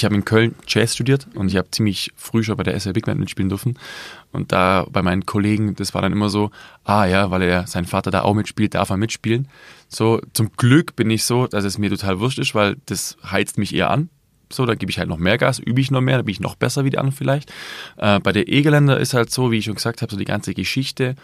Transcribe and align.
ich 0.00 0.04
habe 0.06 0.14
in 0.14 0.24
Köln 0.24 0.54
Jazz 0.66 0.94
studiert 0.94 1.26
und 1.34 1.48
ich 1.48 1.56
habe 1.56 1.70
ziemlich 1.70 2.10
früh 2.16 2.42
schon 2.42 2.56
bei 2.56 2.62
der 2.62 2.74
SR 2.74 2.94
Big 2.94 3.04
Band 3.04 3.20
mitspielen 3.20 3.50
dürfen. 3.50 3.78
Und 4.32 4.50
da 4.50 4.86
bei 4.90 5.02
meinen 5.02 5.26
Kollegen, 5.26 5.74
das 5.74 5.92
war 5.92 6.00
dann 6.00 6.12
immer 6.12 6.30
so, 6.30 6.50
ah 6.84 7.04
ja, 7.04 7.30
weil 7.30 7.42
er 7.42 7.66
sein 7.66 7.84
Vater 7.84 8.10
da 8.10 8.22
auch 8.22 8.32
mitspielt, 8.32 8.74
darf 8.74 8.88
er 8.88 8.96
mitspielen. 8.96 9.48
So, 9.88 10.20
zum 10.32 10.52
Glück 10.56 10.96
bin 10.96 11.10
ich 11.10 11.24
so, 11.24 11.46
dass 11.46 11.64
es 11.64 11.76
mir 11.76 11.90
total 11.90 12.18
wurscht 12.18 12.38
ist, 12.38 12.54
weil 12.54 12.76
das 12.86 13.18
heizt 13.30 13.58
mich 13.58 13.74
eher 13.74 13.90
an. 13.90 14.08
So, 14.50 14.64
da 14.64 14.74
gebe 14.74 14.90
ich 14.90 14.98
halt 14.98 15.08
noch 15.08 15.18
mehr 15.18 15.36
Gas, 15.36 15.58
übe 15.58 15.82
ich 15.82 15.90
noch 15.90 16.00
mehr, 16.00 16.16
da 16.16 16.22
bin 16.22 16.32
ich 16.32 16.40
noch 16.40 16.54
besser 16.54 16.84
wie 16.84 16.90
die 16.90 16.98
anderen 16.98 17.16
vielleicht. 17.16 17.52
Äh, 17.98 18.20
bei 18.20 18.32
der 18.32 18.48
E-Geländer 18.48 18.98
ist 18.98 19.12
halt 19.12 19.30
so, 19.30 19.50
wie 19.52 19.58
ich 19.58 19.66
schon 19.66 19.74
gesagt 19.74 20.00
habe, 20.00 20.10
so 20.10 20.18
die 20.18 20.24
ganze 20.24 20.54
Geschichte 20.54 21.14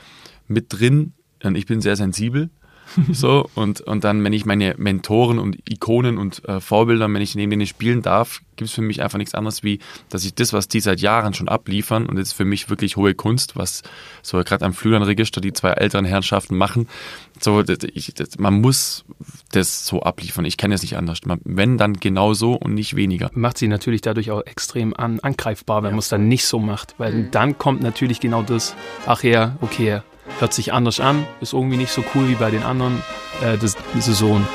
mit 0.49 0.67
drin. 0.69 1.15
Und 1.43 1.57
ich 1.57 1.65
bin 1.65 1.81
sehr 1.81 1.97
sensibel. 1.97 2.51
so, 3.13 3.49
und, 3.55 3.81
und 3.81 4.05
dann, 4.05 4.23
wenn 4.25 4.33
ich 4.33 4.47
meine 4.47 4.75
Mentoren 4.79 5.39
und 5.39 5.59
Ikonen 5.69 6.19
und 6.19 6.47
äh, 6.49 6.61
Vorbilder, 6.61 7.13
wenn 7.13 7.23
ich 7.23 7.35
neben 7.35 7.51
denen 7.51 7.67
spielen 7.67 8.03
darf, 8.03 8.41
gibt 8.57 8.69
es 8.69 8.75
für 8.75 8.83
mich 8.83 9.03
einfach 9.03 9.19
nichts 9.19 9.35
anderes, 9.35 9.63
wie, 9.63 9.81
dass 10.09 10.25
ich 10.25 10.35
das, 10.35 10.53
was 10.53 10.69
die 10.69 10.81
seit 10.81 11.01
Jahren 11.01 11.35
schon 11.35 11.49
abliefern, 11.49 12.07
und 12.07 12.17
das 12.17 12.29
ist 12.29 12.33
für 12.35 12.45
mich 12.45 12.71
wirklich 12.71 12.97
hohe 12.97 13.15
Kunst, 13.15 13.57
was 13.57 13.83
so 14.23 14.39
gerade 14.39 14.65
am 14.65 14.73
Flügelregister 14.73 15.41
die 15.41 15.53
zwei 15.53 15.73
älteren 15.73 16.05
Herrschaften 16.05 16.57
machen, 16.57 16.89
so, 17.41 17.63
das, 17.63 17.79
ich, 17.93 18.15
das, 18.15 18.39
man 18.39 18.61
muss 18.61 19.05
das 19.53 19.87
so 19.87 20.03
abliefern. 20.03 20.45
Ich 20.45 20.57
kenne 20.57 20.75
es 20.75 20.83
nicht 20.83 20.97
anders. 20.97 21.21
Man, 21.27 21.41
wenn, 21.45 21.77
dann 21.77 21.95
genau 21.95 22.35
so 22.35 22.55
und 22.55 22.75
nicht 22.75 22.97
weniger. 22.97 23.31
Macht 23.35 23.59
sie 23.59 23.69
natürlich 23.69 24.01
dadurch 24.01 24.31
auch 24.31 24.41
extrem 24.47 24.95
an, 24.97 25.21
angreifbar, 25.21 25.83
wenn 25.83 25.91
ja. 25.91 25.93
man 25.93 25.99
es 26.01 26.09
dann 26.09 26.29
nicht 26.29 26.47
so 26.47 26.59
macht. 26.59 26.95
Weil 26.99 27.13
mhm. 27.13 27.31
dann 27.31 27.59
kommt 27.59 27.83
natürlich 27.83 28.21
genau 28.21 28.43
das, 28.43 28.75
ach 29.07 29.23
ja, 29.23 29.57
okay, 29.61 30.01
hört 30.39 30.53
sich 30.53 30.73
anders 30.73 31.01
an, 31.01 31.27
ist 31.41 31.53
irgendwie 31.53 31.77
nicht 31.77 31.93
so 31.93 32.05
cool 32.15 32.29
wie 32.29 32.35
bei 32.35 32.51
den 32.51 32.63
anderen 32.63 33.03
äh, 33.43 33.57
das, 33.59 33.77
Saison. 33.99 34.47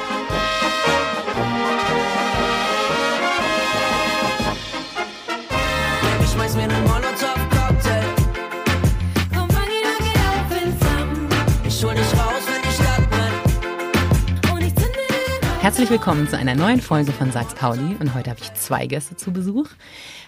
Herzlich 15.61 15.91
willkommen 15.91 16.27
zu 16.27 16.37
einer 16.37 16.55
neuen 16.55 16.81
Folge 16.81 17.11
von 17.11 17.31
Sachs 17.31 17.53
Pauli 17.53 17.95
und 17.99 18.15
heute 18.15 18.31
habe 18.31 18.39
ich 18.41 18.51
zwei 18.55 18.87
Gäste 18.87 19.15
zu 19.15 19.31
Besuch. 19.31 19.67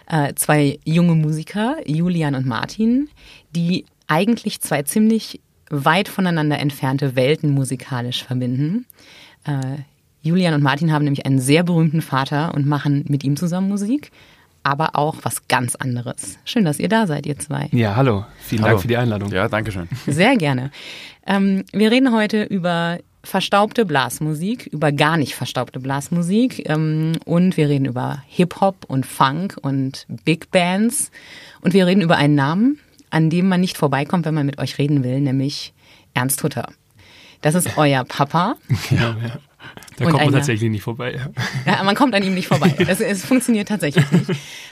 Äh, 0.05 0.35
zwei 0.35 0.79
junge 0.85 1.15
Musiker, 1.15 1.77
Julian 1.85 2.35
und 2.35 2.45
Martin, 2.45 3.09
die 3.55 3.85
eigentlich 4.13 4.61
zwei 4.61 4.83
ziemlich 4.83 5.41
weit 5.71 6.07
voneinander 6.07 6.59
entfernte 6.59 7.15
Welten 7.15 7.51
musikalisch 7.51 8.23
verbinden. 8.23 8.85
Äh, 9.43 9.81
Julian 10.21 10.53
und 10.53 10.61
Martin 10.61 10.93
haben 10.93 11.03
nämlich 11.03 11.25
einen 11.25 11.39
sehr 11.39 11.63
berühmten 11.63 12.03
Vater 12.03 12.53
und 12.53 12.67
machen 12.67 13.05
mit 13.07 13.23
ihm 13.23 13.35
zusammen 13.35 13.69
Musik, 13.69 14.11
aber 14.61 14.95
auch 14.95 15.17
was 15.23 15.47
ganz 15.47 15.75
anderes. 15.75 16.37
Schön, 16.45 16.63
dass 16.63 16.79
ihr 16.79 16.89
da 16.89 17.07
seid, 17.07 17.25
ihr 17.25 17.39
zwei. 17.39 17.69
Ja, 17.71 17.95
hallo. 17.95 18.23
Vielen 18.39 18.61
hallo. 18.61 18.73
Dank 18.73 18.81
für 18.83 18.87
die 18.87 18.97
Einladung. 18.97 19.31
Ja, 19.31 19.49
danke 19.49 19.71
schön. 19.71 19.89
Sehr 20.05 20.37
gerne. 20.37 20.69
Ähm, 21.25 21.63
wir 21.73 21.89
reden 21.89 22.13
heute 22.13 22.43
über 22.43 22.99
verstaubte 23.23 23.85
Blasmusik, 23.85 24.67
über 24.67 24.91
gar 24.91 25.17
nicht 25.17 25.33
verstaubte 25.33 25.79
Blasmusik 25.79 26.69
ähm, 26.69 27.13
und 27.25 27.57
wir 27.57 27.67
reden 27.67 27.85
über 27.85 28.21
Hip-Hop 28.27 28.85
und 28.87 29.07
Funk 29.07 29.57
und 29.61 30.05
Big 30.23 30.51
Bands 30.51 31.09
und 31.61 31.73
wir 31.73 31.87
reden 31.87 32.01
über 32.01 32.17
einen 32.17 32.35
Namen, 32.35 32.79
an 33.13 33.29
dem 33.29 33.47
man 33.47 33.61
nicht 33.61 33.77
vorbeikommt, 33.77 34.25
wenn 34.25 34.33
man 34.33 34.45
mit 34.45 34.57
euch 34.57 34.79
reden 34.79 35.03
will, 35.03 35.21
nämlich 35.21 35.73
Ernst 36.15 36.41
Hutter. 36.41 36.73
Das 37.41 37.53
ist 37.53 37.77
euer 37.77 38.03
Papa. 38.05 38.55
Ja, 38.89 39.15
ja. 39.21 39.39
Da 39.97 40.05
kommt 40.09 40.25
man 40.25 40.33
tatsächlich 40.33 40.71
nicht 40.71 40.81
vorbei. 40.81 41.15
Ja. 41.65 41.73
ja. 41.73 41.83
man 41.83 41.95
kommt 41.95 42.15
an 42.15 42.23
ihm 42.23 42.33
nicht 42.33 42.47
vorbei. 42.47 42.73
Es, 42.79 42.99
es 42.99 43.23
funktioniert 43.23 43.67
tatsächlich 43.67 44.11
nicht. 44.11 44.31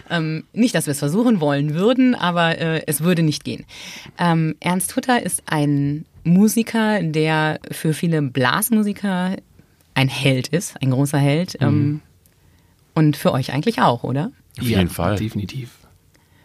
Ähm, 0.09 0.43
nicht, 0.51 0.75
dass 0.75 0.87
wir 0.87 0.91
es 0.91 0.99
versuchen 0.99 1.39
wollen 1.39 1.75
würden, 1.75 2.15
aber 2.15 2.57
äh, 2.57 2.81
es 2.87 3.01
würde 3.01 3.23
nicht 3.23 3.43
gehen. 3.43 3.65
Ähm, 4.17 4.55
Ernst 4.59 4.95
Hutter 4.95 5.23
ist 5.23 5.43
ein 5.45 6.05
Musiker, 6.23 7.01
der 7.01 7.59
für 7.69 7.93
viele 7.93 8.21
Blasmusiker 8.21 9.37
ein 9.93 10.09
Held 10.09 10.47
ist, 10.49 10.81
ein 10.81 10.91
großer 10.91 11.19
Held. 11.19 11.57
Ähm, 11.61 11.73
mhm. 11.73 12.01
Und 12.95 13.17
für 13.17 13.31
euch 13.31 13.53
eigentlich 13.53 13.81
auch, 13.81 14.03
oder? 14.03 14.31
Auf 14.59 14.65
jeden 14.65 14.89
Fall. 14.89 15.15
Definitiv. 15.15 15.69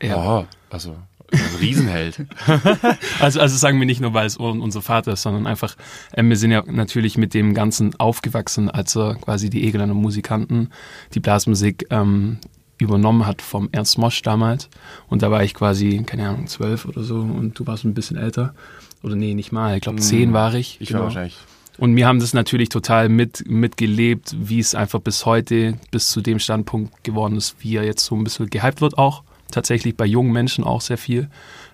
Ja, 0.01 0.41
oh, 0.41 0.47
also 0.71 0.97
ein 1.33 1.57
Riesenheld. 1.61 2.27
also, 3.21 3.41
also 3.41 3.57
sagen 3.57 3.79
wir 3.79 3.87
nicht 3.87 4.01
nur, 4.01 4.15
weil 4.15 4.27
es 4.27 4.37
unser 4.37 4.83
Vater 4.83 5.13
ist, 5.13 5.23
sondern 5.23 5.47
einfach, 5.47 5.77
äh, 6.13 6.23
wir 6.23 6.37
sind 6.37 6.51
ja 6.51 6.63
natürlich 6.67 7.19
mit 7.19 7.35
dem 7.35 7.55
Ganzen 7.55 7.95
aufgewachsen, 7.99 8.71
als 8.71 8.97
er 8.97 9.17
quasi 9.17 9.51
die 9.51 9.67
Egeländer 9.67 9.95
Musikanten, 9.95 10.71
die 11.15 11.21
Blasmusik 11.21 11.87
ähm, 11.91 12.39
übernommen 12.79 13.27
hat 13.27 13.43
vom 13.43 13.69
Ernst 13.73 13.99
Mosch 13.99 14.23
damals. 14.23 14.69
Und 15.09 15.23
da 15.23 15.31
war 15.31 15.43
ich 15.43 15.55
quasi, 15.55 16.03
keine 16.05 16.29
Ahnung, 16.29 16.47
zwölf 16.47 16.85
oder 16.85 17.03
so 17.03 17.17
und 17.17 17.59
du 17.59 17.67
warst 17.67 17.85
ein 17.85 17.95
bisschen 17.95 18.17
älter. 18.17 18.55
Oder 19.03 19.17
nee, 19.17 19.35
nicht 19.35 19.53
mal. 19.53 19.77
Ich 19.77 19.83
glaube, 19.83 20.01
zehn 20.01 20.29
hm, 20.29 20.33
war 20.33 20.55
ich. 20.55 20.79
Ich 20.81 20.89
genau. 20.89 21.01
war 21.01 21.07
wahrscheinlich. 21.07 21.37
Und 21.79 21.95
wir 21.95 22.07
haben 22.07 22.21
das 22.21 22.33
natürlich 22.33 22.71
total 22.71 23.09
mit, 23.09 23.45
mitgelebt, 23.49 24.35
wie 24.39 24.59
es 24.59 24.75
einfach 24.75 25.01
bis 25.01 25.27
heute, 25.27 25.79
bis 25.91 26.09
zu 26.09 26.23
dem 26.23 26.39
Standpunkt 26.39 27.05
geworden 27.05 27.37
ist, 27.37 27.57
wie 27.61 27.77
er 27.77 27.85
jetzt 27.85 28.05
so 28.05 28.15
ein 28.15 28.25
bisschen 28.25 28.49
gehypt 28.49 28.81
wird 28.81 28.97
auch. 28.97 29.23
Tatsächlich 29.51 29.97
bei 29.97 30.07
jungen 30.07 30.33
Menschen 30.33 30.65
auch 30.65 30.81
sehr 30.81 30.99
viel 30.99 31.29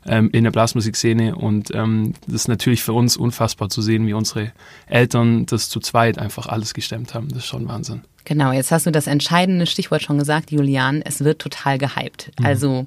ähm, 0.07 0.31
in 0.33 0.45
der 0.45 0.51
Blasmusikszene. 0.51 1.37
Und 1.37 1.75
ähm, 1.75 2.15
das 2.27 2.43
ist 2.43 2.49
natürlich 2.49 2.83
für 2.83 2.93
uns 2.93 3.17
unfassbar 3.17 3.69
zu 3.69 3.83
sehen, 3.83 4.07
wie 4.07 4.13
unsere 4.13 4.53
Eltern 4.87 5.47
das 5.47 5.69
zu 5.69 5.81
zweit 5.81 6.19
einfach 6.19 6.47
alles 6.47 6.75
gestemmt 6.75 7.15
haben. 7.15 7.29
Das 7.29 7.39
ist 7.39 7.47
schon 7.47 7.69
Wahnsinn. 7.69 8.03
Genau, 8.25 8.53
jetzt 8.53 8.71
hast 8.71 8.87
du 8.87 8.93
das 8.93 9.07
entscheidende 9.07 9.67
Stichwort 9.67 10.03
schon 10.03 10.19
gesagt, 10.19 10.51
Julian. 10.51 11.03
Es 11.03 11.25
wird 11.25 11.41
total 11.41 11.79
gehypt. 11.79 12.31
Mhm. 12.39 12.47
Also 12.47 12.87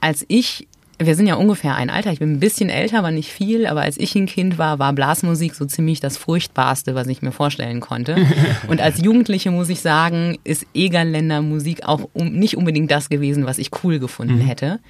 als 0.00 0.24
ich 0.28 0.68
wir 0.98 1.16
sind 1.16 1.26
ja 1.26 1.34
ungefähr 1.34 1.74
ein 1.74 1.90
Alter. 1.90 2.12
Ich 2.12 2.20
bin 2.20 2.32
ein 2.32 2.40
bisschen 2.40 2.68
älter, 2.68 2.98
aber 2.98 3.10
nicht 3.10 3.32
viel. 3.32 3.66
Aber 3.66 3.82
als 3.82 3.98
ich 3.98 4.14
ein 4.14 4.26
Kind 4.26 4.58
war, 4.58 4.78
war 4.78 4.92
Blasmusik 4.92 5.54
so 5.54 5.64
ziemlich 5.64 6.00
das 6.00 6.16
Furchtbarste, 6.16 6.94
was 6.94 7.08
ich 7.08 7.20
mir 7.20 7.32
vorstellen 7.32 7.80
konnte. 7.80 8.16
Und 8.68 8.80
als 8.80 9.02
Jugendliche 9.02 9.50
muss 9.50 9.68
ich 9.68 9.80
sagen, 9.80 10.38
ist 10.44 10.66
Egerländer 10.72 11.42
Musik 11.42 11.84
auch 11.84 12.08
um, 12.12 12.32
nicht 12.32 12.56
unbedingt 12.56 12.90
das 12.90 13.08
gewesen, 13.08 13.44
was 13.44 13.58
ich 13.58 13.70
cool 13.82 13.98
gefunden 13.98 14.36
mhm. 14.36 14.46
hätte. 14.46 14.80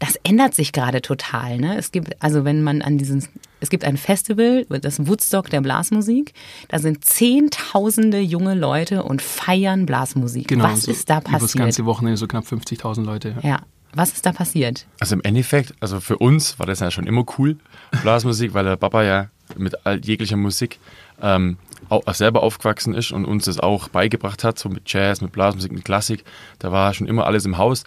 Das 0.00 0.16
ändert 0.24 0.54
sich 0.54 0.72
gerade 0.72 1.00
total. 1.00 1.58
Ne? 1.58 1.76
Es 1.78 1.92
gibt, 1.92 2.20
also 2.20 2.44
wenn 2.44 2.62
man 2.62 2.82
an 2.82 2.98
diesen, 2.98 3.24
es 3.60 3.70
gibt 3.70 3.84
ein 3.84 3.96
Festival, 3.96 4.66
das 4.68 5.06
Woodstock 5.06 5.48
der 5.48 5.60
Blasmusik. 5.60 6.32
Da 6.68 6.80
sind 6.80 7.04
zehntausende 7.04 8.18
junge 8.18 8.54
Leute 8.54 9.04
und 9.04 9.22
feiern 9.22 9.86
Blasmusik. 9.86 10.48
Genau, 10.48 10.64
was 10.64 10.82
so 10.82 10.90
ist 10.90 11.08
da 11.08 11.20
passiert? 11.20 11.42
Das 11.42 11.52
ganze 11.52 11.84
Wochenende 11.84 12.16
so 12.16 12.26
knapp 12.26 12.44
50.000 12.44 13.04
Leute. 13.04 13.36
Ja. 13.42 13.48
ja. 13.48 13.60
Was 13.94 14.12
ist 14.12 14.24
da 14.24 14.32
passiert? 14.32 14.86
Also 15.00 15.14
im 15.14 15.22
Endeffekt, 15.22 15.74
also 15.80 16.00
für 16.00 16.18
uns 16.18 16.58
war 16.58 16.66
das 16.66 16.80
ja 16.80 16.90
schon 16.90 17.06
immer 17.06 17.24
cool, 17.38 17.56
Blasmusik, 18.02 18.54
weil 18.54 18.64
der 18.64 18.76
Papa 18.76 19.02
ja 19.02 19.28
mit 19.56 19.76
jeglicher 20.02 20.36
Musik 20.36 20.78
ähm, 21.20 21.58
auch 21.88 22.14
selber 22.14 22.42
aufgewachsen 22.42 22.94
ist 22.94 23.12
und 23.12 23.26
uns 23.26 23.44
das 23.44 23.60
auch 23.60 23.88
beigebracht 23.88 24.44
hat, 24.44 24.58
so 24.58 24.68
mit 24.68 24.90
Jazz, 24.90 25.20
mit 25.20 25.32
Blasmusik, 25.32 25.72
mit 25.72 25.84
Klassik. 25.84 26.24
Da 26.58 26.72
war 26.72 26.94
schon 26.94 27.06
immer 27.06 27.26
alles 27.26 27.44
im 27.44 27.58
Haus. 27.58 27.84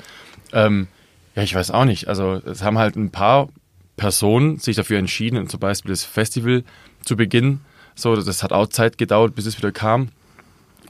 Ähm, 0.54 0.88
ja, 1.36 1.44
ich 1.44 1.56
weiß 1.56 1.72
auch 1.72 1.86
nicht. 1.86 2.08
Also 2.08 2.42
es 2.46 2.62
haben 2.62 2.78
halt 2.78 2.96
ein 2.96 3.10
paar 3.10 3.50
Personen 3.98 4.60
sich 4.60 4.76
dafür 4.76 5.00
entschieden, 5.00 5.48
zum 5.48 5.60
Beispiel 5.60 5.90
das 5.90 6.04
Festival 6.04 6.64
zu 7.04 7.16
beginnen. 7.16 7.62
So, 7.96 8.16
das 8.16 8.44
hat 8.44 8.52
auch 8.52 8.68
Zeit 8.68 8.98
gedauert, 8.98 9.36
bis 9.36 9.46
es 9.46 9.58
wieder 9.58 9.72
kam. 9.72 10.10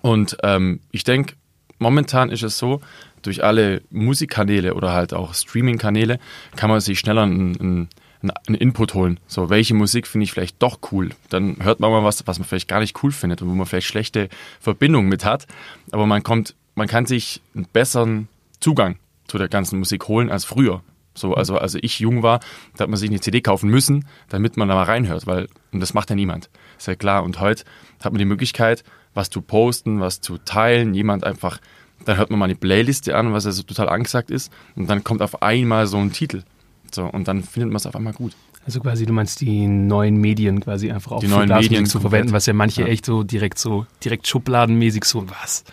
Und 0.02 0.38
ähm, 0.44 0.82
ich 0.92 1.04
denke, 1.04 1.36
momentan 1.80 2.30
ist 2.30 2.44
es 2.44 2.58
so, 2.58 2.82
durch 3.26 3.44
alle 3.44 3.82
Musikkanäle 3.90 4.74
oder 4.74 4.94
halt 4.94 5.14
auch 5.14 5.34
Streaming-Kanäle 5.34 6.20
kann 6.56 6.70
man 6.70 6.80
sich 6.80 7.00
schneller 7.00 7.24
einen, 7.24 7.90
einen 8.22 8.56
Input 8.56 8.94
holen. 8.94 9.20
So, 9.28 9.50
welche 9.50 9.74
Musik 9.74 10.08
finde 10.08 10.26
ich 10.26 10.32
vielleicht 10.32 10.62
doch 10.62 10.80
cool? 10.92 11.10
Dann 11.30 11.58
hört 11.62 11.80
man 11.80 11.92
mal 11.92 12.04
was, 12.04 12.26
was 12.28 12.40
man 12.40 12.48
vielleicht 12.48 12.68
gar 12.68 12.80
nicht 12.80 13.02
cool 13.04 13.12
findet 13.12 13.42
und 13.42 13.50
wo 13.50 13.54
man 13.54 13.66
vielleicht 13.66 13.88
schlechte 13.88 14.30
Verbindungen 14.60 15.10
mit 15.10 15.26
hat. 15.26 15.48
Aber 15.92 16.06
man 16.06 16.24
kommt, 16.24 16.56
man 16.76 16.88
kann 16.88 17.06
sich 17.06 17.42
einen 17.56 17.66
besseren 17.72 18.28
Zugang 18.60 18.98
zu 19.28 19.38
der 19.38 19.48
ganzen 19.48 19.80
Musik 19.80 20.08
holen 20.08 20.30
als 20.30 20.46
früher. 20.46 20.82
So, 21.18 21.34
also, 21.34 21.58
als 21.58 21.76
ich 21.76 22.00
jung 22.00 22.24
war, 22.24 22.42
da 22.76 22.84
hat 22.84 22.90
man 22.90 23.00
sich 23.00 23.10
eine 23.10 23.22
CD 23.22 23.40
kaufen 23.40 23.70
müssen, 23.70 24.06
damit 24.28 24.58
man 24.58 24.68
da 24.68 24.76
mal 24.76 24.84
reinhört, 24.84 25.26
weil, 25.26 25.48
und 25.72 25.80
das 25.80 25.94
macht 25.94 26.10
ja 26.10 26.16
niemand. 26.16 26.50
Ist 26.78 26.88
ja 26.88 26.96
klar. 26.96 27.24
Und 27.24 27.40
heute 27.40 27.64
hat 28.04 28.12
man 28.12 28.20
die 28.20 28.26
Möglichkeit, 28.26 28.84
was 29.14 29.30
zu 29.30 29.42
posten, 29.42 30.02
was 30.02 30.20
zu 30.20 30.38
teilen, 30.38 30.94
jemand 30.94 31.24
einfach 31.24 31.60
dann 32.04 32.18
hört 32.18 32.30
man 32.30 32.40
mal 32.40 32.46
eine 32.46 32.56
Playliste 32.56 33.16
an, 33.16 33.34
was 33.34 33.46
also 33.46 33.64
total 33.64 33.90
angesagt 33.90 34.32
ist, 34.32 34.52
und 34.76 34.90
dann 34.90 35.04
kommt 35.04 35.22
auf 35.22 35.42
einmal 35.42 35.88
so 35.88 35.98
ein 35.98 36.12
Titel. 36.12 36.44
So, 36.92 37.06
und 37.06 37.28
dann 37.28 37.44
findet 37.44 37.72
man 37.72 37.78
es 37.78 37.86
auf 37.86 37.96
einmal 37.96 38.14
gut. 38.14 38.34
Also 38.66 38.80
quasi, 38.80 39.06
du 39.06 39.14
meinst 39.14 39.42
die 39.42 39.68
neuen 39.68 40.18
Medien 40.18 40.60
quasi 40.60 40.92
einfach 40.92 41.12
auch 41.12 41.20
die 41.20 41.28
neuen 41.28 41.50
Medien 41.50 41.86
zu 41.86 42.00
verwenden, 42.00 42.32
was 42.32 42.48
ja 42.48 42.54
manche 42.54 42.82
ja. 42.82 42.88
echt 42.88 43.06
so 43.06 43.22
direkt 43.22 43.60
so, 43.60 43.86
direkt 44.04 44.28
schubladenmäßig 44.28 45.04
so, 45.04 45.30
was? 45.30 45.66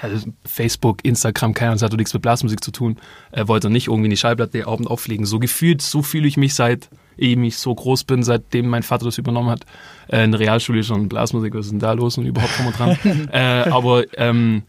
Also 0.00 0.28
Facebook, 0.46 1.04
Instagram, 1.04 1.52
keine 1.52 1.72
Ahnung, 1.72 1.82
hat 1.82 1.92
nichts 1.92 2.14
mit 2.14 2.22
Blasmusik 2.22 2.64
zu 2.64 2.70
tun. 2.70 2.96
Er 3.32 3.48
wollte 3.48 3.68
nicht 3.68 3.88
irgendwie 3.88 4.06
eine 4.06 4.16
Schallplatte 4.16 4.66
Abend 4.66 4.88
auflegen. 4.88 5.26
So 5.26 5.38
gefühlt, 5.38 5.82
so 5.82 6.00
fühle 6.00 6.26
ich 6.26 6.38
mich 6.38 6.54
seit 6.54 6.88
ehe 7.20 7.38
ich 7.44 7.58
so 7.58 7.74
groß 7.74 8.04
bin, 8.04 8.22
seitdem 8.22 8.68
mein 8.68 8.82
Vater 8.82 9.04
das 9.04 9.18
übernommen 9.18 9.50
hat. 9.50 9.66
Äh, 10.08 10.24
in 10.24 10.32
der 10.32 10.40
Realschule 10.40 10.82
schon 10.82 11.08
Blasmusik, 11.08 11.54
was 11.54 11.66
ist 11.66 11.72
denn 11.72 11.78
da 11.78 11.92
los 11.92 12.18
und 12.18 12.26
überhaupt 12.26 12.56
drum 12.56 12.66
und 12.66 12.78
dran. 12.78 13.28
äh, 13.32 13.70
aber 13.70 14.04
ähm, 14.16 14.62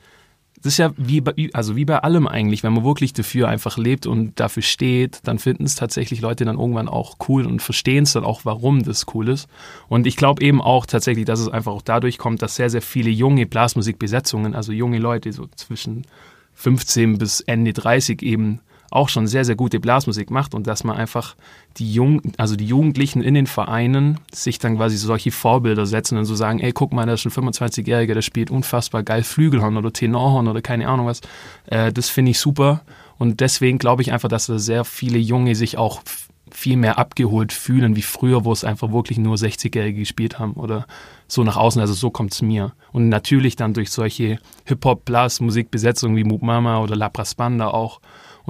das 0.64 0.74
ist 0.74 0.78
ja 0.78 0.94
wie 0.96 1.22
bei, 1.22 1.50
also 1.54 1.76
wie 1.76 1.86
bei 1.86 2.00
allem 2.00 2.28
eigentlich, 2.28 2.64
wenn 2.64 2.74
man 2.74 2.84
wirklich 2.84 3.14
dafür 3.14 3.48
einfach 3.48 3.78
lebt 3.78 4.06
und 4.06 4.40
dafür 4.40 4.62
steht, 4.62 5.20
dann 5.24 5.40
finden 5.40 5.64
es 5.64 5.76
tatsächlich 5.76 6.22
Leute 6.22 6.46
dann 6.46 6.60
irgendwann 6.60 6.88
auch 6.88 7.18
cool 7.28 7.46
und 7.46 7.62
verstehen 7.62 8.04
es 8.04 8.14
dann 8.14 8.24
auch, 8.24 8.46
warum 8.46 8.84
das 8.84 9.06
cool 9.14 9.30
ist. 9.30 9.48
Und 9.90 10.06
ich 10.06 10.16
glaube 10.16 10.44
eben 10.44 10.62
auch 10.62 10.86
tatsächlich, 10.86 11.26
dass 11.26 11.40
es 11.40 11.50
einfach 11.50 11.72
auch 11.72 11.82
dadurch 11.82 12.20
kommt, 12.20 12.42
dass 12.42 12.56
sehr, 12.56 12.70
sehr 12.70 12.84
viele 12.84 13.10
junge 13.10 13.48
Blasmusikbesetzungen, 13.48 14.54
also 14.54 14.72
junge 14.72 15.00
Leute 15.00 15.34
so 15.34 15.48
zwischen 15.56 16.06
15 16.54 17.18
bis 17.18 17.42
Ende 17.42 17.74
30 17.74 18.22
eben 18.22 18.60
auch 18.92 19.10
schon 19.10 19.26
sehr, 19.26 19.46
sehr 19.46 19.56
gute 19.56 19.80
Blasmusik 19.80 20.30
macht 20.30 20.54
und 20.54 20.68
dass 20.68 20.84
man 20.84 20.98
einfach 20.98 21.36
die 21.78 21.92
Jung, 21.92 22.22
also 22.38 22.56
die 22.56 22.66
Jugendlichen 22.66 23.22
in 23.22 23.34
den 23.34 23.48
Vereinen 23.48 24.20
sich 24.34 24.60
dann 24.60 24.76
quasi 24.76 24.98
solche 24.98 25.32
Vorbilder 25.32 25.86
setzen 25.86 26.18
und 26.18 26.26
so 26.26 26.36
sagen, 26.36 26.60
ey, 26.60 26.74
guck 26.74 26.92
mal, 26.92 27.06
da 27.06 27.14
ist 27.14 27.26
ein 27.26 27.32
25-Jähriger, 27.32 28.14
der 28.14 28.22
spielt 28.22 28.52
unfassbar 28.52 29.04
geil 29.04 29.24
Flügelhorn 29.24 29.78
oder 29.78 29.94
Tenorhorn 29.94 30.50
oder 30.50 30.62
keine 30.62 30.90
Ahnung 30.90 31.08
was. 31.08 31.22
Äh, 31.68 31.94
das 31.94 32.10
finde 32.10 32.32
ich 32.32 32.40
super. 32.40 32.82
Und 33.18 33.40
deswegen 33.40 33.78
glaube 33.78 34.02
ich 34.02 34.12
einfach, 34.12 34.30
dass 34.30 34.48
da 34.48 34.60
sehr 34.60 34.84
viele 34.84 35.18
Junge 35.18 35.56
sich 35.56 35.78
auch 35.78 36.02
viel 36.54 36.76
mehr 36.76 36.98
abgeholt 36.98 37.54
fühlen 37.54 37.96
wie 37.96 38.02
früher, 38.02 38.44
wo 38.44 38.52
es 38.52 38.64
einfach 38.64 38.92
wirklich 38.92 39.18
nur 39.18 39.36
60-Jährige 39.36 40.00
gespielt 40.00 40.38
haben 40.38 40.54
oder 40.54 40.86
so 41.28 41.44
nach 41.44 41.56
außen. 41.56 41.80
Also 41.80 41.94
so 41.94 42.10
kommt 42.10 42.34
es 42.34 42.42
mir. 42.42 42.74
Und 42.92 43.08
natürlich 43.08 43.56
dann 43.56 43.74
durch 43.74 43.90
solche 43.92 44.38
Hip-Hop-Blas-Musikbesetzungen 44.66 46.18
wie 46.18 46.26
Moop 46.26 46.42
Mama 46.42 46.80
oder 46.80 46.96
La 46.96 47.10
Banda 47.38 47.70
auch 47.70 48.02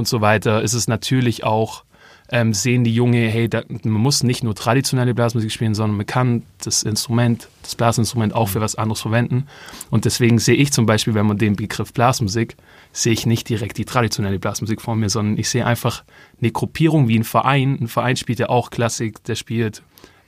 und 0.02 0.08
so 0.08 0.20
weiter, 0.20 0.64
ist 0.64 0.74
es 0.74 0.88
natürlich 0.88 1.44
auch, 1.44 1.84
ähm, 2.32 2.56
sehen 2.56 2.84
die 2.84 2.96
Junge, 2.96 3.28
hey, 3.28 3.48
da, 3.48 3.62
man 3.70 4.02
muss 4.02 4.24
nicht 4.24 4.44
nur 4.44 4.56
traditionelle 4.56 5.14
Blasmusik 5.14 5.52
spielen, 5.52 5.76
sondern 5.76 5.98
man 5.98 6.08
kann 6.08 6.42
das 6.64 6.82
Instrument, 6.82 7.50
das 7.62 7.76
Blasinstrument 7.76 8.34
auch 8.34 8.50
für 8.50 8.62
was 8.62 8.76
anderes 8.76 9.02
verwenden. 9.02 9.46
Und 9.92 10.06
deswegen 10.06 10.40
sehe 10.40 10.56
ich 10.56 10.72
zum 10.72 10.88
Beispiel, 10.88 11.14
wenn 11.14 11.28
man 11.28 11.38
den 11.38 11.56
Begriff 11.56 11.94
Blasmusik, 11.94 12.56
sehe 12.92 13.14
ich 13.14 13.28
nicht 13.28 13.48
direkt 13.48 13.78
die 13.78 13.86
traditionelle 13.86 14.40
Blasmusik 14.40 14.82
vor 14.82 14.96
mir, 14.96 15.10
sondern 15.10 15.38
ich 15.38 15.50
sehe 15.50 15.66
einfach 15.66 16.04
eine 16.42 16.52
Gruppierung 16.52 17.08
wie 17.08 17.20
ein 17.20 17.26
Verein. 17.26 17.78
Ein 17.80 17.88
Verein 17.88 18.16
spielt 18.16 18.40
ja 18.40 18.50
auch 18.50 18.72
Klassik, 18.72 19.24
der 19.26 19.36
spielt 19.36 19.84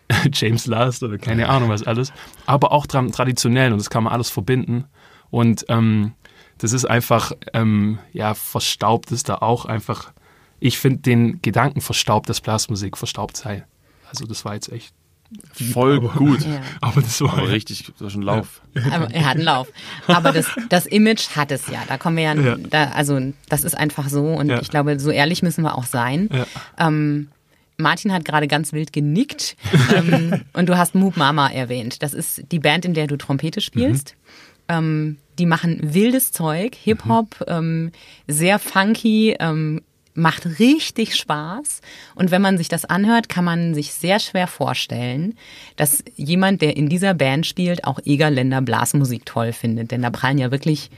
James 0.33 0.67
Last 0.67 1.01
oder 1.01 1.17
keine 1.17 1.49
Ahnung 1.49 1.69
was 1.69 1.81
alles, 1.83 2.13
aber 2.45 2.73
auch 2.73 2.85
traditionell 2.85 3.71
und 3.71 3.79
das 3.79 3.89
kann 3.89 4.03
man 4.03 4.13
alles 4.13 4.29
verbinden. 4.29 4.85
Und 5.31 5.65
ähm, 5.69 6.11
das 6.57 6.73
ist 6.73 6.85
einfach, 6.85 7.33
ähm, 7.53 7.99
ja, 8.13 8.33
verstaubt 8.33 9.11
ist 9.11 9.29
da 9.29 9.35
auch 9.35 9.65
einfach. 9.65 10.11
Ich 10.59 10.77
finde 10.79 10.99
den 10.99 11.41
Gedanken 11.41 11.81
verstaubt, 11.81 12.29
dass 12.29 12.39
Blasmusik 12.39 12.97
verstaubt 12.97 13.35
sei. 13.35 13.65
Also 14.09 14.25
das 14.25 14.45
war 14.45 14.53
jetzt 14.53 14.71
echt 14.71 14.93
voll 15.53 15.97
aber, 15.97 16.09
gut. 16.09 16.41
Ja. 16.41 16.61
Aber 16.79 17.01
das 17.01 17.19
war 17.21 17.33
aber 17.33 17.49
richtig, 17.49 17.85
das 17.85 18.01
war 18.01 18.09
schon 18.09 18.21
Lauf. 18.21 18.61
Aber 18.91 19.11
er 19.11 19.25
hat 19.25 19.35
einen 19.35 19.43
Lauf. 19.43 19.67
Aber 20.07 20.31
das, 20.31 20.47
das 20.69 20.85
Image 20.85 21.35
hat 21.35 21.51
es 21.51 21.67
ja. 21.67 21.83
Da 21.87 21.97
kommen 21.97 22.17
wir 22.17 22.23
ja, 22.23 22.33
ja. 22.33 22.57
Da, 22.57 22.83
also 22.91 23.19
das 23.49 23.63
ist 23.63 23.75
einfach 23.75 24.09
so 24.09 24.27
und 24.27 24.49
ja. 24.49 24.61
ich 24.61 24.69
glaube, 24.69 24.99
so 24.99 25.09
ehrlich 25.11 25.43
müssen 25.43 25.63
wir 25.63 25.77
auch 25.77 25.85
sein. 25.85 26.29
Ähm, 26.77 27.29
Martin 27.77 28.13
hat 28.13 28.23
gerade 28.23 28.47
ganz 28.47 28.71
wild 28.73 28.93
genickt 28.93 29.57
ähm, 29.95 30.41
und 30.53 30.69
du 30.69 30.77
hast 30.77 30.95
Moop 30.95 31.17
Mama 31.17 31.49
erwähnt. 31.49 32.03
Das 32.03 32.13
ist 32.13 32.43
die 32.51 32.59
Band, 32.59 32.85
in 32.85 32.93
der 32.93 33.07
du 33.07 33.17
Trompete 33.17 33.61
spielst. 33.61 34.15
Mhm. 34.15 34.75
Ähm, 34.75 35.17
die 35.39 35.45
machen 35.45 35.79
wildes 35.81 36.31
Zeug, 36.31 36.75
Hip-Hop, 36.75 37.39
mhm. 37.41 37.45
ähm, 37.47 37.91
sehr 38.27 38.59
funky, 38.59 39.35
ähm, 39.39 39.81
macht 40.15 40.59
richtig 40.59 41.15
Spaß. 41.15 41.81
Und 42.15 42.31
wenn 42.31 42.41
man 42.41 42.57
sich 42.57 42.69
das 42.69 42.85
anhört, 42.85 43.29
kann 43.29 43.43
man 43.43 43.73
sich 43.73 43.93
sehr 43.93 44.19
schwer 44.19 44.47
vorstellen, 44.47 45.35
dass 45.75 46.03
jemand, 46.15 46.61
der 46.61 46.77
in 46.77 46.87
dieser 46.89 47.13
Band 47.13 47.45
spielt, 47.45 47.85
auch 47.85 47.99
Egerländer 48.05 48.61
Blasmusik 48.61 49.25
toll 49.25 49.53
findet. 49.53 49.91
Denn 49.91 50.01
da 50.01 50.11
prallen 50.11 50.37
ja 50.37 50.51
wirklich 50.51 50.91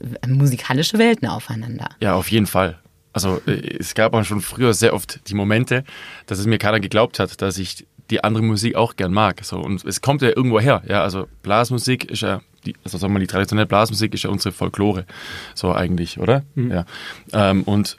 äh, 0.00 0.28
musikalische 0.28 0.98
Welten 0.98 1.28
aufeinander. 1.28 1.88
Ja, 2.00 2.14
auf 2.14 2.30
jeden 2.30 2.46
Fall. 2.46 2.78
Also 3.12 3.40
äh, 3.46 3.78
es 3.78 3.94
gab 3.94 4.14
auch 4.14 4.24
schon 4.24 4.40
früher 4.40 4.74
sehr 4.74 4.94
oft 4.94 5.28
die 5.28 5.34
Momente, 5.34 5.84
dass 6.26 6.38
es 6.38 6.46
mir 6.46 6.58
keiner 6.58 6.80
geglaubt 6.80 7.18
hat, 7.18 7.40
dass 7.40 7.58
ich 7.58 7.86
die 8.10 8.24
andere 8.24 8.42
Musik 8.42 8.74
auch 8.74 8.96
gern 8.96 9.12
mag. 9.12 9.44
So, 9.44 9.58
und 9.58 9.84
es 9.84 10.00
kommt 10.00 10.22
ja 10.22 10.28
irgendwo 10.28 10.60
her. 10.60 10.82
Ja, 10.86 11.02
also 11.02 11.28
Blasmusik 11.42 12.10
ist 12.10 12.22
ja 12.22 12.40
die, 12.66 12.74
also 12.84 12.98
sagen 12.98 13.12
wir, 13.12 13.20
die 13.20 13.26
traditionelle 13.26 13.66
Blasmusik 13.66 14.14
ist 14.14 14.24
ja 14.24 14.30
unsere 14.30 14.52
Folklore, 14.52 15.06
so 15.54 15.72
eigentlich, 15.72 16.18
oder? 16.18 16.42
Mhm. 16.54 16.70
Ja. 16.70 16.86
Ähm, 17.32 17.62
und 17.62 17.98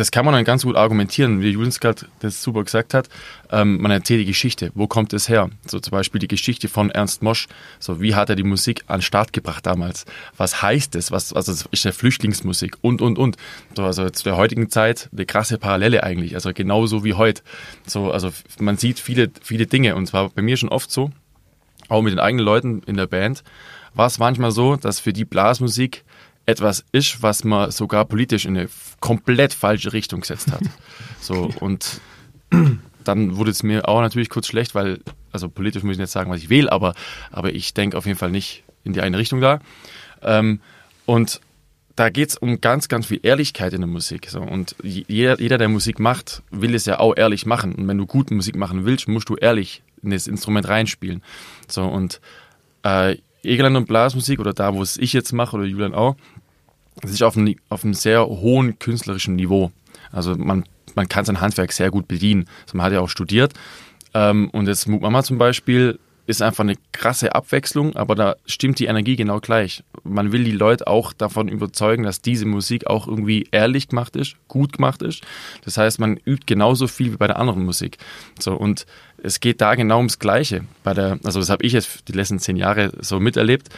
das 0.00 0.10
kann 0.10 0.24
man 0.24 0.32
dann 0.32 0.44
ganz 0.44 0.62
gut 0.62 0.76
argumentieren, 0.76 1.42
wie 1.42 1.50
Julius 1.50 1.78
gerade 1.78 2.06
das 2.20 2.42
super 2.42 2.64
gesagt 2.64 2.94
hat. 2.94 3.10
Ähm, 3.50 3.82
man 3.82 3.90
erzählt 3.90 4.20
die 4.20 4.24
Geschichte. 4.24 4.70
Wo 4.74 4.86
kommt 4.86 5.12
es 5.12 5.28
her? 5.28 5.50
So 5.66 5.78
zum 5.78 5.90
Beispiel 5.90 6.18
die 6.18 6.26
Geschichte 6.26 6.68
von 6.68 6.90
Ernst 6.90 7.22
Mosch. 7.22 7.48
So, 7.78 8.00
wie 8.00 8.14
hat 8.14 8.30
er 8.30 8.36
die 8.36 8.42
Musik 8.42 8.84
an 8.86 9.00
den 9.00 9.02
Start 9.02 9.34
gebracht 9.34 9.66
damals? 9.66 10.06
Was 10.38 10.62
heißt 10.62 10.94
es? 10.94 11.10
Was, 11.10 11.34
was 11.34 11.48
ist 11.70 11.84
der 11.84 11.92
Flüchtlingsmusik? 11.92 12.78
Und, 12.80 13.02
und, 13.02 13.18
und. 13.18 13.36
So, 13.76 13.84
also 13.84 14.08
zu 14.08 14.24
der 14.24 14.38
heutigen 14.38 14.70
Zeit 14.70 15.10
eine 15.12 15.26
krasse 15.26 15.58
Parallele 15.58 16.02
eigentlich. 16.02 16.34
Also 16.34 16.52
genauso 16.54 17.04
wie 17.04 17.12
heute. 17.12 17.42
So, 17.86 18.10
also 18.10 18.30
man 18.58 18.78
sieht 18.78 19.00
viele, 19.00 19.30
viele 19.42 19.66
Dinge. 19.66 19.96
Und 19.96 20.06
zwar 20.06 20.30
bei 20.30 20.40
mir 20.40 20.56
schon 20.56 20.70
oft 20.70 20.90
so, 20.90 21.10
auch 21.90 22.00
mit 22.00 22.12
den 22.12 22.20
eigenen 22.20 22.46
Leuten 22.46 22.82
in 22.86 22.96
der 22.96 23.06
Band, 23.06 23.44
war 23.94 24.06
es 24.06 24.18
manchmal 24.18 24.52
so, 24.52 24.76
dass 24.76 25.00
für 25.00 25.12
die 25.12 25.24
Blasmusik 25.24 26.04
etwas 26.46 26.84
ist, 26.92 27.22
was 27.22 27.44
man 27.44 27.70
sogar 27.70 28.04
politisch 28.04 28.44
in 28.44 28.56
eine 28.56 28.68
komplett 29.00 29.54
falsche 29.54 29.92
Richtung 29.92 30.20
gesetzt 30.20 30.50
hat. 30.52 30.62
So, 31.22 31.50
und 31.60 32.00
dann 33.04 33.36
wurde 33.36 33.50
es 33.50 33.62
mir 33.62 33.86
auch 33.86 34.00
natürlich 34.00 34.30
kurz 34.30 34.46
schlecht, 34.46 34.74
weil, 34.74 35.00
also 35.32 35.50
politisch 35.50 35.82
muss 35.82 35.92
ich 35.92 35.98
nicht 35.98 36.10
sagen, 36.10 36.30
was 36.30 36.40
ich 36.40 36.48
will, 36.48 36.70
aber, 36.70 36.94
aber 37.30 37.52
ich 37.52 37.74
denke 37.74 37.98
auf 37.98 38.06
jeden 38.06 38.18
Fall 38.18 38.30
nicht 38.30 38.64
in 38.84 38.94
die 38.94 39.02
eine 39.02 39.18
Richtung 39.18 39.42
da. 39.42 39.60
Ähm, 40.22 40.60
und 41.04 41.42
da 41.94 42.08
geht 42.08 42.30
es 42.30 42.36
um 42.38 42.62
ganz, 42.62 42.88
ganz 42.88 43.06
viel 43.06 43.20
Ehrlichkeit 43.22 43.74
in 43.74 43.82
der 43.82 43.88
Musik. 43.88 44.30
So. 44.30 44.40
Und 44.40 44.74
jeder, 44.82 45.38
jeder, 45.38 45.58
der 45.58 45.68
Musik 45.68 45.98
macht, 45.98 46.42
will 46.50 46.74
es 46.74 46.86
ja 46.86 46.98
auch 46.98 47.14
ehrlich 47.14 47.44
machen. 47.44 47.74
Und 47.74 47.86
wenn 47.86 47.98
du 47.98 48.06
gute 48.06 48.32
Musik 48.32 48.56
machen 48.56 48.86
willst, 48.86 49.08
musst 49.08 49.28
du 49.28 49.36
ehrlich 49.36 49.82
in 50.02 50.10
das 50.10 50.26
Instrument 50.26 50.66
reinspielen. 50.68 51.22
So, 51.68 51.84
und 51.84 52.22
äh, 52.82 53.16
Egeland 53.42 53.76
und 53.76 53.86
Blasmusik 53.86 54.40
oder 54.40 54.52
da, 54.52 54.74
wo 54.74 54.82
es 54.82 54.96
ich 54.96 55.12
jetzt 55.12 55.32
mache 55.32 55.56
oder 55.56 55.64
Julian 55.64 55.94
auch, 55.94 56.16
das 57.00 57.10
ist 57.10 57.22
auf 57.22 57.36
einem, 57.36 57.56
auf 57.68 57.84
einem 57.84 57.94
sehr 57.94 58.26
hohen 58.26 58.78
künstlerischen 58.78 59.36
Niveau. 59.36 59.70
Also 60.12 60.36
man, 60.36 60.64
man 60.94 61.08
kann 61.08 61.24
sein 61.24 61.40
Handwerk 61.40 61.72
sehr 61.72 61.90
gut 61.90 62.08
bedienen. 62.08 62.46
Also 62.64 62.76
man 62.76 62.86
hat 62.86 62.92
ja 62.92 63.00
auch 63.00 63.08
studiert. 63.08 63.54
Ähm, 64.12 64.50
und 64.50 64.66
jetzt 64.66 64.88
Mama 64.88 65.22
zum 65.22 65.38
Beispiel 65.38 65.98
ist 66.26 66.42
einfach 66.42 66.62
eine 66.62 66.76
krasse 66.92 67.34
Abwechslung, 67.34 67.96
aber 67.96 68.14
da 68.14 68.36
stimmt 68.46 68.78
die 68.78 68.86
Energie 68.86 69.16
genau 69.16 69.40
gleich. 69.40 69.82
Man 70.04 70.30
will 70.30 70.44
die 70.44 70.52
Leute 70.52 70.86
auch 70.86 71.12
davon 71.12 71.48
überzeugen, 71.48 72.04
dass 72.04 72.22
diese 72.22 72.46
Musik 72.46 72.86
auch 72.86 73.08
irgendwie 73.08 73.48
ehrlich 73.50 73.88
gemacht 73.88 74.14
ist, 74.14 74.36
gut 74.46 74.74
gemacht 74.74 75.02
ist. 75.02 75.22
Das 75.64 75.76
heißt, 75.76 75.98
man 75.98 76.16
übt 76.16 76.44
genauso 76.46 76.86
viel 76.86 77.12
wie 77.12 77.16
bei 77.16 77.26
der 77.26 77.38
anderen 77.38 77.64
Musik. 77.64 77.98
So 78.38 78.54
und 78.54 78.86
es 79.22 79.40
geht 79.40 79.60
da 79.60 79.74
genau 79.74 79.98
ums 79.98 80.18
Gleiche. 80.18 80.64
Bei 80.82 80.94
der, 80.94 81.18
also 81.24 81.40
das 81.40 81.50
habe 81.50 81.64
ich 81.64 81.72
jetzt 81.72 82.08
die 82.08 82.12
letzten 82.12 82.38
zehn 82.38 82.56
Jahre 82.56 82.92
so 83.00 83.20
miterlebt. 83.20 83.68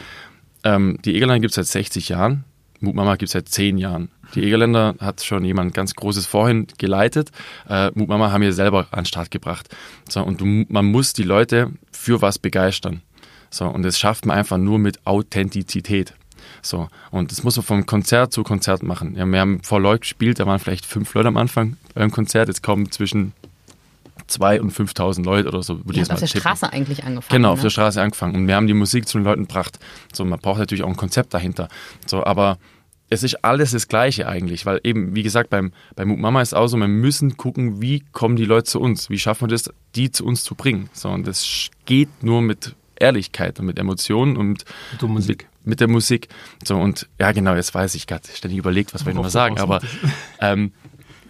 Ähm, 0.63 0.97
die 1.03 1.15
Egerländer 1.15 1.41
gibt 1.41 1.51
es 1.51 1.55
seit 1.55 1.67
60 1.67 2.09
Jahren. 2.09 2.45
Mut 2.79 2.95
Mama 2.95 3.15
gibt 3.15 3.29
es 3.29 3.33
seit 3.33 3.47
zehn 3.47 3.77
Jahren. 3.77 4.09
Die 4.35 4.43
Egerländer 4.43 4.95
hat 4.99 5.23
schon 5.23 5.45
jemand 5.45 5.73
ganz 5.73 5.95
Großes 5.95 6.25
vorhin 6.25 6.67
geleitet. 6.77 7.31
Äh, 7.69 7.91
Mut 7.95 8.09
Mama 8.09 8.31
haben 8.31 8.41
wir 8.41 8.53
selber 8.53 8.87
an 8.91 8.99
den 8.99 9.05
Start 9.05 9.31
gebracht. 9.31 9.69
So, 10.09 10.21
und 10.21 10.41
du, 10.41 10.65
man 10.67 10.85
muss 10.85 11.13
die 11.13 11.23
Leute 11.23 11.71
für 11.91 12.21
was 12.21 12.39
begeistern. 12.39 13.01
So, 13.49 13.67
und 13.67 13.83
das 13.83 13.99
schafft 13.99 14.25
man 14.25 14.37
einfach 14.37 14.57
nur 14.57 14.79
mit 14.79 15.05
Authentizität. 15.05 16.13
So, 16.61 16.89
und 17.11 17.31
das 17.31 17.43
muss 17.43 17.55
man 17.55 17.65
vom 17.65 17.85
Konzert 17.85 18.33
zu 18.33 18.43
Konzert 18.43 18.83
machen. 18.83 19.15
Ja, 19.15 19.25
wir 19.25 19.39
haben 19.39 19.61
vor 19.63 19.79
Leute 19.79 19.99
gespielt, 19.99 20.39
da 20.39 20.45
waren 20.45 20.59
vielleicht 20.59 20.85
fünf 20.85 21.13
Leute 21.13 21.27
am 21.27 21.37
Anfang 21.37 21.77
beim 21.93 22.11
Konzert, 22.11 22.47
jetzt 22.47 22.63
kommen 22.63 22.91
zwischen 22.91 23.33
zwei 24.27 24.61
und 24.61 24.71
5000 24.71 25.25
Leute 25.25 25.47
oder 25.47 25.63
so. 25.63 25.79
Ihr 25.91 26.01
habt 26.01 26.11
auf 26.11 26.19
der 26.19 26.27
tippen. 26.27 26.41
Straße 26.41 26.71
eigentlich 26.71 27.03
angefangen. 27.03 27.37
Genau, 27.37 27.49
ne? 27.49 27.53
auf 27.53 27.61
der 27.61 27.69
Straße 27.69 28.01
angefangen. 28.01 28.35
Und 28.35 28.47
wir 28.47 28.55
haben 28.55 28.67
die 28.67 28.73
Musik 28.73 29.07
zu 29.07 29.17
den 29.17 29.25
Leuten 29.25 29.47
gebracht. 29.47 29.79
So, 30.13 30.25
man 30.25 30.39
braucht 30.39 30.59
natürlich 30.59 30.83
auch 30.83 30.89
ein 30.89 30.97
Konzept 30.97 31.33
dahinter. 31.33 31.67
So, 32.05 32.23
aber 32.23 32.57
es 33.09 33.23
ist 33.23 33.43
alles 33.43 33.71
das 33.71 33.87
Gleiche 33.87 34.27
eigentlich, 34.27 34.65
weil 34.65 34.79
eben, 34.83 35.15
wie 35.15 35.23
gesagt, 35.23 35.49
beim, 35.49 35.71
bei 35.95 36.03
Mama 36.05 36.41
ist 36.41 36.49
es 36.49 36.53
auch 36.53 36.67
so, 36.67 36.77
wir 36.77 36.87
müssen 36.87 37.37
gucken, 37.37 37.81
wie 37.81 38.03
kommen 38.11 38.35
die 38.35 38.45
Leute 38.45 38.65
zu 38.65 38.79
uns, 38.79 39.09
wie 39.09 39.19
schaffen 39.19 39.43
wir 39.43 39.49
das, 39.49 39.69
die 39.95 40.11
zu 40.11 40.25
uns 40.25 40.43
zu 40.43 40.55
bringen. 40.55 40.89
So, 40.93 41.09
und 41.09 41.27
das 41.27 41.69
geht 41.85 42.23
nur 42.23 42.41
mit 42.41 42.75
Ehrlichkeit 42.95 43.59
und 43.59 43.67
mit 43.67 43.77
Emotionen 43.77 44.37
und 44.37 44.65
mit 44.91 45.01
der 45.01 45.09
Musik. 45.09 45.47
Mit 45.63 45.79
der 45.79 45.87
Musik. 45.87 46.27
So, 46.63 46.77
und 46.77 47.07
ja, 47.19 47.31
genau, 47.31 47.55
jetzt 47.55 47.73
weiß 47.73 47.95
ich 47.95 48.07
gerade, 48.07 48.27
ständig 48.33 48.57
überlegt, 48.57 48.93
was 48.93 49.05
wir 49.05 49.13
nochmal 49.13 49.31
sagen, 49.31 49.59
aber 49.59 49.81
ähm, 50.39 50.71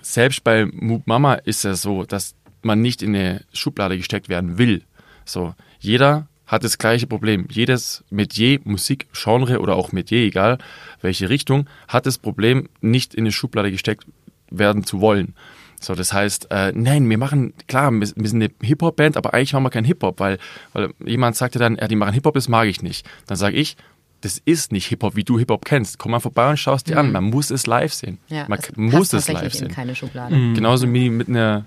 selbst 0.02 0.44
bei 0.44 0.68
Mama 1.06 1.36
ist 1.36 1.66
es 1.66 1.82
so, 1.82 2.04
dass 2.04 2.36
man 2.66 2.82
nicht 2.82 3.02
in 3.02 3.16
eine 3.16 3.42
Schublade 3.54 3.98
gesteckt 3.98 4.30
werden 4.30 4.58
will. 4.58 4.84
So, 5.26 5.54
jeder 5.80 6.28
hat 6.46 6.64
das 6.64 6.78
gleiche 6.78 7.08
Problem. 7.08 7.48
Jedes 7.50 8.04
Metier, 8.10 8.60
Musikgenre 8.64 9.60
oder 9.60 9.76
auch 9.76 9.92
Metier, 9.92 10.20
egal 10.20 10.58
welche 11.02 11.30
Richtung, 11.30 11.68
hat 11.88 12.06
das 12.06 12.18
Problem, 12.18 12.70
nicht 12.82 13.14
in 13.14 13.24
eine 13.24 13.32
Schublade 13.32 13.72
gesteckt 13.72 14.06
werden 14.50 14.84
zu 14.84 15.02
wollen. 15.02 15.36
So, 15.80 15.96
das 15.96 16.14
heißt, 16.14 16.48
äh, 16.50 16.72
nein, 16.74 17.10
wir 17.10 17.18
machen, 17.18 17.54
klar, 17.68 17.92
wir, 17.92 18.08
wir 18.16 18.30
sind 18.30 18.42
eine 18.42 18.52
Hip-Hop-Band, 18.62 19.18
aber 19.18 19.34
eigentlich 19.34 19.52
machen 19.54 19.64
wir 19.64 19.70
kein 19.70 19.84
Hip-Hop, 19.84 20.20
weil, 20.20 20.38
weil 20.72 20.94
jemand 21.06 21.36
sagte 21.36 21.60
dann, 21.60 21.76
ja, 21.76 21.88
die 21.88 21.98
machen 21.98 22.14
Hip-Hop, 22.14 22.34
das 22.36 22.48
mag 22.48 22.68
ich 22.68 22.82
nicht. 22.82 23.06
Dann 23.28 23.38
sage 23.38 23.58
ich, 23.58 23.76
das 24.22 24.42
ist 24.46 24.72
nicht 24.72 24.88
Hip-Hop, 24.88 25.18
wie 25.18 25.26
du 25.26 25.38
Hip-Hop 25.38 25.66
kennst. 25.66 26.00
Komm 26.00 26.12
mal 26.12 26.20
vorbei 26.20 26.50
und 26.50 26.58
schaust 26.58 26.88
dir 26.88 26.98
an. 26.98 27.12
Man 27.12 27.26
muss 27.26 27.52
es 27.52 27.68
live 27.68 27.94
sehen. 27.94 28.20
Mhm. 28.30 28.36
Ja, 28.36 28.46
man 28.48 28.60
es 28.60 28.72
muss 28.78 29.12
es 29.12 29.28
live 29.28 29.54
sehen. 29.54 29.68
keine 29.68 29.96
Schublade. 29.96 30.34
Genauso 30.54 30.92
wie 30.94 31.10
mit 31.10 31.28
einer 31.28 31.66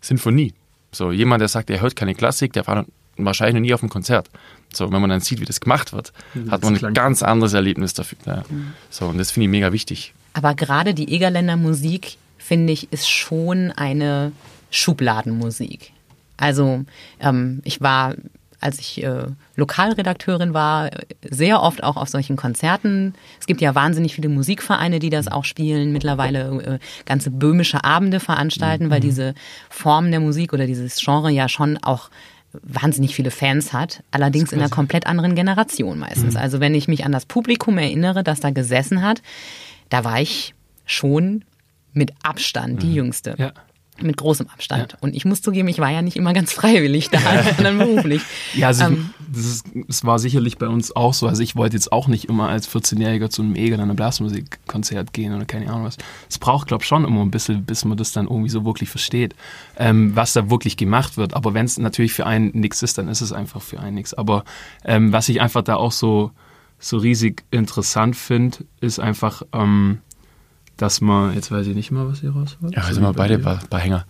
Sinfonie. 0.00 0.52
So, 0.92 1.12
jemand, 1.12 1.40
der 1.40 1.48
sagt, 1.48 1.70
er 1.70 1.80
hört 1.80 1.96
keine 1.96 2.14
Klassik, 2.14 2.52
der 2.52 2.66
war 2.66 2.84
wahrscheinlich 3.18 3.54
noch 3.54 3.60
nie 3.60 3.74
auf 3.74 3.82
einem 3.82 3.90
Konzert. 3.90 4.28
So, 4.72 4.90
wenn 4.92 5.00
man 5.00 5.10
dann 5.10 5.20
sieht, 5.20 5.40
wie 5.40 5.44
das 5.44 5.60
gemacht 5.60 5.92
wird, 5.92 6.12
hat 6.50 6.62
man 6.62 6.74
ein 6.74 6.78
klang- 6.78 6.94
ganz 6.94 7.22
anderes 7.22 7.52
Erlebnis 7.54 7.94
dafür. 7.94 8.18
Ja. 8.26 8.44
Mhm. 8.48 8.72
So, 8.90 9.06
und 9.06 9.18
das 9.18 9.30
finde 9.30 9.44
ich 9.46 9.50
mega 9.50 9.72
wichtig. 9.72 10.12
Aber 10.32 10.54
gerade 10.54 10.92
die 10.94 11.12
Egerländer 11.14 11.56
Musik, 11.56 12.16
finde 12.38 12.72
ich, 12.72 12.92
ist 12.92 13.08
schon 13.08 13.72
eine 13.72 14.32
Schubladenmusik. 14.70 15.92
Also 16.36 16.84
ähm, 17.20 17.60
ich 17.64 17.80
war, 17.80 18.14
als 18.60 18.78
ich 18.78 19.02
äh, 19.02 19.26
Lokalredakteurin 19.56 20.54
war, 20.54 20.90
sehr 21.22 21.62
oft 21.62 21.82
auch 21.82 21.96
auf 21.96 22.08
solchen 22.08 22.36
Konzerten. 22.36 23.14
Es 23.38 23.46
gibt 23.46 23.60
ja 23.60 23.74
wahnsinnig 23.74 24.14
viele 24.14 24.28
Musikvereine, 24.28 24.98
die 24.98 25.10
das 25.10 25.28
auch 25.28 25.44
spielen, 25.44 25.92
mittlerweile 25.92 26.62
äh, 26.62 26.78
ganze 27.04 27.30
böhmische 27.30 27.84
Abende 27.84 28.20
veranstalten, 28.20 28.90
weil 28.90 29.00
diese 29.00 29.34
Form 29.68 30.10
der 30.10 30.20
Musik 30.20 30.52
oder 30.52 30.66
dieses 30.66 30.96
Genre 30.96 31.30
ja 31.30 31.48
schon 31.48 31.78
auch 31.78 32.10
wahnsinnig 32.62 33.14
viele 33.14 33.30
Fans 33.30 33.72
hat, 33.72 34.02
allerdings 34.10 34.52
in 34.52 34.60
einer 34.60 34.70
komplett 34.70 35.06
anderen 35.06 35.34
Generation 35.34 35.98
meistens. 35.98 36.36
Also 36.36 36.60
wenn 36.60 36.74
ich 36.74 36.88
mich 36.88 37.04
an 37.04 37.12
das 37.12 37.26
Publikum 37.26 37.76
erinnere, 37.78 38.24
das 38.24 38.40
da 38.40 38.50
gesessen 38.50 39.02
hat, 39.02 39.20
da 39.90 40.04
war 40.04 40.20
ich 40.20 40.54
schon 40.86 41.44
mit 41.92 42.12
Abstand 42.22 42.82
die 42.82 42.94
Jüngste. 42.94 43.34
Ja. 43.38 43.52
Mit 44.00 44.16
großem 44.16 44.48
Abstand. 44.48 44.96
Und 45.00 45.14
ich 45.14 45.24
muss 45.24 45.40
zugeben, 45.42 45.68
ich 45.68 45.78
war 45.78 45.90
ja 45.90 46.02
nicht 46.02 46.16
immer 46.16 46.32
ganz 46.32 46.52
freiwillig 46.52 47.10
da, 47.10 47.18
sondern 47.56 47.78
beruflich. 47.78 48.22
Ja, 48.54 48.68
also 48.68 48.84
Ähm, 48.84 49.10
das, 49.32 49.44
ist, 49.44 49.66
das 49.74 50.04
war 50.04 50.18
sicherlich 50.18 50.58
bei 50.58 50.68
uns 50.68 50.94
auch 50.94 51.14
so. 51.14 51.26
Also 51.26 51.42
ich 51.42 51.56
wollte 51.56 51.76
jetzt 51.76 51.92
auch 51.92 52.08
nicht 52.08 52.26
immer 52.26 52.48
als 52.48 52.68
14-Jähriger 52.68 53.30
zu 53.30 53.42
einem 53.42 53.56
Eger- 53.56 53.82
oder 53.82 53.94
Blasmusikkonzert 53.94 55.12
gehen 55.12 55.34
oder 55.34 55.44
keine 55.44 55.68
Ahnung 55.68 55.84
was. 55.84 55.96
Es 56.28 56.38
braucht, 56.38 56.68
glaube 56.68 56.82
ich, 56.82 56.88
schon 56.88 57.04
immer 57.04 57.22
ein 57.22 57.30
bisschen, 57.30 57.64
bis 57.64 57.84
man 57.84 57.96
das 57.96 58.12
dann 58.12 58.26
irgendwie 58.26 58.48
so 58.48 58.64
wirklich 58.64 58.88
versteht, 58.88 59.34
ähm, 59.76 60.14
was 60.14 60.32
da 60.32 60.50
wirklich 60.50 60.76
gemacht 60.76 61.16
wird. 61.16 61.34
Aber 61.34 61.54
wenn 61.54 61.66
es 61.66 61.78
natürlich 61.78 62.12
für 62.12 62.26
einen 62.26 62.50
nichts 62.54 62.82
ist, 62.82 62.98
dann 62.98 63.08
ist 63.08 63.20
es 63.20 63.32
einfach 63.32 63.62
für 63.62 63.80
einen 63.80 63.96
nichts. 63.96 64.14
Aber 64.14 64.44
ähm, 64.84 65.12
was 65.12 65.28
ich 65.28 65.40
einfach 65.40 65.62
da 65.62 65.76
auch 65.76 65.92
so, 65.92 66.30
so 66.78 66.98
riesig 66.98 67.44
interessant 67.50 68.16
finde, 68.16 68.58
ist 68.80 68.98
einfach, 68.98 69.42
ähm, 69.52 69.98
dass 70.76 71.00
man, 71.00 71.34
jetzt 71.34 71.50
weiß 71.50 71.66
ich 71.66 71.74
nicht 71.74 71.90
mal, 71.90 72.08
was 72.08 72.22
ihr 72.22 72.30
raus 72.30 72.56
wollt. 72.60 72.74
Ja, 72.74 72.86
wir 72.86 72.94
sind 72.94 73.02
wir 73.02 73.12
beide 73.12 73.38
bei, 73.38 73.58
bei 73.70 73.78
Hänger. 73.78 74.06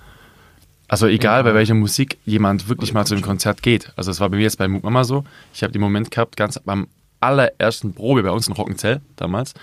Also 0.89 1.07
egal, 1.07 1.43
bei 1.43 1.55
welcher 1.55 1.75
Musik 1.75 2.19
jemand 2.25 2.69
wirklich 2.69 2.93
mal 2.93 3.05
zu 3.05 3.15
einem 3.15 3.23
Konzert 3.23 3.63
geht. 3.63 3.93
Also 3.97 4.11
es 4.11 4.21
war 4.21 4.31
bei 4.31 4.37
mir 4.37 4.45
jetzt 4.45 4.59
bei 4.59 4.69
Mama 4.69 5.05
so. 5.05 5.25
Ich 5.53 5.63
habe 5.63 5.73
den 5.73 5.81
Moment 5.81 6.11
gehabt, 6.11 6.37
ganz 6.37 6.61
beim 6.61 6.87
allerersten 7.21 7.93
Probe 7.93 8.23
bei 8.23 8.31
uns 8.31 8.47
in 8.47 8.55
Rockenzell 8.55 9.01
damals. 9.17 9.55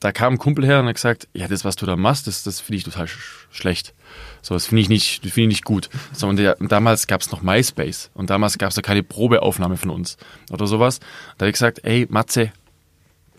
Da 0.00 0.10
kam 0.10 0.34
ein 0.34 0.38
Kumpel 0.38 0.66
her 0.66 0.80
und 0.80 0.86
hat 0.86 0.96
gesagt, 0.96 1.28
ja, 1.32 1.46
das, 1.46 1.64
was 1.64 1.76
du 1.76 1.86
da 1.86 1.94
machst, 1.94 2.26
das, 2.26 2.42
das 2.42 2.58
finde 2.58 2.78
ich 2.78 2.84
total 2.84 3.06
sch 3.06 3.46
schlecht. 3.52 3.94
So, 4.40 4.54
das 4.54 4.66
finde 4.66 4.82
ich 4.82 4.88
nicht, 4.88 5.24
das 5.24 5.30
finde 5.30 5.42
ich 5.42 5.58
nicht 5.58 5.64
gut. 5.64 5.90
So, 6.12 6.26
und, 6.26 6.38
der, 6.38 6.60
und 6.60 6.72
damals 6.72 7.06
gab 7.06 7.20
es 7.20 7.30
noch 7.30 7.42
MySpace 7.42 8.10
und 8.14 8.28
damals 8.28 8.58
gab 8.58 8.70
es 8.70 8.74
da 8.74 8.82
keine 8.82 9.04
Probeaufnahme 9.04 9.76
von 9.76 9.90
uns 9.90 10.16
oder 10.50 10.66
sowas. 10.66 10.98
Da 11.38 11.44
habe 11.44 11.50
ich 11.50 11.54
gesagt, 11.54 11.84
ey, 11.84 12.08
Matze, 12.10 12.50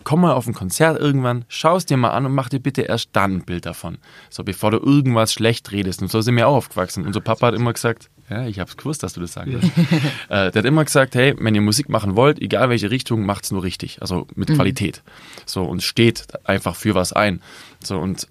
komm 0.04 0.20
mal 0.20 0.32
auf 0.32 0.46
ein 0.46 0.54
Konzert 0.54 1.00
irgendwann, 1.00 1.44
schau 1.48 1.76
es 1.76 1.86
dir 1.86 1.96
mal 1.96 2.10
an 2.10 2.26
und 2.26 2.34
mach 2.34 2.48
dir 2.48 2.60
bitte 2.60 2.82
erst 2.82 3.10
dann 3.12 3.36
ein 3.36 3.44
Bild 3.44 3.66
davon. 3.66 3.98
So, 4.30 4.44
bevor 4.44 4.70
du 4.70 4.78
irgendwas 4.78 5.32
schlecht 5.32 5.72
redest. 5.72 6.02
Und 6.02 6.10
so 6.10 6.20
sind 6.20 6.36
wir 6.36 6.46
auch 6.46 6.56
aufgewachsen. 6.56 7.06
Unser 7.06 7.20
Papa 7.20 7.48
hat 7.48 7.54
immer 7.54 7.72
gesagt, 7.72 8.10
ja, 8.30 8.46
ich 8.46 8.58
hab's 8.58 8.76
gewusst, 8.76 9.02
dass 9.02 9.14
du 9.14 9.20
das 9.20 9.32
sagen 9.32 9.52
wirst. 9.52 9.70
äh, 10.28 10.50
der 10.50 10.54
hat 10.54 10.64
immer 10.64 10.84
gesagt, 10.84 11.14
hey, 11.14 11.34
wenn 11.38 11.54
ihr 11.54 11.60
Musik 11.60 11.88
machen 11.88 12.16
wollt, 12.16 12.40
egal 12.40 12.70
welche 12.70 12.90
Richtung, 12.90 13.26
macht's 13.26 13.50
nur 13.50 13.62
richtig. 13.62 14.00
Also 14.00 14.26
mit 14.34 14.48
Qualität. 14.54 15.02
So, 15.46 15.64
und 15.64 15.82
steht 15.82 16.26
einfach 16.44 16.76
für 16.76 16.94
was 16.94 17.12
ein. 17.12 17.40
So, 17.82 17.98
und 17.98 18.28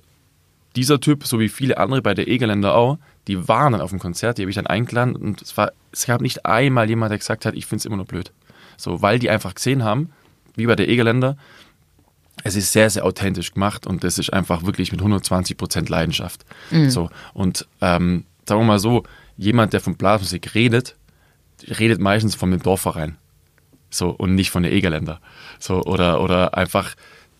dieser 0.75 0.99
Typ, 0.99 1.25
so 1.25 1.39
wie 1.39 1.49
viele 1.49 1.77
andere 1.77 2.01
bei 2.01 2.13
der 2.13 2.27
Egerländer 2.27 2.75
auch, 2.75 2.97
die 3.27 3.47
waren 3.47 3.73
dann 3.73 3.81
auf 3.81 3.91
dem 3.91 3.99
Konzert, 3.99 4.37
die 4.37 4.41
habe 4.43 4.49
ich 4.49 4.55
dann 4.55 4.67
eingeladen 4.67 5.15
und 5.15 5.41
es 5.41 5.55
war, 5.55 5.71
es 5.91 6.05
gab 6.05 6.21
nicht 6.21 6.45
einmal 6.45 6.89
jemand, 6.89 7.11
der 7.11 7.19
gesagt 7.19 7.45
hat, 7.45 7.53
ich 7.53 7.65
find's 7.65 7.85
immer 7.85 7.95
nur 7.95 8.05
blöd. 8.05 8.31
So, 8.77 9.01
weil 9.01 9.19
die 9.19 9.29
einfach 9.29 9.53
gesehen 9.53 9.83
haben, 9.83 10.09
wie 10.55 10.65
bei 10.65 10.75
der 10.75 10.89
Egerländer, 10.89 11.37
es 12.43 12.55
ist 12.55 12.71
sehr, 12.73 12.89
sehr 12.89 13.05
authentisch 13.05 13.53
gemacht 13.53 13.85
und 13.85 14.03
es 14.03 14.17
ist 14.17 14.33
einfach 14.33 14.63
wirklich 14.63 14.91
mit 14.91 15.01
120 15.01 15.55
Prozent 15.57 15.89
Leidenschaft. 15.89 16.45
So, 16.89 17.09
und 17.33 17.67
ähm, 17.81 18.25
sagen 18.47 18.61
wir 18.61 18.65
mal 18.65 18.79
so, 18.79 19.03
jemand, 19.37 19.73
der 19.73 19.81
von 19.81 19.95
Blasmusik 19.95 20.55
redet, 20.55 20.95
redet 21.79 21.99
meistens 21.99 22.35
von 22.35 22.51
dem 22.51 22.61
Dorfverein. 22.61 23.17
So, 23.89 24.09
und 24.09 24.35
nicht 24.35 24.49
von 24.49 24.63
der 24.63 24.73
Egerländer. 24.73 25.21
So, 25.59 25.83
oder, 25.83 26.21
oder 26.21 26.57
einfach, 26.57 26.95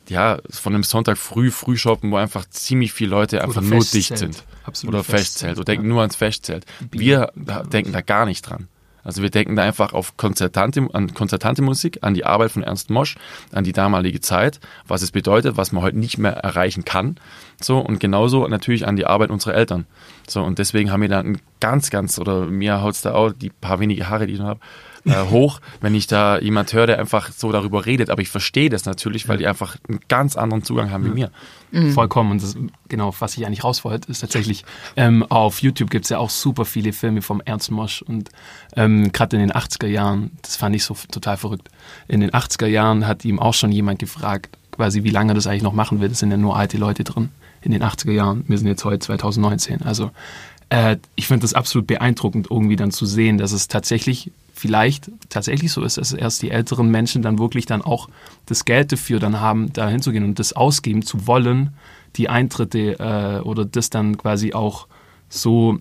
ja, 0.08 0.38
von 0.50 0.76
einem 0.76 0.84
Sonntag 0.84 1.18
früh, 1.18 1.50
Frühshoppen, 1.50 2.12
wo 2.12 2.18
einfach 2.18 2.48
ziemlich 2.50 2.94
viele 2.94 3.10
Leute 3.10 3.42
einfach 3.42 3.62
nur 3.62 3.82
Festzelt. 3.82 3.94
dicht 3.94 4.18
sind. 4.18 4.44
Absolut 4.64 4.94
oder 4.94 5.04
Festzelt. 5.04 5.58
Oder 5.58 5.66
denken 5.66 5.86
ja. 5.86 5.90
nur 5.90 6.02
ans 6.02 6.16
Festzelt. 6.16 6.66
Wir 6.92 7.32
da, 7.36 7.64
denken 7.64 7.92
da 7.92 8.02
gar 8.02 8.26
nicht 8.26 8.44
dran. 8.44 8.68
Also 9.04 9.22
wir 9.22 9.30
denken 9.30 9.56
da 9.56 9.64
einfach 9.64 9.94
auf 9.94 10.18
konzertante, 10.18 10.88
an 10.94 11.14
konzertante 11.14 11.62
Musik, 11.62 12.00
an 12.02 12.14
die 12.14 12.26
Arbeit 12.26 12.52
von 12.52 12.64
Ernst 12.64 12.90
Mosch, 12.90 13.16
an 13.52 13.64
die 13.64 13.74
damalige 13.74 14.22
Zeit, 14.22 14.60
was 14.88 15.02
es 15.02 15.12
bedeutet, 15.12 15.58
was 15.58 15.72
man 15.72 15.84
heute 15.84 15.98
nicht 15.98 16.18
mehr 16.18 16.34
erreichen 16.34 16.86
kann. 16.86 17.18
So, 17.62 17.80
und 17.80 18.00
genauso 18.00 18.48
natürlich 18.48 18.88
an 18.88 18.96
die 18.96 19.06
Arbeit 19.06 19.30
unserer 19.30 19.56
Eltern. 19.56 19.86
So, 20.28 20.42
und 20.42 20.60
deswegen 20.60 20.92
haben 20.92 21.02
wir 21.02 21.10
da 21.10 21.20
ein 21.20 21.40
ganz, 21.60 21.90
ganz, 21.90 22.20
oder 22.20 22.46
mir 22.46 22.82
haut's 22.82 23.02
da 23.02 23.14
auch 23.14 23.32
die 23.32 23.50
paar 23.50 23.80
wenige 23.80 24.10
Haare, 24.10 24.28
die 24.28 24.34
ich 24.34 24.40
noch 24.40 24.48
habe, 24.48 24.60
äh, 25.06 25.30
hoch, 25.30 25.60
wenn 25.82 25.96
ich 25.96 26.08
da 26.08 26.40
jemand 26.40 26.72
höre, 26.74 26.88
der 26.88 27.00
einfach 27.00 27.32
so 27.32 27.52
darüber 27.52 27.86
redet. 27.86 28.10
Aber 28.10 28.22
ich 28.22 28.30
verstehe 28.30 28.70
das 28.70 28.86
natürlich, 28.86 29.28
weil 29.28 29.38
die 29.38 29.48
einfach 29.48 29.78
einen 29.88 30.00
ganz 30.08 30.36
anderen 30.36 30.64
Zugang 30.64 30.92
haben 30.92 31.06
wie 31.06 31.10
mir. 31.10 31.32
Vollkommen. 31.92 32.32
Und 32.32 32.44
das, 32.44 32.56
genau, 32.88 33.08
auf 33.08 33.22
was 33.22 33.36
ich 33.36 33.46
eigentlich 33.46 33.64
raus 33.64 33.84
wollte, 33.84 34.12
ist 34.12 34.20
tatsächlich, 34.20 34.64
ähm, 34.96 35.24
auf 35.24 35.62
YouTube 35.64 35.90
gibt's 35.90 36.10
ja 36.10 36.20
auch 36.20 36.30
super 36.30 36.66
viele 36.66 36.94
Filme 36.94 37.24
vom 37.24 37.42
Ernst 37.44 37.72
Mosch. 37.72 38.04
Und 38.04 38.30
ähm, 38.76 39.12
gerade 39.12 39.38
in 39.38 39.42
den 39.42 39.52
80er 39.52 39.88
Jahren, 39.88 40.32
das 40.44 40.56
fand 40.56 40.76
ich 40.76 40.84
so 40.84 40.96
total 41.12 41.36
verrückt. 41.38 41.70
In 42.08 42.20
den 42.20 42.30
80er 42.30 42.68
Jahren 42.68 43.08
hat 43.08 43.26
ihm 43.26 43.40
auch 43.40 43.56
schon 43.56 43.72
jemand 43.72 43.98
gefragt, 43.98 44.56
quasi, 44.72 45.04
wie 45.04 45.10
lange 45.10 45.32
er 45.32 45.36
das 45.36 45.48
eigentlich 45.48 45.64
noch 45.64 45.74
machen 45.74 46.00
will. 46.00 46.12
Es 46.12 46.20
sind 46.20 46.30
ja 46.30 46.38
nur 46.38 46.56
alte 46.56 46.78
Leute 46.78 47.04
drin 47.04 47.30
in 47.62 47.72
den 47.72 47.82
80er 47.82 48.12
Jahren. 48.12 48.44
Wir 48.48 48.58
sind 48.58 48.68
jetzt 48.68 48.86
heute 48.86 49.00
2019. 49.00 49.82
Also 49.82 50.12
äh, 50.70 50.98
ich 51.16 51.28
finde 51.28 51.42
das 51.42 51.54
absolut 51.54 51.88
beeindruckend, 51.88 52.50
irgendwie 52.52 52.76
dann 52.76 52.92
zu 52.92 53.06
sehen, 53.06 53.38
dass 53.38 53.52
es 53.52 53.68
tatsächlich 53.68 54.32
vielleicht 54.64 55.12
tatsächlich 55.28 55.74
so 55.74 55.84
ist, 55.84 55.98
dass 55.98 56.14
erst 56.14 56.42
die 56.42 56.50
älteren 56.50 56.90
Menschen 56.90 57.22
dann 57.22 57.38
wirklich 57.38 57.66
dann 57.66 57.82
auch 57.82 58.08
das 58.46 58.64
Geld 58.64 58.94
dafür 58.94 59.20
dann 59.20 59.42
haben, 59.42 59.74
da 59.74 59.90
hinzugehen 59.90 60.24
und 60.24 60.40
das 60.40 60.54
ausgeben 60.54 61.02
zu 61.02 61.28
wollen, 61.28 61.72
die 62.16 62.30
Eintritte 62.30 62.98
äh, 62.98 63.42
oder 63.42 63.66
das 63.66 63.90
dann 63.90 64.18
quasi 64.18 64.54
auch 64.54 64.88
so, 65.28 65.80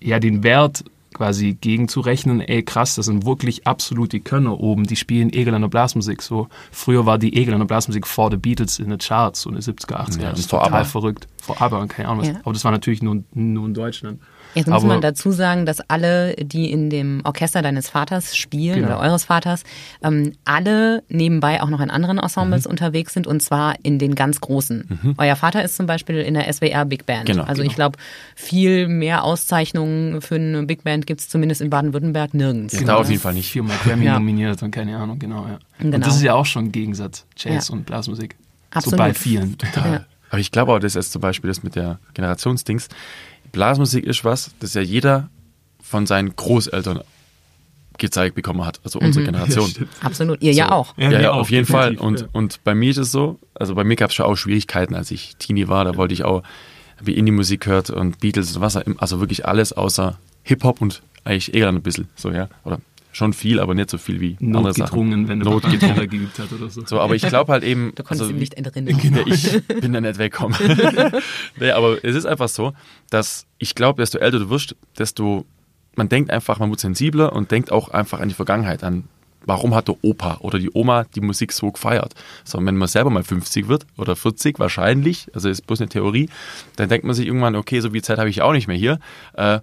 ja, 0.00 0.20
den 0.20 0.44
Wert 0.44 0.84
quasi 1.12 1.54
gegenzurechnen, 1.60 2.40
ey 2.40 2.62
krass, 2.62 2.94
das 2.94 3.06
sind 3.06 3.26
wirklich 3.26 3.66
absolute 3.66 4.20
Könner 4.20 4.60
oben, 4.60 4.84
die 4.86 4.94
spielen 4.94 5.32
Egerländer 5.32 5.68
Blasmusik. 5.68 6.22
So, 6.22 6.46
früher 6.70 7.04
war 7.04 7.18
die 7.18 7.36
Egerländer 7.36 7.66
Blasmusik 7.66 8.06
vor 8.06 8.30
The 8.30 8.36
Beatles 8.36 8.78
in 8.78 8.90
den 8.90 9.00
Charts, 9.00 9.40
so 9.40 9.50
in 9.50 9.56
den 9.56 9.62
70er, 9.64 9.96
80er 9.96 10.16
Ja, 10.18 10.22
Jahren. 10.22 10.30
das 10.34 10.40
ist 10.40 10.50
total 10.50 10.68
ABBA. 10.68 10.84
verrückt. 10.84 11.26
Vor 11.42 11.60
und 11.72 11.88
keine 11.88 12.08
Ahnung 12.08 12.20
was. 12.20 12.28
Ja. 12.28 12.34
Aber 12.44 12.52
das 12.52 12.62
war 12.62 12.70
natürlich 12.70 13.02
nur, 13.02 13.24
nur 13.34 13.66
in 13.66 13.74
Deutschland. 13.74 14.20
Jetzt 14.54 14.66
muss 14.66 14.76
Aber- 14.82 14.86
man 14.88 15.00
dazu 15.00 15.30
sagen, 15.30 15.64
dass 15.66 15.80
alle, 15.88 16.34
die 16.36 16.70
in 16.70 16.90
dem 16.90 17.20
Orchester 17.24 17.62
deines 17.62 17.88
Vaters 17.88 18.36
spielen 18.36 18.76
Genau. 18.82 18.88
oder 18.88 19.00
eures 19.00 19.24
Vaters, 19.24 19.62
ähm, 20.02 20.32
alle 20.44 21.02
nebenbei 21.08 21.62
auch 21.62 21.68
noch 21.68 21.80
in 21.80 21.90
anderen 21.90 22.18
Ensembles 22.18 22.64
Mhm. 22.64 22.70
unterwegs 22.70 23.14
sind 23.14 23.26
und 23.26 23.40
zwar 23.42 23.74
in 23.82 23.98
den 23.98 24.14
ganz 24.14 24.40
großen. 24.40 25.14
Euer 25.18 25.36
Vater 25.36 25.62
ist 25.64 25.76
zum 25.76 25.86
Beispiel 25.86 26.16
in 26.16 26.34
der 26.34 26.48
SWR 26.48 26.84
Big 26.84 27.06
Band. 27.06 27.26
Genau, 27.26 27.42
also 27.44 27.62
genau. 27.62 27.70
ich 27.70 27.76
glaube, 27.76 27.98
viel 28.34 28.88
mehr 28.88 29.24
Auszeichnungen 29.24 30.20
für 30.20 30.36
eine 30.36 30.64
Big 30.64 30.84
Band 30.84 31.06
gibt's 31.06 31.28
zumindest 31.28 31.60
in 31.60 31.70
Baden-Württemberg 31.70 32.34
nirgends. 32.34 32.74
Ja, 32.74 32.84
da 32.86 32.96
auf 32.96 33.08
jeden 33.08 33.20
Fall 33.22 33.34
nicht. 33.34 33.50
Viermal 33.50 33.76
Grammy 33.84 34.06
Ja. 34.06 34.14
nominiert 34.14 34.62
und 34.62 34.70
keine 34.70 34.96
Ahnung, 34.96 35.18
genau, 35.18 35.46
ja. 35.46 35.58
Genau. 35.78 35.96
Und 35.96 36.06
das 36.06 36.16
ist 36.16 36.22
ja 36.22 36.34
auch 36.34 36.46
schon 36.46 36.66
ein 36.66 36.72
Gegensatz, 36.72 37.24
Jazz 37.36 37.68
Ja. 37.68 37.74
und 37.74 37.86
Blasmusik. 37.86 38.36
Absolut. 38.70 38.90
So 38.92 38.96
bei 38.96 39.14
vielen. 39.14 39.56
Ja. 39.74 40.04
Aber 40.30 40.38
ich 40.38 40.52
glaube 40.52 40.72
auch, 40.72 40.78
das 40.78 40.94
ist 40.94 41.10
zum 41.10 41.20
Beispiel 41.20 41.48
das 41.48 41.62
mit 41.64 41.74
der 41.74 41.98
Generationsdings. 42.14 42.88
Blasmusik 43.52 44.04
ist 44.04 44.24
was, 44.24 44.50
das 44.60 44.74
ja 44.74 44.82
jeder 44.82 45.28
von 45.82 46.06
seinen 46.06 46.34
Großeltern 46.36 47.00
gezeigt 47.98 48.34
bekommen 48.34 48.64
hat. 48.64 48.80
Also 48.82 48.98
unsere 48.98 49.24
Generation. 49.26 49.70
Absolut. 50.00 50.42
Ihr 50.42 50.52
ja 50.52 50.66
So. 50.66 50.72
auch. 50.72 50.94
Ja, 50.96 51.10
Ja, 51.10 51.20
ja, 51.20 51.30
auf 51.32 51.50
jeden 51.50 51.66
Fall. 51.66 51.96
Und, 51.96 52.20
ja. 52.20 52.26
und 52.32 52.64
bei 52.64 52.74
mir 52.74 52.90
ist 52.90 52.96
es 52.96 53.12
so, 53.12 53.38
also 53.54 53.74
bei 53.74 53.84
mir 53.84 53.96
gab 53.96 54.10
es 54.10 54.16
schon 54.16 54.26
auch 54.26 54.36
Schwierigkeiten, 54.36 54.94
als 54.94 55.10
ich 55.10 55.36
Teenie 55.36 55.68
war. 55.68 55.84
Da 55.84 55.96
wollte 55.96 56.14
ich 56.14 56.24
auch, 56.24 56.42
wie 57.00 57.12
Indie-Musik 57.14 57.62
gehört 57.62 57.90
und 57.90 58.20
Beatles 58.20 58.56
und 58.56 58.62
was, 58.62 58.76
auch 58.76 58.82
immer. 58.82 58.96
also 59.02 59.20
wirklich 59.20 59.46
alles 59.46 59.72
außer 59.72 60.18
Hip-Hop 60.44 60.80
und 60.80 61.02
eigentlich 61.24 61.54
eher 61.54 61.68
ein 61.68 61.82
bisschen. 61.82 62.08
So, 62.16 62.30
ja. 62.30 62.48
Oder 62.64 62.80
schon 63.12 63.32
viel, 63.32 63.60
aber 63.60 63.74
nicht 63.74 63.90
so 63.90 63.98
viel 63.98 64.20
wie 64.20 64.36
andere 64.40 64.72
Sachen. 64.72 65.28
Wenn 65.28 65.40
Papa 65.40 65.68
Notgedrungen. 65.68 66.08
Geübt 66.08 66.38
hat 66.38 66.52
oder 66.52 66.68
so. 66.70 66.84
So, 66.86 67.00
aber 67.00 67.14
ich 67.14 67.22
glaube 67.22 67.52
halt 67.52 67.64
eben. 67.64 67.92
Du 67.94 68.02
konntest 68.02 68.22
also, 68.22 68.32
ihm 68.32 68.38
nicht 68.38 68.54
entrinnen. 68.54 68.88
Ich 69.26 69.66
bin 69.80 69.92
da 69.92 70.00
nicht 70.00 70.18
weggekommen. 70.18 70.56
nee, 71.60 71.70
aber 71.70 72.04
es 72.04 72.14
ist 72.14 72.26
einfach 72.26 72.48
so, 72.48 72.72
dass 73.10 73.46
ich 73.58 73.74
glaube, 73.74 74.00
desto 74.02 74.18
älter 74.18 74.38
du 74.38 74.50
wirst, 74.50 74.76
desto 74.98 75.44
man 75.96 76.08
denkt 76.08 76.30
einfach, 76.30 76.58
man 76.58 76.70
wird 76.70 76.80
sensibler 76.80 77.32
und 77.32 77.50
denkt 77.50 77.72
auch 77.72 77.88
einfach 77.88 78.20
an 78.20 78.28
die 78.28 78.34
Vergangenheit, 78.34 78.84
an 78.84 79.04
warum 79.44 79.74
hat 79.74 79.88
der 79.88 79.96
Opa 80.02 80.38
oder 80.40 80.58
die 80.58 80.70
Oma 80.72 81.04
die 81.14 81.20
Musik 81.20 81.52
so 81.52 81.70
gefeiert? 81.72 82.14
So, 82.44 82.64
wenn 82.64 82.76
man 82.76 82.88
selber 82.88 83.10
mal 83.10 83.22
50 83.24 83.68
wird 83.68 83.86
oder 83.96 84.16
40 84.16 84.58
wahrscheinlich, 84.58 85.28
also 85.34 85.48
ist 85.48 85.66
bloß 85.66 85.80
eine 85.80 85.88
Theorie, 85.88 86.28
dann 86.76 86.88
denkt 86.88 87.04
man 87.04 87.14
sich 87.14 87.26
irgendwann, 87.26 87.56
okay, 87.56 87.80
so 87.80 87.90
viel 87.90 88.02
Zeit 88.02 88.18
habe 88.18 88.30
ich 88.30 88.42
auch 88.42 88.52
nicht 88.52 88.68
mehr 88.68 88.76
hier. 88.76 88.98
Äh, 89.34 89.60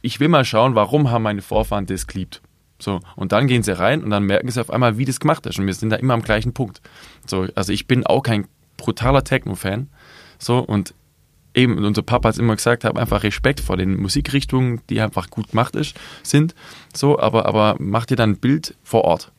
ich 0.00 0.20
will 0.20 0.28
mal 0.28 0.44
schauen, 0.44 0.74
warum 0.74 1.10
haben 1.10 1.22
meine 1.22 1.42
Vorfahren 1.42 1.86
das 1.86 2.06
geliebt? 2.06 2.40
So, 2.80 3.00
und 3.16 3.32
dann 3.32 3.46
gehen 3.46 3.62
sie 3.62 3.78
rein 3.78 4.02
und 4.02 4.10
dann 4.10 4.24
merken 4.24 4.50
sie 4.50 4.60
auf 4.60 4.70
einmal, 4.70 4.98
wie 4.98 5.04
das 5.04 5.20
gemacht 5.20 5.46
ist. 5.46 5.58
Und 5.58 5.66
wir 5.66 5.74
sind 5.74 5.90
da 5.90 5.96
immer 5.96 6.14
am 6.14 6.22
gleichen 6.22 6.52
Punkt. 6.52 6.80
So, 7.26 7.46
also 7.54 7.72
ich 7.72 7.86
bin 7.86 8.06
auch 8.06 8.22
kein 8.22 8.46
brutaler 8.76 9.22
Techno-Fan. 9.22 9.88
So, 10.38 10.58
und 10.58 10.94
eben, 11.54 11.84
unser 11.84 12.02
Papa 12.02 12.28
hat 12.28 12.34
es 12.34 12.38
immer 12.40 12.56
gesagt, 12.56 12.84
habe 12.84 13.00
einfach 13.00 13.22
Respekt 13.22 13.60
vor 13.60 13.76
den 13.76 13.96
Musikrichtungen, 13.96 14.80
die 14.88 15.00
einfach 15.00 15.30
gut 15.30 15.50
gemacht 15.50 15.76
ist, 15.76 15.96
sind. 16.22 16.54
So, 16.94 17.18
aber, 17.18 17.46
aber 17.46 17.76
mach 17.78 18.06
dir 18.06 18.16
dann 18.16 18.30
ein 18.30 18.38
Bild 18.38 18.74
vor 18.82 19.04
Ort. 19.04 19.30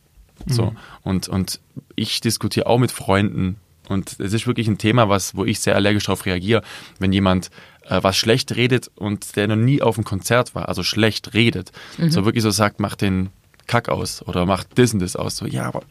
So, 0.47 0.71
mhm. 0.71 0.77
und, 1.03 1.27
und 1.27 1.59
ich 1.95 2.21
diskutiere 2.21 2.67
auch 2.67 2.79
mit 2.79 2.91
Freunden. 2.91 3.57
Und 3.89 4.19
es 4.19 4.33
ist 4.33 4.47
wirklich 4.47 4.67
ein 4.67 4.77
Thema, 4.77 5.09
was, 5.09 5.35
wo 5.35 5.43
ich 5.43 5.59
sehr 5.59 5.75
allergisch 5.75 6.05
darauf 6.05 6.25
reagiere, 6.25 6.61
wenn 6.99 7.11
jemand 7.11 7.51
äh, 7.87 8.01
was 8.01 8.17
schlecht 8.17 8.55
redet 8.55 8.89
und 8.95 9.35
der 9.35 9.47
noch 9.47 9.55
nie 9.55 9.81
auf 9.81 9.97
einem 9.97 10.05
Konzert 10.05 10.55
war, 10.55 10.69
also 10.69 10.83
schlecht 10.83 11.33
redet, 11.33 11.71
mhm. 11.97 12.11
so 12.11 12.25
wirklich 12.25 12.43
so 12.43 12.51
sagt, 12.51 12.79
mach 12.79 12.95
den 12.95 13.29
Kack 13.67 13.89
aus 13.89 14.21
oder 14.27 14.45
mach 14.45 14.63
das 14.63 14.93
und 14.93 14.99
das 14.99 15.15
aus. 15.15 15.37
So, 15.37 15.45
ja, 15.45 15.65
aber 15.65 15.83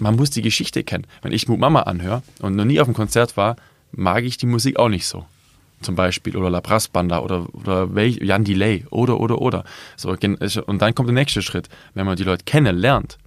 man 0.00 0.16
muss 0.16 0.30
die 0.30 0.42
Geschichte 0.42 0.84
kennen. 0.84 1.06
Wenn 1.22 1.32
ich 1.32 1.48
Mut 1.48 1.60
Mama 1.60 1.82
anhöre 1.82 2.22
und 2.40 2.56
noch 2.56 2.64
nie 2.64 2.80
auf 2.80 2.88
einem 2.88 2.94
Konzert 2.94 3.36
war, 3.36 3.56
mag 3.92 4.24
ich 4.24 4.36
die 4.36 4.46
Musik 4.46 4.78
auch 4.78 4.88
nicht 4.88 5.06
so. 5.06 5.24
Zum 5.80 5.96
Beispiel, 5.96 6.36
oder 6.36 6.50
La 6.50 6.60
Brass 6.60 6.88
Banda 6.88 7.20
oder, 7.20 7.46
oder 7.54 7.94
welch, 7.94 8.16
Jan 8.16 8.44
Delay 8.44 8.86
oder, 8.90 9.20
oder, 9.20 9.40
oder. 9.40 9.64
So, 9.96 10.10
und 10.10 10.82
dann 10.82 10.94
kommt 10.94 11.08
der 11.08 11.14
nächste 11.14 11.42
Schritt. 11.42 11.68
Wenn 11.92 12.06
man 12.06 12.16
die 12.16 12.24
Leute 12.24 12.44
kennenlernt, 12.44 13.18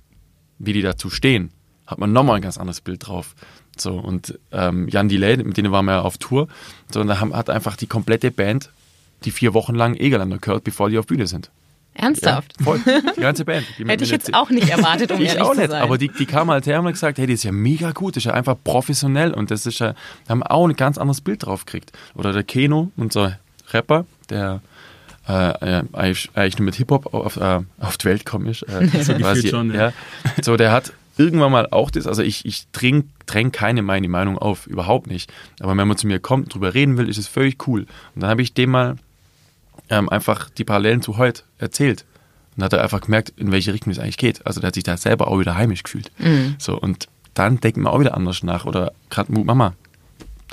wie 0.58 0.74
die 0.74 0.82
dazu 0.82 1.10
stehen, 1.10 1.51
hat 1.86 2.00
man 2.00 2.12
nochmal 2.12 2.38
ein 2.38 2.42
ganz 2.42 2.58
anderes 2.58 2.82
Bild 2.82 3.08
drauf. 3.08 3.36
So, 3.81 3.93
und 3.93 4.38
ähm, 4.51 4.88
Jan 4.89 5.10
Delay, 5.10 5.38
mit 5.38 5.57
denen 5.57 5.72
waren 5.72 5.86
wir 5.86 5.93
ja 5.93 6.01
auf 6.01 6.17
Tour, 6.17 6.48
so, 6.91 7.01
und 7.01 7.07
da 7.07 7.19
haben, 7.19 7.36
hat 7.36 7.50
einfach 7.50 7.75
die 7.75 7.88
komplette 7.88 8.31
Band 8.31 8.69
die 9.25 9.31
vier 9.31 9.53
Wochen 9.53 9.75
lang 9.75 9.96
Egerländer 9.96 10.38
gehört, 10.38 10.63
bevor 10.63 10.89
die 10.89 10.98
auf 10.98 11.07
Bühne 11.07 11.27
sind. 11.27 11.50
Ernsthaft? 11.98 12.53
Ja, 12.60 12.65
voll. 12.65 12.79
Die 13.17 13.22
ganze 13.22 13.43
Band. 13.43 13.65
Die 13.79 13.86
Hätte 13.86 14.03
ich 14.03 14.12
jetzt 14.12 14.31
auch 14.34 14.51
nicht 14.51 14.69
erwartet, 14.69 15.12
um 15.12 15.17
ich 15.22 15.29
ehrlich 15.29 15.41
auch 15.41 15.53
zu 15.53 15.62
nicht, 15.62 15.72
sein. 15.72 15.81
aber 15.81 15.98
die, 15.98 16.10
die 16.10 16.27
kamen 16.27 16.51
halt 16.51 16.67
her 16.67 16.79
und 16.79 16.86
haben 16.86 16.93
gesagt, 16.93 17.17
hey, 17.17 17.25
das 17.25 17.36
ist 17.36 17.43
ja 17.43 17.51
mega 17.51 17.91
gut, 17.91 18.15
das 18.15 18.22
ist 18.22 18.25
ja 18.25 18.34
einfach 18.34 18.55
professionell 18.63 19.34
und 19.34 19.50
das 19.50 19.65
ist 19.65 19.79
ja, 19.79 19.96
haben 20.29 20.43
auch 20.43 20.67
ein 20.67 20.75
ganz 20.75 21.00
anderes 21.00 21.22
Bild 21.22 21.46
drauf 21.46 21.65
gekriegt. 21.65 21.91
Oder 22.13 22.34
der 22.34 22.43
Keno, 22.43 22.91
unser 22.98 23.39
Rapper, 23.72 24.05
der 24.29 24.62
äh, 25.27 25.31
eigentlich, 25.31 26.29
eigentlich 26.36 26.60
nur 26.60 26.65
mit 26.65 26.75
Hip-Hop 26.75 27.13
auf, 27.13 27.38
äh, 27.38 27.62
auf 27.79 27.98
die 27.98 28.05
Welt 28.05 28.25
gekommen 28.25 28.48
ist. 28.48 28.62
Äh, 28.63 28.88
so 29.03 29.13
quasi, 29.15 29.50
schon, 29.50 29.74
ja. 29.74 29.88
ja. 29.88 29.93
So, 30.41 30.55
der 30.55 30.72
hat 30.72 30.93
irgendwann 31.18 31.52
mal 31.52 31.68
auch 31.72 31.90
das, 31.92 32.08
also 32.08 32.22
ich, 32.22 32.46
ich 32.46 32.68
dräng, 32.72 33.10
dräng 33.26 33.52
keine 33.52 33.82
meine 33.82 34.08
Meinung 34.08 34.38
auf, 34.38 34.68
überhaupt 34.68 35.08
nicht. 35.08 35.32
Aber 35.60 35.76
wenn 35.76 35.88
man 35.88 35.98
zu 35.98 36.08
mir 36.08 36.20
kommt 36.20 36.46
und 36.46 36.54
drüber 36.54 36.74
reden 36.74 36.98
will, 36.98 37.10
ist 37.10 37.18
es 37.18 37.28
völlig 37.28 37.68
cool. 37.68 37.82
Und 38.16 38.22
dann 38.22 38.30
habe 38.30 38.42
ich 38.42 38.54
dem 38.54 38.72
mal 38.72 38.96
ähm, 39.90 40.10
einfach 40.10 40.50
die 40.50 40.64
Parallelen 40.64 41.02
zu 41.02 41.18
heute 41.18 41.44
erzählt. 41.58 42.06
Und 42.56 42.64
hat 42.64 42.74
er 42.74 42.82
einfach 42.82 43.02
gemerkt, 43.02 43.34
in 43.38 43.52
welche 43.52 43.74
Richtung 43.74 43.92
es 43.92 44.00
eigentlich 44.00 44.18
geht. 44.18 44.46
Also 44.46 44.60
der 44.60 44.68
hat 44.68 44.76
sich 44.76 44.84
da 44.84 44.98
selber 44.98 45.28
auch 45.28 45.40
wieder 45.40 45.56
heimisch 45.56 45.84
gefühlt. 45.84 46.12
Mhm. 46.18 46.56
So, 46.58 46.80
und 46.80 47.08
dann 47.36 47.60
denkt 47.60 47.78
man 47.78 47.94
auch 47.94 48.00
wieder 48.00 48.16
anders 48.16 48.42
nach. 48.42 48.66
Oder 48.66 48.94
gerade 49.10 49.32
Mut 49.32 49.46
Mama. 49.46 49.74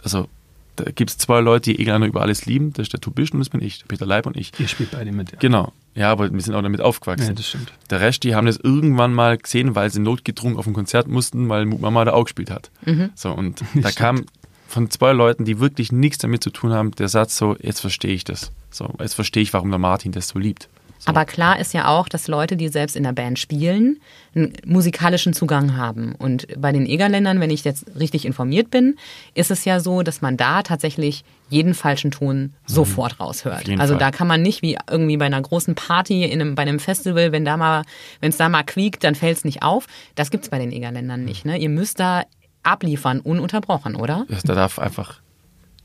Also 0.03 0.29
da 0.77 0.85
gibt 0.91 1.11
es 1.11 1.19
zwei 1.19 1.41
Leute, 1.41 1.73
die 1.73 1.87
einander 1.87 2.07
über 2.07 2.21
alles 2.21 2.47
lieben. 2.47 2.73
Das 2.75 2.85
ist 2.85 2.93
der 2.93 3.01
Tubisch 3.01 3.33
und 3.33 3.39
das 3.39 3.49
bin 3.49 3.63
ich, 3.63 3.85
Peter 3.89 4.07
Leib 4.07 4.27
und 4.27 4.37
ich. 4.37 4.53
Ihr 4.59 4.69
spielt 4.69 4.91
beide 4.91 5.13
mit, 5.13 5.33
ja. 5.33 5.39
Genau. 5.39 5.73
Ja, 5.95 6.11
aber 6.11 6.33
wir 6.33 6.41
sind 6.41 6.55
auch 6.55 6.63
damit 6.63 6.81
aufgewachsen. 6.81 7.29
Ja, 7.29 7.33
das 7.35 7.47
stimmt. 7.47 7.73
Der 7.91 8.01
Rest, 8.01 8.25
die 8.25 8.35
haben 8.35 8.47
das 8.47 8.57
irgendwann 8.57 9.15
mal 9.15 9.39
gesehen, 9.39 9.75
weil 9.75 9.91
sie 9.91 10.01
notgedrungen 10.01 10.57
auf 10.59 10.67
ein 10.67 10.73
Konzert 10.73 11.07
mussten, 11.07 11.49
weil 11.49 11.67
Mama 11.67 12.05
da 12.05 12.13
auch 12.13 12.25
gespielt 12.25 12.51
hat. 12.51 12.71
Mhm. 12.85 13.11
So, 13.15 13.31
und 13.31 13.63
da 13.75 13.91
kam 13.93 14.25
von 14.67 14.91
zwei 14.91 15.13
Leuten, 15.13 15.45
die 15.45 15.61
wirklich 15.61 15.93
nichts 15.93 16.19
damit 16.19 16.43
zu 16.43 16.51
tun 16.51 16.73
haben, 16.73 16.91
der 16.93 17.09
Satz 17.09 17.37
so, 17.37 17.57
jetzt 17.61 17.81
verstehe 17.81 18.13
ich 18.13 18.25
das. 18.25 18.51
So, 18.71 18.93
jetzt 18.99 19.15
verstehe 19.15 19.43
ich, 19.43 19.53
warum 19.53 19.71
der 19.71 19.79
Martin 19.79 20.11
das 20.11 20.29
so 20.29 20.39
liebt. 20.39 20.69
So. 21.05 21.11
Aber 21.11 21.27
klar 21.27 21.59
ist 21.59 21.75
ja 21.75 21.89
auch, 21.89 22.09
dass 22.09 22.29
Leute, 22.29 22.57
die 22.57 22.69
selbst 22.69 22.97
in 22.97 23.03
der 23.03 23.13
Band 23.13 23.39
spielen, 23.39 24.01
einen 24.35 24.55
musikalischen 24.65 25.35
Zugang 25.35 25.77
haben. 25.77 26.15
Und 26.15 26.47
bei 26.59 26.73
den 26.73 26.87
Egerländern, 26.87 27.41
wenn 27.41 27.51
ich 27.51 27.63
jetzt 27.63 27.85
richtig 27.99 28.25
informiert 28.25 28.71
bin, 28.71 28.97
ist 29.35 29.51
es 29.51 29.67
ja 29.67 29.81
so, 29.81 30.03
dass 30.03 30.23
man 30.23 30.39
da 30.39 30.63
tatsächlich 30.63 31.23
jeden 31.51 31.75
falschen 31.75 32.11
Ton 32.11 32.39
mhm. 32.39 32.53
sofort 32.65 33.21
raushört. 33.21 33.69
Also 33.79 33.95
Fall. 33.95 33.99
da 33.99 34.11
kann 34.13 34.27
man 34.27 34.41
nicht 34.41 34.63
wie 34.63 34.79
irgendwie 34.91 35.19
bei 35.19 35.27
einer 35.27 35.43
großen 35.43 35.75
Party 35.75 36.25
in 36.25 36.41
einem, 36.41 36.55
bei 36.55 36.63
einem 36.63 36.79
Festival, 36.79 37.33
wenn 37.33 37.45
da 37.45 37.59
mal, 37.59 37.83
wenn 38.21 38.31
es 38.31 38.39
da 38.39 38.49
mal 38.49 38.63
quiekt, 38.63 39.05
dann 39.05 39.15
fällt 39.15 39.37
es 39.37 39.45
nicht 39.45 39.63
auf. 39.63 39.87
Das 40.15 40.31
gibt 40.31 40.45
es 40.45 40.51
bei 40.51 40.59
den 40.59 40.73
Egerländern 40.73 41.23
nicht. 41.23 41.45
Ne? 41.45 41.59
Ihr 41.59 41.69
müsst 41.69 42.01
da 42.01 42.23
abliefern, 42.63 43.21
ununterbrochen, 43.21 43.95
oder? 43.95 44.25
Da 44.45 44.55
darf 44.55 44.79
einfach 44.79 45.21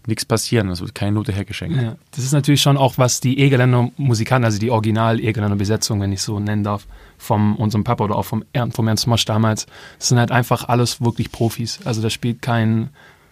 nichts 0.10 0.26
passieren. 0.26 0.70
Es 0.70 0.82
wird 0.82 0.94
keine 0.94 1.14
Note 1.14 1.32
hergeschenkt. 1.32 1.82
Ja, 1.82 1.96
das 2.12 2.26
ist 2.26 2.34
natürlich 2.34 2.62
schon 2.62 2.78
auch, 2.78 2.98
was 2.98 3.22
die 3.22 3.40
Egerländer 3.40 3.92
Musikanten, 3.98 4.46
also 4.46 4.60
die 4.60 4.72
Original-Egerländer 4.72 5.56
Besetzung, 5.56 6.02
wenn 6.02 6.12
ich 6.12 6.22
so 6.22 6.40
nennen 6.40 6.64
darf, 6.64 6.86
von 7.18 7.56
unserem 7.56 7.84
Papa 7.84 8.04
oder 8.04 8.16
auch 8.16 8.26
vom, 8.26 8.44
vom 8.72 8.88
Ernst 8.88 9.08
Mosch 9.08 9.26
damals, 9.26 9.66
das 9.98 10.10
sind 10.10 10.20
halt 10.20 10.32
einfach 10.32 10.68
alles 10.68 11.02
wirklich 11.02 11.32
Profis. 11.32 11.80
Also 11.86 12.02
da 12.02 12.10
spielt 12.10 12.42
kein 12.42 12.90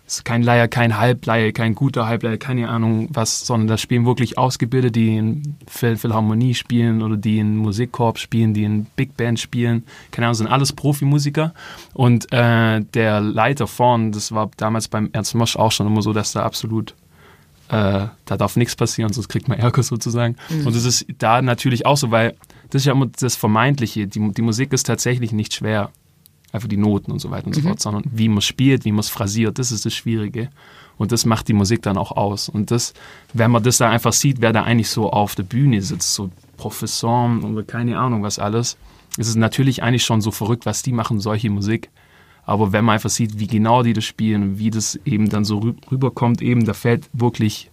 ist 0.07 0.23
kein 0.23 0.41
Laie, 0.41 0.69
kein 0.69 0.97
Halbleihe, 0.97 1.51
kein 1.51 1.75
guter 1.75 2.07
Halbleihe, 2.07 2.37
keine 2.37 2.69
Ahnung 2.69 3.09
was, 3.11 3.45
sondern 3.45 3.67
das 3.67 3.81
spielen 3.81 4.05
wirklich 4.05 4.37
Ausgebildete, 4.37 4.93
die 4.93 5.17
in 5.17 5.55
Philharmonie 5.67 6.55
spielen 6.55 7.01
oder 7.01 7.17
die 7.17 7.39
in 7.39 7.57
Musikkorps 7.57 8.21
spielen, 8.21 8.53
die 8.53 8.63
in 8.63 8.85
Big 8.95 9.17
Band 9.17 9.37
spielen. 9.37 9.83
Keine 10.11 10.27
Ahnung, 10.27 10.35
sind 10.35 10.47
alles 10.47 10.71
Profimusiker. 10.71 11.53
Und 11.93 12.31
äh, 12.31 12.81
der 12.93 13.19
Leiter 13.19 13.67
vorn, 13.67 14.13
das 14.13 14.31
war 14.31 14.49
damals 14.55 14.87
beim 14.87 15.09
Ernst 15.11 15.35
Mosch 15.35 15.57
auch 15.57 15.73
schon 15.73 15.87
immer 15.87 16.01
so, 16.01 16.13
dass 16.13 16.31
da 16.31 16.43
absolut 16.43 16.95
äh, 17.69 18.07
da 18.23 18.37
darf 18.37 18.55
nichts 18.55 18.77
passieren, 18.77 19.11
sonst 19.11 19.27
kriegt 19.27 19.49
man 19.49 19.59
Ärger 19.59 19.83
sozusagen. 19.83 20.37
Mhm. 20.49 20.67
Und 20.67 20.75
das 20.75 20.85
ist 20.85 21.05
da 21.17 21.41
natürlich 21.41 21.85
auch 21.85 21.97
so, 21.97 22.11
weil 22.11 22.33
das 22.69 22.83
ist 22.83 22.85
ja 22.85 22.93
immer 22.93 23.07
das 23.07 23.35
Vermeintliche. 23.35 24.07
Die, 24.07 24.31
die 24.31 24.41
Musik 24.41 24.71
ist 24.71 24.83
tatsächlich 24.83 25.33
nicht 25.33 25.53
schwer 25.53 25.91
einfach 26.51 26.67
die 26.67 26.77
Noten 26.77 27.11
und 27.11 27.19
so 27.19 27.29
weiter 27.29 27.47
und 27.47 27.53
so 27.53 27.61
mhm. 27.61 27.67
fort, 27.67 27.79
sondern 27.79 28.03
wie 28.11 28.29
man 28.29 28.41
spielt, 28.41 28.85
wie 28.85 28.91
man 28.91 28.99
es 28.99 29.09
phrasiert, 29.09 29.59
das 29.59 29.71
ist 29.71 29.85
das 29.85 29.93
Schwierige. 29.93 30.49
Und 30.97 31.11
das 31.11 31.25
macht 31.25 31.47
die 31.47 31.53
Musik 31.53 31.83
dann 31.83 31.97
auch 31.97 32.11
aus. 32.11 32.49
Und 32.49 32.71
das, 32.71 32.93
wenn 33.33 33.51
man 33.51 33.61
das 33.61 33.77
da 33.77 33.89
einfach 33.89 34.13
sieht, 34.13 34.41
wer 34.41 34.51
da 34.51 34.63
eigentlich 34.63 34.89
so 34.89 35.11
auf 35.11 35.35
der 35.35 35.43
Bühne 35.43 35.81
sitzt, 35.81 36.13
so 36.13 36.31
Professoren 36.57 37.43
oder 37.43 37.63
keine 37.63 37.99
Ahnung 37.99 38.23
was 38.23 38.39
alles, 38.39 38.77
ist 39.17 39.27
es 39.27 39.35
natürlich 39.35 39.83
eigentlich 39.83 40.03
schon 40.03 40.21
so 40.21 40.31
verrückt, 40.31 40.65
was 40.65 40.81
die 40.81 40.91
machen, 40.91 41.19
solche 41.19 41.49
Musik. 41.49 41.89
Aber 42.45 42.71
wenn 42.71 42.85
man 42.85 42.93
einfach 42.93 43.09
sieht, 43.09 43.39
wie 43.39 43.47
genau 43.47 43.83
die 43.83 43.93
das 43.93 44.05
spielen 44.05 44.57
wie 44.57 44.71
das 44.71 44.97
eben 45.05 45.29
dann 45.29 45.43
so 45.43 45.73
rüberkommt, 45.91 46.41
eben, 46.41 46.65
da 46.65 46.73
fällt 46.73 47.09
wirklich 47.13 47.69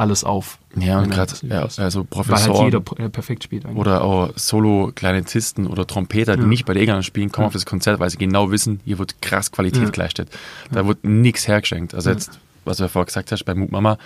alles 0.00 0.24
auf. 0.24 0.58
Ja, 0.76 1.00
und 1.00 1.10
gerade 1.10 1.32
ja, 1.42 1.68
also 1.76 2.04
Professoren. 2.04 2.54
Weil 2.54 2.72
halt 2.72 2.90
jeder 2.98 3.08
perfekt 3.10 3.44
spielt. 3.44 3.66
Eigentlich. 3.66 3.78
Oder 3.78 4.02
auch 4.02 4.30
Solo-Klarinettisten 4.34 5.66
oder 5.66 5.86
Trompeter, 5.86 6.36
die 6.36 6.42
ja. 6.42 6.48
nicht 6.48 6.64
bei 6.64 6.72
den 6.72 6.82
Egerländern 6.82 7.02
spielen, 7.02 7.30
kommen 7.30 7.44
ja. 7.44 7.48
auf 7.48 7.52
das 7.52 7.66
Konzert, 7.66 8.00
weil 8.00 8.08
sie 8.10 8.16
genau 8.16 8.50
wissen, 8.50 8.80
hier 8.84 8.98
wird 8.98 9.20
krass 9.20 9.52
Qualität 9.52 9.82
ja. 9.82 9.90
geleistet. 9.90 10.30
Da 10.70 10.86
wird 10.86 11.04
nichts 11.04 11.46
hergeschenkt. 11.46 11.94
Also 11.94 12.10
jetzt, 12.10 12.40
was 12.64 12.78
du 12.78 12.84
ja 12.84 12.88
vorher 12.88 13.06
gesagt 13.06 13.30
hast, 13.30 13.44
bei 13.44 13.54
Mut 13.54 13.70
Mama, 13.70 13.98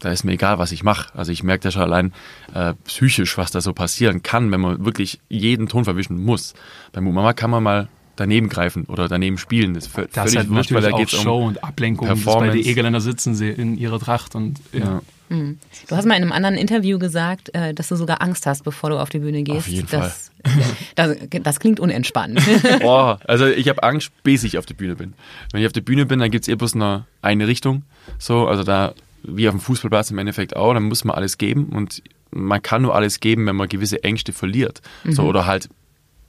da 0.00 0.10
ist 0.10 0.24
mir 0.24 0.32
egal, 0.32 0.58
was 0.58 0.72
ich 0.72 0.82
mache. 0.82 1.08
Also 1.16 1.32
ich 1.32 1.42
merke 1.42 1.64
ja 1.64 1.70
schon 1.70 1.82
allein 1.82 2.12
äh, 2.52 2.74
psychisch, 2.84 3.38
was 3.38 3.50
da 3.50 3.60
so 3.60 3.72
passieren 3.72 4.22
kann, 4.22 4.52
wenn 4.52 4.60
man 4.60 4.84
wirklich 4.84 5.20
jeden 5.28 5.68
Ton 5.68 5.84
verwischen 5.84 6.22
muss. 6.22 6.54
Bei 6.92 7.00
Mut 7.00 7.14
Mama 7.14 7.32
kann 7.32 7.50
man 7.50 7.62
mal 7.62 7.88
daneben 8.16 8.48
greifen 8.48 8.84
oder 8.86 9.08
daneben 9.08 9.38
spielen. 9.38 9.74
Das 9.74 9.86
ist 9.86 9.92
völlig 9.92 10.12
das 10.12 10.30
ist 10.30 10.36
halt 10.36 10.50
wurscht, 10.50 10.72
weil 10.72 10.82
da 10.82 10.90
geht 10.90 11.08
es 11.08 11.14
um 11.14 11.24
Show 11.24 11.46
und 11.46 11.62
Ablenkung. 11.62 12.08
Performance. 12.08 12.56
Bei 12.56 12.62
den 12.62 12.66
Egerländer 12.66 13.00
sitzen 13.00 13.34
sie 13.34 13.50
in 13.50 13.76
ihrer 13.78 14.00
Tracht 14.00 14.34
und 14.34 14.60
ja. 14.72 15.02
Mhm. 15.28 15.58
Du 15.88 15.96
hast 15.96 16.06
mal 16.06 16.14
in 16.14 16.22
einem 16.22 16.32
anderen 16.32 16.56
Interview 16.56 16.98
gesagt, 16.98 17.54
äh, 17.54 17.74
dass 17.74 17.88
du 17.88 17.96
sogar 17.96 18.22
Angst 18.22 18.46
hast, 18.46 18.62
bevor 18.62 18.90
du 18.90 18.98
auf 18.98 19.08
die 19.08 19.18
Bühne 19.18 19.42
gehst. 19.42 19.58
Auf 19.58 19.68
jeden 19.68 19.88
das, 19.90 20.30
Fall. 20.44 20.52
Das, 20.94 21.16
das, 21.42 21.60
klingt 21.60 21.80
unentspannt. 21.80 22.40
Oh, 22.82 23.16
also 23.26 23.46
ich 23.46 23.68
habe 23.68 23.82
Angst, 23.82 24.10
bis 24.22 24.44
ich 24.44 24.58
auf 24.58 24.66
der 24.66 24.74
Bühne 24.74 24.94
bin. 24.94 25.14
Wenn 25.50 25.60
ich 25.60 25.66
auf 25.66 25.72
der 25.72 25.80
Bühne 25.80 26.06
bin, 26.06 26.20
dann 26.20 26.30
gibt 26.30 26.44
es 26.44 26.48
eh 26.48 26.54
bloß 26.54 26.74
eine, 26.74 27.06
eine 27.20 27.48
Richtung. 27.48 27.82
So, 28.18 28.46
also 28.46 28.62
da, 28.62 28.94
wie 29.24 29.48
auf 29.48 29.54
dem 29.54 29.60
Fußballplatz 29.60 30.12
im 30.12 30.18
Endeffekt 30.18 30.54
auch, 30.54 30.72
dann 30.74 30.84
muss 30.84 31.04
man 31.04 31.16
alles 31.16 31.38
geben 31.38 31.70
und 31.70 32.02
man 32.30 32.62
kann 32.62 32.82
nur 32.82 32.94
alles 32.94 33.18
geben, 33.18 33.46
wenn 33.46 33.56
man 33.56 33.68
gewisse 33.68 34.04
Ängste 34.04 34.32
verliert. 34.32 34.82
Mhm. 35.04 35.12
So, 35.12 35.24
oder 35.24 35.46
halt 35.46 35.68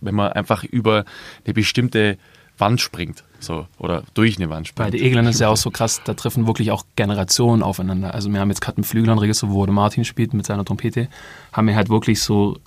wenn 0.02 0.16
man 0.16 0.32
einfach 0.32 0.64
über 0.64 1.06
eine 1.46 1.54
bestimmte 1.54 2.18
Wand 2.58 2.82
springt. 2.82 3.24
So, 3.40 3.68
oder 3.78 4.04
durch 4.16 4.38
eine 4.38 4.50
Wand 4.50 4.68
springt. 4.68 4.92
Bei 4.92 4.98
den 4.98 5.06
Eglern 5.06 5.28
ist 5.28 5.40
ja 5.40 5.50
auch 5.50 5.58
so 5.58 5.70
krass, 5.70 6.02
da 6.04 6.16
treffen 6.16 6.48
wirklich 6.48 6.72
auch 6.72 6.86
Generationen 6.96 7.62
aufeinander. 7.62 8.14
Also 8.14 8.32
wir 8.32 8.40
haben 8.40 8.50
jetzt 8.50 8.62
gerade 8.62 8.82
ein 8.82 8.84
Flügelanregister, 8.84 9.50
wo 9.50 9.66
Martin 9.68 10.06
spielt 10.06 10.34
mit 10.34 10.46
seiner 10.46 10.66
Trompete, 10.66 11.08
haben 11.54 11.68
wir 11.68 11.76
halt 11.76 11.90
wirklich 11.90 12.22
so 12.22 12.58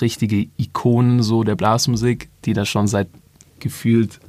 richtige 0.00 0.46
Ikonen 0.56 1.22
so 1.22 1.42
der 1.42 1.56
Blasmusik, 1.56 2.28
die 2.44 2.52
da 2.52 2.64
schon 2.64 2.86
seit 2.86 3.08
gefühlt 3.58 4.20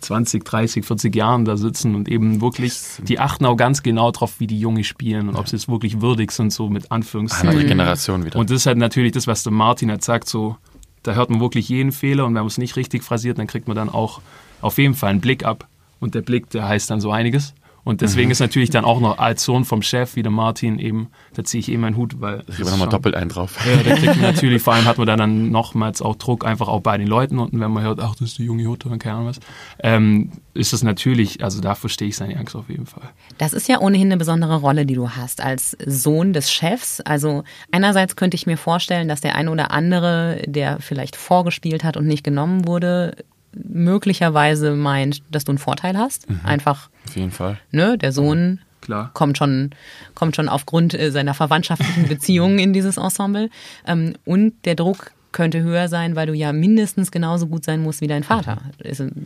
20, 0.00 0.44
30, 0.44 0.84
40 0.84 1.14
Jahren 1.14 1.44
da 1.44 1.56
sitzen 1.56 1.94
und 1.94 2.08
eben 2.08 2.40
wirklich, 2.40 2.80
die 3.06 3.18
achten 3.18 3.44
auch 3.44 3.56
ganz 3.56 3.82
genau 3.82 4.10
drauf, 4.10 4.40
wie 4.40 4.46
die 4.46 4.58
Junge 4.58 4.82
spielen 4.82 5.28
und 5.28 5.36
ob 5.36 5.48
sie 5.48 5.56
es 5.56 5.68
wirklich 5.68 6.00
würdig 6.00 6.32
sind, 6.32 6.52
so 6.52 6.68
mit 6.68 6.90
Anführungszeichen. 6.90 7.48
Andere 7.48 7.66
Generation 7.66 8.24
wieder. 8.24 8.38
Und 8.38 8.50
das 8.50 8.58
ist 8.58 8.66
halt 8.66 8.78
natürlich 8.78 9.12
das, 9.12 9.26
was 9.26 9.42
der 9.42 9.52
Martin 9.52 9.90
halt 9.90 10.02
sagt, 10.02 10.28
so, 10.28 10.56
Da 11.02 11.14
hört 11.14 11.30
man 11.30 11.40
wirklich 11.40 11.68
jeden 11.68 11.92
Fehler 11.92 12.24
und 12.26 12.34
wenn 12.34 12.42
man 12.42 12.46
es 12.48 12.58
nicht 12.58 12.76
richtig 12.76 13.02
phrasiert, 13.02 13.38
dann 13.38 13.46
kriegt 13.46 13.68
man 13.68 13.76
dann 13.76 13.88
auch 13.88 14.20
auf 14.60 14.78
jeden 14.78 14.94
Fall 14.94 15.10
einen 15.10 15.20
Blick 15.20 15.44
ab. 15.44 15.66
Und 15.98 16.14
der 16.14 16.22
Blick, 16.22 16.50
der 16.50 16.66
heißt 16.66 16.90
dann 16.90 17.00
so 17.00 17.10
einiges. 17.10 17.54
Und 17.84 18.00
deswegen 18.02 18.28
mhm. 18.28 18.32
ist 18.32 18.40
natürlich 18.40 18.70
dann 18.70 18.84
auch 18.84 19.00
noch 19.00 19.18
als 19.18 19.44
Sohn 19.44 19.64
vom 19.64 19.82
Chef, 19.82 20.16
wie 20.16 20.22
der 20.22 20.30
Martin 20.30 20.78
eben, 20.78 21.08
da 21.34 21.44
ziehe 21.44 21.60
ich 21.60 21.70
eben 21.70 21.80
meinen 21.80 21.96
Hut, 21.96 22.20
weil. 22.20 22.38
Da 22.38 22.52
kriegt 22.52 22.64
man 22.64 22.70
nochmal 22.72 22.88
doppelt 22.88 23.14
einen 23.14 23.30
drauf. 23.30 23.56
Ja, 23.66 23.82
da 23.82 23.94
kriegt 23.96 24.16
man 24.16 24.20
natürlich, 24.32 24.62
vor 24.62 24.74
allem 24.74 24.84
hat 24.84 24.98
man 24.98 25.06
dann, 25.06 25.18
dann 25.18 25.50
nochmals 25.50 26.02
auch 26.02 26.16
Druck 26.16 26.44
einfach 26.44 26.68
auch 26.68 26.80
bei 26.80 26.98
den 26.98 27.06
Leuten 27.06 27.38
unten, 27.38 27.60
wenn 27.60 27.70
man 27.70 27.82
hört, 27.82 28.00
ach, 28.00 28.14
das 28.14 28.28
ist 28.28 28.38
die 28.38 28.44
junge 28.44 28.62
Jutta 28.62 28.90
und 28.90 28.98
keine 28.98 29.16
Ahnung 29.16 29.28
was. 29.28 29.40
Ähm, 29.82 30.30
ist 30.52 30.72
das 30.72 30.82
natürlich, 30.82 31.42
also 31.42 31.60
da 31.60 31.74
verstehe 31.74 32.08
ich 32.08 32.16
seine 32.16 32.36
Angst 32.36 32.54
auf 32.56 32.68
jeden 32.68 32.86
Fall. 32.86 33.08
Das 33.38 33.52
ist 33.52 33.68
ja 33.68 33.80
ohnehin 33.80 34.08
eine 34.08 34.16
besondere 34.16 34.56
Rolle, 34.56 34.84
die 34.84 34.94
du 34.94 35.10
hast 35.10 35.40
als 35.40 35.76
Sohn 35.86 36.32
des 36.32 36.52
Chefs. 36.52 37.00
Also 37.00 37.44
einerseits 37.70 38.16
könnte 38.16 38.34
ich 38.34 38.46
mir 38.46 38.56
vorstellen, 38.56 39.08
dass 39.08 39.20
der 39.20 39.36
eine 39.36 39.50
oder 39.50 39.70
andere, 39.70 40.42
der 40.46 40.80
vielleicht 40.80 41.16
vorgespielt 41.16 41.84
hat 41.84 41.96
und 41.96 42.06
nicht 42.06 42.24
genommen 42.24 42.66
wurde, 42.66 43.16
möglicherweise 43.52 44.72
meint, 44.72 45.22
dass 45.30 45.44
du 45.44 45.52
einen 45.52 45.58
Vorteil 45.58 45.96
hast. 45.96 46.28
Mhm. 46.28 46.40
Einfach. 46.44 46.90
Auf 47.06 47.16
jeden 47.16 47.30
Fall. 47.30 47.58
Ne, 47.70 47.98
der 47.98 48.12
Sohn 48.12 48.60
Klar. 48.80 49.10
kommt 49.14 49.38
schon, 49.38 49.70
kommt 50.14 50.36
schon 50.36 50.48
aufgrund 50.48 50.94
äh, 50.94 51.10
seiner 51.10 51.34
verwandtschaftlichen 51.34 52.06
Beziehungen 52.08 52.58
in 52.58 52.72
dieses 52.72 52.96
Ensemble. 52.96 53.50
Ähm, 53.86 54.14
und 54.24 54.54
der 54.64 54.74
Druck 54.74 55.12
könnte 55.32 55.62
höher 55.62 55.88
sein, 55.88 56.16
weil 56.16 56.26
du 56.26 56.34
ja 56.34 56.52
mindestens 56.52 57.10
genauso 57.10 57.46
gut 57.46 57.64
sein 57.64 57.82
musst 57.82 58.00
wie 58.00 58.08
dein 58.08 58.24
Vater. 58.24 58.58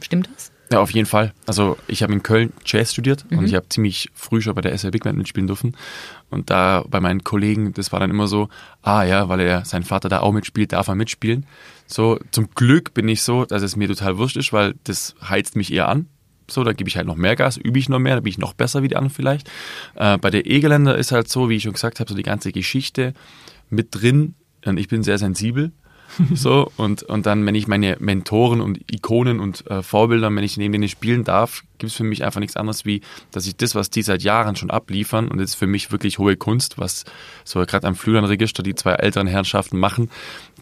Stimmt 0.03 0.29
das? 0.35 0.53
Ja, 0.73 0.81
auf 0.81 0.91
jeden 0.91 1.07
Fall. 1.07 1.33
Also 1.47 1.77
ich 1.87 2.03
habe 2.03 2.13
in 2.13 2.23
Köln 2.23 2.53
Jazz 2.65 2.93
studiert 2.93 3.25
mhm. 3.31 3.39
und 3.39 3.47
ich 3.47 3.55
habe 3.55 3.69
ziemlich 3.69 4.11
früh 4.15 4.41
schon 4.41 4.55
bei 4.55 4.63
der 4.63 4.73
SR 4.73 4.91
Big 4.91 5.05
Band 5.05 5.19
mitspielen 5.19 5.47
dürfen. 5.47 5.77
Und 6.31 6.51
da 6.51 6.85
bei 6.89 7.01
meinen 7.01 7.23
Kollegen, 7.23 7.75
das 7.75 7.93
war 7.93 8.01
dann 8.01 8.11
immer 8.11 8.27
so, 8.27 8.49
ah 8.83 9.05
ja, 9.05 9.29
weil 9.29 9.41
er 9.41 9.65
sein 9.65 9.83
Vater 9.85 10.09
da 10.09 10.21
auch 10.21 10.33
mitspielt, 10.33 10.73
darf 10.73 10.89
er 10.89 10.95
mitspielen. 10.95 11.47
So, 11.87 12.19
zum 12.31 12.51
Glück 12.55 12.95
bin 12.95 13.09
ich 13.09 13.23
so, 13.23 13.45
dass 13.45 13.63
es 13.63 13.77
mir 13.77 13.89
total 13.89 14.17
wurscht 14.17 14.37
ist, 14.37 14.53
weil 14.53 14.75
das 14.85 15.15
heizt 15.29 15.55
mich 15.55 15.73
eher 15.73 15.89
an. 15.89 16.07
So, 16.51 16.65
da 16.65 16.73
gebe 16.73 16.89
ich 16.89 16.97
halt 16.97 17.07
noch 17.07 17.17
mehr 17.17 17.37
Gas, 17.37 17.57
übe 17.57 17.79
ich 17.79 17.89
noch 17.89 17.99
mehr, 17.99 18.17
da 18.17 18.21
bin 18.21 18.31
ich 18.31 18.39
noch 18.39 18.53
besser 18.53 18.83
wie 18.83 18.89
die 18.89 18.97
anderen 18.97 19.15
vielleicht. 19.15 19.51
Äh, 19.95 20.19
bei 20.19 20.31
der 20.31 20.47
E-Geländer 20.47 20.97
ist 20.97 21.13
halt 21.13 21.29
so, 21.29 21.49
wie 21.49 21.57
ich 21.57 21.63
schon 21.63 21.73
gesagt 21.73 22.01
habe, 22.01 22.11
so 22.11 22.17
die 22.17 22.23
ganze 22.23 22.53
Geschichte 22.53 23.15
mit 23.71 23.89
drin. 23.91 24.35
Und 24.65 24.79
ich 24.79 24.89
bin 24.89 25.03
sehr 25.03 25.19
sensibel 25.19 25.73
so, 26.35 26.71
und, 26.77 27.03
und 27.03 27.27
dann, 27.27 27.45
wenn 27.47 27.55
ich 27.55 27.67
meine 27.67 27.97
Mentoren 28.01 28.61
und 28.61 28.81
Ikonen 28.93 29.41
und 29.41 29.69
äh, 29.71 29.83
Vorbilder, 29.83 30.35
wenn 30.35 30.45
ich 30.45 30.57
neben 30.57 30.73
denen 30.73 30.89
spielen 30.89 31.25
darf, 31.25 31.63
gibt 31.79 31.91
es 31.91 31.97
für 31.97 32.05
mich 32.05 32.25
einfach 32.25 32.41
nichts 32.41 32.57
anderes, 32.57 32.85
wie, 32.85 33.03
dass 33.31 33.47
ich 33.47 33.57
das, 33.57 33.75
was 33.75 33.91
die 33.91 34.03
seit 34.03 34.23
Jahren 34.23 34.57
schon 34.57 34.71
abliefern, 34.71 35.29
und 35.29 35.39
das 35.39 35.51
ist 35.51 35.55
für 35.57 35.67
mich 35.67 35.93
wirklich 35.93 36.19
hohe 36.19 36.37
Kunst, 36.37 36.79
was 36.79 37.05
so 37.45 37.61
gerade 37.65 37.87
am 37.87 37.95
Flügelregister 37.95 38.63
die 38.63 38.75
zwei 38.75 38.93
älteren 38.93 39.27
Herrschaften 39.27 39.79
machen, 39.79 40.11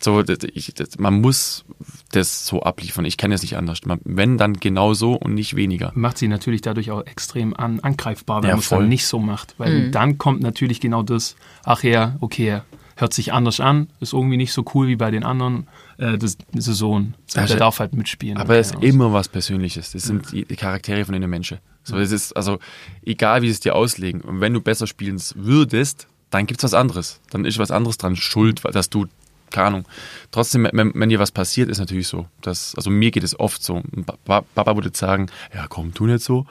so, 0.00 0.22
das, 0.22 0.38
ich, 0.52 0.74
das, 0.74 0.98
man 0.98 1.20
muss 1.20 1.64
das 2.10 2.46
so 2.46 2.62
abliefern. 2.62 3.04
Ich 3.04 3.16
kenne 3.16 3.34
es 3.34 3.42
nicht 3.42 3.56
anders. 3.56 3.84
Man, 3.84 4.00
wenn, 4.04 4.36
dann 4.36 4.54
genau 4.54 4.94
so 4.94 5.14
und 5.14 5.34
nicht 5.34 5.54
weniger. 5.54 5.92
Macht 5.94 6.18
sie 6.18 6.28
natürlich 6.28 6.60
dadurch 6.60 6.90
auch 6.90 7.06
extrem 7.06 7.54
an, 7.54 7.80
angreifbar, 7.80 8.42
wenn 8.42 8.48
ja, 8.48 8.54
man 8.56 8.60
es 8.60 8.68
dann 8.68 8.88
nicht 8.88 9.06
so 9.06 9.18
macht. 9.18 9.54
Weil 9.58 9.86
mhm. 9.86 9.92
dann 9.92 10.18
kommt 10.18 10.42
natürlich 10.42 10.80
genau 10.80 11.02
das, 11.02 11.36
ach 11.64 11.82
ja, 11.84 12.16
okay, 12.20 12.62
hört 12.96 13.14
sich 13.14 13.32
anders 13.32 13.60
an, 13.60 13.88
ist 14.00 14.12
irgendwie 14.12 14.36
nicht 14.36 14.52
so 14.52 14.64
cool 14.74 14.88
wie 14.88 14.96
bei 14.96 15.10
den 15.10 15.24
anderen. 15.24 15.66
Äh, 15.98 16.18
das, 16.18 16.36
das 16.52 16.68
ist 16.68 16.78
so 16.78 16.98
ein, 16.98 17.14
der 17.34 17.42
also, 17.42 17.56
darf 17.56 17.78
halt 17.78 17.94
mitspielen. 17.94 18.38
Aber 18.38 18.56
es 18.56 18.72
ist 18.72 18.82
immer 18.82 19.12
was 19.12 19.28
Persönliches. 19.28 19.92
Das 19.92 20.04
sind 20.04 20.32
die, 20.32 20.44
die 20.44 20.56
Charaktere 20.56 21.04
von 21.04 21.18
den 21.18 21.28
Menschen. 21.28 21.58
So, 21.84 21.96
das 21.96 22.12
ist, 22.12 22.36
also, 22.36 22.58
egal 23.04 23.42
wie 23.42 23.46
sie 23.46 23.54
es 23.54 23.60
dir 23.60 23.74
auslegen. 23.74 24.20
Und 24.20 24.40
wenn 24.40 24.54
du 24.54 24.60
besser 24.60 24.86
spielen 24.86 25.20
würdest, 25.34 26.06
dann 26.30 26.46
gibt 26.46 26.60
es 26.60 26.64
was 26.64 26.74
anderes. 26.74 27.20
Dann 27.30 27.44
ist 27.44 27.58
was 27.58 27.70
anderes 27.70 27.98
dran 27.98 28.16
schuld, 28.16 28.62
dass 28.72 28.88
du 28.88 29.06
keine 29.52 29.68
Ahnung. 29.68 29.84
Trotzdem, 30.30 30.68
wenn, 30.72 30.92
wenn 30.94 31.08
dir 31.08 31.18
was 31.18 31.30
passiert, 31.30 31.68
ist 31.68 31.78
natürlich 31.78 32.08
so. 32.08 32.26
Dass, 32.40 32.74
also 32.74 32.90
mir 32.90 33.10
geht 33.10 33.22
es 33.22 33.38
oft 33.38 33.62
so. 33.62 33.82
Papa 34.24 34.74
würde 34.74 34.90
sagen, 34.94 35.28
ja 35.54 35.66
komm, 35.68 35.94
tu 35.94 36.06
nicht 36.06 36.24
so. 36.24 36.46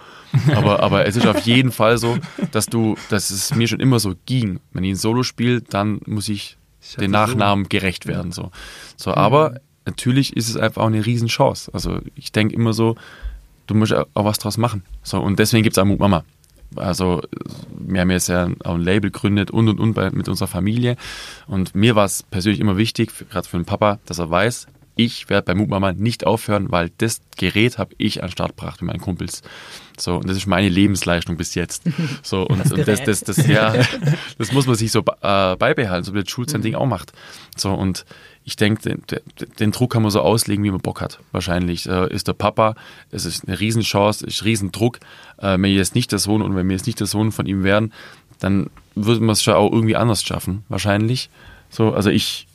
Aber, 0.56 0.82
aber 0.82 1.06
es 1.06 1.16
ist 1.16 1.28
auf 1.28 1.42
jeden 1.42 1.72
Fall 1.72 1.98
so, 1.98 2.18
dass 2.52 2.68
du, 2.68 2.96
dass 3.10 3.30
es 3.30 3.54
mir 3.56 3.68
schon 3.68 3.80
immer 3.80 4.00
so 4.00 4.16
ging. 4.26 4.60
Wenn 4.74 4.84
ich 4.84 4.92
ein 4.92 4.98
Solo 4.98 5.24
spiele, 5.24 5.62
dann 5.62 6.00
muss 6.06 6.30
ich 6.30 6.58
den 7.00 7.12
Nachnamen 7.12 7.70
gerecht 7.70 8.08
werden. 8.08 8.32
So. 8.32 8.52
So, 8.96 9.14
aber 9.14 9.60
natürlich 9.86 10.36
ist 10.36 10.50
es 10.50 10.58
einfach 10.58 10.84
auch 10.84 10.88
eine 10.88 11.06
Riesenchance. 11.06 11.74
Also 11.74 12.00
ich 12.16 12.32
denke 12.32 12.56
immer 12.56 12.74
so, 12.74 12.96
du 13.68 13.76
musst 13.76 13.94
auch 13.94 14.08
was 14.14 14.40
draus 14.40 14.58
machen. 14.58 14.84
So, 15.04 15.20
und 15.20 15.40
deswegen 15.40 15.64
gibt 15.64 15.78
es 15.78 15.82
auch 15.82 15.86
Mut 15.86 16.00
Mama. 16.00 16.24
Also 16.76 17.22
wir 17.78 18.02
haben 18.02 18.12
jetzt 18.12 18.30
ja 18.30 18.50
auch 18.64 18.76
ein 18.76 18.82
Label 18.82 19.12
gegründet 19.12 19.52
und 19.52 19.68
und 19.68 19.80
und 19.80 19.94
bei, 19.94 20.10
mit 20.12 20.30
unserer 20.30 20.48
Familie. 20.48 20.96
Und 21.48 21.76
mir 21.76 21.96
war 21.96 22.06
es 22.06 22.24
persönlich 22.24 22.60
immer 22.60 22.78
wichtig, 22.78 23.12
gerade 23.30 23.48
für 23.48 23.58
den 23.58 23.66
Papa, 23.66 24.00
dass 24.06 24.20
er 24.20 24.30
weiß, 24.30 24.68
ich 24.96 25.30
werde 25.30 25.46
bei 25.46 25.56
Mutmama 25.56 25.94
nicht 25.94 26.26
aufhören, 26.26 26.72
weil 26.72 26.92
das 26.98 27.22
Gerät 27.38 27.78
habe 27.78 27.96
ich 27.98 28.22
an 28.22 28.28
den 28.28 28.34
Start 28.34 28.58
gebracht 28.58 28.82
mit 28.82 28.92
meinen 28.92 29.02
Kumpels. 29.02 29.42
So, 29.98 30.18
und 30.18 30.30
das 30.30 30.38
ist 30.38 30.48
meine 30.48 30.70
Lebensleistung 30.70 31.38
bis 31.38 31.56
jetzt. 31.56 31.84
So, 32.24 32.46
und 32.46 32.60
das, 32.60 32.72
und 32.72 32.88
das, 32.88 33.04
das, 33.04 33.22
das, 33.22 33.48
ja, 33.48 33.74
das 34.38 34.52
muss 34.52 34.68
man 34.68 34.76
sich 34.76 34.92
so 34.92 35.00
äh, 35.00 35.56
beibehalten, 35.56 36.04
so 36.04 36.14
wie 36.14 36.22
das 36.22 36.30
Schulz 36.30 36.52
sein 36.52 36.62
Ding 36.62 36.76
auch 36.76 36.86
macht. 36.86 37.14
So, 37.56 37.74
und 37.74 38.06
ich 38.44 38.56
denke, 38.56 38.82
den, 38.82 39.04
den, 39.60 39.72
Druck 39.72 39.94
kann 39.94 40.02
man 40.02 40.12
so 40.12 40.22
auslegen, 40.22 40.64
wie 40.64 40.72
man 40.72 40.82
Bock 40.82 41.00
hat. 41.00 41.20
Wahrscheinlich 41.32 41.88
äh, 41.88 42.12
ist 42.12 42.28
der 42.28 42.34
Papa, 42.34 42.76
es 43.12 43.26
ist 43.26 43.48
eine 43.48 43.60
Riesenchance, 43.60 44.26
ist 44.26 44.44
Riesendruck. 44.44 45.00
Äh, 45.38 45.54
wenn 45.54 45.66
ich 45.66 45.78
jetzt 45.78 45.94
nicht 45.94 46.12
der 46.12 46.20
Sohn 46.20 46.42
und 46.42 46.56
wenn 46.56 46.68
wir 46.68 46.76
jetzt 46.76 46.88
nicht 46.88 47.00
der 47.00 47.08
Sohn 47.08 47.32
von 47.32 47.46
ihm 47.46 47.64
wären, 47.64 47.94
dann 48.40 48.70
würde 48.96 49.22
man 49.22 49.34
es 49.34 49.44
schon 49.44 49.54
auch 49.54 49.72
irgendwie 49.72 49.96
anders 49.96 50.24
schaffen, 50.24 50.64
wahrscheinlich. 50.70 51.30
So, 51.70 51.94
also 51.94 52.10
ich. 52.10 52.48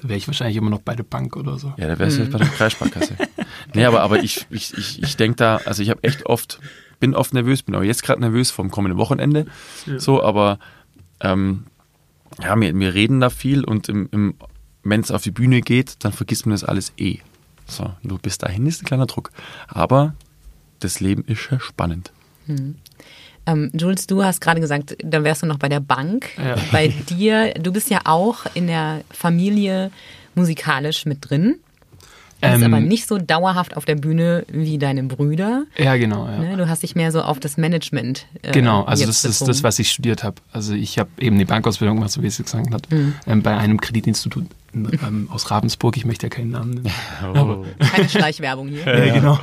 Da 0.00 0.08
wäre 0.08 0.18
ich 0.18 0.28
wahrscheinlich 0.28 0.56
immer 0.56 0.70
noch 0.70 0.80
bei 0.80 0.94
der 0.94 1.02
Bank 1.02 1.36
oder 1.36 1.58
so. 1.58 1.72
Ja, 1.76 1.88
da 1.88 1.96
du 1.96 2.04
mhm. 2.04 2.18
jetzt 2.18 2.30
bei 2.30 2.38
der 2.38 2.48
Kreissparkasse. 2.48 3.16
nee, 3.74 3.84
aber, 3.84 4.02
aber 4.02 4.22
ich, 4.22 4.46
ich, 4.50 4.76
ich, 4.76 5.02
ich 5.02 5.16
denke 5.16 5.36
da, 5.36 5.56
also 5.64 5.82
ich 5.82 5.90
habe 5.90 6.04
echt 6.04 6.26
oft, 6.26 6.60
bin 7.00 7.14
oft 7.14 7.34
nervös, 7.34 7.62
bin 7.62 7.74
auch 7.74 7.82
jetzt 7.82 8.02
gerade 8.02 8.20
nervös 8.20 8.50
vom 8.50 8.70
kommenden 8.70 8.98
Wochenende. 8.98 9.46
Ja. 9.86 9.98
So, 9.98 10.22
aber 10.22 10.58
ähm, 11.20 11.64
ja, 12.42 12.58
wir, 12.60 12.78
wir 12.78 12.94
reden 12.94 13.20
da 13.20 13.30
viel 13.30 13.64
und 13.64 13.88
im, 13.88 14.08
im 14.12 14.34
wenn 14.90 15.00
es 15.00 15.10
auf 15.10 15.22
die 15.22 15.30
Bühne 15.30 15.60
geht, 15.60 16.04
dann 16.04 16.12
vergisst 16.12 16.46
man 16.46 16.52
das 16.52 16.64
alles 16.64 16.92
eh. 16.96 17.18
So, 17.66 17.92
nur 18.02 18.18
bis 18.18 18.38
dahin 18.38 18.66
ist 18.66 18.82
ein 18.82 18.86
kleiner 18.86 19.06
Druck. 19.06 19.30
Aber 19.68 20.14
das 20.80 21.00
Leben 21.00 21.24
ist 21.24 21.48
ja 21.50 21.58
spannend. 21.60 22.12
Hm. 22.46 22.76
Ähm, 23.46 23.70
Jules, 23.74 24.06
du 24.06 24.24
hast 24.24 24.40
gerade 24.40 24.60
gesagt, 24.60 24.96
da 25.02 25.22
wärst 25.22 25.42
du 25.42 25.46
noch 25.46 25.58
bei 25.58 25.68
der 25.68 25.80
Bank. 25.80 26.30
Ja. 26.36 26.56
Bei 26.72 26.88
dir, 26.88 27.54
du 27.54 27.72
bist 27.72 27.90
ja 27.90 28.00
auch 28.04 28.46
in 28.54 28.66
der 28.66 29.02
Familie 29.10 29.90
musikalisch 30.34 31.06
mit 31.06 31.28
drin. 31.28 31.58
Du 32.40 32.50
bist 32.50 32.62
ähm, 32.62 32.74
aber 32.74 32.82
nicht 32.82 33.06
so 33.06 33.16
dauerhaft 33.16 33.76
auf 33.76 33.86
der 33.86 33.94
Bühne 33.94 34.44
wie 34.48 34.76
deine 34.76 35.02
Brüder. 35.04 35.64
Ja, 35.78 35.96
genau. 35.96 36.26
Ja. 36.26 36.38
Ne, 36.38 36.56
du 36.56 36.68
hast 36.68 36.82
dich 36.82 36.94
mehr 36.94 37.10
so 37.10 37.22
auf 37.22 37.40
das 37.40 37.56
Management. 37.56 38.26
Äh, 38.42 38.52
genau, 38.52 38.82
also 38.84 39.06
das 39.06 39.22
bezogen. 39.22 39.30
ist 39.30 39.48
das, 39.48 39.62
was 39.62 39.78
ich 39.78 39.90
studiert 39.90 40.22
habe. 40.22 40.36
Also 40.52 40.74
ich 40.74 40.98
habe 40.98 41.08
eben 41.18 41.36
eine 41.36 41.46
Bankausbildung 41.46 41.96
gemacht, 41.96 42.12
so 42.12 42.22
wie 42.22 42.26
es 42.26 42.36
gesagt 42.36 42.72
hat, 42.74 42.90
mhm. 42.90 43.14
ähm, 43.26 43.42
bei 43.42 43.56
einem 43.56 43.80
Kreditinstitut 43.80 44.46
ähm, 44.74 45.28
aus 45.30 45.50
Ravensburg. 45.50 45.96
Ich 45.96 46.04
möchte 46.04 46.26
ja 46.26 46.30
keinen 46.30 46.50
Namen 46.50 46.70
nennen. 46.70 46.92
Oh. 47.36 47.64
Keine 47.78 48.08
Schleichwerbung 48.08 48.68
hier. 48.68 48.84
ja, 49.06 49.14
genau. 49.14 49.38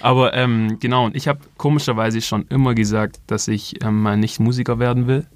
Aber 0.00 0.34
ähm, 0.34 0.78
genau, 0.80 1.06
und 1.06 1.16
ich 1.16 1.28
habe 1.28 1.40
komischerweise 1.56 2.20
schon 2.20 2.46
immer 2.48 2.74
gesagt, 2.74 3.18
dass 3.26 3.48
ich 3.48 3.84
ähm, 3.84 4.02
mal 4.02 4.16
nicht 4.16 4.38
Musiker 4.40 4.78
werden 4.78 5.06
will. 5.06 5.26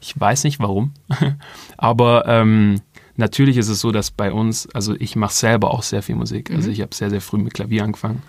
Ich 0.00 0.18
weiß 0.18 0.44
nicht 0.44 0.60
warum, 0.60 0.92
aber 1.76 2.26
ähm, 2.26 2.80
Natürlich 3.16 3.56
ist 3.56 3.68
es 3.68 3.80
so, 3.80 3.92
dass 3.92 4.10
bei 4.10 4.32
uns, 4.32 4.68
also 4.74 4.94
ich 4.98 5.16
mache 5.16 5.34
selber 5.34 5.72
auch 5.72 5.82
sehr 5.82 6.02
viel 6.02 6.16
Musik. 6.16 6.50
Also 6.50 6.52
mhm. 6.52 6.58
Also 6.58 6.70
ich 6.70 6.80
habe 6.80 6.94
sehr, 6.94 7.10
sehr 7.10 7.20
früh 7.20 7.38
mit 7.38 7.54
Klavier 7.54 7.84
angefangen, 7.84 8.22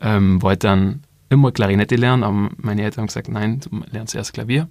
ähm, 0.00 0.40
wollte 0.42 0.66
dann 0.68 1.02
immer 1.28 1.52
Klarinette 1.52 1.96
lernen, 1.96 2.24
aber 2.24 2.50
meine 2.56 2.82
Eltern 2.82 3.02
haben 3.02 3.06
gesagt, 3.06 3.28
nein, 3.28 3.60
du 3.60 3.82
lernst 3.90 4.14
erst 4.14 4.32
Klavier. 4.32 4.68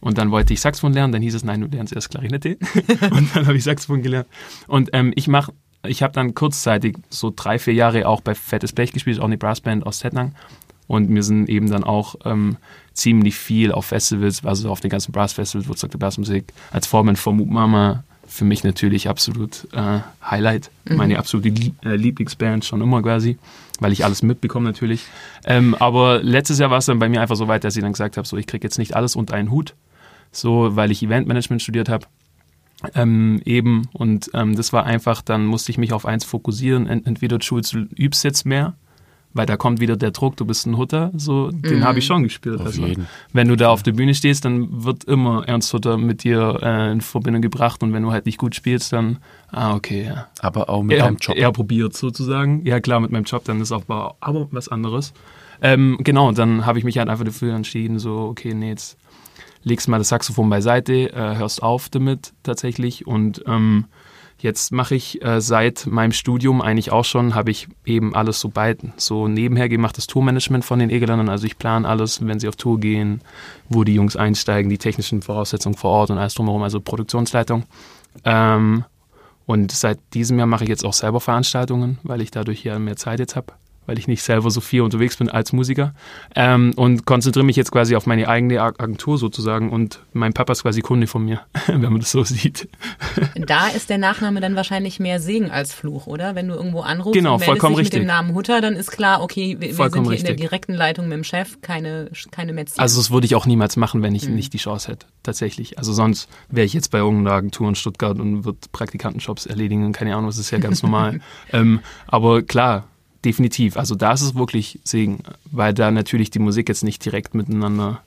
Und 0.00 0.16
dann 0.16 0.30
wollte 0.30 0.52
ich 0.54 0.60
Saxophon 0.60 0.92
lernen, 0.92 1.12
dann 1.12 1.22
hieß 1.22 1.34
es, 1.34 1.44
nein, 1.44 1.60
du 1.60 1.66
lernst 1.66 1.92
erst 1.92 2.10
Klarinette. 2.10 2.56
und 3.10 3.34
dann 3.34 3.46
habe 3.46 3.56
ich 3.56 3.64
Saxophon 3.64 4.02
gelernt. 4.02 4.28
Und 4.66 4.90
ähm, 4.92 5.12
ich 5.16 5.28
mache, 5.28 5.52
ich 5.86 6.02
habe 6.02 6.12
dann 6.12 6.34
kurzzeitig 6.34 6.96
so 7.10 7.32
drei, 7.34 7.58
vier 7.58 7.74
Jahre 7.74 8.06
auch 8.06 8.20
bei 8.20 8.34
Fettes 8.34 8.72
Blech 8.72 8.92
gespielt, 8.92 9.20
auch 9.20 9.24
eine 9.24 9.38
Brassband 9.38 9.86
aus 9.86 9.98
Tettnang. 9.98 10.34
Und 10.86 11.14
wir 11.14 11.22
sind 11.22 11.48
eben 11.48 11.68
dann 11.68 11.84
auch 11.84 12.14
ähm, 12.24 12.56
ziemlich 12.94 13.36
viel 13.36 13.72
auf 13.72 13.86
Festivals, 13.86 14.44
also 14.44 14.70
auf 14.70 14.80
den 14.80 14.90
ganzen 14.90 15.12
Brass-Festivals, 15.12 15.68
Woodstock 15.68 15.90
der 15.90 15.98
Brassmusik, 15.98 16.52
als 16.70 16.86
Vormann 16.86 17.16
von 17.16 17.36
Moop 17.36 17.50
Mama 17.50 18.04
für 18.28 18.44
mich 18.44 18.62
natürlich 18.62 19.08
absolut 19.08 19.66
äh, 19.72 20.00
Highlight. 20.22 20.70
Mhm. 20.84 20.96
Meine 20.96 21.18
absolute 21.18 21.48
Lie 21.48 21.72
äh, 21.84 21.96
Lieblingsband 21.96 22.64
schon 22.64 22.80
immer 22.80 23.02
quasi, 23.02 23.38
weil 23.80 23.92
ich 23.92 24.04
alles 24.04 24.22
mitbekomme 24.22 24.66
natürlich. 24.66 25.04
Ähm, 25.44 25.74
aber 25.74 26.22
letztes 26.22 26.58
Jahr 26.58 26.70
war 26.70 26.78
es 26.78 26.86
dann 26.86 26.98
bei 26.98 27.08
mir 27.08 27.20
einfach 27.20 27.36
so 27.36 27.48
weit, 27.48 27.64
dass 27.64 27.76
ich 27.76 27.82
dann 27.82 27.92
gesagt 27.92 28.16
habe, 28.16 28.28
so 28.28 28.36
ich 28.36 28.46
kriege 28.46 28.64
jetzt 28.64 28.78
nicht 28.78 28.94
alles 28.94 29.16
unter 29.16 29.34
einen 29.34 29.50
Hut, 29.50 29.74
so 30.30 30.76
weil 30.76 30.90
ich 30.90 31.02
Eventmanagement 31.02 31.62
studiert 31.62 31.88
habe. 31.88 32.06
Ähm, 32.94 33.40
eben 33.44 33.88
und 33.92 34.30
ähm, 34.34 34.54
das 34.54 34.72
war 34.72 34.84
einfach, 34.84 35.22
dann 35.22 35.46
musste 35.46 35.72
ich 35.72 35.78
mich 35.78 35.92
auf 35.92 36.06
eins 36.06 36.24
fokussieren. 36.24 36.86
Ent 36.86 37.06
entweder 37.06 37.40
Schulz 37.40 37.72
übst 37.72 38.22
jetzt 38.24 38.46
mehr 38.46 38.74
weil 39.34 39.46
da 39.46 39.56
kommt 39.56 39.80
wieder 39.80 39.96
der 39.96 40.10
Druck, 40.10 40.36
du 40.36 40.44
bist 40.44 40.66
ein 40.66 40.76
Hutter, 40.76 41.10
so, 41.16 41.50
den 41.50 41.84
habe 41.84 41.98
ich 41.98 42.06
schon 42.06 42.22
gespürt. 42.22 42.60
Also, 42.60 42.82
wenn 43.32 43.48
du 43.48 43.56
da 43.56 43.68
auf 43.68 43.82
der 43.82 43.92
Bühne 43.92 44.14
stehst, 44.14 44.44
dann 44.44 44.84
wird 44.84 45.04
immer 45.04 45.46
Ernst 45.46 45.72
Hutter 45.72 45.96
mit 45.96 46.24
dir 46.24 46.58
äh, 46.62 46.92
in 46.92 47.00
Verbindung 47.00 47.42
gebracht 47.42 47.82
und 47.82 47.92
wenn 47.92 48.02
du 48.02 48.10
halt 48.10 48.26
nicht 48.26 48.38
gut 48.38 48.54
spielst, 48.54 48.92
dann, 48.92 49.18
ah, 49.50 49.74
okay, 49.74 50.06
ja. 50.06 50.28
Aber 50.40 50.70
auch 50.70 50.82
mit 50.82 50.96
er, 50.96 51.04
deinem 51.04 51.18
Job. 51.18 51.36
er 51.36 51.52
probiert 51.52 51.94
sozusagen. 51.94 52.64
Ja, 52.64 52.80
klar, 52.80 53.00
mit 53.00 53.10
meinem 53.10 53.24
Job, 53.24 53.44
dann 53.44 53.60
ist 53.60 53.72
auch 53.72 53.84
aber, 53.88 54.16
aber 54.20 54.48
was 54.50 54.68
anderes. 54.68 55.12
Ähm, 55.60 55.98
genau, 56.00 56.32
dann 56.32 56.66
habe 56.66 56.78
ich 56.78 56.84
mich 56.84 56.98
halt 56.98 57.08
einfach 57.08 57.24
dafür 57.24 57.54
entschieden, 57.54 57.98
so, 57.98 58.28
okay, 58.30 58.54
nee, 58.54 58.70
jetzt 58.70 58.96
legst 59.62 59.88
mal 59.88 59.98
das 59.98 60.08
Saxophon 60.08 60.48
beiseite, 60.48 61.12
äh, 61.12 61.36
hörst 61.36 61.62
auf 61.62 61.88
damit 61.88 62.32
tatsächlich 62.42 63.06
und 63.06 63.42
ähm, 63.46 63.86
jetzt 64.38 64.72
mache 64.72 64.94
ich 64.94 65.22
äh, 65.22 65.40
seit 65.40 65.86
meinem 65.86 66.12
Studium 66.12 66.62
eigentlich 66.62 66.92
auch 66.92 67.04
schon, 67.04 67.34
habe 67.34 67.50
ich 67.50 67.68
eben 67.84 68.14
alles 68.14 68.40
so 68.40 68.48
bald 68.48 68.80
so 68.96 69.28
nebenher 69.28 69.68
gemacht, 69.68 69.96
das 69.96 70.06
Tourmanagement 70.06 70.64
von 70.64 70.78
den 70.78 70.90
Egeländern, 70.90 71.28
also 71.28 71.46
ich 71.46 71.58
plane 71.58 71.88
alles, 71.88 72.24
wenn 72.26 72.38
sie 72.38 72.48
auf 72.48 72.56
Tour 72.56 72.78
gehen, 72.78 73.20
wo 73.68 73.84
die 73.84 73.94
Jungs 73.94 74.16
einsteigen, 74.16 74.70
die 74.70 74.78
technischen 74.78 75.22
Voraussetzungen 75.22 75.76
vor 75.76 75.90
Ort 75.90 76.10
und 76.10 76.18
alles 76.18 76.34
drumherum, 76.34 76.62
also 76.62 76.80
Produktionsleitung. 76.80 77.64
Ähm, 78.24 78.84
und 79.46 79.72
seit 79.72 79.98
diesem 80.14 80.38
Jahr 80.38 80.46
mache 80.46 80.64
ich 80.64 80.70
jetzt 80.70 80.84
auch 80.84 80.92
selber 80.92 81.20
Veranstaltungen, 81.20 81.98
weil 82.02 82.20
ich 82.20 82.30
dadurch 82.30 82.64
ja 82.64 82.78
mehr 82.78 82.96
Zeit 82.96 83.18
jetzt 83.18 83.34
habe, 83.34 83.54
weil 83.88 83.98
ich 83.98 84.06
nicht 84.06 84.22
selber 84.22 84.50
so 84.50 84.60
viel 84.60 84.82
unterwegs 84.82 85.16
bin 85.16 85.28
als 85.30 85.52
Musiker. 85.52 85.94
Ähm, 86.36 86.72
und 86.76 87.06
konzentriere 87.06 87.44
mich 87.44 87.56
jetzt 87.56 87.72
quasi 87.72 87.96
auf 87.96 88.06
meine 88.06 88.28
eigene 88.28 88.60
Ag- 88.62 88.80
Agentur 88.80 89.16
sozusagen. 89.18 89.70
Und 89.70 90.00
mein 90.12 90.34
Papa 90.34 90.52
ist 90.52 90.62
quasi 90.62 90.82
Kunde 90.82 91.06
von 91.06 91.24
mir, 91.24 91.40
wenn 91.66 91.80
man 91.80 91.98
das 91.98 92.12
so 92.12 92.22
sieht. 92.22 92.68
Da 93.34 93.68
ist 93.68 93.88
der 93.90 93.98
Nachname 93.98 94.40
dann 94.40 94.54
wahrscheinlich 94.56 95.00
mehr 95.00 95.20
Segen 95.20 95.50
als 95.50 95.72
Fluch, 95.72 96.06
oder? 96.06 96.34
Wenn 96.34 96.48
du 96.48 96.54
irgendwo 96.54 96.80
anrufst 96.80 97.14
Genau, 97.14 97.34
und 97.34 97.44
vollkommen 97.44 97.76
dich 97.76 97.84
mit 97.86 97.92
dem 97.94 98.00
richtig. 98.02 98.06
Namen 98.06 98.34
Hutter, 98.34 98.60
dann 98.60 98.76
ist 98.76 98.90
klar, 98.90 99.22
okay, 99.22 99.56
wir, 99.58 99.76
wir 99.76 99.90
sind 99.90 99.92
hier 99.94 99.96
in 99.96 100.04
der 100.04 100.12
richtig. 100.12 100.36
direkten 100.36 100.74
Leitung 100.74 101.08
mit 101.08 101.16
dem 101.16 101.24
Chef, 101.24 101.60
keine, 101.62 102.10
keine 102.30 102.52
Metzger. 102.52 102.80
Also 102.82 103.00
das 103.00 103.10
würde 103.10 103.24
ich 103.24 103.34
auch 103.34 103.46
niemals 103.46 103.76
machen, 103.76 104.02
wenn 104.02 104.14
ich 104.14 104.28
Mhm. 104.28 104.34
nicht 104.34 104.52
die 104.52 104.58
Chance 104.58 104.92
hätte, 104.92 105.06
tatsächlich. 105.22 105.78
Also 105.78 105.92
sonst 105.94 106.28
wäre 106.50 106.66
ich 106.66 106.74
jetzt 106.74 106.90
bei 106.90 106.98
irgendeiner 106.98 107.36
Agentur 107.36 107.68
in 107.68 107.74
Stuttgart 107.74 108.18
und 108.20 108.44
würde 108.44 108.58
Praktikantenjobs 108.72 109.46
erledigen 109.46 109.86
und 109.86 109.92
keine 109.92 110.14
Ahnung, 110.14 110.26
das 110.26 110.36
ist 110.38 110.50
ja 110.50 110.58
ganz 110.58 110.82
normal. 110.82 111.20
ähm, 111.52 111.80
aber 112.06 112.42
klar, 112.42 112.84
definitiv. 113.24 113.76
Also 113.76 113.94
da 113.94 114.12
ist 114.12 114.22
es 114.22 114.34
wirklich 114.34 114.80
Segen, 114.84 115.20
weil 115.50 115.74
da 115.74 115.90
natürlich 115.90 116.30
die 116.30 116.38
Musik 116.38 116.68
jetzt 116.68 116.84
nicht 116.84 117.04
direkt 117.04 117.34
miteinander 117.34 118.00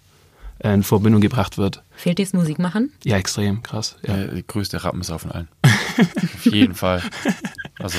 äh, 0.60 0.74
in 0.74 0.84
Verbindung 0.84 1.22
gebracht 1.22 1.58
wird. 1.58 1.84
Fehlt 1.96 2.18
dir 2.18 2.26
das 2.26 2.34
Musikmachen? 2.34 2.92
Ja, 3.04 3.18
extrem 3.18 3.64
krass. 3.64 3.98
Ja, 4.06 4.18
Ja, 4.18 4.28
die 4.28 4.46
größte 4.46 4.84
Rappensau 4.84 5.18
von 5.18 5.32
allen. 5.32 5.48
Auf 5.64 6.46
jeden 6.46 6.76
Fall. 6.76 7.02
Also 7.80 7.98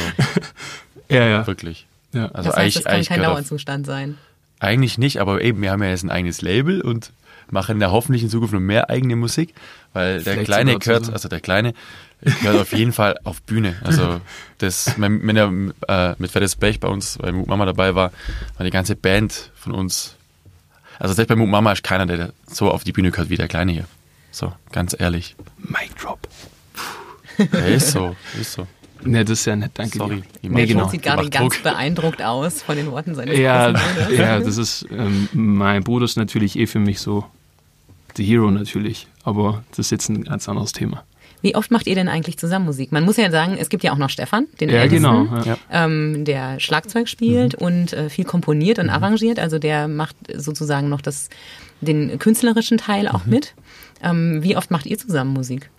ja. 1.09 1.27
ja. 1.27 1.47
wirklich. 1.47 1.87
ja. 2.13 2.27
Also 2.29 2.51
das 2.51 2.57
heißt, 2.57 2.59
eigentlich, 2.59 2.75
das 2.75 2.85
kann 2.85 2.95
eigentlich, 2.95 3.09
kein 3.09 3.23
Dauerzustand 3.23 3.87
sein. 3.87 4.19
eigentlich 4.61 4.99
nicht, 4.99 5.19
aber 5.21 5.43
eben, 5.43 5.61
wir 5.61 5.71
haben 5.71 5.83
ja 5.83 5.91
jetzt 5.91 6.05
ein 6.05 6.11
eigenes 6.11 6.41
Label 6.41 6.81
und 6.81 7.13
machen 7.51 7.81
da 7.81 7.91
hoffentlich 7.91 8.23
in 8.23 8.31
Zukunft 8.31 8.55
noch 8.55 8.61
mehr 8.61 8.91
eigene 8.91 9.17
Musik, 9.17 9.55
weil 9.93 10.23
der 10.23 10.35
Vielleicht 10.35 10.47
Kleine 10.47 10.73
sogar 10.73 10.85
gehört, 10.85 11.13
also 11.13 11.29
der 11.29 11.41
Kleine 11.41 11.75
gehört 12.23 12.61
auf 12.61 12.73
jeden 12.73 12.93
Fall 12.93 13.19
auf 13.25 13.43
Bühne. 13.43 13.77
Also 13.85 14.21
das, 14.59 14.95
wenn 14.99 15.27
wenn 15.27 15.37
er 15.37 16.11
äh, 16.13 16.15
mit 16.19 16.31
Fettes 16.31 16.57
Blech 16.57 16.81
bei 16.81 16.89
uns 16.89 17.19
bei 17.19 17.33
Mut 17.33 17.49
Mama 17.49 17.67
dabei 17.67 17.95
war, 17.95 18.13
war 18.57 18.65
die 18.65 18.71
ganze 18.71 18.97
Band 18.97 19.51
von 19.55 19.73
uns. 19.73 20.17
Also 20.99 21.15
selbst 21.15 21.29
bei 21.29 21.37
Mut 21.37 21.49
Mama 21.49 21.73
ist 21.73 21.83
keiner, 21.83 22.07
der 22.07 22.33
so 22.47 22.71
auf 22.71 22.85
die 22.85 22.93
Bühne 22.93 23.11
gehört 23.11 23.29
wie 23.31 23.37
der 23.37 23.49
Kleine 23.49 23.73
hier. 23.73 23.85
So, 24.31 24.53
ganz 24.71 24.95
ehrlich. 24.99 25.37
Mic 25.59 25.91
Drop. 26.01 26.21
Der 27.39 27.67
ist 27.69 27.91
so, 27.93 28.15
ist 28.41 28.53
so. 28.53 28.67
Ne, 29.05 29.25
das 29.25 29.41
ist 29.41 29.47
ja 29.47 29.57
nett, 29.57 29.73
danke 29.75 29.99
Sorry, 29.99 30.17
dir. 30.21 30.23
Nee, 30.43 30.49
macht- 30.51 30.69
genau. 30.69 30.89
Sieht 30.89 31.03
gerade 31.03 31.29
ganz 31.29 31.55
Druck. 31.55 31.63
beeindruckt 31.65 32.23
aus 32.23 32.63
von 32.63 32.77
den 32.77 32.89
Worten 32.93 33.17
seines 33.17 33.37
Ja, 33.37 33.73
Bruders. 33.73 34.11
ja, 34.17 34.39
das 34.39 34.57
ist, 34.59 34.87
ähm, 34.93 35.29
mein 35.33 35.83
Bruder 35.83 36.05
ist 36.05 36.17
natürlich 36.17 36.57
eh 36.57 36.67
für 36.69 36.79
mich 36.79 37.01
so 37.01 37.25
the 38.17 38.25
Hero 38.25 38.51
natürlich, 38.53 39.09
aber 39.25 39.65
das 39.71 39.81
ist 39.81 39.91
jetzt 39.91 40.09
ein 40.09 40.23
ganz 40.25 40.49
anderes 40.49 40.71
Thema. 40.73 41.03
Wie 41.43 41.55
oft 41.57 41.71
macht 41.71 41.87
ihr 41.87 41.95
denn 41.95 42.09
eigentlich 42.09 42.39
zusammen 42.39 42.65
Musik? 42.65 42.93
Man 42.93 43.05
muss 43.05 43.17
ja 43.17 43.31
sagen, 43.31 43.57
es 43.59 43.69
gibt 43.69 43.83
ja 43.85 43.93
auch 43.93 43.99
noch 43.99 44.11
Stefan, 44.11 44.47
den 44.61 44.69
Ja, 44.71 44.77
Ältesten, 44.83 45.03
genau. 45.05 45.25
Ja. 45.39 45.45
Ja. 45.45 45.57
ähm, 45.71 46.25
der 46.25 46.61
Schlagzeug 46.61 47.09
spielt 47.09 47.61
Mhm. 47.61 47.67
und 47.67 47.93
äh, 47.93 48.09
viel 48.09 48.25
komponiert 48.25 48.79
und 48.79 48.89
arrangiert. 48.91 49.39
Also 49.39 49.59
der 49.59 49.89
macht 49.89 50.17
sozusagen 50.37 50.89
noch 50.89 51.01
das, 51.01 51.29
den 51.81 52.19
künstlerischen 52.19 52.79
Teil 52.79 53.03
Mhm. 53.05 53.09
auch 53.11 53.27
mit. 53.27 53.55
Ähm, 54.03 54.43
wie 54.43 54.57
oft 54.57 54.71
macht 54.71 54.87
ihr 54.87 54.97
zusammen 54.99 55.33
Musik? 55.33 55.71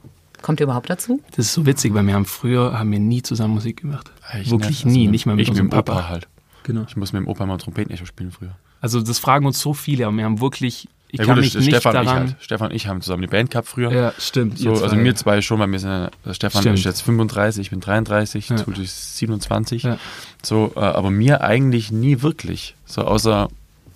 Kommt 0.42 0.60
ihr 0.60 0.66
überhaupt 0.66 0.90
dazu? 0.90 1.22
Das 1.36 1.46
ist 1.46 1.54
so 1.54 1.66
witzig, 1.66 1.94
weil 1.94 2.06
wir 2.06 2.14
haben 2.14 2.26
früher 2.26 2.78
haben 2.78 2.92
wir 2.92 3.00
nie 3.00 3.22
zusammen 3.22 3.54
Musik 3.54 3.82
gemacht. 3.82 4.12
Eigentlich 4.30 4.52
Wirklich 4.52 4.70
nicht. 4.70 4.86
Also 4.86 4.98
nie, 5.00 5.08
nicht 5.08 5.26
mal 5.26 5.36
mit 5.38 5.44
ich 5.44 5.48
mit 5.50 5.62
unserem 5.62 5.70
dem 5.70 5.80
Opa 5.80 5.94
Papa. 5.94 6.10
halt. 6.10 6.28
Genau. 6.64 6.84
Ich 6.88 6.98
muss 6.98 7.14
mit 7.14 7.22
dem 7.22 7.28
Opa 7.30 7.46
mal 7.46 7.58
Trompetenecho 7.58 8.06
spielen 8.06 8.32
früher. 8.32 8.56
Also 8.82 9.00
das 9.02 9.20
fragen 9.20 9.46
uns 9.46 9.60
so 9.62 9.74
viele, 9.74 10.06
aber 10.08 10.18
wir 10.18 10.26
haben 10.26 10.42
wirklich, 10.42 10.90
ich 11.14 11.20
Ja 11.20 11.26
kann 11.26 11.36
gut, 11.36 11.44
mich 11.44 11.54
nicht 11.56 11.68
Stefan 11.68 11.96
und 11.96 12.02
ich 12.02 12.08
daran. 12.08 12.24
halt. 12.28 12.36
Stefan 12.40 12.70
und 12.72 12.76
ich 12.76 12.88
haben 12.88 13.02
zusammen 13.02 13.22
eine 13.24 13.28
Band 13.30 13.52
gehabt 13.52 13.68
früher. 13.68 13.92
Ja, 13.92 14.14
stimmt. 14.18 14.58
So, 14.58 14.72
also 14.74 14.96
mir 14.96 15.14
zwei 15.16 15.42
schon, 15.42 15.60
weil 15.60 15.72
wir 15.72 15.78
sind, 15.80 16.10
der 16.26 16.34
Stefan 16.34 16.62
Stimmt. 16.62 16.80
ist 16.80 16.86
jetzt 16.86 17.02
35, 17.02 17.62
ich 17.62 17.70
bin 17.70 17.80
33, 17.82 18.50
Ja. 18.50 18.56
Tut 18.56 18.80
ist 18.80 19.18
27. 19.18 19.84
Ja. 19.84 19.98
So, 20.42 20.74
äh, 20.76 20.80
aber 20.80 21.12
mir 21.12 21.42
eigentlich 21.42 21.92
nie 21.92 22.24
wirklich. 22.24 22.74
So 22.88 23.04
außer 23.04 23.48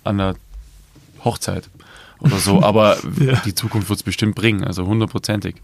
an 0.04 0.18
der 0.18 0.36
Hochzeit 1.24 1.68
oder 2.20 2.36
so. 2.36 2.62
Aber 2.62 2.96
Ja. 3.18 3.40
die 3.44 3.54
Zukunft 3.54 3.88
wird 3.88 3.98
es 3.98 4.02
bestimmt 4.04 4.36
bringen, 4.36 4.62
also 4.64 4.86
hundertprozentig. 4.86 5.56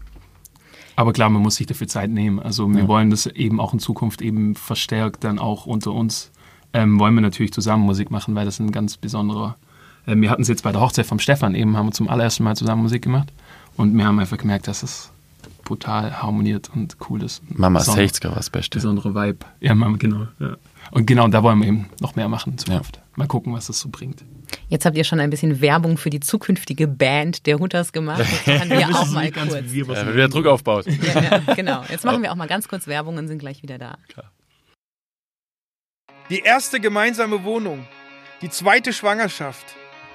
Aber 0.97 1.13
klar, 1.13 1.29
man 1.29 1.41
muss 1.41 1.55
sich 1.55 1.67
dafür 1.67 1.87
Zeit 1.87 2.09
nehmen. 2.09 2.39
Also 2.39 2.67
wir 2.67 2.81
Ja. 2.81 2.87
wollen 2.89 3.09
das 3.11 3.25
eben 3.27 3.59
auch 3.61 3.73
in 3.73 3.79
Zukunft 3.79 4.21
eben 4.21 4.55
verstärkt 4.55 5.23
dann 5.23 5.39
auch 5.39 5.65
unter 5.65 5.91
uns. 5.93 6.31
Ähm, 6.73 6.99
wollen 6.99 7.15
wir 7.15 7.21
natürlich 7.21 7.53
zusammen 7.53 7.83
Musik 7.85 8.11
machen, 8.11 8.35
weil 8.35 8.43
das 8.45 8.59
ein 8.59 8.71
ganz 8.71 8.97
besonderer. 8.97 9.55
Ähm, 10.07 10.21
wir 10.21 10.29
hatten 10.29 10.41
es 10.43 10.47
jetzt 10.47 10.63
bei 10.63 10.71
der 10.71 10.81
Hochzeit 10.81 11.05
vom 11.05 11.19
Stefan 11.19 11.55
eben, 11.55 11.77
haben 11.77 11.87
wir 11.87 11.91
zum 11.91 12.09
allerersten 12.09 12.43
Mal 12.43 12.55
zusammen 12.55 12.83
Musik 12.83 13.03
gemacht. 13.03 13.31
Und 13.77 13.97
wir 13.97 14.05
haben 14.05 14.19
einfach 14.19 14.37
gemerkt, 14.37 14.67
dass 14.67 14.83
es 14.83 15.11
brutal 15.63 16.21
harmoniert 16.21 16.69
und 16.73 16.95
cool 17.09 17.23
ist. 17.23 17.41
Mama 17.49 17.79
Besonder- 17.79 18.03
60er 18.03 18.27
war 18.29 18.35
das 18.35 18.49
Beste. 18.49 18.77
Besondere 18.77 19.15
Vibe. 19.15 19.45
Ja, 19.59 19.75
Mama, 19.75 19.97
genau. 19.97 20.27
Ja. 20.39 20.55
Und 20.91 21.07
genau, 21.07 21.27
da 21.27 21.41
wollen 21.43 21.59
wir 21.59 21.67
eben 21.67 21.89
noch 21.99 22.15
mehr 22.15 22.29
machen 22.29 22.53
in 22.53 22.57
Zukunft. 22.57 23.01
Mal 23.15 23.27
gucken, 23.27 23.53
was 23.53 23.67
das 23.67 23.79
so 23.79 23.89
bringt. 23.89 24.23
Jetzt 24.69 24.85
habt 24.85 24.95
ihr 24.95 25.03
schon 25.03 25.19
ein 25.19 25.29
bisschen 25.29 25.59
Werbung 25.61 25.97
für 25.97 26.09
die 26.09 26.19
zukünftige 26.19 26.87
Band 26.87 27.45
der 27.47 27.59
Hutters 27.59 27.91
gemacht. 27.91 28.23
Jetzt 28.45 28.59
machen 28.59 28.69
wir 28.69 28.89
auch 28.99 29.09
mal 29.09 29.31
kurz. 29.31 29.53
Äh, 29.53 29.87
wenn 29.87 30.13
wieder 30.13 30.29
Druck 30.29 30.45
aufbaut. 30.45 30.85
Ja, 30.85 31.21
ja, 31.21 31.53
genau. 31.55 31.83
Jetzt 31.89 32.05
machen 32.05 32.21
wir 32.21 32.31
auch 32.31 32.35
mal 32.35 32.47
ganz 32.47 32.67
kurz 32.67 32.87
Werbung 32.87 33.17
und 33.17 33.27
sind 33.27 33.39
gleich 33.39 33.63
wieder 33.63 33.77
da. 33.77 33.97
Die 36.29 36.39
erste 36.39 36.79
gemeinsame 36.79 37.43
Wohnung, 37.43 37.85
die 38.41 38.49
zweite 38.49 38.93
Schwangerschaft, 38.93 39.65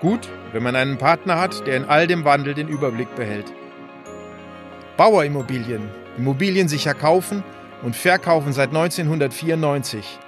Gut, 0.00 0.28
wenn 0.52 0.62
man 0.62 0.76
einen 0.76 0.96
Partner 0.96 1.40
hat, 1.40 1.66
der 1.66 1.76
in 1.76 1.84
all 1.84 2.06
dem 2.06 2.24
Wandel 2.24 2.54
den 2.54 2.68
Überblick 2.68 3.12
behält. 3.16 3.52
Bauer 4.96 5.24
Immobilien. 5.24 5.90
Immobilien 6.16 6.68
sicher 6.68 6.94
kaufen 6.94 7.42
und 7.82 7.96
verkaufen 7.96 8.52
seit 8.52 8.68
1994. 8.68 10.20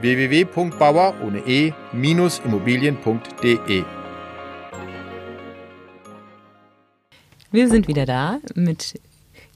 www.bauer 0.00 1.14
ohne 1.22 1.40
e-immobilien.de 1.46 3.84
Wir 7.50 7.68
sind 7.68 7.86
wieder 7.86 8.06
da 8.06 8.38
mit 8.54 8.98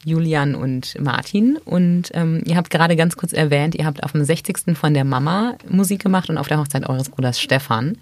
Julian 0.05 0.55
und 0.55 0.97
Martin 1.01 1.59
und 1.65 2.11
ähm, 2.15 2.43
ihr 2.47 2.57
habt 2.57 2.71
gerade 2.71 2.97
ganz 2.97 3.17
kurz 3.17 3.33
erwähnt, 3.33 3.75
ihr 3.75 3.85
habt 3.85 4.05
auf 4.05 4.13
dem 4.13 4.25
60. 4.25 4.77
von 4.77 4.95
der 4.95 5.05
Mama 5.05 5.57
Musik 5.69 6.03
gemacht 6.03 6.31
und 6.31 6.39
auf 6.39 6.49
der 6.49 6.59
Hochzeit 6.59 6.89
eures 6.89 7.11
Bruders 7.11 7.41
Stefan. 7.41 7.99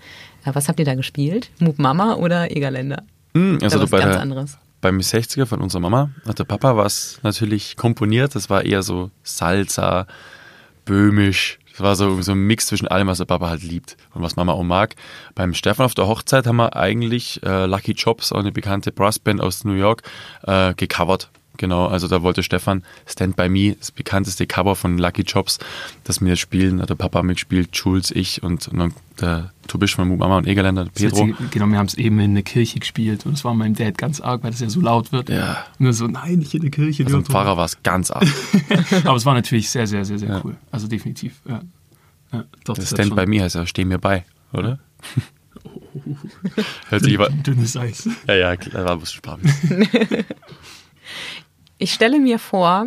Was 0.54 0.68
habt 0.68 0.78
ihr 0.78 0.84
da 0.84 0.94
gespielt? 0.94 1.50
Mut 1.58 1.78
Mama 1.78 2.14
oder 2.14 2.50
Egerländer? 2.54 3.02
Hm, 3.34 3.58
Also 3.62 3.64
also 3.78 3.82
was 3.82 3.90
bei 3.90 3.98
ganz 3.98 4.12
der, 4.12 4.22
anderes. 4.22 4.58
beim 4.80 4.98
60er 4.98 5.46
von 5.46 5.60
unserer 5.60 5.80
Mama 5.80 6.10
hat 6.26 6.38
der 6.38 6.44
Papa 6.44 6.76
was 6.76 7.18
natürlich 7.22 7.76
komponiert. 7.76 8.34
Das 8.34 8.48
war 8.50 8.64
eher 8.64 8.82
so 8.82 9.10
Salsa, 9.22 10.06
böhmisch. 10.84 11.58
Das 11.72 11.80
war 11.80 11.94
so, 11.96 12.22
so 12.22 12.32
ein 12.32 12.38
Mix 12.46 12.66
zwischen 12.68 12.88
allem, 12.88 13.06
was 13.06 13.18
der 13.18 13.26
Papa 13.26 13.50
halt 13.50 13.62
liebt 13.62 13.98
und 14.14 14.22
was 14.22 14.36
Mama 14.36 14.52
auch 14.52 14.62
mag. 14.62 14.94
Beim 15.34 15.52
Stefan 15.52 15.84
auf 15.84 15.94
der 15.94 16.06
Hochzeit 16.06 16.46
haben 16.46 16.56
wir 16.56 16.74
eigentlich 16.74 17.42
äh, 17.42 17.66
Lucky 17.66 17.92
Jobs, 17.92 18.32
auch 18.32 18.38
eine 18.38 18.50
bekannte 18.52 18.92
Brassband 18.92 19.42
aus 19.42 19.64
New 19.64 19.74
York, 19.74 20.02
äh, 20.44 20.72
gecovert. 20.74 21.28
Genau, 21.56 21.86
also 21.86 22.08
da 22.08 22.22
wollte 22.22 22.42
Stefan 22.42 22.82
Stand 23.06 23.36
By 23.36 23.48
Me, 23.48 23.76
das 23.78 23.90
bekannteste 23.90 24.46
Cover 24.46 24.76
von 24.76 24.98
Lucky 24.98 25.22
Jobs, 25.22 25.58
das 26.04 26.20
wir 26.20 26.36
spielen. 26.36 26.78
Da 26.78 26.82
hat 26.82 26.90
der 26.90 26.94
Papa 26.94 27.22
mitgespielt, 27.22 27.70
Jules, 27.72 28.10
ich 28.10 28.42
und, 28.42 28.68
und 28.68 28.78
dann 28.78 28.94
der 29.20 29.52
Tobisch 29.66 29.94
von 29.96 30.18
Mama 30.18 30.38
und 30.38 30.46
Egerländer, 30.46 30.86
Pedro. 30.94 31.26
Jetzt, 31.26 31.50
genau, 31.50 31.66
wir 31.66 31.78
haben 31.78 31.86
es 31.86 31.94
eben 31.94 32.20
in 32.20 32.34
der 32.34 32.42
Kirche 32.42 32.78
gespielt 32.78 33.26
und 33.26 33.32
es 33.32 33.44
war 33.44 33.54
meinem 33.54 33.74
Dad 33.74 33.98
ganz 33.98 34.20
arg, 34.20 34.42
weil 34.42 34.50
das 34.50 34.60
ja 34.60 34.68
so 34.68 34.80
laut 34.80 35.12
wird. 35.12 35.28
Ja. 35.28 35.64
Und 35.78 35.92
so, 35.92 36.06
nein, 36.06 36.38
nicht 36.38 36.54
in 36.54 36.62
der 36.62 36.70
Kirche. 36.70 37.04
Also 37.04 37.18
im 37.18 37.24
Pfarrer 37.24 37.56
war 37.56 37.64
es 37.64 37.82
ganz 37.82 38.10
arg. 38.10 38.26
Aber 39.04 39.16
es 39.16 39.24
war 39.24 39.34
natürlich 39.34 39.70
sehr, 39.70 39.86
sehr, 39.86 40.04
sehr, 40.04 40.18
sehr 40.18 40.28
ja. 40.28 40.40
cool. 40.44 40.56
Also 40.70 40.86
definitiv. 40.86 41.40
Ja. 41.48 41.62
Ja, 42.32 42.44
doch, 42.64 42.74
das 42.74 42.90
Stand 42.90 43.14
By 43.14 43.26
Me 43.26 43.42
heißt 43.42 43.54
ja, 43.54 43.66
steh 43.66 43.84
mir 43.84 43.98
bei, 43.98 44.24
oder? 44.52 44.78
Hört 46.88 47.02
sich 47.02 47.18
aber. 47.18 47.30
Dünnes 47.30 47.76
Eis. 47.76 48.08
Ja, 48.26 48.34
ja, 48.34 48.56
klar, 48.56 48.84
war 48.84 49.02
was 49.02 49.12
Spaß. 49.12 49.40
Ich 51.78 51.92
stelle 51.92 52.18
mir 52.18 52.38
vor, 52.38 52.86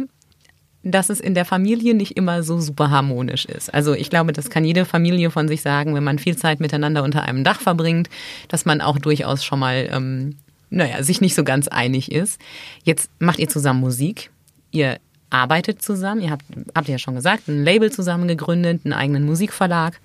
dass 0.84 1.10
es 1.10 1.19
in 1.19 1.34
der 1.34 1.45
Familie 1.45 1.93
nicht 1.93 2.15
immer 2.15 2.41
so 2.41 2.60
super 2.60 2.89
harmonisch 2.89 3.45
ist. 3.45 3.73
Also 3.73 3.93
ich 3.93 4.10
glaube, 4.10 4.32
das 4.32 4.49
kann 4.49 4.63
jede 4.63 4.86
Familie 4.86 5.30
von 5.30 5.47
sich 5.47 5.62
sagen, 5.62 5.93
wenn 5.93 6.04
man 6.04 6.19
viel 6.19 6.38
Zeit 6.38 6.60
miteinander 6.60 7.04
unter 7.04 7.23
einem 7.23 7.43
Dach 7.43 7.60
verbringt, 7.60 8.10
dass 8.47 8.65
man 8.65 8.80
auch 8.82 8.97
durchaus 8.97 9.43
schon 9.43 9.60
mal, 9.60 9.89
ähm, 9.91 10.38
naja, 10.69 11.04
sich 11.04 11.19
nicht 11.19 11.36
so 11.36 11.43
ganz 11.43 11.67
einig 11.67 12.12
ist. 12.12 12.39
Jetzt 12.84 13.12
macht 13.19 13.39
ihr 13.39 13.49
zusammen 13.49 13.82
Musik. 13.82 14.32
Ihr 14.71 14.99
arbeitet 15.30 15.82
zusammen. 15.82 16.21
Ihr 16.21 16.32
habt, 16.32 16.45
habt 16.73 16.88
ihr 16.88 16.93
ja 16.93 16.99
schon 16.99 17.15
gesagt, 17.15 17.47
ein 17.47 17.63
Label 17.63 17.91
zusammen 17.91 18.28
gegründet, 18.28 18.82
einen 18.86 18.93
eigenen 18.93 19.25
Musikverlag. 19.25 19.99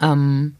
Ähm, 0.00 0.54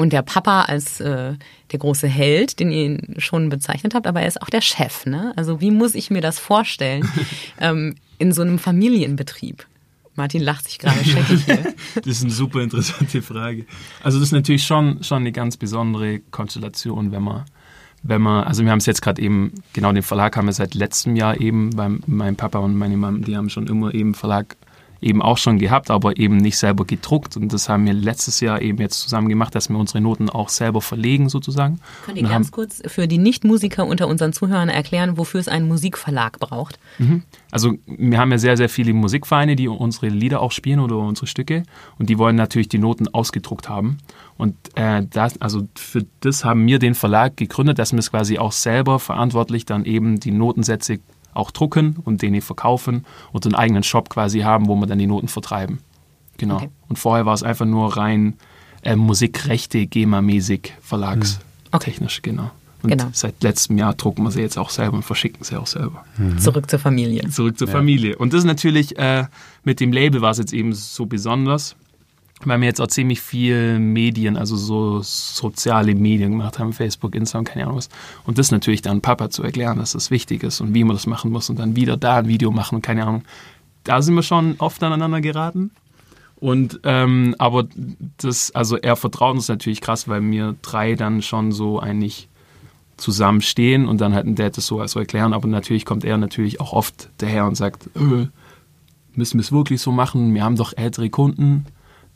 und 0.00 0.14
der 0.14 0.22
Papa 0.22 0.62
als 0.62 0.98
äh, 1.00 1.34
der 1.72 1.78
große 1.78 2.08
Held, 2.08 2.58
den 2.58 2.72
ihr 2.72 2.98
schon 3.18 3.50
bezeichnet 3.50 3.94
habt, 3.94 4.06
aber 4.06 4.22
er 4.22 4.28
ist 4.28 4.40
auch 4.40 4.48
der 4.48 4.62
Chef. 4.62 5.04
Ne? 5.04 5.34
Also 5.36 5.60
wie 5.60 5.70
muss 5.70 5.94
ich 5.94 6.10
mir 6.10 6.22
das 6.22 6.38
vorstellen 6.38 7.06
ähm, 7.60 7.96
in 8.16 8.32
so 8.32 8.40
einem 8.40 8.58
Familienbetrieb? 8.58 9.66
Martin 10.16 10.42
lacht 10.42 10.64
sich 10.64 10.78
gerade 10.78 11.04
scheckig 11.04 11.44
hier. 11.44 11.74
das 11.96 12.06
ist 12.06 12.22
eine 12.22 12.32
super 12.32 12.62
interessante 12.62 13.20
Frage. 13.20 13.66
Also 14.02 14.18
das 14.18 14.28
ist 14.28 14.32
natürlich 14.32 14.64
schon, 14.64 15.04
schon 15.04 15.18
eine 15.18 15.32
ganz 15.32 15.58
besondere 15.58 16.20
Konstellation, 16.30 17.12
wenn 17.12 17.22
man, 17.22 17.44
wenn 18.02 18.22
man, 18.22 18.44
also 18.44 18.64
wir 18.64 18.70
haben 18.70 18.78
es 18.78 18.86
jetzt 18.86 19.02
gerade 19.02 19.20
eben, 19.20 19.52
genau 19.74 19.92
den 19.92 20.02
Verlag 20.02 20.34
haben 20.34 20.46
wir 20.46 20.54
seit 20.54 20.74
letztem 20.74 21.14
Jahr 21.14 21.38
eben, 21.38 21.76
weil 21.76 21.98
mein 22.06 22.36
Papa 22.36 22.58
und 22.58 22.74
meine 22.74 22.96
Mama, 22.96 23.18
die 23.18 23.36
haben 23.36 23.50
schon 23.50 23.66
immer 23.66 23.92
eben 23.92 24.14
Verlag 24.14 24.56
eben 25.00 25.22
auch 25.22 25.38
schon 25.38 25.58
gehabt, 25.58 25.90
aber 25.90 26.18
eben 26.18 26.36
nicht 26.36 26.58
selber 26.58 26.84
gedruckt. 26.84 27.36
Und 27.36 27.52
das 27.52 27.68
haben 27.68 27.86
wir 27.86 27.92
letztes 27.92 28.40
Jahr 28.40 28.60
eben 28.60 28.78
jetzt 28.78 29.00
zusammen 29.00 29.28
gemacht, 29.28 29.54
dass 29.54 29.68
wir 29.68 29.78
unsere 29.78 30.00
Noten 30.00 30.28
auch 30.28 30.48
selber 30.48 30.80
verlegen 30.80 31.28
sozusagen. 31.28 31.80
Könnt 32.04 32.18
ihr 32.18 32.28
ganz 32.28 32.50
kurz 32.50 32.82
für 32.86 33.08
die 33.08 33.18
Nichtmusiker 33.18 33.86
unter 33.86 34.08
unseren 34.08 34.32
Zuhörern 34.32 34.68
erklären, 34.68 35.16
wofür 35.16 35.40
es 35.40 35.48
einen 35.48 35.68
Musikverlag 35.68 36.38
braucht? 36.38 36.78
Mhm. 36.98 37.22
Also 37.50 37.74
wir 37.86 38.18
haben 38.18 38.30
ja 38.30 38.38
sehr, 38.38 38.56
sehr 38.56 38.68
viele 38.68 38.92
Musikvereine, 38.92 39.56
die 39.56 39.68
unsere 39.68 40.08
Lieder 40.08 40.40
auch 40.40 40.52
spielen 40.52 40.80
oder 40.80 40.98
unsere 40.98 41.26
Stücke. 41.26 41.62
Und 41.98 42.10
die 42.10 42.18
wollen 42.18 42.36
natürlich 42.36 42.68
die 42.68 42.78
Noten 42.78 43.08
ausgedruckt 43.08 43.68
haben. 43.68 43.98
Und 44.36 44.56
äh, 44.74 45.02
das, 45.08 45.40
also 45.40 45.68
für 45.76 46.06
das 46.20 46.44
haben 46.44 46.66
wir 46.66 46.78
den 46.78 46.94
Verlag 46.94 47.36
gegründet, 47.36 47.78
dass 47.78 47.92
wir 47.92 47.98
es 47.98 48.10
quasi 48.10 48.38
auch 48.38 48.52
selber 48.52 48.98
verantwortlich 48.98 49.66
dann 49.66 49.84
eben 49.84 50.20
die 50.20 50.30
Notensätze 50.30 51.00
auch 51.34 51.50
drucken 51.50 51.96
und 52.04 52.22
den 52.22 52.40
verkaufen 52.40 53.04
und 53.32 53.46
einen 53.46 53.54
eigenen 53.54 53.82
Shop 53.82 54.08
quasi 54.08 54.40
haben, 54.40 54.68
wo 54.68 54.76
wir 54.76 54.86
dann 54.86 54.98
die 54.98 55.06
Noten 55.06 55.28
vertreiben. 55.28 55.78
Genau. 56.38 56.56
Okay. 56.56 56.70
Und 56.88 56.98
vorher 56.98 57.26
war 57.26 57.34
es 57.34 57.42
einfach 57.42 57.66
nur 57.66 57.96
rein 57.96 58.34
äh, 58.82 58.96
Musikrechte, 58.96 59.86
GEMA-mäßig, 59.86 60.72
verlagstechnisch, 60.80 62.18
okay. 62.18 62.30
genau. 62.30 62.50
Und 62.82 62.90
genau. 62.90 63.08
seit 63.12 63.42
letztem 63.42 63.76
Jahr 63.76 63.94
drucken 63.94 64.22
wir 64.22 64.30
sie 64.30 64.40
jetzt 64.40 64.56
auch 64.56 64.70
selber 64.70 64.96
und 64.96 65.02
verschicken 65.02 65.44
sie 65.44 65.56
auch 65.56 65.66
selber. 65.66 66.04
Mhm. 66.16 66.38
Zurück 66.38 66.70
zur 66.70 66.78
Familie. 66.78 67.28
Zurück 67.28 67.58
zur 67.58 67.68
ja. 67.68 67.74
Familie. 67.74 68.16
Und 68.16 68.32
das 68.32 68.38
ist 68.38 68.46
natürlich, 68.46 68.98
äh, 68.98 69.26
mit 69.64 69.80
dem 69.80 69.92
Label 69.92 70.22
war 70.22 70.30
es 70.30 70.38
jetzt 70.38 70.54
eben 70.54 70.72
so 70.72 71.04
besonders, 71.04 71.76
weil 72.44 72.60
wir 72.60 72.66
jetzt 72.66 72.80
auch 72.80 72.86
ziemlich 72.86 73.20
viel 73.20 73.78
Medien, 73.78 74.36
also 74.36 74.56
so 74.56 75.02
soziale 75.02 75.94
Medien 75.94 76.32
gemacht 76.32 76.58
haben, 76.58 76.72
Facebook, 76.72 77.14
Instagram, 77.14 77.44
keine 77.44 77.64
Ahnung 77.64 77.76
was. 77.76 77.88
Und 78.24 78.38
das 78.38 78.50
natürlich 78.50 78.82
dann 78.82 79.00
Papa 79.00 79.30
zu 79.30 79.42
erklären, 79.42 79.78
dass 79.78 79.92
das 79.92 80.10
wichtig 80.10 80.42
ist 80.42 80.60
und 80.60 80.72
wie 80.74 80.84
man 80.84 80.96
das 80.96 81.06
machen 81.06 81.30
muss 81.30 81.50
und 81.50 81.58
dann 81.58 81.76
wieder 81.76 81.96
da 81.96 82.16
ein 82.16 82.28
Video 82.28 82.50
machen 82.50 82.76
und 82.76 82.82
keine 82.82 83.06
Ahnung. 83.06 83.24
Da 83.84 84.00
sind 84.02 84.14
wir 84.14 84.22
schon 84.22 84.54
oft 84.58 84.82
aneinander 84.82 85.20
geraten. 85.20 85.70
Und 86.36 86.80
ähm, 86.84 87.34
aber 87.38 87.66
das, 88.16 88.50
also 88.52 88.78
er 88.78 88.96
vertraut 88.96 89.34
uns 89.34 89.48
natürlich 89.48 89.82
krass, 89.82 90.08
weil 90.08 90.22
wir 90.30 90.56
drei 90.62 90.94
dann 90.94 91.20
schon 91.20 91.52
so 91.52 91.78
eigentlich 91.78 92.28
zusammenstehen 92.96 93.86
und 93.86 94.00
dann 94.00 94.14
halt 94.14 94.26
ein 94.26 94.34
Dad 94.34 94.56
das 94.56 94.66
so 94.66 94.80
also 94.80 94.98
erklären. 94.98 95.34
Aber 95.34 95.46
natürlich 95.48 95.84
kommt 95.84 96.04
er 96.04 96.16
natürlich 96.16 96.60
auch 96.60 96.72
oft 96.72 97.10
daher 97.18 97.46
und 97.46 97.56
sagt, 97.56 97.88
äh, 97.94 98.28
müssen 99.14 99.38
wir 99.38 99.42
es 99.42 99.52
wirklich 99.52 99.82
so 99.82 99.92
machen? 99.92 100.32
Wir 100.34 100.42
haben 100.42 100.56
doch 100.56 100.72
ältere 100.74 101.10
Kunden 101.10 101.66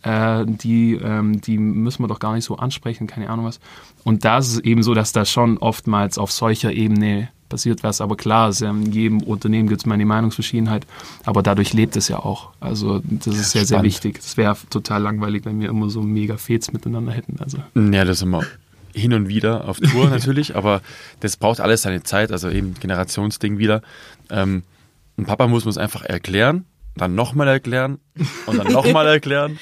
äh, 0.05 0.45
die, 0.47 0.95
ähm, 0.95 1.41
die 1.41 1.59
müssen 1.59 2.03
wir 2.03 2.09
doch 2.09 2.19
gar 2.19 2.35
nicht 2.35 2.45
so 2.45 2.57
ansprechen, 2.57 3.07
keine 3.07 3.31
Ahnung 3.31 3.47
was. 3.47 3.59
Und 4.05 4.25
da 4.25 4.39
ist 4.39 4.49
es 4.49 4.59
eben 4.59 4.83
so, 4.83 4.95
dass 4.95 5.13
da 5.13 5.25
schon 5.25 5.59
oftmals 5.59 6.19
auf 6.19 6.31
solcher 6.31 6.73
Ebene 6.73 7.31
passiert 7.49 7.83
was. 7.83 8.01
Aber 8.01 8.17
klar, 8.17 8.53
in 8.61 8.93
jedem 8.93 9.23
Unternehmen 9.23 9.69
gibt 9.69 9.81
es 9.81 9.87
mal 9.87 9.95
eine 9.95 10.05
Meinungsverschiedenheit, 10.05 10.87
aber 11.25 11.43
dadurch 11.43 11.73
lebt 11.73 11.97
es 11.97 12.09
ja 12.09 12.19
auch. 12.19 12.51
Also 12.61 13.01
das 13.03 13.35
ist 13.35 13.51
sehr, 13.53 13.65
sehr 13.65 13.83
wichtig. 13.83 14.19
Es 14.19 14.37
wäre 14.37 14.57
total 14.71 15.03
langweilig, 15.03 15.45
wenn 15.45 15.61
wir 15.61 15.71
immer 15.71 15.89
so 15.89 16.03
mega 16.03 16.37
Fets 16.37 16.73
miteinander 16.73 17.13
hätten. 17.13 17.37
Also. 17.41 17.59
Ja, 17.75 18.05
das 18.05 18.19
ist 18.19 18.23
immer 18.23 18.43
hin 18.93 19.13
und 19.13 19.29
wieder 19.29 19.67
auf 19.69 19.81
Tour 19.81 20.09
natürlich, 20.11 20.55
aber 20.55 20.81
das 21.21 21.37
braucht 21.37 21.61
alles 21.61 21.83
seine 21.83 22.03
Zeit, 22.03 22.31
also 22.31 22.51
eben 22.51 22.75
Generationsding 22.75 23.59
wieder. 23.59 23.83
Ähm, 24.31 24.63
ein 25.17 25.25
Papa 25.25 25.49
muss 25.49 25.65
es 25.67 25.79
einfach 25.79 26.03
erklären 26.03 26.65
dann 26.97 27.15
nochmal 27.15 27.49
erklären 27.49 27.99
und 28.47 28.59
dann 28.59 28.73
nochmal 28.73 29.07
erklären 29.07 29.59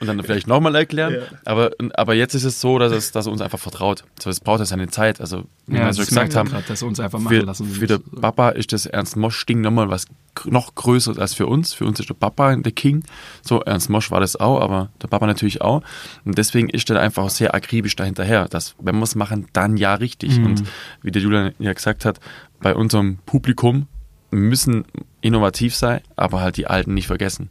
und 0.00 0.18
dann 0.18 0.22
vielleicht 0.24 0.46
nochmal 0.46 0.74
erklären. 0.74 1.14
Ja. 1.14 1.38
Aber, 1.44 1.70
aber 1.94 2.14
jetzt 2.14 2.34
ist 2.34 2.44
es 2.44 2.60
so, 2.60 2.78
dass, 2.78 2.92
es, 2.92 3.12
dass 3.12 3.26
er 3.26 3.32
uns 3.32 3.40
einfach 3.40 3.58
vertraut. 3.58 4.04
So, 4.20 4.30
es 4.30 4.40
braucht 4.40 4.60
ja 4.60 4.66
seine 4.66 4.88
Zeit. 4.88 5.20
Also, 5.20 5.44
wie 5.66 5.76
ja, 5.76 5.86
wir 5.86 5.92
so 5.92 6.04
gesagt 6.04 6.36
haben, 6.36 6.50
grad, 6.50 6.68
dass 6.68 6.82
er 6.82 6.88
uns 6.88 7.00
einfach 7.00 7.18
machen 7.18 7.36
für, 7.36 7.44
lassen 7.44 7.66
für 7.66 7.86
den 7.86 8.02
Papa 8.20 8.50
ist 8.50 8.72
das 8.72 8.86
Ernst 8.86 9.16
Mosch-Ding 9.16 9.60
nochmal 9.60 9.88
was 9.88 10.06
noch 10.44 10.74
größer 10.74 11.18
als 11.18 11.34
für 11.34 11.46
uns. 11.46 11.74
Für 11.74 11.84
uns 11.84 12.00
ist 12.00 12.08
der 12.08 12.14
Papa 12.14 12.54
der 12.56 12.72
King. 12.72 13.04
So, 13.42 13.60
Ernst 13.60 13.88
Mosch 13.90 14.10
war 14.10 14.20
das 14.20 14.36
auch, 14.36 14.60
aber 14.60 14.90
der 15.02 15.08
Papa 15.08 15.26
natürlich 15.26 15.62
auch. 15.62 15.82
Und 16.24 16.38
deswegen 16.38 16.68
ist 16.68 16.90
er 16.90 17.00
einfach 17.00 17.30
sehr 17.30 17.54
akribisch 17.54 17.96
dahinterher, 17.96 18.48
dass, 18.48 18.74
wenn 18.80 18.96
wir 18.96 19.04
es 19.04 19.14
machen, 19.14 19.46
dann 19.52 19.76
ja 19.76 19.94
richtig. 19.94 20.38
Mhm. 20.38 20.46
Und 20.46 20.62
wie 21.02 21.10
der 21.10 21.22
Julian 21.22 21.54
ja 21.58 21.72
gesagt 21.72 22.04
hat, 22.04 22.20
bei 22.60 22.74
unserem 22.74 23.18
Publikum 23.26 23.86
müssen 24.40 24.84
innovativ 25.20 25.74
sein, 25.74 26.00
aber 26.16 26.40
halt 26.40 26.56
die 26.56 26.66
Alten 26.66 26.94
nicht 26.94 27.06
vergessen. 27.06 27.50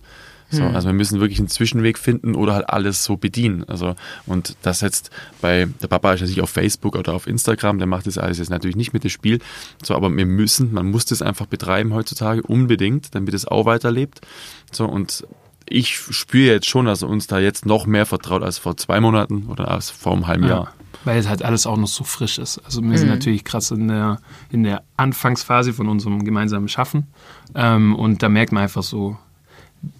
So, 0.50 0.64
hm. 0.64 0.76
Also 0.76 0.88
wir 0.88 0.94
müssen 0.94 1.20
wirklich 1.20 1.40
einen 1.40 1.48
Zwischenweg 1.48 1.98
finden 1.98 2.36
oder 2.36 2.54
halt 2.54 2.70
alles 2.70 3.04
so 3.04 3.18
bedienen. 3.18 3.64
Also 3.68 3.96
und 4.28 4.56
das 4.62 4.82
jetzt 4.82 5.10
bei 5.42 5.68
der 5.82 5.88
Papa 5.88 6.14
ist 6.14 6.22
nicht 6.22 6.42
auf 6.42 6.50
Facebook 6.50 6.96
oder 6.96 7.14
auf 7.14 7.26
Instagram, 7.26 7.80
der 7.80 7.88
macht 7.88 8.06
das 8.06 8.18
alles 8.18 8.38
jetzt 8.38 8.50
natürlich 8.50 8.76
nicht 8.76 8.94
mit 8.94 9.04
dem 9.04 9.10
Spiel. 9.10 9.40
So, 9.82 9.96
aber 9.96 10.16
wir 10.16 10.26
müssen, 10.26 10.74
man 10.74 10.92
muss 10.92 11.06
das 11.06 11.22
einfach 11.22 11.48
betreiben 11.48 11.94
heutzutage 11.94 12.44
unbedingt, 12.44 13.16
damit 13.16 13.34
es 13.34 13.48
auch 13.48 13.66
weiterlebt. 13.66 14.22
So 14.72 14.86
und 14.86 15.26
ich 15.68 15.98
spüre 15.98 16.54
jetzt 16.54 16.68
schon, 16.68 16.86
dass 16.86 17.02
er 17.02 17.10
uns 17.10 17.26
da 17.26 17.40
jetzt 17.40 17.66
noch 17.66 17.88
mehr 17.88 18.06
vertraut 18.06 18.44
als 18.44 18.60
vor 18.60 18.78
zwei 18.78 19.00
Monaten 19.00 19.48
oder 19.48 19.72
als 19.72 19.90
vor 19.90 20.14
einem 20.14 20.28
halben 20.28 20.44
ja. 20.44 20.50
Jahr 20.50 20.74
weil 21.06 21.18
es 21.18 21.28
halt 21.28 21.44
alles 21.44 21.66
auch 21.66 21.78
noch 21.78 21.88
so 21.88 22.04
frisch 22.04 22.38
ist. 22.38 22.60
Also 22.60 22.82
wir 22.82 22.98
sind 22.98 23.08
mhm. 23.08 23.16
natürlich 23.16 23.44
krass 23.44 23.72
in 23.72 23.88
der, 23.88 24.20
in 24.50 24.64
der 24.64 24.84
Anfangsphase 24.98 25.74
von 25.74 25.90
unserem 25.90 26.24
gemeinsamen 26.24 26.68
Schaffen. 26.68 27.08
Ähm, 27.56 27.96
und 27.96 28.24
da 28.24 28.30
merkt 28.30 28.52
man 28.52 28.64
einfach 28.64 28.84
so, 28.84 29.18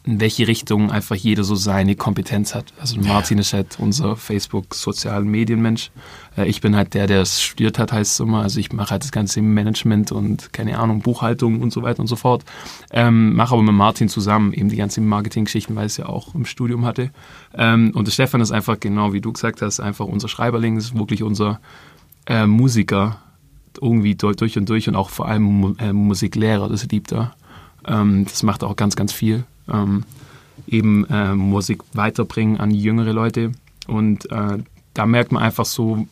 in 0.06 0.20
welche 0.20 0.48
Richtung 0.48 0.92
einfach 0.92 1.16
jeder 1.16 1.44
so 1.44 1.56
seine 1.56 1.96
Kompetenz 1.96 2.56
hat. 2.56 2.74
Also 2.80 3.00
Martin 3.00 3.38
ist 3.38 3.54
halt 3.54 3.80
unser 3.80 4.16
Facebook-sozialen 4.16 5.28
Medienmensch. 5.28 5.92
Äh, 6.38 6.48
ich 6.48 6.62
bin 6.62 6.76
halt 6.76 6.94
der, 6.94 7.08
der 7.08 7.22
es 7.22 7.42
studiert 7.42 7.80
hat, 7.80 7.92
heißt 7.92 8.14
es 8.14 8.20
immer. 8.20 8.42
Also 8.42 8.60
ich 8.60 8.72
mache 8.72 8.92
halt 8.92 9.04
das 9.04 9.12
ganze 9.12 9.42
Management 9.42 10.12
und 10.12 10.54
keine 10.54 10.80
Ahnung, 10.80 11.02
Buchhaltung 11.02 11.62
und 11.62 11.72
so 11.72 11.84
weiter 11.84 12.00
und 12.00 12.08
so 12.08 12.16
fort. 12.16 12.44
Ähm, 12.92 13.36
mache 13.36 13.54
aber 13.54 13.64
mit 13.64 13.74
Martin 13.74 14.10
zusammen 14.10 14.54
eben 14.54 14.70
die 14.70 14.76
ganzen 14.78 15.06
Marketing-Geschichten, 15.08 15.76
weil 15.76 15.86
es 15.86 15.98
ja 15.98 16.06
auch 16.08 16.34
im 16.34 16.46
Studium 16.46 16.86
hatte. 16.86 17.12
Ähm, 17.54 17.92
und 17.94 18.08
der 18.08 18.12
Stefan 18.12 18.42
ist 18.42 18.52
einfach 18.52 18.80
genau 18.80 19.14
wie 19.14 19.22
du 19.22 19.32
gesagt 19.34 19.62
hast, 19.62 19.80
einfach 19.80 20.06
unser 20.06 20.28
Schreiberling, 20.28 20.78
ist 20.78 20.98
wirklich 20.98 21.24
unser 21.24 21.60
äh, 22.26 22.46
Musiker 22.46 23.20
irgendwie 23.82 24.16
durch 24.16 24.58
und 24.58 24.70
durch 24.70 24.88
und 24.88 24.96
auch 24.96 25.10
vor 25.10 25.28
allem 25.28 25.76
äh, 25.80 25.92
Musiklehrer, 25.92 26.70
das 26.70 26.86
liebt 26.88 27.12
er. 27.12 27.36
Ähm, 27.86 28.26
das 28.26 28.44
macht 28.44 28.64
auch 28.64 28.76
ganz, 28.76 28.96
ganz 28.96 29.12
viel 29.12 29.46
ähm, 29.72 30.04
eben 30.68 31.06
äh, 31.06 31.34
Musik 31.34 31.82
weiterbringen 31.94 32.60
an 32.60 32.72
jüngere 32.72 33.14
Leute. 33.14 33.52
Und 33.88 34.32
äh, 34.32 34.58
da 34.94 35.06
merkt 35.06 35.32
man 35.32 35.44
einfach 35.44 35.66
so, 35.66 36.08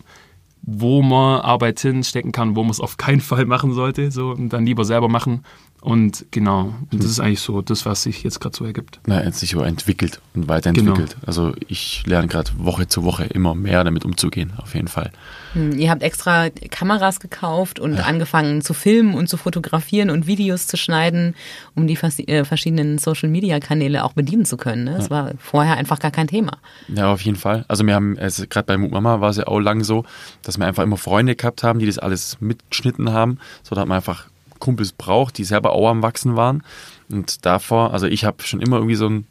wo 0.62 1.02
man 1.02 1.41
Arbeit 1.41 1.80
hinstecken 1.80 2.32
kann, 2.32 2.56
wo 2.56 2.64
man 2.64 2.72
es 2.72 2.80
auf 2.80 2.97
keinen 2.97 3.22
Fall 3.22 3.45
machen 3.45 3.74
sollte, 3.74 4.12
so 4.12 4.32
und 4.32 4.49
dann 4.49 4.66
lieber 4.66 4.86
selber 4.86 5.10
machen. 5.10 5.43
Und 5.82 6.28
genau, 6.30 6.76
und 6.92 7.04
das 7.04 7.10
ist 7.10 7.20
eigentlich 7.20 7.40
so 7.40 7.62
das, 7.64 7.88
was 7.88 8.04
sich 8.04 8.22
jetzt 8.22 8.40
gerade 8.40 8.56
so 8.56 8.66
ergibt. 8.66 9.00
Na, 9.08 9.20
er 9.20 9.26
hat 9.26 9.36
sich 9.36 9.50
so 9.50 9.62
entwickelt 9.64 10.22
und 10.36 10.48
weiterentwickelt. 10.48 11.16
Genau. 11.16 11.26
Also 11.26 11.54
ich 11.68 12.04
lerne 12.06 12.28
gerade 12.28 12.52
Woche 12.58 12.88
zu 12.88 13.04
Woche 13.04 13.24
immer 13.26 13.56
mehr 13.56 13.84
damit 13.84 14.06
umzugehen, 14.06 14.54
auf 14.58 14.76
jeden 14.76 14.88
Fall. 14.88 15.12
Hm, 15.54 15.80
Ihr 15.80 15.90
habt 15.90 16.04
extra 16.04 16.50
Kameras 16.52 17.20
gekauft 17.20 17.80
und 17.80 17.98
angefangen 17.98 18.62
zu 18.62 18.76
filmen 18.76 19.16
und 19.16 19.28
zu 19.28 19.38
fotografieren 19.38 20.12
und 20.12 20.28
Videos 20.28 20.68
zu 20.68 20.78
schneiden, 20.78 21.34
um 21.76 21.88
die 21.88 21.96
vers- 21.96 22.20
äh, 22.20 22.46
verschiedenen 22.46 23.00
Social-Media-Kanäle 23.00 24.04
auch 24.04 24.14
bedienen 24.14 24.46
zu 24.46 24.58
können. 24.58 24.84
Ne? 24.84 24.94
Das 24.98 25.10
war 25.10 25.32
vorher 25.40 25.78
einfach 25.78 25.98
gar 25.98 26.12
kein 26.12 26.28
Thema. 26.28 26.60
Ja, 26.90 27.12
auf 27.12 27.22
jeden 27.22 27.38
Fall. 27.38 27.66
Also 27.68 27.86
wir 27.88 27.96
haben, 27.96 28.20
also 28.20 28.46
gerade 28.48 28.68
bei 28.68 28.78
Mut 28.78 28.92
Mama 28.92 29.20
war 29.20 29.32
es 29.32 29.38
ja 29.38 29.48
auch 29.48 29.60
lang 29.60 29.84
so, 29.84 30.06
dass 30.44 30.60
wir 30.60 30.68
einfach 30.68 30.84
immer 30.84 30.98
Freunde 30.98 31.36
gehabt 31.36 31.64
haben, 31.64 31.80
die 31.80 31.88
das 31.88 31.98
alles 31.98 32.38
mitgeschnitten 32.40 33.12
haben. 33.12 33.40
So 33.64 33.74
da 33.74 33.82
hat 33.82 33.88
man 33.88 33.96
einfach 33.98 34.28
Kumpels 34.62 34.93
braucht, 34.93 35.38
die 35.38 35.43
selber 35.43 35.74
auch 35.74 35.89
am 35.89 36.01
Wachsen 36.01 36.38
waren. 36.38 36.64
Und 37.09 37.45
davor, 37.45 37.91
also 37.91 38.07
ich 38.07 38.24
habe 38.24 38.43
schon 38.43 38.62
immer 38.62 38.78
irgendwie 38.78 38.95
so 38.95 39.09
ein, 39.09 39.28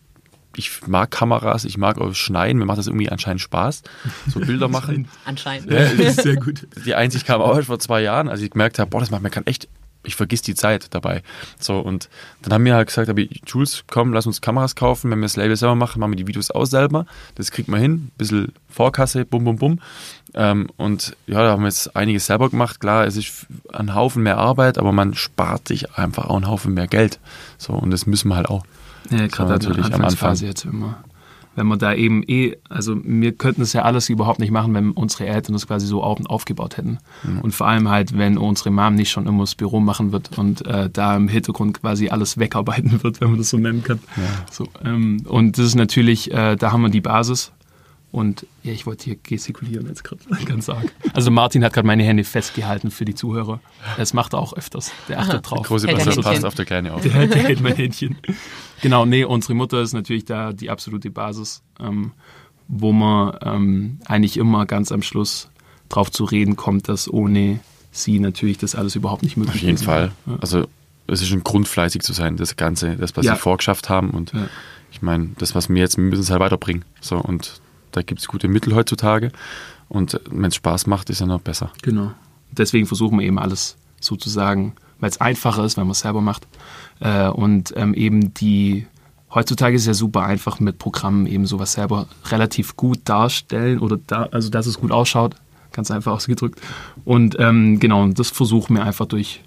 ich 0.55 0.87
mag 0.87 1.11
Kameras, 1.11 1.65
ich 1.65 1.79
mag 1.79 1.99
auch 1.99 2.15
schneiden, 2.15 2.59
mir 2.59 2.67
macht 2.67 2.79
das 2.79 2.89
irgendwie 2.89 3.09
anscheinend 3.09 3.41
Spaß, 3.41 3.83
so 4.29 4.41
Bilder 4.41 4.69
machen. 4.69 5.09
Anscheinend. 5.25 5.71
Ja, 5.71 5.85
das 5.85 5.93
ist 6.19 6.23
sehr 6.23 6.37
gut. 6.37 6.67
Die 6.85 6.95
Einsicht 6.95 7.27
kam 7.27 7.41
auch 7.41 7.57
erst 7.57 7.69
vor 7.69 7.79
zwei 7.79 8.03
Jahren, 8.03 8.29
als 8.29 8.43
ich 8.43 8.51
gemerkt 8.51 8.79
habe, 8.79 8.91
boah, 8.91 9.01
das 9.01 9.11
macht 9.11 9.23
mir 9.23 9.31
gerade 9.31 9.47
echt, 9.47 9.69
ich 10.03 10.17
vergiss 10.17 10.43
die 10.43 10.55
Zeit 10.55 10.87
dabei. 10.95 11.23
So, 11.59 11.79
und 11.79 12.09
dann 12.43 12.55
haben 12.55 12.65
wir 12.65 12.75
halt 12.75 12.89
gesagt, 12.89 13.09
aber 13.09 13.23
Jules, 13.47 13.85
komm, 13.87 14.13
lass 14.13 14.27
uns 14.27 14.41
Kameras 14.41 14.75
kaufen, 14.75 15.11
wenn 15.11 15.19
wir 15.19 15.27
das 15.27 15.37
Label 15.37 15.57
selber 15.57 15.75
machen, 15.75 16.01
machen 16.01 16.13
wir 16.13 16.17
die 16.17 16.27
Videos 16.27 16.51
auch 16.51 16.65
selber. 16.65 17.07
Das 17.35 17.51
kriegt 17.51 17.69
man 17.69 17.81
hin, 17.81 18.11
bisschen 18.17 18.53
Vorkasse, 18.69 19.25
bum, 19.25 19.45
bum, 19.45 19.57
bum. 19.57 19.81
Ähm, 20.35 20.69
und 20.77 21.17
ja, 21.27 21.43
da 21.43 21.51
haben 21.51 21.63
wir 21.63 21.69
jetzt 21.69 21.95
einiges 21.97 22.27
selber 22.27 22.51
gemacht. 22.51 22.81
Klar, 22.81 23.07
es 23.07 23.17
ist 23.17 23.47
ein 23.73 23.95
Haufen 23.95 24.23
mehr 24.23 24.39
Arbeit, 24.39 24.79
aber 24.79 24.93
man 24.93 25.15
spart 25.15 25.69
sich 25.69 25.95
einfach 25.97 26.27
auch 26.27 26.37
einen 26.37 26.49
Haufen 26.49 26.75
mehr 26.75 26.87
Geld. 26.87 27.19
So, 27.59 27.75
und 27.75 27.91
das 27.91 28.07
müssen 28.07 28.29
wir 28.29 28.37
halt 28.37 28.49
auch. 28.49 28.65
Ja, 29.11 29.27
gerade 29.27 29.53
natürlich 29.53 29.87
am 29.87 29.95
Anfangsphase 29.95 30.47
jetzt 30.47 30.65
immer. 30.65 31.03
Wenn 31.57 31.67
man 31.67 31.79
da 31.79 31.95
eben 31.95 32.23
eh, 32.27 32.57
also 32.69 32.97
wir 33.03 33.33
könnten 33.33 33.63
es 33.63 33.73
ja 33.73 33.83
alles 33.83 34.09
überhaupt 34.09 34.39
nicht 34.39 34.51
machen, 34.51 34.73
wenn 34.75 34.93
unsere 34.93 35.27
Eltern 35.27 35.53
das 35.55 35.67
quasi 35.67 35.87
so 35.87 36.03
auf, 36.03 36.19
aufgebaut 36.27 36.77
hätten. 36.77 36.99
Und 37.43 37.55
vor 37.55 37.67
allem 37.67 37.89
halt, 37.89 38.17
wenn 38.17 38.39
unsere 38.39 38.71
Mom 38.71 38.95
nicht 38.95 39.11
schon 39.11 39.27
immer 39.27 39.41
das 39.41 39.55
Büro 39.55 39.81
machen 39.81 40.13
wird 40.13 40.39
und 40.39 40.65
äh, 40.67 40.89
da 40.91 41.17
im 41.17 41.29
Hintergrund 41.29 41.81
quasi 41.81 42.09
alles 42.09 42.39
wegarbeiten 42.39 43.03
wird, 43.03 43.21
wenn 43.21 43.31
man 43.31 43.39
das 43.39 43.51
so 43.51 43.59
nennen 43.59 43.83
kann. 43.83 43.99
So, 44.51 44.69
ähm, 44.85 45.23
und 45.27 45.59
das 45.59 45.67
ist 45.67 45.75
natürlich, 45.75 46.33
äh, 46.33 46.57
da 46.57 46.73
haben 46.73 46.83
wir 46.83 46.91
die 46.91 47.01
Basis. 47.01 47.53
Und 48.13 48.45
ja, 48.65 48.73
ich 48.73 48.87
wollte 48.87 49.05
hier 49.05 49.17
gestikulieren 49.23 49.87
jetzt 49.87 50.03
gerade 50.03 50.21
ganz 50.45 50.69
arg. 50.69 50.93
Also 51.15 51.31
Martin 51.31 51.63
hat 51.65 51.73
gerade 51.73 51.87
meine 51.87 52.03
Hände 52.03 52.25
festgehalten 52.25 52.91
für 52.91 53.05
die 53.05 53.15
Zuhörer. 53.15 53.61
Das 53.97 54.15
macht 54.15 54.33
er 54.35 54.41
auch 54.41 54.53
öfters. 54.53 54.91
Der 55.09 55.21
achtet 55.21 55.49
drauf. 55.49 55.67
Große 55.69 55.87
Hält 55.87 55.99
ein 55.99 56.05
Person 56.05 56.25
passt 56.25 56.45
auf 56.45 56.55
der 56.57 56.65
Kleine 56.65 56.93
auf. 56.95 57.03
Der, 57.03 57.27
der 57.29 57.43
hält 57.45 57.61
mein 57.61 57.77
Händchen. 57.77 58.17
Genau, 58.83 59.05
nee, 59.07 59.23
unsere 59.25 59.55
Mutter 59.55 59.81
ist 59.81 59.93
natürlich 59.93 60.25
da 60.25 60.53
die 60.53 60.71
absolute 60.71 61.11
Basis, 61.11 61.63
ähm, 61.79 62.11
wo 62.67 62.91
man 62.93 63.37
ähm, 63.43 63.99
eigentlich 64.07 64.37
immer 64.39 64.67
ganz 64.67 64.91
am 64.91 65.03
Schluss 65.03 65.49
drauf 65.89 66.11
zu 66.11 66.25
reden 66.25 66.57
kommt, 66.57 66.89
dass 66.89 67.09
ohne 67.09 67.61
sie 67.93 68.19
natürlich 68.19 68.59
das 68.59 68.75
alles 68.75 68.97
überhaupt 68.97 69.23
nicht 69.23 69.37
möglich 69.37 69.57
Auf 69.57 69.61
jeden 69.63 69.75
gewesen 69.77 69.85
Fall. 69.87 70.13
Ja. 70.27 70.37
Also 70.41 70.67
es 71.07 71.23
ist 71.23 71.33
ein 71.33 71.45
Grund, 71.45 71.69
fleißig 71.69 72.03
zu 72.03 72.13
sein, 72.13 72.37
das 72.37 72.57
Ganze, 72.57 72.97
das, 72.97 73.17
was 73.17 73.25
Ja. 73.27 73.35
sie 73.35 73.41
vorgeschafft 73.41 73.89
haben. 73.89 74.11
Und 74.11 74.33
Ja. 74.33 74.49
ich 74.93 75.01
meine, 75.03 75.31
das, 75.39 75.55
was 75.55 75.69
wir 75.69 75.77
jetzt, 75.77 75.97
wir 75.97 76.05
müssen 76.05 76.23
es 76.23 76.31
halt 76.31 76.41
weiterbringen. 76.41 76.85
So, 77.01 77.17
und 77.19 77.61
da 77.93 78.03
gibt 78.03 78.21
es 78.21 78.29
gute 78.29 78.49
Mittel 78.49 78.75
heutzutage. 78.75 79.33
Und 79.89 80.21
wenn 80.31 80.47
es 80.47 80.55
Spaß 80.55 80.87
macht, 80.87 81.11
ist 81.11 81.21
ja 81.21 81.27
noch 81.27 81.41
besser. 81.41 81.73
Genau. 81.83 82.13
Deswegen 82.53 82.87
versuchen 82.87 83.19
wir 83.19 83.27
eben 83.27 83.39
alles 83.39 83.77
sozusagen, 84.01 84.75
weil 85.01 85.11
es 85.11 85.21
einfacher 85.21 85.65
ist, 85.65 85.77
wenn 85.77 85.85
man 85.85 85.93
es 85.93 86.01
selber 86.01 86.21
macht. 86.21 86.47
Äh, 87.01 87.29
und 87.29 87.73
ähm, 87.77 87.95
eben 87.95 88.33
die, 88.35 88.87
heutzutage 89.35 89.75
ist 89.75 89.83
es 89.83 89.87
ja 89.87 89.95
super 89.95 90.23
einfach 90.23 90.61
mit 90.61 90.79
Programmen 90.79 91.27
eben 91.27 91.47
sowas 91.47 91.73
selber 91.73 92.07
relativ 92.27 92.77
gut 92.77 93.01
darstellen 93.05 93.79
oder 93.79 93.99
da, 94.07 94.29
also 94.31 94.51
dass 94.51 94.67
es 94.67 94.79
gut 94.79 94.93
ausschaut, 94.93 95.35
ganz 95.73 95.91
einfach 95.91 96.13
ausgedrückt. 96.13 96.61
Und 97.05 97.37
ähm, 97.39 97.81
genau, 97.81 98.07
das 98.09 98.31
versuchen 98.31 98.77
wir 98.77 98.85
einfach 98.85 99.07
durch, 99.07 99.43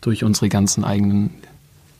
durch 0.00 0.24
unsere 0.24 0.48
ganzen 0.48 0.84
eigenen 0.84 1.30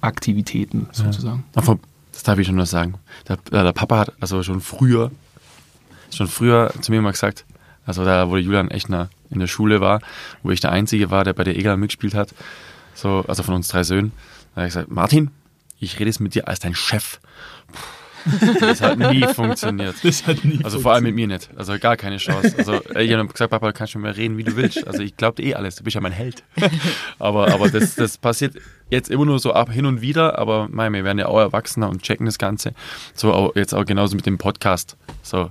Aktivitäten 0.00 0.86
sozusagen. 0.92 1.44
Aber 1.54 1.78
das 2.12 2.22
darf 2.22 2.38
ich 2.38 2.46
schon 2.46 2.56
noch 2.56 2.66
sagen. 2.66 2.94
Der, 3.28 3.36
äh, 3.52 3.64
der 3.64 3.72
Papa 3.72 3.98
hat 3.98 4.12
also 4.20 4.42
schon 4.42 4.60
früher, 4.60 5.10
schon 6.10 6.28
früher 6.28 6.72
zu 6.80 6.92
mir 6.92 7.00
mal 7.02 7.12
gesagt, 7.12 7.44
also 7.86 8.04
da, 8.04 8.28
wo 8.28 8.34
der 8.34 8.42
Julian 8.42 8.70
echt 8.70 8.88
na, 8.88 9.08
in 9.30 9.40
der 9.40 9.46
Schule 9.46 9.80
war, 9.80 10.00
wo 10.42 10.50
ich 10.50 10.60
der 10.60 10.72
Einzige 10.72 11.10
war, 11.10 11.24
der 11.24 11.32
bei 11.32 11.44
der 11.44 11.56
EGA 11.56 11.76
mitgespielt 11.76 12.14
hat, 12.14 12.34
so, 12.94 13.24
also 13.28 13.42
von 13.42 13.54
uns 13.54 13.68
drei 13.68 13.82
Söhnen, 13.82 14.12
da 14.54 14.62
habe 14.62 14.68
ich 14.68 14.74
gesagt, 14.74 14.90
Martin, 14.90 15.30
ich 15.80 15.98
rede 15.98 16.10
jetzt 16.10 16.20
mit 16.20 16.34
dir 16.34 16.48
als 16.48 16.58
dein 16.60 16.74
Chef. 16.74 17.20
Puh, 17.72 18.58
Das 18.60 18.80
hat 18.80 18.98
nie 18.98 19.24
funktioniert. 19.34 19.94
Das 20.02 20.26
hat 20.26 20.44
nie 20.44 20.60
Also 20.64 20.80
vor 20.80 20.92
allem 20.92 21.04
mit 21.04 21.14
mir 21.14 21.26
nicht. 21.26 21.48
Also 21.56 21.78
gar 21.78 21.96
keine 21.96 22.16
Chance. 22.16 22.54
Also 22.58 22.80
ich 22.98 23.12
habe 23.12 23.28
gesagt, 23.28 23.50
Papa, 23.50 23.68
du 23.68 23.72
kannst 23.72 23.92
schon 23.92 24.02
mehr 24.02 24.16
reden, 24.16 24.36
wie 24.36 24.44
du 24.44 24.56
willst. 24.56 24.86
Also 24.86 25.02
ich 25.02 25.16
glaube 25.16 25.42
eh 25.42 25.54
alles. 25.54 25.76
Du 25.76 25.84
bist 25.84 25.94
ja 25.94 26.00
mein 26.00 26.12
Held. 26.12 26.42
Aber, 27.18 27.52
aber 27.52 27.70
das, 27.70 27.94
das 27.94 28.18
passiert 28.18 28.56
jetzt 28.90 29.08
immer 29.10 29.24
nur 29.24 29.38
so 29.38 29.52
ab 29.52 29.70
hin 29.70 29.86
und 29.86 30.00
wieder. 30.00 30.38
Aber 30.38 30.68
mei, 30.70 30.90
wir 30.90 31.04
werden 31.04 31.18
ja 31.18 31.26
auch 31.26 31.38
erwachsener 31.38 31.88
und 31.88 32.02
checken 32.02 32.26
das 32.26 32.38
Ganze. 32.38 32.72
So 33.14 33.32
auch, 33.32 33.54
jetzt 33.54 33.74
auch 33.74 33.84
genauso 33.84 34.16
mit 34.16 34.26
dem 34.26 34.38
Podcast. 34.38 34.96
So 35.22 35.50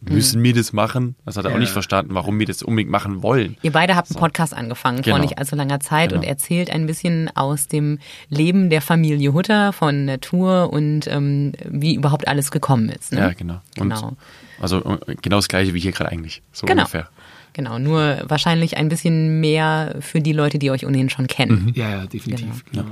müssen 0.00 0.42
wir 0.42 0.54
das 0.54 0.72
machen? 0.72 1.16
Das 1.24 1.36
hat 1.36 1.44
er 1.44 1.48
auch 1.50 1.54
Ja. 1.54 1.60
nicht 1.60 1.72
verstanden, 1.72 2.14
warum 2.14 2.38
wir 2.38 2.46
das 2.46 2.62
unbedingt 2.62 2.90
machen 2.90 3.22
wollen. 3.22 3.56
Ihr 3.62 3.72
beide 3.72 3.96
habt 3.96 4.10
einen 4.10 4.18
Podcast 4.20 4.54
angefangen 4.54 5.02
Genau. 5.02 5.16
vor 5.16 5.22
nicht 5.24 5.38
allzu 5.38 5.56
langer 5.56 5.80
Zeit 5.80 6.10
Genau. 6.10 6.20
und 6.22 6.26
erzählt 6.28 6.70
ein 6.70 6.86
bisschen 6.86 7.30
aus 7.36 7.66
dem 7.68 7.98
Leben 8.28 8.70
der 8.70 8.80
Familie 8.80 9.32
Hutter, 9.32 9.72
von 9.72 10.04
Natur 10.04 10.72
und 10.72 11.06
ähm, 11.08 11.52
wie 11.68 11.94
überhaupt 11.94 12.28
alles 12.28 12.50
gekommen 12.50 12.88
ist. 12.90 13.12
Ne? 13.12 13.18
Ja, 13.20 13.32
genau. 13.32 13.60
Und 13.78 13.88
Genau. 13.90 14.12
Also 14.60 14.78
äh, 15.06 15.14
genau 15.20 15.36
das 15.36 15.48
gleiche 15.48 15.74
wie 15.74 15.80
hier 15.80 15.92
gerade 15.92 16.10
eigentlich. 16.12 16.42
So 16.52 16.66
Genau. 16.66 16.82
ungefähr. 16.82 17.08
Genau, 17.54 17.78
nur 17.80 18.18
wahrscheinlich 18.28 18.76
ein 18.76 18.88
bisschen 18.88 19.40
mehr 19.40 19.96
für 20.00 20.20
die 20.20 20.32
Leute, 20.32 20.58
die 20.60 20.70
euch 20.70 20.86
ohnehin 20.86 21.10
schon 21.10 21.26
kennen. 21.26 21.72
Ja, 21.74 21.88
ja, 21.90 22.06
definitiv. 22.06 22.64
Genau. 22.70 22.84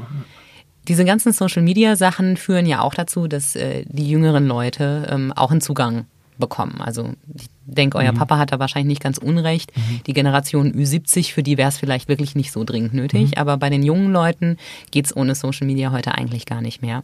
Diese 0.89 1.05
ganzen 1.05 1.33
Social-Media-Sachen 1.33 2.37
führen 2.37 2.65
ja 2.67 2.81
auch 2.81 2.95
dazu, 2.95 3.27
dass 3.29 3.57
äh, 3.57 3.85
die 3.89 4.09
jüngeren 4.09 4.47
Leute 4.47 5.09
ähm, 5.11 5.33
auch 5.33 5.51
einen 5.51 5.61
Zugang 5.61 6.07
bekommen. 6.39 6.81
Also 6.81 7.13
ich 7.35 7.47
denke, 7.65 7.99
euer 7.99 8.13
Papa 8.13 8.39
hat 8.39 8.53
da 8.53 8.59
wahrscheinlich 8.59 8.89
nicht 8.89 9.03
ganz 9.03 9.19
unrecht. 9.19 9.73
Die 10.07 10.13
Generation 10.13 10.73
Ü70, 10.73 11.33
für 11.33 11.43
die 11.43 11.57
wäre 11.59 11.69
es 11.69 11.79
vielleicht 11.79 12.09
wirklich 12.09 12.35
nicht 12.35 12.53
so 12.53 12.65
dringend 12.65 12.95
nötig. 12.95 13.39
Aber 13.39 13.57
bei 13.57 13.71
den 13.71 13.83
jungen 13.83 14.13
Leuten 14.13 14.57
geht's 14.91 15.15
ohne 15.17 15.35
Social-Media 15.35 15.91
heute 15.93 16.15
eigentlich 16.15 16.47
gar 16.47 16.61
nicht 16.61 16.83
mehr. 16.83 17.03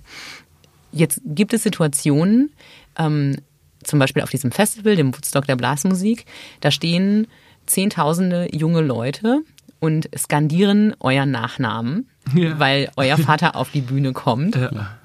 Jetzt 0.93 1.21
gibt 1.25 1.53
es 1.55 1.63
Situationen, 1.63 2.51
ähm, 2.99 3.37
zum 3.83 3.99
Beispiel 3.99 4.23
auf 4.23 4.31
diesem 4.31 4.53
Festival, 4.53 4.95
dem 4.97 5.15
Woodstock 5.15 5.47
der 5.47 5.57
Blasmusik, 5.57 6.27
da 6.61 6.71
stehen 6.71 7.27
zehntausende 7.67 8.49
junge 8.55 8.81
Leute 8.81 9.41
und 9.81 10.09
skandieren 10.17 10.95
euren 11.01 11.31
Nachnamen, 11.31 12.09
Ja. 12.35 12.59
weil 12.59 12.91
euer 12.97 13.17
Vater 13.19 13.57
auf 13.57 13.71
die 13.73 13.81
Bühne 13.81 14.13
kommt 14.13 14.55
Ja. 14.55 14.99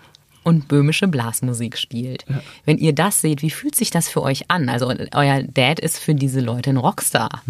Und 0.47 0.69
böhmische 0.69 1.09
Blasmusik 1.09 1.77
spielt. 1.77 2.25
Wenn 2.63 2.77
ihr 2.77 2.93
das 2.93 3.19
seht, 3.19 3.41
wie 3.41 3.49
fühlt 3.49 3.75
sich 3.75 3.89
das 3.89 4.07
für 4.07 4.21
euch 4.21 4.49
an? 4.49 4.69
Also 4.69 4.87
euer 5.11 5.43
Dad 5.43 5.77
ist 5.81 5.99
für 5.99 6.15
diese 6.15 6.39
Leute 6.39 6.69
ein 6.69 6.77
Rockstar. 6.77 7.43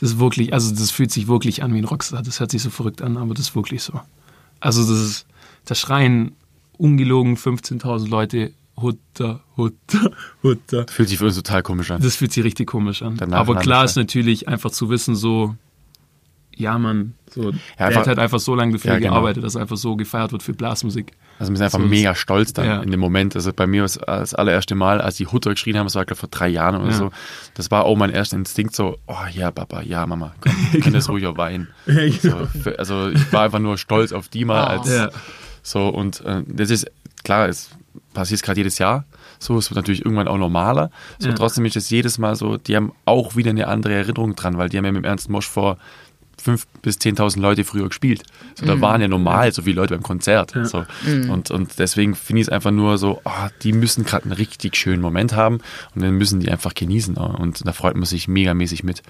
Das 0.00 0.12
ist 0.12 0.18
wirklich, 0.18 0.54
also 0.54 0.74
das 0.74 0.90
fühlt 0.90 1.12
sich 1.12 1.28
wirklich 1.28 1.62
an 1.62 1.74
wie 1.74 1.78
ein 1.78 1.84
Rockstar. 1.84 2.22
Das 2.22 2.40
hört 2.40 2.50
sich 2.50 2.62
so 2.62 2.70
verrückt 2.70 3.02
an, 3.02 3.18
aber 3.18 3.34
das 3.34 3.48
ist 3.48 3.54
wirklich 3.54 3.82
so. 3.82 4.00
Also 4.60 4.80
das 4.80 4.98
ist, 4.98 5.26
da 5.66 5.74
schreien 5.74 6.32
ungelogen 6.78 7.36
15.000 7.36 8.08
Leute 8.08 8.52
Hutter, 8.80 9.40
Hutter, 9.58 10.10
Hutter. 10.42 10.86
Fühlt 10.88 11.10
sich 11.10 11.18
für 11.18 11.26
uns 11.26 11.34
total 11.34 11.62
komisch 11.62 11.90
an. 11.90 12.00
Das 12.00 12.16
fühlt 12.16 12.32
sich 12.32 12.44
richtig 12.44 12.66
komisch 12.66 13.02
an. 13.02 13.18
Der 13.18 13.30
Aber 13.34 13.56
klar 13.56 13.84
ist 13.84 13.96
natürlich 13.96 14.48
einfach 14.48 14.70
zu 14.70 14.88
wissen, 14.88 15.16
so, 15.16 15.54
ja 16.58 16.78
man, 16.78 17.14
so, 17.30 17.52
der 17.52 17.86
einfach- 17.86 18.00
hat 18.00 18.06
halt 18.08 18.18
einfach 18.18 18.38
so 18.40 18.54
lange 18.54 18.72
dafür 18.72 18.92
Ja, 18.92 18.98
genau. 18.98 19.12
gearbeitet, 19.12 19.44
dass 19.44 19.56
einfach 19.56 19.76
so 19.76 19.96
gefeiert 19.96 20.32
wird 20.32 20.42
für 20.42 20.52
Blasmusik. 20.52 21.12
Also 21.38 21.52
wir 21.52 21.56
sind 21.56 21.64
einfach 21.64 21.78
So, 21.78 21.86
mega 21.86 22.14
stolz 22.14 22.52
dann 22.52 22.66
Ja. 22.66 22.82
in 22.82 22.90
dem 22.90 22.98
Moment. 23.00 23.36
Also 23.36 23.52
bei 23.52 23.66
mir 23.66 23.82
war 23.82 23.86
es 23.86 23.98
das 24.04 24.34
allererste 24.34 24.74
Mal, 24.74 25.00
als 25.00 25.16
die 25.16 25.26
Hutter 25.26 25.50
geschrien 25.50 25.78
haben, 25.78 25.86
das 25.86 25.94
war 25.94 26.04
glaube 26.04 26.18
vor 26.20 26.28
drei 26.28 26.48
Jahren 26.48 26.76
oder 26.80 26.90
Ja. 26.90 26.96
so. 26.96 27.10
Das 27.54 27.70
war 27.70 27.84
auch 27.84 27.96
mein 27.96 28.10
erster 28.10 28.36
Instinkt 28.36 28.74
so, 28.74 28.98
oh 29.06 29.14
ja, 29.32 29.50
Papa, 29.52 29.82
ja, 29.82 30.04
Mama, 30.06 30.34
komm, 30.40 30.52
wir 30.72 30.80
können 30.80 30.94
das 30.94 31.08
ruhig 31.08 31.26
auch 31.26 31.36
weinen. 31.38 31.68
genau. 31.86 32.16
so, 32.20 32.46
für- 32.60 32.78
also 32.78 33.08
ich 33.08 33.32
war 33.32 33.42
einfach 33.44 33.60
nur 33.60 33.78
stolz 33.78 34.12
auf 34.12 34.28
die 34.28 34.44
mal 34.44 34.64
Oh. 34.64 34.80
als 34.80 34.88
Ja. 34.90 35.10
so 35.62 35.88
und 35.88 36.20
äh, 36.24 36.42
das 36.46 36.70
ist 36.70 36.90
klar, 37.24 37.48
es 37.48 37.70
passiert 38.14 38.42
gerade 38.42 38.58
jedes 38.58 38.78
Jahr. 38.78 39.04
So, 39.40 39.56
es 39.58 39.70
wird 39.70 39.76
natürlich 39.76 40.04
irgendwann 40.04 40.26
auch 40.26 40.38
normaler. 40.38 40.90
So, 41.20 41.28
Ja. 41.28 41.34
trotzdem 41.36 41.64
ist 41.66 41.76
es 41.76 41.88
jedes 41.90 42.18
Mal 42.18 42.34
so, 42.34 42.56
die 42.56 42.74
haben 42.74 42.90
auch 43.04 43.36
wieder 43.36 43.50
eine 43.50 43.68
andere 43.68 43.94
Erinnerung 43.94 44.34
dran, 44.34 44.58
weil 44.58 44.68
die 44.68 44.76
haben 44.78 44.84
ja 44.84 44.90
mit 44.90 45.04
dem 45.04 45.08
Ernst 45.08 45.30
Mosch 45.30 45.46
vor 45.46 45.78
fünf 46.40 46.66
bis 46.82 46.96
10.000 46.96 47.40
Leute 47.40 47.64
früher 47.64 47.88
gespielt. 47.88 48.22
So, 48.54 48.66
da 48.66 48.80
waren 48.80 49.00
ja 49.00 49.08
normal 49.08 49.52
so 49.52 49.62
viele 49.62 49.76
Leute 49.76 49.94
beim 49.94 50.02
Konzert. 50.02 50.54
So. 50.64 50.84
Und, 51.04 51.50
und 51.50 51.78
deswegen 51.78 52.14
finde 52.14 52.40
ich 52.40 52.46
es 52.48 52.52
einfach 52.52 52.70
nur 52.70 52.98
so, 52.98 53.20
ah, 53.24 53.50
die 53.62 53.72
müssen 53.72 54.04
gerade 54.04 54.24
einen 54.24 54.32
richtig 54.32 54.76
schönen 54.76 55.02
Moment 55.02 55.34
haben 55.34 55.60
und 55.94 56.02
dann 56.02 56.14
müssen 56.14 56.40
die 56.40 56.50
einfach 56.50 56.74
genießen. 56.74 57.16
Und 57.16 57.66
da 57.66 57.72
freut 57.72 57.96
man 57.96 58.04
sich 58.04 58.28
megamäßig 58.28 58.84
mit. 58.84 59.02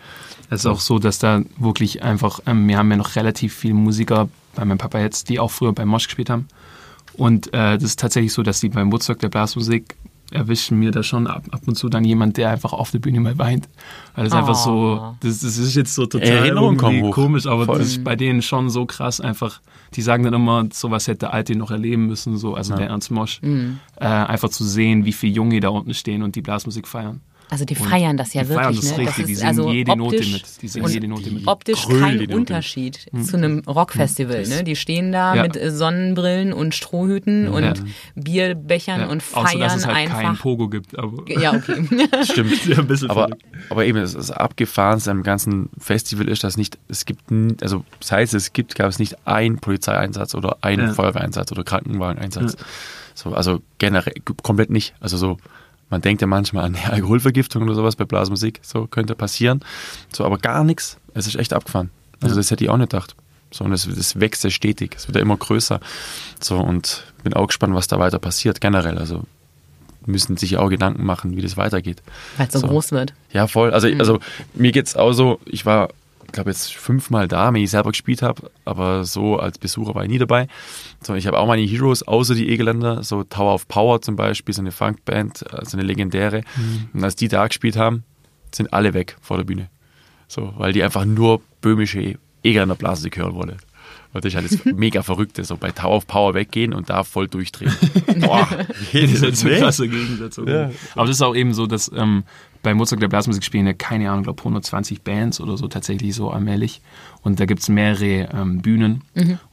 Es 0.50 0.60
ist 0.60 0.66
auch 0.66 0.80
so, 0.80 0.98
dass 0.98 1.18
da 1.18 1.42
wirklich 1.58 2.02
einfach, 2.02 2.40
ähm, 2.46 2.66
wir 2.68 2.78
haben 2.78 2.90
ja 2.90 2.96
noch 2.96 3.16
relativ 3.16 3.54
viele 3.54 3.74
Musiker 3.74 4.28
bei 4.54 4.64
meinem 4.64 4.78
Papa 4.78 4.98
jetzt, 4.98 5.28
die 5.28 5.38
auch 5.38 5.50
früher 5.50 5.72
bei 5.72 5.84
Mosch 5.84 6.06
gespielt 6.06 6.30
haben. 6.30 6.48
Und 7.14 7.48
äh, 7.48 7.74
das 7.74 7.82
ist 7.82 7.98
tatsächlich 7.98 8.32
so, 8.32 8.42
dass 8.42 8.60
die 8.60 8.68
beim 8.68 8.92
Woodstock 8.92 9.18
der 9.18 9.28
Blasmusik 9.28 9.96
erwischen 10.30 10.78
mir 10.78 10.90
da 10.90 11.02
schon 11.02 11.26
ab, 11.26 11.44
ab 11.50 11.60
und 11.66 11.74
zu 11.76 11.88
dann 11.88 12.04
jemand, 12.04 12.36
der 12.36 12.50
einfach 12.50 12.72
auf 12.72 12.90
der 12.90 12.98
Bühne 12.98 13.20
mal 13.20 13.38
weint. 13.38 13.68
Weil 14.14 14.24
das 14.24 14.32
Oh. 14.34 14.36
einfach 14.36 14.54
so, 14.54 15.14
das, 15.20 15.40
das 15.40 15.56
ist 15.58 15.74
jetzt 15.74 15.94
so 15.94 16.06
total 16.06 16.28
Erinnerungen 16.28 16.76
kommen 16.76 16.96
irgendwie 16.96 17.08
hoch. 17.10 17.14
komisch, 17.14 17.46
aber 17.46 17.64
Voll. 17.66 17.78
das 17.78 17.88
ist 17.88 18.04
bei 18.04 18.14
denen 18.16 18.42
schon 18.42 18.68
so 18.70 18.84
krass 18.86 19.20
einfach. 19.20 19.60
Die 19.94 20.02
sagen 20.02 20.24
dann 20.24 20.34
immer, 20.34 20.66
sowas 20.72 21.08
hätte 21.08 21.32
Alte 21.32 21.56
noch 21.56 21.70
erleben 21.70 22.06
müssen, 22.06 22.36
so, 22.36 22.54
also 22.54 22.76
der 22.76 22.88
Ernst 22.88 23.10
Mosch. 23.10 23.40
Mhm. 23.42 23.78
Äh, 23.96 24.04
einfach 24.06 24.50
zu 24.50 24.64
sehen, 24.64 25.04
wie 25.06 25.12
viele 25.12 25.32
Junge 25.32 25.60
da 25.60 25.70
unten 25.70 25.94
stehen 25.94 26.22
und 26.22 26.36
die 26.36 26.42
Blasmusik 26.42 26.86
feiern. 26.86 27.20
Also 27.50 27.64
die 27.64 27.74
feiern 27.74 28.16
das 28.18 28.34
ja 28.34 28.42
die 28.42 28.50
wirklich. 28.50 28.66
feiern 28.66 28.76
das 28.76 28.90
ne? 28.90 28.98
richtig, 28.98 29.26
die 29.26 29.32
ist 29.32 29.38
singen 29.38 29.48
also 29.48 29.70
jede 29.70 29.96
Note 29.96 30.16
optisch 30.16 30.32
mit. 30.32 30.62
Die 30.62 30.68
singen 30.68 30.84
und 30.84 30.92
jede 30.92 31.08
Note 31.08 31.30
mit. 31.30 31.46
Optisch 31.46 31.88
kein 31.88 32.18
die 32.18 32.26
Note. 32.26 32.36
Unterschied 32.36 33.06
zu 33.22 33.36
einem 33.38 33.60
Rockfestival. 33.60 34.46
Ne? 34.46 34.64
Die 34.64 34.76
stehen 34.76 35.12
da 35.12 35.34
Ja. 35.34 35.42
mit 35.44 35.56
äh, 35.56 35.70
Sonnenbrillen 35.70 36.52
und 36.52 36.74
Strohhüten 36.74 37.48
und 37.48 37.82
Bierbechern 38.14 39.00
Ja, 39.00 39.06
und 39.08 39.22
außer, 39.32 39.58
dass 39.58 39.72
feiern 39.72 39.78
es 39.78 39.86
halt 39.86 40.08
keinen 40.08 40.26
einfach. 40.26 40.42
Pogo 40.42 40.68
gibt. 40.68 40.98
Aber 40.98 41.22
Ja, 41.30 41.54
okay. 41.54 41.86
Stimmt. 42.24 42.48
Ja, 42.68 42.78
ein 42.80 42.86
bisschen 42.86 43.08
aber, 43.10 43.28
aber 43.70 43.86
eben, 43.86 43.98
das, 43.98 44.12
das 44.12 44.30
Abgefahrenste 44.30 45.10
am 45.10 45.22
ganzen 45.22 45.70
Festival 45.78 46.28
ist, 46.28 46.44
dass 46.44 46.56
nicht, 46.58 46.78
es 46.88 47.04
gibt, 47.06 47.22
also 47.62 47.84
seit 48.00 48.32
es 48.34 48.52
gibt, 48.52 48.74
gab 48.74 48.88
es 48.90 48.98
nicht 48.98 49.16
einen 49.26 49.58
Polizeieinsatz 49.58 50.34
oder 50.34 50.58
einen 50.60 50.88
Ja. 50.88 50.92
Feuerwehreinsatz 50.94 51.50
oder 51.52 51.64
Krankenwageneinsatz. 51.64 52.56
So, 53.14 53.32
also 53.32 53.60
generell 53.78 54.12
komplett 54.42 54.70
nicht. 54.70 54.94
Also 55.00 55.16
so, 55.16 55.38
man 55.90 56.00
denkt 56.00 56.20
ja 56.20 56.26
manchmal 56.26 56.64
an 56.64 56.74
eine 56.74 56.92
Alkoholvergiftung 56.92 57.62
oder 57.62 57.74
sowas 57.74 57.96
bei 57.96 58.04
Blasmusik, 58.04 58.60
so 58.62 58.86
könnte 58.86 59.14
passieren. 59.14 59.60
So, 60.12 60.24
aber 60.24 60.38
gar 60.38 60.64
nichts. 60.64 60.98
Es 61.14 61.26
ist 61.26 61.36
echt 61.36 61.52
abgefahren. 61.52 61.90
Also 62.20 62.36
das 62.36 62.50
hätte 62.50 62.64
ich 62.64 62.70
auch 62.70 62.76
nicht 62.76 62.90
gedacht. 62.90 63.14
So, 63.50 63.64
und 63.64 63.70
das, 63.70 63.88
das 63.88 64.20
wächst 64.20 64.44
ja 64.44 64.50
stetig. 64.50 64.94
Es 64.96 65.08
wird 65.08 65.16
ja 65.16 65.22
immer 65.22 65.36
größer. 65.36 65.80
So, 66.40 66.58
und 66.58 67.04
bin 67.24 67.32
auch 67.32 67.46
gespannt, 67.46 67.74
was 67.74 67.86
da 67.86 67.98
weiter 67.98 68.18
passiert, 68.18 68.60
generell. 68.60 68.98
Also 68.98 69.22
müssen 70.04 70.36
sich 70.36 70.56
auch 70.56 70.68
Gedanken 70.68 71.04
machen, 71.04 71.36
wie 71.36 71.42
das 71.42 71.56
weitergeht. 71.56 72.02
Weil 72.36 72.46
es 72.46 72.52
so, 72.52 72.60
So. 72.60 72.66
groß 72.68 72.92
wird. 72.92 73.14
Ja, 73.32 73.46
voll. 73.46 73.72
Also, 73.72 73.88
also 73.98 74.20
mir 74.54 74.72
geht's 74.72 74.96
auch 74.96 75.12
so, 75.12 75.38
ich 75.44 75.64
war, 75.66 75.88
glaube 76.32 76.50
jetzt 76.50 76.74
fünfmal 76.74 77.28
da, 77.28 77.52
wenn 77.52 77.62
ich 77.62 77.70
selber 77.70 77.90
gespielt 77.90 78.22
habe, 78.22 78.50
aber 78.64 79.04
so 79.04 79.38
als 79.38 79.58
Besucher 79.58 79.94
war 79.94 80.02
ich 80.04 80.10
nie 80.10 80.18
dabei. 80.18 80.48
So, 81.02 81.14
ich 81.14 81.26
habe 81.26 81.38
auch 81.38 81.46
meine 81.46 81.62
Heroes 81.62 82.02
außer 82.02 82.34
die 82.34 82.48
Egeländer, 82.48 83.02
so 83.02 83.24
Tower 83.24 83.54
of 83.54 83.68
Power 83.68 84.00
zum 84.02 84.16
Beispiel, 84.16 84.54
so 84.54 84.60
eine 84.60 84.72
Funkband, 84.72 85.42
äh, 85.52 85.64
so 85.64 85.76
eine 85.76 85.86
legendäre. 85.86 86.42
Und 86.92 87.04
als 87.04 87.16
die 87.16 87.28
da 87.28 87.46
gespielt 87.46 87.76
haben, 87.76 88.04
sind 88.54 88.72
alle 88.72 88.94
weg 88.94 89.16
vor 89.20 89.36
der 89.36 89.44
Bühne. 89.44 89.68
So, 90.26 90.52
weil 90.56 90.72
die 90.72 90.82
einfach 90.82 91.04
nur 91.04 91.40
böhmische 91.60 92.18
Egeländer 92.42 92.74
Blasmusik 92.74 93.16
hören 93.16 93.34
wollen. 93.34 93.56
Und 94.12 94.24
das 94.24 94.32
ist 94.32 94.36
halt 94.36 94.50
das 94.50 94.64
mega 94.76 95.02
Verrückte, 95.02 95.44
so 95.44 95.56
bei 95.56 95.70
Tower 95.70 95.96
of 95.96 96.06
Power 96.06 96.34
weggehen 96.34 96.72
und 96.72 96.90
da 96.90 97.04
voll 97.04 97.28
durchdrehen. 97.28 97.74
Boah, 98.20 98.48
Das 98.92 99.22
ist 99.22 99.44
nee. 99.44 99.58
krasse 99.58 99.88
Gegensätze. 99.88 100.44
Ja. 100.46 100.70
Aber 100.94 101.06
das 101.06 101.16
ist 101.16 101.22
auch 101.22 101.36
eben 101.36 101.52
so, 101.52 101.66
dass 101.66 101.90
ähm, 101.94 102.24
bei 102.62 102.74
Mozart 102.74 103.00
der 103.02 103.08
Blasmusik 103.08 103.44
spielen 103.44 103.66
ja, 103.66 103.72
keine 103.72 104.10
Ahnung, 104.10 104.24
glaube 104.24 104.40
120 104.40 105.02
Bands 105.02 105.40
oder 105.40 105.56
so 105.56 105.68
tatsächlich 105.68 106.14
so 106.14 106.30
allmählich. 106.30 106.80
Und 107.22 107.40
da 107.40 107.46
gibt 107.46 107.60
es 107.60 107.68
mehrere 107.68 108.28
ähm, 108.34 108.60
Bühnen. 108.62 109.02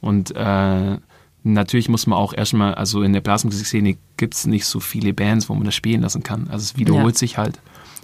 Und 0.00 0.34
äh, 0.34 0.98
natürlich 1.44 1.88
muss 1.88 2.06
man 2.06 2.18
auch 2.18 2.32
erstmal, 2.34 2.74
also 2.74 3.02
in 3.02 3.12
der 3.12 3.20
Blasmusikszene 3.20 3.96
gibt 4.16 4.34
es 4.34 4.46
nicht 4.46 4.66
so 4.66 4.80
viele 4.80 5.12
Bands, 5.14 5.48
wo 5.48 5.54
man 5.54 5.64
das 5.64 5.74
spielen 5.74 6.02
lassen 6.02 6.22
kann. 6.22 6.48
Also 6.50 6.64
es 6.64 6.76
wiederholt 6.78 7.14
Ja. 7.14 7.18
sich 7.18 7.38
halt. 7.38 7.60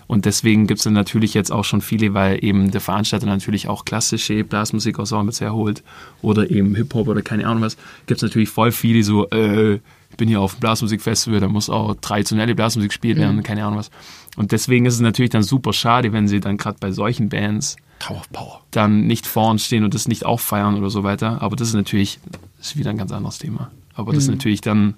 Und 0.08 0.24
deswegen 0.26 0.66
gibt 0.66 0.78
es 0.80 0.84
dann 0.84 0.92
natürlich 0.92 1.32
jetzt 1.32 1.50
auch 1.50 1.64
schon 1.64 1.80
viele, 1.80 2.12
weil 2.12 2.44
eben 2.44 2.70
der 2.70 2.80
Veranstalter 2.82 3.26
natürlich 3.26 3.68
auch 3.68 3.84
klassische 3.84 4.44
Blasmusik-Ensembles 4.44 5.40
herholt 5.40 5.82
oder 6.20 6.50
eben 6.50 6.74
Hip-Hop 6.74 7.08
oder 7.08 7.22
keine 7.22 7.46
Ahnung 7.46 7.62
was, 7.62 7.76
gibt 8.06 8.18
es 8.18 8.22
natürlich 8.22 8.50
voll 8.50 8.72
viele 8.72 9.02
so, 9.04 9.28
äh, 9.30 9.78
ich 10.12 10.18
bin 10.18 10.28
hier 10.28 10.40
auf 10.40 10.54
dem 10.54 10.60
Blasmusikfestival, 10.60 11.40
da 11.40 11.48
muss 11.48 11.70
auch 11.70 11.96
traditionelle 12.00 12.54
Blasmusik 12.54 12.90
gespielt 12.90 13.16
werden, 13.16 13.42
keine 13.42 13.64
Ahnung 13.64 13.78
was. 13.78 13.90
Und 14.36 14.52
deswegen 14.52 14.84
ist 14.84 14.94
es 14.94 15.00
natürlich 15.00 15.30
dann 15.30 15.42
super 15.42 15.72
schade, 15.72 16.12
wenn 16.12 16.28
sie 16.28 16.38
dann 16.38 16.58
gerade 16.58 16.76
bei 16.78 16.92
solchen 16.92 17.30
Bands 17.30 17.76
Tower 17.98 18.18
of 18.18 18.30
Power. 18.30 18.60
dann 18.70 19.06
nicht 19.06 19.26
vorn 19.26 19.58
stehen 19.58 19.84
und 19.84 19.94
das 19.94 20.08
nicht 20.08 20.26
auch 20.26 20.40
feiern 20.40 20.76
oder 20.76 20.90
so 20.90 21.02
weiter. 21.02 21.40
Aber 21.40 21.56
das 21.56 21.68
ist 21.68 21.74
natürlich 21.74 22.20
das 22.58 22.68
ist 22.68 22.76
wieder 22.76 22.90
ein 22.90 22.98
ganz 22.98 23.10
anderes 23.10 23.38
Thema. 23.38 23.70
Aber 23.94 24.12
das 24.12 24.24
ist 24.24 24.30
natürlich 24.30 24.60
dann 24.60 24.94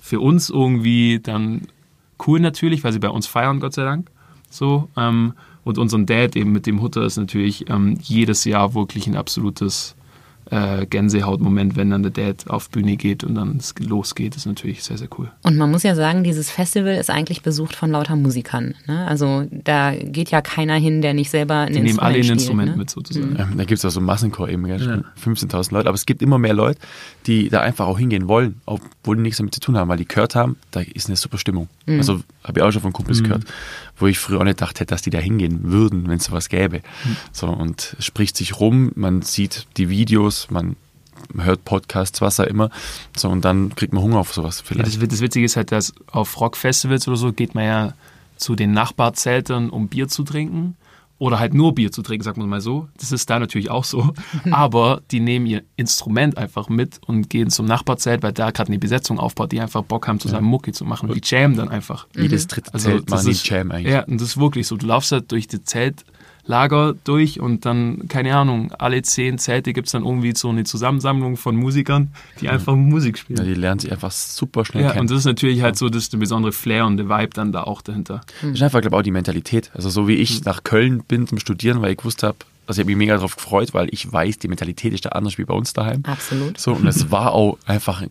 für 0.00 0.20
uns 0.20 0.50
irgendwie 0.50 1.20
dann 1.20 1.62
cool 2.26 2.40
natürlich, 2.40 2.84
weil 2.84 2.92
sie 2.92 2.98
bei 2.98 3.10
uns 3.10 3.26
feiern, 3.26 3.60
Gott 3.60 3.74
sei 3.74 3.84
Dank. 3.84 4.10
So. 4.50 4.88
Ähm, 4.96 5.34
und 5.64 5.78
unseren 5.78 6.06
Dad 6.06 6.34
eben 6.36 6.52
mit 6.52 6.66
dem 6.66 6.80
Hutter 6.80 7.02
ist 7.02 7.16
natürlich 7.16 7.68
ähm, 7.68 7.98
jedes 8.00 8.44
Jahr 8.44 8.74
wirklich 8.74 9.06
ein 9.06 9.16
absolutes 9.16 9.94
äh, 10.52 10.84
Gänsehautmoment, 10.84 11.76
wenn 11.76 11.90
dann 11.90 12.02
der 12.02 12.12
Dad 12.12 12.48
auf 12.48 12.68
Bühne 12.68 12.96
geht 12.96 13.24
und 13.24 13.36
dann 13.36 13.56
es 13.56 13.74
losgeht, 13.78 14.36
ist 14.36 14.44
natürlich 14.44 14.84
sehr, 14.84 14.98
sehr 14.98 15.08
cool. 15.18 15.30
Und 15.42 15.56
man 15.56 15.70
muss 15.70 15.82
ja 15.82 15.94
sagen, 15.94 16.24
dieses 16.24 16.50
Festival 16.50 16.94
ist 16.94 17.08
eigentlich 17.08 17.40
besucht 17.40 17.74
von 17.74 17.90
lauter 17.90 18.16
Musikern. 18.16 18.74
Ne? 18.86 19.06
Also 19.06 19.46
da 19.50 19.94
geht 19.94 20.30
ja 20.30 20.42
keiner 20.42 20.74
hin, 20.74 21.00
der 21.00 21.14
nicht 21.14 21.30
selber 21.30 21.60
ein 21.60 21.72
Die 21.72 21.80
nehmen 21.80 21.98
alle 21.98 22.16
ein 22.16 22.24
spielt, 22.24 22.40
Instrument 22.40 22.72
ne? 22.72 22.76
mit 22.76 22.90
sozusagen. 22.90 23.34
Ähm, 23.38 23.56
da 23.56 23.64
gibt 23.64 23.78
es 23.78 23.84
auch 23.86 23.90
so 23.90 24.02
Massenchor 24.02 24.50
eben? 24.50 24.66
Ja. 24.66 24.76
15.000 24.76 25.72
Leute. 25.72 25.88
Aber 25.88 25.94
es 25.94 26.04
gibt 26.04 26.20
immer 26.20 26.36
mehr 26.36 26.54
Leute, 26.54 26.78
die 27.26 27.48
da 27.48 27.62
einfach 27.62 27.86
auch 27.86 27.98
hingehen 27.98 28.28
wollen, 28.28 28.60
obwohl 28.66 29.16
die 29.16 29.22
nichts 29.22 29.38
damit 29.38 29.54
zu 29.54 29.60
tun 29.60 29.78
haben, 29.78 29.88
weil 29.88 29.98
die 29.98 30.06
gehört 30.06 30.34
haben, 30.34 30.56
da 30.70 30.80
ist 30.80 31.06
eine 31.06 31.16
super 31.16 31.38
Stimmung. 31.38 31.68
Also 31.86 32.20
habe 32.44 32.60
ich 32.60 32.62
auch 32.62 32.70
schon 32.70 32.82
von 32.82 32.92
Kumpels 32.92 33.22
gehört, 33.22 33.44
wo 33.96 34.06
ich 34.06 34.18
früher 34.18 34.40
auch 34.40 34.44
nicht 34.44 34.58
gedacht 34.58 34.80
hätte, 34.80 34.94
dass 34.94 35.02
die 35.02 35.10
da 35.10 35.18
hingehen 35.18 35.70
würden, 35.70 36.08
wenn 36.08 36.16
es 36.16 36.24
sowas 36.24 36.48
gäbe. 36.48 36.80
So, 37.32 37.46
und 37.48 37.94
es 37.98 38.04
spricht 38.04 38.36
sich 38.36 38.58
rum, 38.58 38.92
man 38.94 39.22
sieht 39.22 39.66
die 39.76 39.88
Videos, 39.88 40.50
man 40.50 40.76
hört 41.36 41.64
Podcasts, 41.64 42.20
was 42.20 42.40
auch 42.40 42.44
immer. 42.46 42.70
So, 43.16 43.28
und 43.28 43.44
dann 43.44 43.74
kriegt 43.76 43.92
man 43.92 44.02
Hunger 44.02 44.18
auf 44.18 44.32
sowas 44.34 44.58
Ja, 44.58 44.64
vielleicht. 44.66 45.00
das, 45.02 45.08
das 45.08 45.20
Witzige 45.20 45.44
ist 45.44 45.56
halt, 45.56 45.72
dass 45.72 45.92
auf 46.10 46.40
Rockfestivals 46.40 47.06
oder 47.06 47.16
so 47.16 47.32
geht 47.32 47.54
man 47.54 47.64
ja 47.64 47.94
zu 48.36 48.56
den 48.56 48.72
Nachbarzeltern, 48.72 49.70
um 49.70 49.88
Bier 49.88 50.08
zu 50.08 50.24
trinken. 50.24 50.76
Oder 51.22 51.38
halt 51.38 51.54
nur 51.54 51.72
Bier 51.72 51.92
zu 51.92 52.02
trinken, 52.02 52.24
sagt 52.24 52.36
man 52.36 52.48
mal 52.48 52.60
so. 52.60 52.88
Das 52.98 53.12
ist 53.12 53.30
da 53.30 53.38
natürlich 53.38 53.70
auch 53.70 53.84
so. 53.84 54.12
Aber 54.50 55.02
die 55.12 55.20
nehmen 55.20 55.46
ihr 55.46 55.62
Instrument 55.76 56.36
einfach 56.36 56.68
mit 56.68 56.98
und 57.06 57.30
gehen 57.30 57.48
zum 57.48 57.64
Nachbarzelt, 57.64 58.24
weil 58.24 58.32
da 58.32 58.50
gerade 58.50 58.70
eine 58.70 58.80
Besetzung 58.80 59.20
aufbaut, 59.20 59.52
die 59.52 59.60
einfach 59.60 59.84
Bock 59.84 60.08
haben, 60.08 60.18
zusammen 60.18 60.48
Mucki 60.48 60.72
zu 60.72 60.84
machen. 60.84 61.08
Und 61.08 61.14
die 61.14 61.20
jammen 61.24 61.56
dann 61.56 61.68
einfach. 61.68 62.08
Jedes 62.16 62.48
dritte 62.48 62.74
Also 62.74 62.88
Zelt 62.88 63.04
das 63.08 63.24
machen 63.24 63.32
die 63.32 63.48
Jam 63.48 63.70
eigentlich. 63.70 63.92
Ja, 63.92 64.02
und 64.02 64.20
das 64.20 64.30
ist 64.30 64.36
wirklich 64.36 64.66
so. 64.66 64.76
Du 64.76 64.84
laufst 64.88 65.12
halt 65.12 65.30
durch 65.30 65.46
die 65.46 65.62
Zeltlager 66.52 66.94
durch 67.04 67.40
und 67.40 67.64
dann, 67.64 68.08
keine 68.08 68.36
Ahnung, 68.36 68.72
alle 68.78 69.02
zehn 69.02 69.38
Zelte 69.38 69.72
gibt 69.72 69.86
es 69.88 69.92
dann 69.92 70.04
irgendwie 70.04 70.34
so 70.36 70.48
eine 70.48 70.64
Zusammensammlung 70.64 71.36
von 71.36 71.56
Musikern, 71.56 72.10
die 72.40 72.48
einfach 72.48 72.74
Musik 72.74 73.18
spielen. 73.18 73.38
Ja, 73.38 73.44
die 73.44 73.54
lernen 73.54 73.78
sich 73.80 73.92
einfach 73.92 74.10
super 74.10 74.64
schnell 74.64 74.84
Ja, 74.84 74.90
kennen. 74.90 75.02
und 75.02 75.10
das 75.10 75.20
ist 75.20 75.24
natürlich 75.24 75.62
halt 75.62 75.76
so 75.76 75.88
das 75.88 76.04
ist 76.04 76.12
der 76.12 76.18
besondere 76.18 76.52
Flair 76.52 76.86
und 76.86 76.96
der 76.96 77.08
Vibe 77.08 77.30
dann 77.34 77.52
da 77.52 77.62
auch 77.64 77.82
dahinter. 77.82 78.20
Das 78.42 78.50
ist 78.52 78.62
einfach, 78.62 78.80
glaube 78.80 78.96
ich, 78.96 78.98
auch 79.00 79.02
die 79.04 79.10
Mentalität. 79.12 79.70
Also 79.74 79.88
so 79.90 80.08
wie 80.08 80.14
ich 80.14 80.44
nach 80.44 80.64
Köln 80.64 81.02
bin 81.06 81.26
zum 81.26 81.38
Studieren, 81.38 81.80
weil 81.80 81.92
ich 81.92 81.98
gewusst 81.98 82.22
habe, 82.22 82.36
also 82.66 82.80
ich 82.80 82.84
habe 82.84 82.88
mich 82.90 82.96
mega 82.98 83.14
darauf 83.14 83.36
gefreut, 83.36 83.74
weil 83.74 83.88
ich 83.90 84.10
weiß, 84.12 84.38
die 84.38 84.48
Mentalität 84.48 84.92
ist 84.92 85.04
da 85.04 85.10
anders 85.10 85.38
wie 85.38 85.44
bei 85.44 85.54
uns 85.54 85.72
daheim. 85.72 86.02
Absolut. 86.04 86.58
So, 86.58 86.72
und 86.74 86.86
es 86.86 87.10
war 87.10 87.32
auch 87.32 87.58
einfach 87.66 88.02
ein 88.02 88.10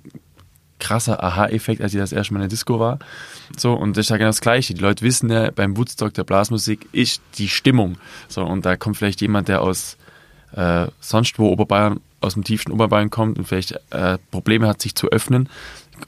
krasser 0.82 1.23
Aha-Effekt, 1.23 1.82
als 1.82 1.93
ich 1.93 1.99
das 1.99 2.11
erste 2.11 2.34
Mal 2.34 2.39
in 2.39 2.43
der 2.43 2.49
Disco 2.49 2.79
war. 2.79 2.99
So, 3.55 3.73
und 3.73 3.95
das 3.95 4.07
ist 4.07 4.09
ja 4.09 4.17
genau 4.17 4.29
das 4.29 4.41
Gleiche. 4.41 4.73
Die 4.73 4.82
Leute 4.82 5.05
wissen 5.05 5.29
ja, 5.29 5.51
beim 5.51 5.77
Woodstock 5.77 6.13
der 6.13 6.25
Blasmusik 6.25 6.89
ist 6.91 7.21
die 7.38 7.47
Stimmung. 7.47 7.97
So, 8.27 8.43
und 8.43 8.65
da 8.65 8.75
kommt 8.75 8.97
vielleicht 8.97 9.21
jemand, 9.21 9.47
der 9.47 9.61
aus 9.61 9.97
äh, 10.53 10.88
sonst 10.99 11.39
wo 11.39 11.47
Oberbayern, 11.47 12.01
aus 12.19 12.34
dem 12.34 12.43
tiefsten 12.43 12.71
Oberbayern 12.71 13.09
kommt 13.09 13.38
und 13.38 13.47
vielleicht 13.47 13.79
äh, 13.91 14.17
Probleme 14.32 14.67
hat, 14.67 14.82
sich 14.82 14.95
zu 14.95 15.09
öffnen, 15.09 15.49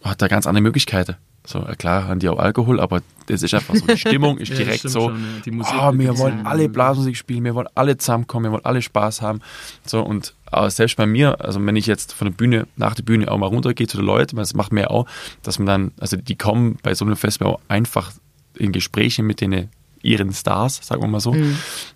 hat 0.03 0.21
da 0.21 0.27
ganz 0.27 0.47
andere 0.47 0.63
Möglichkeiten. 0.63 1.15
So, 1.45 1.59
äh, 1.65 1.75
klar 1.75 2.07
haben 2.07 2.19
die 2.19 2.29
auch 2.29 2.39
Alkohol, 2.39 2.79
aber 2.79 3.01
das 3.27 3.43
ist 3.43 3.53
einfach 3.53 3.75
so. 3.75 3.85
Die 3.85 3.97
Stimmung 3.97 4.37
ist 4.39 4.49
Ja, 4.49 4.57
direkt 4.57 4.79
stimmt 4.79 4.93
so, 4.93 5.09
schon, 5.09 5.21
ja. 5.21 5.41
Die 5.45 5.51
Musik 5.51 5.75
oh, 5.77 5.91
wir 5.93 6.17
wollen 6.17 6.39
ja. 6.39 6.45
alle 6.45 6.69
Blasmusik 6.69 7.17
spielen, 7.17 7.43
wir 7.43 7.55
wollen 7.55 7.67
alle 7.75 7.97
zusammenkommen, 7.97 8.45
wir 8.45 8.51
wollen 8.53 8.65
alle 8.65 8.81
Spaß 8.81 9.21
haben. 9.21 9.41
So, 9.85 10.01
und 10.01 10.33
aber 10.45 10.69
selbst 10.69 10.97
bei 10.97 11.05
mir, 11.05 11.41
also 11.41 11.65
wenn 11.65 11.75
ich 11.75 11.87
jetzt 11.87 12.13
von 12.13 12.27
der 12.27 12.33
Bühne, 12.33 12.67
nach 12.75 12.95
der 12.95 13.03
Bühne 13.03 13.29
auch 13.29 13.37
mal 13.37 13.47
runtergehe 13.47 13.87
zu 13.87 13.97
den 13.97 14.05
Leuten, 14.05 14.35
das 14.35 14.53
macht 14.53 14.71
mir 14.71 14.91
auch, 14.91 15.07
dass 15.41 15.59
man 15.59 15.65
dann, 15.65 15.91
also 15.99 16.15
die 16.15 16.35
kommen 16.35 16.77
bei 16.83 16.93
so 16.93 17.05
einem 17.05 17.15
Festival 17.15 17.57
einfach 17.67 18.11
in 18.55 18.71
Gespräche 18.71 19.23
mit 19.23 19.41
den 19.41 19.69
ihren 20.03 20.33
Stars, 20.33 20.79
sagen 20.83 21.01
wir 21.01 21.07
mal 21.07 21.21
so. 21.21 21.35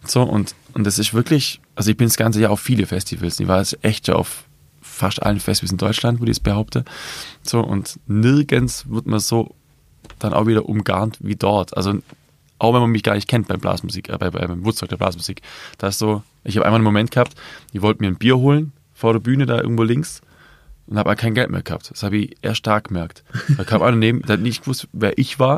So, 0.06 0.24
und, 0.24 0.56
und 0.74 0.86
das 0.88 0.98
ist 0.98 1.14
wirklich, 1.14 1.60
also 1.76 1.91
ich 1.91 1.98
bin 1.98 2.08
das 2.08 2.18
ganze 2.18 2.39
Jahr 2.39 2.52
auf 2.52 2.62
viele 2.62 2.86
Festivals. 2.86 3.39
Ich 3.39 3.48
war 3.48 3.60
jetzt 3.60 3.78
echt 3.84 4.08
ja 4.08 4.16
auf 4.16 4.47
fast 4.98 5.22
allen 5.22 5.39
Festivals 5.39 5.72
in 5.72 5.78
Deutschland, 5.78 6.20
würde 6.20 6.32
ich 6.32 6.38
es 6.38 6.43
behaupten. 6.43 6.84
So, 7.43 7.62
und 7.62 8.00
nirgends 8.08 8.89
wird 8.89 9.06
man 9.06 9.20
so 9.20 9.56
dann 10.20 10.34
auch 10.34 10.48
wieder 10.48 10.68
umgarnt 10.68 11.18
wie 11.22 11.36
dort. 11.36 11.76
Also 11.78 12.00
Auch 12.60 12.74
wenn 12.74 12.82
man 12.82 12.89
mich 12.89 13.04
gar 13.04 13.16
nicht 13.16 13.28
kennt 13.28 13.48
beim 13.48 13.60
Blasmusik, 13.60 14.10
äh, 14.10 14.18
bei, 14.18 14.30
beim 14.32 14.66
Woodstock 14.66 14.89
der 14.89 14.98
Blasmusik. 14.98 15.41
Da 15.78 15.88
ist 15.89 16.00
so, 16.00 16.24
ich 16.43 16.58
habe 16.58 16.66
einmal 16.66 16.78
einen 16.78 16.86
Moment 16.86 17.12
gehabt, 17.12 17.36
die 17.74 17.82
wollten 17.82 18.04
mir 18.04 18.10
ein 18.10 18.18
Bier 18.18 18.38
holen 18.38 18.72
vor 18.93 19.14
der 19.14 19.20
Bühne 19.20 19.45
da 19.45 19.62
irgendwo 19.62 19.84
links 19.84 20.22
und 20.88 20.98
habe 20.98 21.16
kein 21.16 21.36
Geld 21.36 21.52
mehr 21.52 21.62
gehabt. 21.62 21.91
Das 21.91 22.02
habe 22.02 22.18
ich 22.18 22.38
erst 22.41 22.58
stark 22.58 22.88
gemerkt. 22.88 23.24
Da 23.58 23.64
kam 23.64 23.84
einer 23.84 23.95
neben, 23.95 24.22
der 24.24 24.34
hat 24.34 24.39
nicht 24.39 24.62
gewusst, 24.62 24.88
wer 24.91 25.18
ich 25.18 25.38
war 25.38 25.58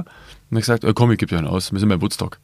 und 0.49 0.57
hat 0.57 0.63
gesagt, 0.63 0.83
oh, 0.83 0.93
komm, 0.93 1.11
ich 1.11 1.19
gebe 1.19 1.29
dir 1.29 1.37
einen 1.37 1.47
aus, 1.47 1.71
wir 1.71 1.79
sind 1.79 1.89
beim 1.89 2.01
Woodstock. 2.01 2.39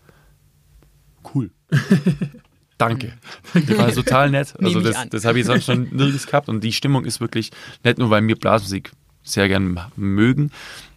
Cool. 1.34 1.52
Danke. 2.78 3.14
Die 3.54 3.78
war 3.78 3.92
total 3.92 4.30
nett. 4.32 4.54
Also 4.62 4.82
das, 4.82 5.10
das 5.10 5.26
habe 5.26 5.40
ich 5.40 5.46
sonst 5.46 5.66
schon 5.66 5.88
nirgends 5.92 6.28
gehabt 6.28 6.50
und 6.50 6.62
die 6.62 6.74
Stimmung 6.74 7.06
ist 7.06 7.22
wirklich 7.22 7.52
nicht 7.84 7.98
nur, 7.98 8.10
weil 8.10 8.28
wir 8.28 8.36
Blasmusik 8.36 8.92
sehr 9.24 9.48
gern 9.48 9.80
mögen. 9.96 10.52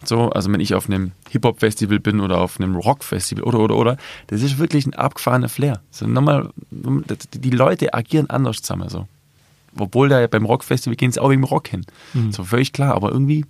So, 0.05 0.31
also 0.31 0.53
wenn 0.53 0.61
ich 0.61 0.75
auf 0.75 0.89
einem 0.89 1.13
Hip-Hop-Festival 1.31 1.99
bin 1.99 2.21
oder 2.21 2.39
auf 2.39 2.61
einem 2.61 2.77
Rock-Festival 2.77 3.43
oder 3.45 3.61
oder 3.61 3.77
oder, 3.77 3.97
das 4.27 4.43
ist 4.43 4.59
wirklich 4.59 4.87
ein 4.87 4.95
abgefahrener 4.95 5.49
Flair. 5.49 5.81
So 5.91 6.07
nochmal, 6.07 6.51
die 6.71 7.51
Leute 7.51 7.95
agieren 7.95 8.29
anders 8.29 8.61
zusammen. 8.61 8.89
So. 8.89 9.09
Obwohl 9.79 10.09
da 10.09 10.27
beim 10.27 10.45
Rock-Festival 10.45 10.97
gehen 10.97 11.13
sie 11.13 11.21
auch 11.21 11.31
wegen 11.31 11.45
Rock 11.45 11.69
hin. 11.69 11.87
So 12.31 12.45
völlig 12.45 12.73
klar, 12.73 12.95
aber 12.95 13.13
irgendwie 13.13 13.47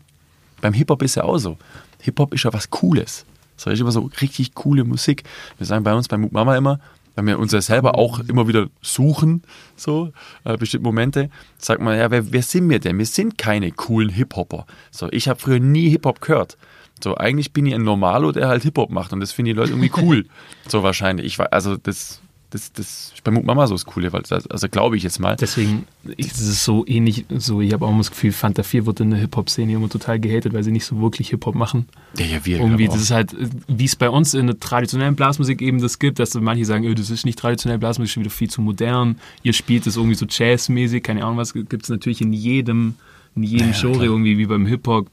beim 0.61 0.75
Hip-Hop 0.75 1.03
ist 1.03 1.17
ja 1.17 1.25
auch 1.25 1.39
so. 1.39 1.59
Hip-Hop 2.03 2.35
ist 2.35 2.45
ja 2.45 2.53
was 2.53 2.71
Cooles. 2.71 3.25
So 3.57 3.71
ist 3.71 3.81
immer 3.81 3.91
so 3.91 4.09
richtig 4.21 4.55
coole 4.55 4.85
Musik. 4.85 5.25
Wir 5.57 5.67
sagen 5.67 5.83
bei 5.83 5.93
uns 5.93 6.07
bei 6.07 6.17
Mama 6.17 6.57
immer, 6.57 6.79
weil 7.19 7.27
wir 7.27 7.39
uns 7.41 7.51
ja 7.53 7.61
selber 7.61 7.99
auch 7.99 8.21
immer 8.21 8.47
wieder 8.47 8.69
suchen, 8.81 9.43
so 9.75 10.13
äh, 10.45 10.57
bestimmte 10.57 10.85
Momente, 10.85 11.31
sagt 11.59 11.83
man, 11.83 11.99
ja, 11.99 12.13
wer, 12.13 12.33
wer 12.33 12.43
sind 12.43 12.71
wir 12.71 12.79
denn? 12.79 12.97
Wir 12.97 13.07
sind 13.07 13.37
keine 13.37 13.73
coolen 13.73 14.09
Hip-Hopper. 14.09 14.67
So, 14.93 15.09
ich 15.11 15.29
habe 15.29 15.41
früher 15.41 15.59
nie 15.59 15.91
Hip-Hop 15.91 16.21
gehört. 16.21 16.57
So, 17.03 17.17
eigentlich 17.17 17.53
bin 17.53 17.67
ich 17.67 17.75
ein 17.75 17.83
Normalo, 17.83 18.31
der 18.31 18.47
halt 18.47 18.63
Hip-Hop 18.63 18.91
macht 18.91 19.13
und 19.13 19.19
das 19.19 19.33
finden 19.33 19.47
die 19.47 19.53
Leute 19.55 19.73
irgendwie 19.73 19.91
cool. 20.01 20.27
so 20.69 20.85
wahrscheinlich. 20.85 21.27
Ich 21.27 21.39
war, 21.41 21.53
also 21.53 21.77
das, 21.77 22.21
das, 22.51 22.73
das 22.73 23.13
ist 23.15 23.25
bei 23.25 23.31
Mama 23.31 23.67
so 23.67 23.75
das 23.75 23.85
Coole, 23.85 24.13
weil, 24.13 24.23
das- 24.23 24.47
also 24.47 24.69
glaube 24.69 24.97
ich 24.97 25.03
jetzt 25.03 25.19
mal. 25.21 25.37
Deswegen 25.37 25.85
ist 26.17 26.41
es 26.41 26.65
so 26.65 26.87
ähnlich, 26.87 27.27
so 27.37 27.61
ich 27.61 27.73
habe 27.73 27.85
auch 27.85 27.91
immer 27.91 27.99
das 27.99 28.11
Gefühl, 28.11 28.33
Fanta 28.33 28.63
4 28.63 28.87
wird 28.87 29.01
in 29.01 29.11
der 29.11 29.19
Hip-Hop-Szene 29.21 29.73
immer 29.75 29.89
total 29.91 30.19
gehatet, 30.19 30.53
weil 30.55 30.63
sie 30.65 30.73
nicht 30.73 30.87
so 30.87 31.01
wirklich 31.01 31.29
Hip-Hop 31.31 31.55
machen. 31.55 31.87
ja, 32.19 32.25
ja, 32.25 32.45
wir 32.47 32.59
Irgendwie, 32.61 32.87
das 32.87 33.03
ist 33.03 33.11
halt, 33.11 33.35
wie 33.69 33.85
es 33.85 33.97
bei 33.97 34.09
uns 34.09 34.33
in 34.35 34.47
der 34.47 34.59
traditionellen 34.59 35.15
Blasmusik 35.15 35.61
eben 35.61 35.81
das 35.81 35.99
gibt, 35.99 36.19
dass 36.19 36.35
manche 36.35 36.65
sagen, 36.65 36.85
öh, 36.85 36.95
das 36.95 37.11
ist 37.11 37.27
nicht 37.27 37.39
traditionell 37.39 37.79
Blasmusik, 37.79 38.09
ist 38.09 38.13
schon 38.15 38.23
wieder 38.25 38.31
viel 38.33 38.49
zu 38.51 38.63
modern. 38.63 39.17
Ihr 39.43 39.53
spielt 39.53 39.87
das 39.87 39.97
irgendwie 39.97 40.15
so 40.17 40.25
Jazzmäßig, 40.29 41.03
keine 41.03 41.25
Ahnung 41.25 41.37
was, 41.37 41.53
gibt 41.53 41.83
es 41.83 41.89
natürlich 41.91 42.21
in 42.23 42.33
jedem, 42.33 42.95
in 43.37 43.43
jedem 43.43 43.69
Ja, 43.73 43.75
Genre 43.79 43.93
klar. 43.99 44.05
irgendwie 44.07 44.39
wie 44.39 44.47
beim 44.47 44.65
Hip-Hop. 44.65 45.07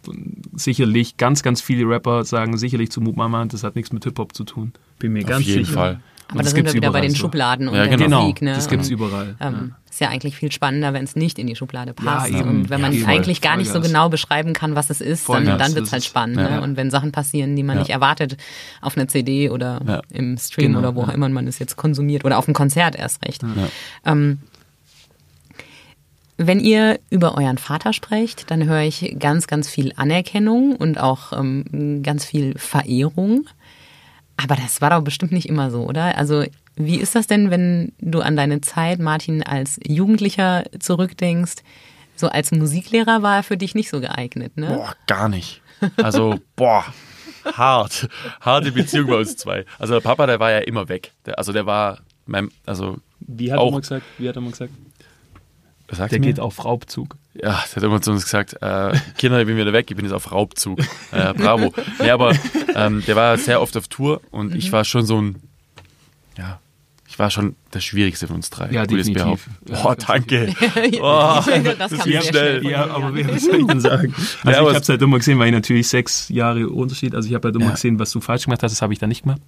Sicherlich, 0.55 1.17
ganz, 1.17 1.43
ganz 1.43 1.61
viele 1.61 1.87
Rapper 1.87 2.23
sagen 2.23 2.57
sicherlich 2.57 2.91
zu 2.91 3.01
Mama, 3.01 3.43
das 3.45 3.63
hat 3.63 3.75
nichts 3.75 3.91
mit 3.91 4.03
Hip-Hop 4.05 4.33
zu 4.33 4.45
tun. 4.45 4.71
Bin 4.99 5.13
mir 5.13 5.23
auf 5.23 5.29
ganz 5.29 5.45
jeden 5.45 5.65
sicher. 5.65 5.73
Fall. 5.77 5.99
Aber 6.29 6.39
das 6.41 6.51
da 6.51 6.55
sind 6.55 6.65
wir 6.65 6.73
wieder 6.73 6.91
bei 6.91 7.01
den 7.01 7.11
so. 7.11 7.17
Schubladen 7.17 7.67
und 7.67 7.75
Ja, 7.75 7.85
der 7.85 7.97
genau. 7.97 8.21
Musik. 8.23 8.41
Ne? 8.41 8.53
das 8.53 8.67
gibt's 8.67 8.87
Und, 8.87 8.93
überall. 8.93 9.35
Ähm, 9.39 9.73
Ist 9.89 10.01
ja 10.01 10.09
eigentlich 10.09 10.35
viel 10.35 10.51
spannender, 10.51 10.91
wenn 10.93 11.03
es 11.03 11.15
nicht 11.15 11.37
in 11.39 11.47
die 11.47 11.55
Schublade 11.55 11.93
passt. 11.93 12.29
eben. 12.29 12.41
und 12.49 12.69
wenn 12.69 12.81
man 12.81 12.91
Ja, 12.93 13.07
eigentlich 13.07 13.41
gar 13.41 13.57
nicht 13.57 13.71
so 13.71 13.79
genau 13.79 14.09
beschreiben 14.09 14.53
kann, 14.53 14.75
was 14.75 14.89
es 14.89 15.01
ist, 15.01 15.29
dann, 15.29 15.45
dann 15.45 15.59
wird's 15.75 15.75
das 15.75 15.91
halt 15.93 16.03
spannend. 16.03 16.37
ja. 16.37 16.49
Ne? 16.49 16.61
Und 16.61 16.77
wenn 16.77 16.89
Sachen 16.89 17.11
passieren, 17.11 17.55
die 17.55 17.63
man 17.63 17.75
Ja. 17.77 17.81
nicht 17.83 17.91
erwartet, 17.91 18.37
auf 18.81 18.97
einer 18.97 19.07
CD 19.07 19.49
oder 19.49 19.81
Ja. 19.87 20.01
im 20.11 20.37
Stream 20.37 20.67
Genau, 20.73 20.79
oder 20.79 20.95
wo 20.95 21.03
auch 21.03 21.07
ja. 21.09 21.13
immer 21.13 21.29
man 21.29 21.47
es 21.47 21.59
jetzt 21.59 21.75
konsumiert 21.77 22.25
oder 22.25 22.37
auf 22.39 22.47
einem 22.47 22.55
Konzert 22.55 22.95
erst 22.95 23.25
recht. 23.25 23.43
Ja. 23.43 23.49
Ähm, 24.11 24.39
wenn 26.37 26.59
ihr 26.59 26.99
über 27.09 27.37
euren 27.37 27.57
Vater 27.57 27.93
sprecht, 27.93 28.51
dann 28.51 28.65
höre 28.65 28.81
ich 28.81 29.15
ganz, 29.19 29.47
ganz 29.47 29.69
viel 29.69 29.93
Anerkennung 29.95 30.75
und 30.75 30.99
auch 30.99 31.31
ähm, 31.31 32.01
ganz 32.03 32.25
viel 32.25 32.57
Verehrung. 32.57 33.45
Aber 34.37 34.55
das 34.55 34.81
war 34.81 34.89
doch 34.89 35.01
bestimmt 35.01 35.31
nicht 35.31 35.47
immer 35.47 35.71
so, 35.71 35.83
oder? 35.83 36.17
Also 36.17 36.43
wie 36.75 36.97
ist 36.99 37.15
das 37.15 37.27
denn, 37.27 37.51
wenn 37.51 37.93
du 37.99 38.19
an 38.21 38.35
deine 38.35 38.61
Zeit, 38.61 38.99
Martin, 38.99 39.43
als 39.43 39.79
Jugendlicher 39.87 40.65
zurückdenkst? 40.77 41.55
So 42.17 42.27
als 42.29 42.51
Musiklehrer 42.51 43.21
war 43.23 43.37
er 43.37 43.43
für 43.43 43.57
dich 43.57 43.75
nicht 43.75 43.89
so 43.89 43.99
geeignet, 44.01 44.57
ne? 44.57 44.67
Boah, 44.67 44.95
gar 45.07 45.29
nicht. 45.29 45.61
Also, 45.97 46.39
boah, 46.55 46.85
hart. 47.45 48.07
Harte 48.41 48.71
Beziehung 48.71 49.07
bei 49.07 49.17
uns 49.17 49.35
zwei. 49.37 49.65
Also 49.79 49.93
der 49.95 50.01
Papa, 50.01 50.25
der 50.25 50.39
war 50.39 50.51
ja 50.51 50.59
immer 50.59 50.87
weg. 50.89 51.11
Der, 51.25 51.37
also 51.37 51.51
der 51.53 51.65
war 51.65 51.99
mein, 52.25 52.49
also 52.65 52.97
Wie 53.19 53.51
hat 53.51 53.59
Auch- 53.59 53.67
er 53.67 53.71
mal 53.71 53.81
gesagt? 53.81 54.05
Wie 54.17 54.27
hat 54.29 54.35
er 54.35 54.41
mal 54.41 54.51
gesagt? 54.51 54.73
Der 55.91 56.19
mir? 56.19 56.19
geht 56.19 56.39
auf 56.39 56.63
Raubzug. 56.65 57.15
Ja, 57.35 57.63
der 57.69 57.75
hat 57.75 57.83
immer 57.83 58.01
zu 58.01 58.11
uns 58.11 58.23
gesagt, 58.23 58.53
äh, 58.61 58.93
Kinder, 59.17 59.39
ich 59.39 59.45
bin 59.47 59.57
wieder 59.57 59.73
weg, 59.73 59.89
ich 59.89 59.95
bin 59.95 60.05
jetzt 60.05 60.13
auf 60.13 60.31
Raubzug. 60.31 60.79
Äh, 61.11 61.33
bravo. 61.33 61.73
Nee, 61.99 62.09
aber 62.09 62.33
ähm, 62.75 63.03
der 63.05 63.15
war 63.15 63.37
sehr 63.37 63.61
oft 63.61 63.75
auf 63.77 63.87
Tour 63.87 64.21
und 64.31 64.51
Mhm. 64.51 64.55
ich 64.57 64.71
war 64.71 64.83
schon 64.85 65.05
so 65.05 65.21
ein, 65.21 65.41
ja, 66.37 66.59
ich 67.07 67.19
war 67.19 67.29
schon 67.29 67.55
der 67.73 67.81
Schwierigste 67.81 68.25
von 68.27 68.37
uns 68.37 68.49
drei. 68.49 68.71
Ja, 68.71 68.81
ich 68.81 68.87
definitiv. 68.87 69.47
Ja, 69.69 69.83
ganz 69.83 70.05
danke. 70.05 70.47
das 70.47 70.93
Oh, 70.99 71.41
kam 71.45 71.63
das 71.77 71.91
sehr 71.91 71.99
ging 72.03 72.21
schnell. 72.23 72.61
von 72.61 72.71
Ja, 72.71 72.87
aber 72.89 73.17
ja. 73.19 73.27
was 73.33 73.43
soll 73.43 73.59
ich 73.59 73.67
denn 73.67 73.79
sagen? 73.79 74.13
Also 74.15 74.27
Ja, 74.43 74.51
ich 74.51 74.57
aber 74.57 74.69
habe 74.73 74.79
es- 74.79 74.89
halt 74.89 75.01
immer 75.01 75.17
gesehen, 75.17 75.37
weil 75.39 75.47
ich 75.47 75.53
natürlich 75.53 75.87
sechs 75.87 76.29
Jahre 76.29 76.67
Unterschied, 76.67 77.13
also 77.13 77.27
ich 77.29 77.35
habe 77.35 77.47
halt 77.47 77.55
immer 77.55 77.65
Ja. 77.65 77.71
gesehen, 77.71 77.99
was 77.99 78.11
du 78.11 78.21
falsch 78.21 78.45
gemacht 78.45 78.63
hast, 78.63 78.71
das 78.71 78.81
habe 78.81 78.91
ich 78.93 78.99
dann 78.99 79.09
nicht 79.09 79.21
gemacht. 79.23 79.41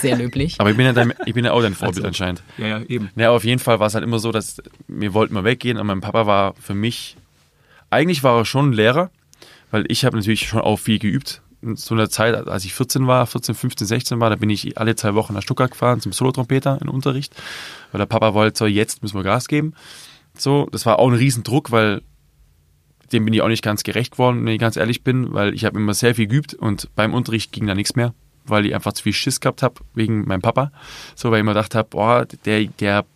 Sehr 0.00 0.16
löblich. 0.16 0.56
Aber 0.58 0.70
ich 0.70 0.76
bin 0.76 0.86
ja, 0.86 0.92
dein, 0.92 1.12
ich 1.26 1.34
bin 1.34 1.44
ja 1.44 1.52
auch 1.52 1.62
dein 1.62 1.74
Vorbild 1.74 1.98
Also. 2.04 2.08
anscheinend. 2.08 2.42
Ja, 2.58 2.66
ja, 2.66 2.82
eben. 2.82 3.10
Ja, 3.16 3.30
auf 3.30 3.44
jeden 3.44 3.58
Fall 3.60 3.80
war 3.80 3.88
es 3.88 3.94
halt 3.94 4.04
immer 4.04 4.18
so, 4.20 4.30
dass 4.32 4.56
wir 4.88 5.14
wollten 5.14 5.34
mal 5.34 5.44
weggehen 5.44 5.78
und 5.78 5.86
mein 5.86 6.00
Papa 6.00 6.26
war 6.26 6.54
für 6.60 6.74
mich, 6.74 7.16
eigentlich 7.90 8.22
war 8.22 8.38
er 8.38 8.44
schon 8.44 8.70
ein 8.70 8.72
Lehrer, 8.72 9.10
weil 9.70 9.84
ich 9.88 10.04
habe 10.04 10.16
natürlich 10.16 10.46
schon 10.48 10.60
auch 10.60 10.76
viel 10.78 10.98
geübt. 11.00 11.42
In 11.64 11.76
so 11.76 11.94
einer 11.94 12.10
Zeit, 12.10 12.34
als 12.46 12.64
ich 12.64 12.74
14 12.74 13.06
war, 13.06 13.26
14, 13.26 13.54
15, 13.54 13.86
16 13.86 14.20
war, 14.20 14.28
da 14.28 14.36
bin 14.36 14.50
ich 14.50 14.76
alle 14.76 14.96
zwei 14.96 15.14
Wochen 15.14 15.32
nach 15.32 15.42
Stuttgart 15.42 15.70
gefahren 15.70 16.00
zum 16.00 16.12
Solotrompeter 16.12 16.78
in 16.82 16.88
Unterricht, 16.88 17.34
weil 17.90 17.98
der 17.98 18.06
Papa 18.06 18.34
wollte, 18.34 18.58
so 18.58 18.66
jetzt 18.66 19.02
müssen 19.02 19.16
wir 19.16 19.22
Gas 19.22 19.48
geben. 19.48 19.72
So, 20.36 20.68
das 20.72 20.84
war 20.84 20.98
auch 20.98 21.08
ein 21.08 21.14
Riesendruck, 21.14 21.70
weil 21.70 22.02
dem 23.12 23.24
bin 23.24 23.32
ich 23.32 23.40
auch 23.40 23.48
nicht 23.48 23.62
ganz 23.62 23.82
gerecht 23.82 24.12
geworden, 24.12 24.44
wenn 24.44 24.52
ich 24.52 24.60
ganz 24.60 24.76
ehrlich 24.76 25.02
bin, 25.04 25.32
weil 25.32 25.54
ich 25.54 25.64
habe 25.64 25.78
immer 25.78 25.94
sehr 25.94 26.14
viel 26.14 26.26
geübt 26.26 26.52
und 26.52 26.94
beim 26.96 27.14
Unterricht 27.14 27.52
ging 27.52 27.66
da 27.66 27.74
nichts 27.74 27.96
mehr, 27.96 28.12
weil 28.44 28.66
ich 28.66 28.74
einfach 28.74 28.92
zu 28.92 29.04
viel 29.04 29.12
Schiss 29.12 29.40
gehabt 29.40 29.62
habe 29.62 29.80
wegen 29.94 30.26
meinem 30.26 30.42
Papa. 30.42 30.70
So, 31.14 31.30
weil 31.30 31.38
ich 31.38 31.40
immer 31.40 31.54
gedacht 31.54 31.74
habe, 31.74 31.88
boah, 31.88 32.26
der, 32.44 32.66
der 32.66 33.06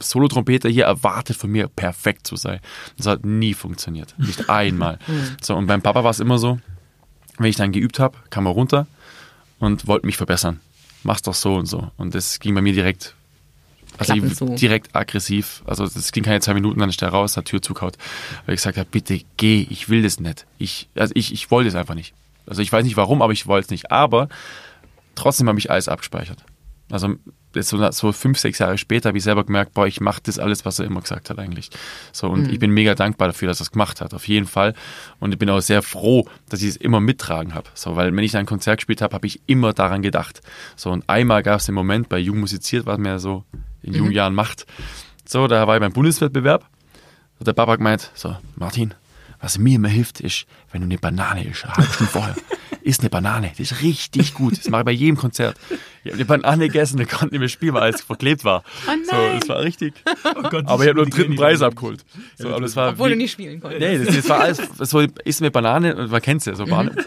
Solotrompeter 0.00 0.68
hier 0.68 0.84
erwartet 0.84 1.36
von 1.36 1.50
mir, 1.50 1.68
perfekt 1.68 2.26
zu 2.26 2.36
sein. 2.36 2.60
Das 2.96 3.06
hat 3.06 3.24
nie 3.24 3.54
funktioniert. 3.54 4.14
Nicht 4.18 4.50
einmal. 4.50 4.98
So, 5.40 5.54
und 5.54 5.66
beim 5.66 5.82
Papa 5.82 6.02
war 6.02 6.10
es 6.10 6.20
immer 6.20 6.38
so, 6.38 6.58
wenn 7.38 7.50
ich 7.50 7.56
dann 7.56 7.72
geübt 7.72 7.98
habe, 7.98 8.16
kam 8.30 8.46
er 8.46 8.52
runter 8.52 8.86
und 9.58 9.86
wollte 9.86 10.06
mich 10.06 10.16
verbessern. 10.16 10.60
Mach's 11.02 11.22
doch 11.22 11.34
so 11.34 11.54
und 11.54 11.66
so. 11.66 11.90
Und 11.96 12.14
das 12.14 12.40
ging 12.40 12.54
bei 12.54 12.60
mir 12.60 12.72
direkt, 12.72 13.14
also 13.98 14.14
zu. 14.28 14.46
direkt 14.56 14.94
aggressiv. 14.94 15.62
Also 15.66 15.86
das 15.86 16.12
ging 16.12 16.24
keine 16.24 16.40
zwei 16.40 16.54
Minuten, 16.54 16.80
dann 16.80 16.88
ist 16.88 17.00
der 17.00 17.10
raus, 17.10 17.36
hat 17.36 17.46
Tür 17.46 17.62
zugehaut. 17.62 17.96
Weil 18.46 18.54
ich 18.54 18.58
gesagt 18.58 18.78
habe, 18.78 18.88
bitte 18.90 19.20
geh, 19.36 19.66
ich 19.70 19.88
will 19.88 20.02
das 20.02 20.20
nicht. 20.20 20.46
Ich, 20.58 20.88
also 20.94 21.12
ich, 21.16 21.32
ich 21.32 21.50
wollte 21.50 21.68
es 21.68 21.74
einfach 21.74 21.94
nicht. 21.94 22.14
Also 22.46 22.62
ich 22.62 22.72
weiß 22.72 22.84
nicht 22.84 22.96
warum, 22.96 23.22
aber 23.22 23.32
ich 23.32 23.46
wollte 23.46 23.66
es 23.66 23.70
nicht. 23.70 23.90
Aber 23.90 24.28
trotzdem 25.14 25.48
habe 25.48 25.58
ich 25.58 25.70
alles 25.70 25.88
abgespeichert. 25.88 26.44
Also 26.90 27.16
so, 27.54 27.90
so 27.90 28.12
fünf, 28.12 28.38
sechs 28.38 28.58
Jahre 28.58 28.78
später 28.78 29.08
habe 29.08 29.18
ich 29.18 29.24
selber 29.24 29.44
gemerkt, 29.44 29.74
boah, 29.74 29.86
ich 29.86 30.00
mache 30.00 30.20
das 30.22 30.38
alles, 30.38 30.64
was 30.64 30.78
er 30.78 30.86
immer 30.86 31.00
gesagt 31.00 31.30
hat 31.30 31.38
eigentlich. 31.38 31.70
So 32.12 32.28
und 32.28 32.50
ich 32.52 32.58
bin 32.58 32.70
mega 32.70 32.94
dankbar 32.94 33.28
dafür, 33.28 33.48
dass 33.48 33.60
er 33.60 33.62
es 33.62 33.70
gemacht 33.70 34.00
hat, 34.00 34.14
auf 34.14 34.28
jeden 34.28 34.46
Fall. 34.46 34.74
Und 35.18 35.32
ich 35.32 35.38
bin 35.38 35.48
auch 35.50 35.60
sehr 35.60 35.82
froh, 35.82 36.28
dass 36.48 36.62
ich 36.62 36.68
es 36.68 36.76
immer 36.76 37.00
mittragen 37.00 37.54
habe. 37.54 37.68
So, 37.74 37.96
weil 37.96 38.14
wenn 38.14 38.24
ich 38.24 38.36
ein 38.36 38.46
Konzert 38.46 38.78
gespielt 38.78 39.02
habe, 39.02 39.14
habe 39.14 39.26
ich 39.26 39.40
immer 39.46 39.72
daran 39.72 40.02
gedacht. 40.02 40.40
So 40.76 40.90
und 40.90 41.08
einmal 41.08 41.42
gab 41.42 41.60
es 41.60 41.66
den 41.66 41.74
Moment 41.74 42.08
bei 42.08 42.18
Jung 42.18 42.40
musiziert, 42.40 42.86
was 42.86 42.98
man 42.98 43.12
ja 43.12 43.18
so 43.18 43.44
in 43.82 43.94
jungen 43.94 44.12
Jahren 44.12 44.34
macht. 44.34 44.66
So, 45.24 45.46
da 45.46 45.66
war 45.66 45.76
ich 45.76 45.80
beim 45.80 45.92
Bundeswettbewerb. 45.92 46.66
Und 47.38 47.46
der 47.46 47.52
Papa 47.52 47.76
gemeint, 47.76 48.10
so, 48.14 48.36
Martin, 48.56 48.94
was 49.40 49.58
mir 49.58 49.76
immer 49.76 49.88
hilft, 49.88 50.20
ist, 50.20 50.46
wenn 50.72 50.80
du 50.80 50.86
eine 50.86 50.98
Banane 50.98 51.44
isst, 51.44 51.64
eine 51.64 51.74
halbe 51.74 51.92
Stunde 51.92 52.12
vorher, 52.12 52.34
isst 52.88 53.00
eine 53.00 53.10
Banane. 53.10 53.50
Das 53.50 53.70
ist 53.70 53.82
richtig 53.82 54.32
gut. 54.32 54.58
Das 54.58 54.70
mache 54.70 54.80
ich 54.80 54.86
bei 54.86 54.92
jedem 54.92 55.16
Konzert. 55.16 55.56
Ich 56.04 56.12
habe 56.12 56.14
eine 56.14 56.24
Banane 56.24 56.68
gegessen 56.68 56.98
und 56.98 57.08
konnte 57.08 57.34
nicht 57.34 57.40
mehr 57.40 57.48
spielen, 57.48 57.74
weil 57.74 57.92
es 57.92 58.00
verklebt 58.00 58.44
war. 58.44 58.64
Oh 58.86 58.90
so, 59.04 59.14
nein. 59.14 59.40
das 59.40 59.48
war 59.48 59.60
richtig. 59.60 59.92
Oh 60.24 60.42
Gott, 60.42 60.66
Aber 60.66 60.82
ich 60.82 60.88
habe 60.88 60.94
nur 60.94 61.04
den 61.04 61.10
dritten 61.10 61.36
Preis 61.36 61.60
abgeholt. 61.60 62.04
So, 62.36 62.48
aber 62.48 62.62
das 62.62 62.76
war 62.76 62.90
Obwohl 62.90 63.08
wie, 63.08 63.12
du 63.12 63.18
nicht 63.18 63.32
spielen 63.32 63.60
konntest. 63.60 63.80
Nee, 63.80 63.98
das, 63.98 64.16
das 64.16 64.28
war 64.28 64.40
alles, 64.40 64.62
so 64.78 65.00
isst 65.00 65.42
eine 65.42 65.50
Banane 65.50 65.94
und 65.96 66.10
man 66.10 66.22
kennt's 66.22 66.46
ja, 66.46 66.54
so 66.54 66.64
Banane. 66.64 67.04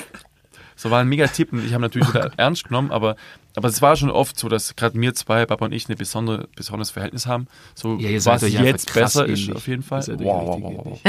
So 0.82 0.90
war 0.90 1.00
ein 1.02 1.08
mega 1.08 1.28
Tipp 1.28 1.54
und 1.54 1.64
ich 1.64 1.74
habe 1.74 1.82
natürlich 1.84 2.08
wieder 2.10 2.32
ernst 2.38 2.64
genommen, 2.64 2.90
aber 2.90 3.16
aber 3.56 3.68
es 3.68 3.84
war 3.84 3.96
schon 3.96 4.10
oft 4.10 4.40
so, 4.40 4.50
dass 4.50 4.76
gerade 4.76 5.00
wir 5.00 5.14
zwei, 5.14 5.46
Papa 5.46 5.66
und 5.66 5.74
ich, 5.74 5.88
ein 5.88 5.96
besondere, 5.96 6.48
besonderes 6.56 6.90
Verhältnis 6.90 7.28
haben. 7.28 7.46
So 7.76 7.98
Ja, 8.00 8.10
ihr 8.10 8.20
seid 8.20 8.42
was 8.42 8.52
jetzt 8.52 8.92
besser 8.92 9.28
ist 9.28 9.42
ähnlich. 9.42 9.56
auf 9.56 9.68
jeden 9.68 9.84
Fall. 9.84 10.02
Wow, 10.08 10.60
wow, 10.60 10.60
wow, 10.60 11.00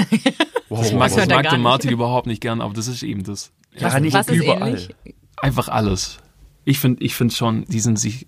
wow. 0.69 0.81
Das 0.81 0.93
mag, 0.93 1.15
das 1.15 1.27
mag 1.27 1.43
der 1.45 1.53
nicht. 1.53 1.63
Martin 1.63 1.91
überhaupt 1.91 2.27
nicht 2.27 2.43
gern, 2.43 2.61
aber 2.61 2.75
das 2.75 2.87
ist 2.87 3.03
eben 3.03 3.25
das. 3.25 3.51
Ja, 3.75 3.99
nicht 3.99 4.13
was 4.13 4.29
ist 4.29 4.43
überall. 4.43 4.69
ähnlich? 4.69 4.95
Einfach 5.39 5.69
alles. 5.69 6.19
Ich 6.67 6.79
finde 6.79 7.03
ich 7.03 7.15
find 7.15 7.33
schon, 7.33 7.65
die 7.65 7.81
sind 7.81 7.99
sich 7.99 8.27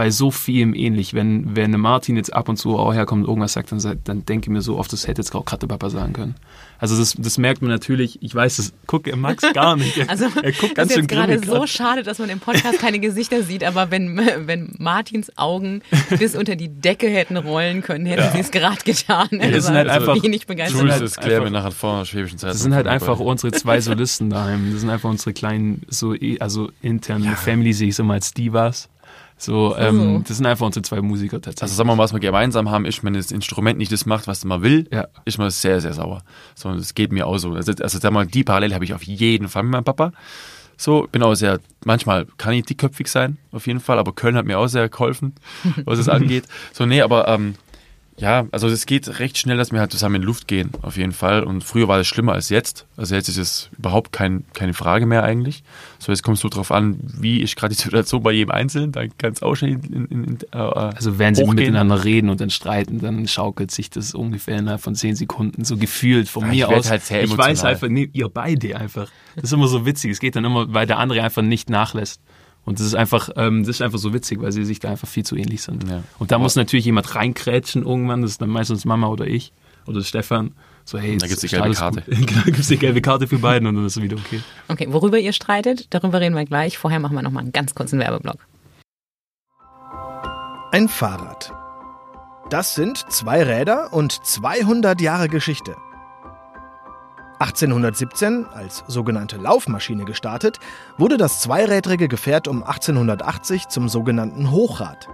bei 0.00 0.10
so 0.10 0.30
vielem 0.30 0.72
ähnlich. 0.74 1.12
Wenn, 1.12 1.54
wenn 1.54 1.72
Martin 1.72 2.16
jetzt 2.16 2.32
ab 2.32 2.48
und 2.48 2.56
zu 2.56 2.78
auch 2.78 2.94
herkommt 2.94 3.24
und 3.24 3.28
irgendwas 3.28 3.52
sagt, 3.52 3.70
dann, 3.70 4.00
dann 4.04 4.24
denke 4.24 4.46
ich 4.46 4.50
mir 4.50 4.62
so 4.62 4.78
oft, 4.78 4.90
das 4.94 5.06
hätte 5.06 5.20
jetzt 5.20 5.34
auch 5.34 5.44
gerade 5.44 5.66
Papa 5.66 5.90
sagen 5.90 6.14
können. 6.14 6.36
Also 6.78 6.96
das, 6.96 7.14
das 7.18 7.36
merkt 7.36 7.60
man 7.60 7.70
natürlich, 7.70 8.22
ich 8.22 8.34
weiß, 8.34 8.56
das 8.56 8.72
guckt 8.86 9.14
Max 9.14 9.44
gar 9.52 9.76
nicht. 9.76 9.98
Er, 9.98 10.08
Also 10.08 10.24
er 10.42 10.52
guckt 10.52 10.74
ganz 10.74 10.88
ist 10.90 10.94
schön 10.94 11.02
jetzt 11.04 11.10
gerade 11.10 11.38
so 11.40 11.52
grad. 11.52 11.68
schade, 11.68 12.02
dass 12.02 12.18
man 12.18 12.30
im 12.30 12.40
Podcast 12.40 12.78
keine 12.78 12.98
Gesichter 12.98 13.42
sieht, 13.42 13.62
aber 13.62 13.90
wenn, 13.90 14.18
wenn 14.46 14.74
Martins 14.78 15.36
Augen 15.36 15.82
bis 16.18 16.34
unter 16.34 16.56
die 16.56 16.68
Decke 16.68 17.06
hätten 17.10 17.36
rollen 17.36 17.82
können, 17.82 18.06
hätten 18.06 18.32
sie 18.32 18.38
es 18.40 18.50
gerade 18.50 18.82
getan. 18.82 19.28
Er 19.32 19.50
das 19.50 19.64
sind 19.66 19.74
war 19.74 19.80
halt 19.80 19.90
einfach- 19.90 20.22
wenig 20.22 20.46
begeistert. 20.46 20.90
Halt 20.90 21.02
das 21.02 21.16
klären 21.16 21.30
wir 21.42 21.46
einfach- 21.48 21.50
nachher 21.64 21.70
vor 21.72 22.06
schwäbischen. 22.06 22.38
Das 22.40 22.58
sind 22.60 22.74
halt 22.74 22.86
einfach 22.86 23.20
unsere 23.20 23.52
zwei 23.52 23.82
Solisten 23.82 24.30
daheim. 24.30 24.70
Das 24.72 24.80
sind 24.80 24.88
einfach 24.88 25.10
unsere 25.10 25.34
kleinen, 25.34 25.82
so 25.88 26.14
eh- 26.14 26.40
also 26.40 26.70
intern 26.80 27.22
Family 27.36 27.74
sehe 27.74 27.88
ich 27.88 27.96
so 27.96 28.02
mal 28.02 28.14
als 28.14 28.32
Divas. 28.32 28.88
So, 29.42 29.74
ähm, 29.78 30.22
das 30.28 30.36
sind 30.36 30.44
einfach 30.44 30.66
unsere 30.66 30.82
zwei 30.82 31.00
Musiker 31.00 31.36
tatsächlich. 31.40 31.62
Also 31.62 31.74
sagen 31.74 31.88
wir 31.88 31.96
mal, 31.96 32.02
was 32.04 32.12
wir 32.12 32.20
gemeinsam 32.20 32.70
haben, 32.70 32.84
ist, 32.84 33.02
wenn 33.02 33.14
das 33.14 33.32
Instrument 33.32 33.78
nicht 33.78 33.90
das 33.90 34.04
macht, 34.04 34.26
was 34.26 34.44
man 34.44 34.60
will, 34.62 34.86
Ja. 34.92 35.08
ist 35.24 35.38
man 35.38 35.48
sehr, 35.48 35.80
sehr 35.80 35.94
sauer. 35.94 36.22
So, 36.54 36.70
das 36.74 36.92
geht 36.94 37.10
mir 37.10 37.26
auch 37.26 37.38
so. 37.38 37.52
Also, 37.52 37.72
also 37.80 37.98
sag 37.98 38.12
mal, 38.12 38.26
die 38.26 38.44
Parallele 38.44 38.74
habe 38.74 38.84
ich 38.84 38.92
auf 38.92 39.02
jeden 39.02 39.48
Fall 39.48 39.62
mit 39.62 39.72
meinem 39.72 39.84
Papa. 39.84 40.12
So, 40.76 41.08
bin 41.10 41.22
auch 41.22 41.34
sehr, 41.34 41.58
manchmal 41.86 42.26
kann 42.36 42.52
ich 42.52 42.64
dickköpfig 42.66 43.08
sein, 43.08 43.38
auf 43.50 43.66
jeden 43.66 43.80
Fall, 43.80 43.98
aber 43.98 44.12
Köln 44.12 44.36
hat 44.36 44.44
mir 44.44 44.58
auch 44.58 44.66
sehr 44.66 44.88
geholfen, 44.90 45.34
was 45.86 45.98
es 45.98 46.08
angeht. 46.10 46.44
So, 46.74 46.84
nee, 46.84 47.00
aber 47.00 47.26
ähm, 47.28 47.54
ja, 48.20 48.46
also 48.52 48.68
es 48.68 48.84
geht 48.84 49.18
recht 49.18 49.38
schnell, 49.38 49.56
dass 49.56 49.72
wir 49.72 49.80
halt 49.80 49.90
zusammen 49.92 50.16
in 50.16 50.22
Luft 50.22 50.46
gehen, 50.46 50.70
auf 50.82 50.98
jeden 50.98 51.12
Fall. 51.12 51.42
Und 51.42 51.64
früher 51.64 51.88
war 51.88 51.96
das 51.96 52.06
schlimmer 52.06 52.32
als 52.34 52.50
jetzt. 52.50 52.86
Also 52.96 53.14
jetzt 53.14 53.28
ist 53.28 53.38
es 53.38 53.70
überhaupt 53.78 54.12
kein, 54.12 54.44
keine 54.52 54.74
Frage 54.74 55.06
mehr 55.06 55.22
eigentlich. 55.24 55.62
So, 55.98 56.12
jetzt 56.12 56.22
kommst 56.22 56.44
du 56.44 56.48
drauf 56.50 56.70
an, 56.70 56.98
wie 57.02 57.40
ist 57.40 57.56
gerade 57.56 57.74
die 57.74 57.80
Situation 57.80 58.22
bei 58.22 58.32
jedem 58.32 58.50
Einzelnen, 58.50 58.92
dann 58.92 59.10
kann 59.16 59.32
es 59.32 59.42
auch 59.42 59.54
schon 59.54 59.70
in, 59.70 60.06
in, 60.10 60.24
in, 60.24 60.38
äh, 60.52 60.56
Also 60.58 61.18
wenn 61.18 61.34
sie 61.34 61.42
hochgehen. 61.42 61.56
miteinander 61.56 62.04
reden 62.04 62.28
und 62.28 62.40
dann 62.42 62.50
streiten, 62.50 63.00
dann 63.00 63.26
schaukelt 63.26 63.70
sich 63.70 63.88
das 63.88 64.14
ungefähr 64.14 64.58
innerhalb 64.58 64.82
von 64.82 64.94
zehn 64.94 65.16
Sekunden 65.16 65.64
so 65.64 65.78
gefühlt 65.78 66.28
von 66.28 66.44
Ja, 66.52 66.68
mir 66.68 66.76
aus. 66.78 66.90
halt 66.90 67.02
ich 67.10 67.36
weiß 67.36 67.64
einfach, 67.64 67.88
nee, 67.88 68.10
ihr 68.12 68.28
beide 68.28 68.76
einfach. 68.76 69.08
Das 69.36 69.44
ist 69.44 69.52
immer 69.54 69.68
so 69.68 69.86
witzig. 69.86 70.10
Es 70.10 70.20
geht 70.20 70.36
dann 70.36 70.44
immer, 70.44 70.72
weil 70.74 70.86
der 70.86 70.98
andere 70.98 71.22
einfach 71.22 71.42
nicht 71.42 71.70
nachlässt. 71.70 72.20
Und 72.64 72.78
das 72.78 72.86
ist 72.86 72.94
einfach, 72.94 73.30
ähm, 73.36 73.62
das 73.62 73.76
ist 73.76 73.82
einfach 73.82 73.98
so 73.98 74.12
witzig, 74.12 74.40
weil 74.40 74.52
sie 74.52 74.64
sich 74.64 74.80
da 74.80 74.90
einfach 74.90 75.08
viel 75.08 75.24
zu 75.24 75.36
ähnlich 75.36 75.62
sind. 75.62 75.88
Ja. 75.88 76.02
Und 76.18 76.30
da 76.30 76.38
muss 76.38 76.56
natürlich 76.56 76.84
jemand 76.84 77.14
reinkrätschen 77.14 77.84
irgendwann. 77.84 78.22
Das 78.22 78.32
ist 78.32 78.42
dann 78.42 78.50
meistens 78.50 78.84
Mama 78.84 79.08
oder 79.08 79.26
ich 79.26 79.52
oder 79.86 80.02
Stefan. 80.02 80.52
So, 80.84 80.98
hey, 80.98 81.16
Da 81.16 81.26
jetzt 81.26 81.40
gibt's 81.40 81.40
die 81.40 81.48
gelbe 81.48 81.74
Karte. 81.74 82.02
genau, 82.06 82.42
gibt's 82.44 82.68
die 82.68 82.76
gelbe 82.76 83.00
Karte 83.00 83.26
für 83.26 83.38
beiden 83.38 83.66
und 83.66 83.76
dann 83.76 83.86
ist 83.86 83.96
es 83.96 84.02
wieder 84.02 84.16
okay. 84.16 84.40
Okay, 84.68 84.86
worüber 84.90 85.18
ihr 85.18 85.32
streitet, 85.32 85.86
darüber 85.90 86.20
reden 86.20 86.34
wir 86.34 86.44
gleich. 86.44 86.78
Vorher 86.78 87.00
machen 87.00 87.16
wir 87.16 87.22
nochmal 87.22 87.42
einen 87.42 87.52
ganz 87.52 87.74
kurzen 87.74 87.98
Werbeblock. 87.98 88.46
Ein 90.72 90.88
Fahrrad. 90.88 91.52
Das 92.50 92.74
sind 92.74 93.04
zwei 93.10 93.42
Räder 93.42 93.92
und 93.92 94.12
200 94.24 95.00
Jahre 95.00 95.28
Geschichte. 95.28 95.76
1817, 97.40 98.44
als 98.54 98.84
sogenannte 98.86 99.38
Laufmaschine 99.38 100.04
gestartet, 100.04 100.58
wurde 100.98 101.16
das 101.16 101.40
zweirädrige 101.40 102.06
Gefährt 102.06 102.46
um 102.48 102.62
1880 102.62 103.68
zum 103.68 103.88
sogenannten 103.88 104.50
Hochrad. 104.50 105.08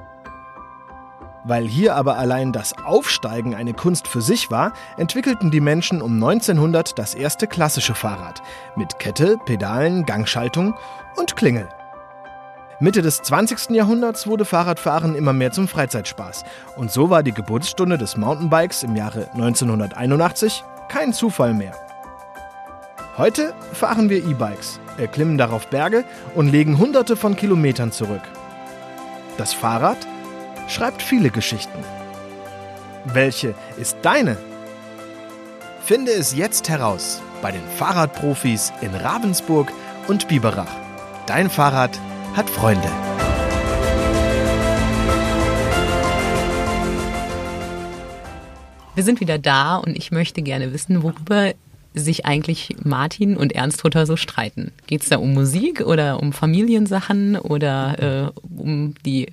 Weil 1.45 1.65
hier 1.65 1.95
aber 1.95 2.19
allein 2.19 2.53
das 2.53 2.77
Aufsteigen 2.77 3.55
eine 3.55 3.73
Kunst 3.73 4.09
für 4.09 4.21
sich 4.21 4.51
war, 4.51 4.73
entwickelten 4.97 5.53
die 5.53 5.61
Menschen 5.61 6.03
um 6.03 6.15
1900 6.15 6.99
das 6.99 7.15
erste 7.15 7.47
klassische 7.47 7.95
Fahrrad 7.95 8.43
mit 8.75 8.99
Kette, 8.99 9.39
Pedalen, 9.45 10.05
Gangschaltung 10.05 10.75
und 11.15 11.37
Klingel. 11.37 11.69
Mitte 12.81 13.03
des 13.03 13.23
20. 13.23 13.71
Jahrhunderts 13.71 14.27
wurde 14.27 14.45
Fahrradfahren 14.45 15.15
immer 15.15 15.33
mehr 15.33 15.53
zum 15.53 15.69
Freizeitspaß. 15.69 16.45
Und 16.77 16.91
so 16.91 17.09
war 17.09 17.23
die 17.23 17.33
Geburtsstunde 17.33 17.97
des 17.97 18.17
Mountainbikes 18.17 18.83
im 18.83 18.97
Jahre 18.97 19.31
1981 19.35 20.65
kein 20.89 21.13
Zufall 21.13 21.55
mehr. 21.55 21.86
Heute 23.19 23.55
fahren 23.73 24.11
wir 24.11 24.23
E-Bikes, 24.27 24.79
erklimmen 24.99 25.39
darauf 25.39 25.69
Berge 25.69 26.05
und 26.35 26.51
legen 26.51 26.77
hunderte 26.77 27.17
von 27.17 27.35
Kilometern 27.35 27.91
zurück. 27.91 28.21
Das 29.39 29.55
Fahrrad 29.55 29.97
schreibt 30.69 31.01
viele 31.01 31.31
Geschichten. 31.31 31.79
Welche 33.07 33.55
ist 33.79 33.97
deine? 34.03 34.37
Finde 35.81 36.13
es 36.13 36.37
jetzt 36.37 36.69
heraus 36.69 37.23
bei 37.41 37.53
den 37.53 37.67
Fahrradprofis 37.79 38.71
in 38.83 38.95
Ravensburg 38.95 39.73
und 40.09 40.29
Biberach. 40.29 40.77
Dein 41.25 41.49
Fahrrad 41.49 41.99
hat 42.35 42.51
Freunde. 42.51 42.91
Wir 48.95 49.05
sind 49.05 49.21
wieder 49.21 49.39
da 49.39 49.77
und 49.77 49.97
ich 49.97 50.11
möchte 50.11 50.43
gerne 50.43 50.75
wissen, 50.75 51.03
worüber 51.03 51.55
sich 51.97 52.27
eigentlich 52.27 52.77
Martin 52.85 53.37
und 53.37 53.53
Ernst 53.53 53.83
Hutter 53.83 54.05
so 54.05 54.17
streiten. 54.17 54.71
Geht 54.87 55.03
es 55.03 55.09
da 55.09 55.17
um 55.17 55.33
Musik 55.33 55.81
oder 55.81 56.21
um 56.21 56.35
Familiensachen 56.35 57.37
oder 57.37 58.33
äh, 58.35 58.41
um 58.55 58.95
die 59.07 59.29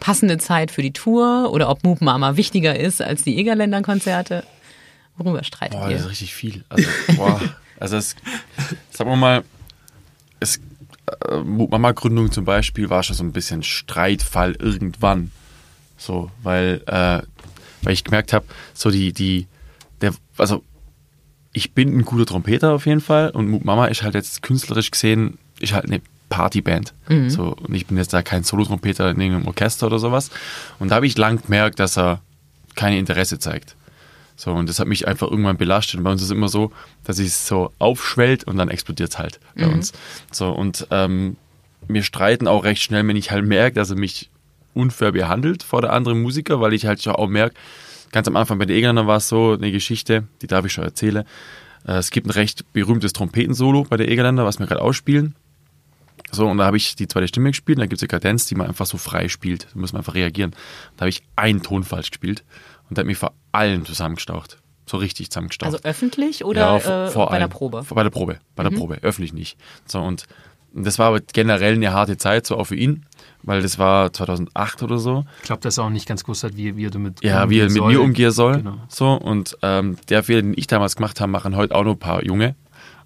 passende 0.00 0.38
Zeit 0.38 0.70
für 0.70 0.82
die 0.82 0.92
Tour 0.92 1.50
oder 1.52 1.68
ob 1.68 1.84
Moop 1.84 2.00
Mama 2.00 2.36
wichtiger 2.36 2.78
ist 2.78 3.02
als 3.02 3.22
die 3.22 3.36
Egerländer-Konzerte? 3.38 4.44
Worüber 5.18 5.44
streitet 5.44 5.78
Boah, 5.78 5.90
das 5.90 6.00
ist 6.00 6.06
ihr? 6.06 6.10
richtig 6.10 6.34
viel. 6.34 6.64
Also, 6.70 6.88
boah, 7.16 7.40
also 7.78 7.98
es, 7.98 8.16
sagen 8.90 9.10
wir 9.10 9.16
mal, 9.16 9.44
es, 10.40 10.58
äh, 11.28 11.36
Mama-Gründung 11.36 12.32
zum 12.32 12.46
Beispiel 12.46 12.88
war 12.88 13.02
schon 13.02 13.16
so 13.16 13.24
ein 13.24 13.32
bisschen 13.32 13.62
Streitfall 13.62 14.56
irgendwann. 14.58 15.30
So, 15.98 16.30
weil, 16.42 16.82
äh, 16.86 17.20
weil 17.82 17.92
ich 17.92 18.04
gemerkt 18.04 18.32
habe, 18.32 18.46
so 18.72 18.90
die, 18.90 19.12
die, 19.12 19.46
der, 20.00 20.14
also 20.38 20.62
ich 21.56 21.72
bin 21.72 21.96
ein 21.96 22.04
guter 22.04 22.26
Trompeter 22.26 22.74
auf 22.74 22.84
jeden 22.84 23.00
Fall 23.00 23.30
und 23.30 23.48
Moop 23.48 23.64
Mama 23.64 23.86
ist 23.86 24.02
halt 24.02 24.14
jetzt 24.14 24.42
künstlerisch 24.42 24.90
gesehen, 24.90 25.38
ist 25.58 25.72
halt 25.72 25.86
eine 25.86 26.02
Partyband. 26.28 26.92
So, 27.30 27.56
und 27.56 27.74
ich 27.74 27.86
bin 27.86 27.96
jetzt 27.96 28.12
da 28.12 28.20
kein 28.20 28.42
Solotrompeter 28.42 29.10
in 29.10 29.18
irgendeinem 29.18 29.48
Orchester 29.48 29.86
oder 29.86 29.98
sowas. 29.98 30.30
Und 30.78 30.90
da 30.90 30.96
habe 30.96 31.06
ich 31.06 31.16
lang 31.16 31.40
gemerkt, 31.40 31.80
dass 31.80 31.96
er 31.96 32.20
kein 32.74 32.92
Interesse 32.92 33.38
zeigt. 33.38 33.74
So, 34.36 34.52
und 34.52 34.68
das 34.68 34.78
hat 34.80 34.86
mich 34.86 35.08
einfach 35.08 35.30
irgendwann 35.30 35.56
belastet. 35.56 35.96
Und 35.96 36.04
bei 36.04 36.10
uns 36.10 36.20
ist 36.20 36.28
es 36.28 36.32
immer 36.32 36.48
so, 36.48 36.72
dass 37.04 37.18
es 37.18 37.46
so 37.46 37.72
aufschwellt 37.78 38.44
und 38.44 38.58
dann 38.58 38.68
explodiert 38.68 39.12
es 39.12 39.18
halt 39.18 39.40
bei 39.54 39.66
uns. 39.66 39.92
So, 40.30 40.50
und 40.50 40.86
ähm, 40.90 41.38
wir 41.88 42.02
streiten 42.02 42.48
auch 42.48 42.64
recht 42.64 42.82
schnell, 42.82 43.08
wenn 43.08 43.16
ich 43.16 43.30
halt 43.30 43.46
merke, 43.46 43.76
dass 43.76 43.88
er 43.88 43.96
mich 43.96 44.28
unfair 44.74 45.12
behandelt 45.12 45.62
vor 45.62 45.80
der 45.80 45.94
anderen 45.94 46.20
Musiker, 46.20 46.60
weil 46.60 46.74
ich 46.74 46.84
halt 46.84 47.02
schon 47.02 47.14
auch 47.14 47.28
merke, 47.28 47.54
ganz 48.16 48.28
am 48.28 48.36
Anfang 48.36 48.58
bei 48.58 48.64
den 48.64 48.74
Egernern 48.78 49.06
war 49.06 49.18
es 49.18 49.28
so, 49.28 49.52
eine 49.52 49.70
Geschichte, 49.70 50.24
die 50.40 50.46
darf 50.46 50.64
ich 50.64 50.72
schon 50.72 50.84
erzählen. 50.84 51.24
Äh, 51.86 51.92
es 51.98 52.10
gibt 52.10 52.26
ein 52.26 52.30
recht 52.30 52.72
berühmtes 52.72 53.12
Trompetensolo 53.12 53.84
bei 53.84 53.98
der 53.98 54.08
Egerländer, 54.08 54.46
was 54.46 54.58
wir 54.58 54.66
gerade 54.66 54.80
ausspielen. 54.80 55.34
So, 56.32 56.46
und 56.48 56.56
da 56.56 56.64
habe 56.64 56.78
ich 56.78 56.96
die 56.96 57.08
zweite 57.08 57.28
Stimme 57.28 57.50
gespielt, 57.50 57.76
und 57.76 57.80
da 57.82 57.86
gibt 57.86 57.98
es 57.98 58.02
eine 58.02 58.08
Kadenz, 58.08 58.46
die 58.46 58.54
man 58.54 58.68
einfach 58.68 58.86
so 58.86 58.96
frei 58.96 59.28
spielt. 59.28 59.64
Da 59.74 59.78
muss 59.78 59.92
man 59.92 60.00
einfach 60.00 60.14
reagieren. 60.14 60.52
Da 60.96 61.02
habe 61.02 61.10
ich 61.10 61.22
einen 61.36 61.62
Ton 61.62 61.84
falsch 61.84 62.10
gespielt 62.10 62.42
und 62.88 62.96
der 62.96 63.02
hat 63.02 63.06
mich 63.06 63.18
vor 63.18 63.34
allen 63.52 63.84
zusammengestaucht. 63.84 64.56
So 64.86 64.96
richtig 64.96 65.30
zusammengestaucht. 65.30 65.74
Also 65.74 65.84
öffentlich 65.84 66.42
oder 66.44 66.80
vor- 66.80 66.92
äh, 66.92 67.10
vor 67.10 67.26
bei 67.26 67.32
der 67.32 67.42
allem. 67.42 67.50
Probe? 67.50 67.80
Mhm. 67.82 67.84
Vor- 67.84 67.94
Bei 67.96 68.02
der 68.02 68.10
Probe, 68.10 68.38
bei 68.54 68.62
der 68.62 68.70
Probe, 68.70 68.98
öffentlich 69.02 69.34
nicht. 69.34 69.58
So, 69.84 70.00
und 70.00 70.24
das 70.84 70.98
war 70.98 71.08
aber 71.08 71.20
generell 71.20 71.74
eine 71.74 71.92
harte 71.92 72.16
Zeit, 72.16 72.46
so 72.46 72.56
auch 72.56 72.64
für 72.64 72.76
ihn, 72.76 73.06
weil 73.42 73.62
das 73.62 73.78
war 73.78 74.12
2008 74.12 74.82
oder 74.82 74.98
so. 74.98 75.24
Ich 75.38 75.44
glaube, 75.44 75.62
dass 75.62 75.78
er 75.78 75.84
auch 75.84 75.90
nicht 75.90 76.06
ganz 76.08 76.24
gewusst 76.24 76.44
hat, 76.44 76.56
wie, 76.56 76.76
wie 76.76 76.86
er 76.86 76.90
damit 76.90 77.22
Ja, 77.24 77.48
wie 77.48 77.60
er 77.60 77.64
mit 77.66 77.72
soll. 77.74 77.92
mir 77.92 78.00
umgehen 78.00 78.30
soll. 78.32 78.56
Genau. 78.58 78.76
So, 78.88 79.12
und 79.14 79.56
ähm, 79.62 79.96
der 80.08 80.22
Fehler, 80.24 80.42
den 80.42 80.54
ich 80.56 80.66
damals 80.66 80.96
gemacht 80.96 81.20
habe, 81.20 81.30
machen 81.30 81.56
heute 81.56 81.74
auch 81.74 81.84
noch 81.84 81.92
ein 81.92 81.98
paar 81.98 82.24
Junge. 82.24 82.54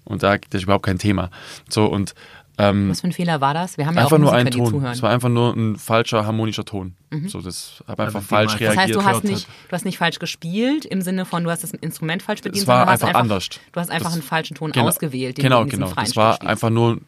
Und 0.03 0.23
da 0.23 0.37
das 0.37 0.47
ist 0.53 0.63
überhaupt 0.63 0.85
kein 0.85 0.97
Thema. 0.97 1.29
So, 1.69 1.85
und 1.85 2.15
ähm, 2.57 2.89
Was 2.89 3.01
für 3.01 3.07
ein 3.07 3.13
Fehler 3.13 3.39
war 3.39 3.53
das? 3.53 3.77
Wir 3.77 3.85
haben 3.85 3.95
ja 3.95 4.01
einfach 4.01 4.17
auch 4.17 4.19
nur 4.19 4.31
Musiker, 4.31 4.39
ein 4.39 4.51
die 4.51 4.57
Ton. 4.71 4.79
Mhm. 4.81 4.85
Es 4.87 5.01
war 5.01 5.09
einfach 5.11 5.29
nur 5.29 5.53
ein 5.55 5.77
falscher 5.77 6.25
harmonischer 6.25 6.65
Ton. 6.65 6.95
So, 7.27 7.39
das 7.41 7.83
habe 7.87 8.03
einfach 8.03 8.19
den 8.19 8.25
falsch 8.27 8.51
man- 8.53 8.59
Das 8.59 8.67
heißt, 8.69 8.77
reagiert. 8.79 8.97
du 8.97 9.03
hast 9.05 9.23
nicht, 9.23 9.47
du 9.69 9.71
hast 9.73 9.85
nicht 9.85 9.97
falsch 9.97 10.19
gespielt 10.19 10.85
im 10.85 11.01
Sinne 11.01 11.25
von, 11.25 11.43
du 11.43 11.49
hast 11.49 11.63
das 11.63 11.71
Instrument 11.71 12.21
falsch 12.23 12.41
bedient, 12.41 12.61
Es 12.63 12.67
war 12.67 12.79
sondern 12.79 12.93
hast 12.93 13.01
einfach 13.03 13.07
einfach 13.09 13.21
anders. 13.21 13.49
Du 13.71 13.79
hast 13.79 13.89
einfach 13.89 14.05
Das- 14.07 14.13
einen 14.13 14.21
falschen 14.23 14.55
Ton 14.55 14.71
Genau. 14.73 14.87
ausgewählt. 14.87 15.37
den 15.37 15.43
genau, 15.43 15.57
du 15.59 15.63
in 15.63 15.69
diesem 15.69 15.83
genau. 15.83 15.93
freien 15.93 16.05
Das 16.07 16.15
war 16.15 16.41
einfach 16.41 16.69
nur 16.69 16.99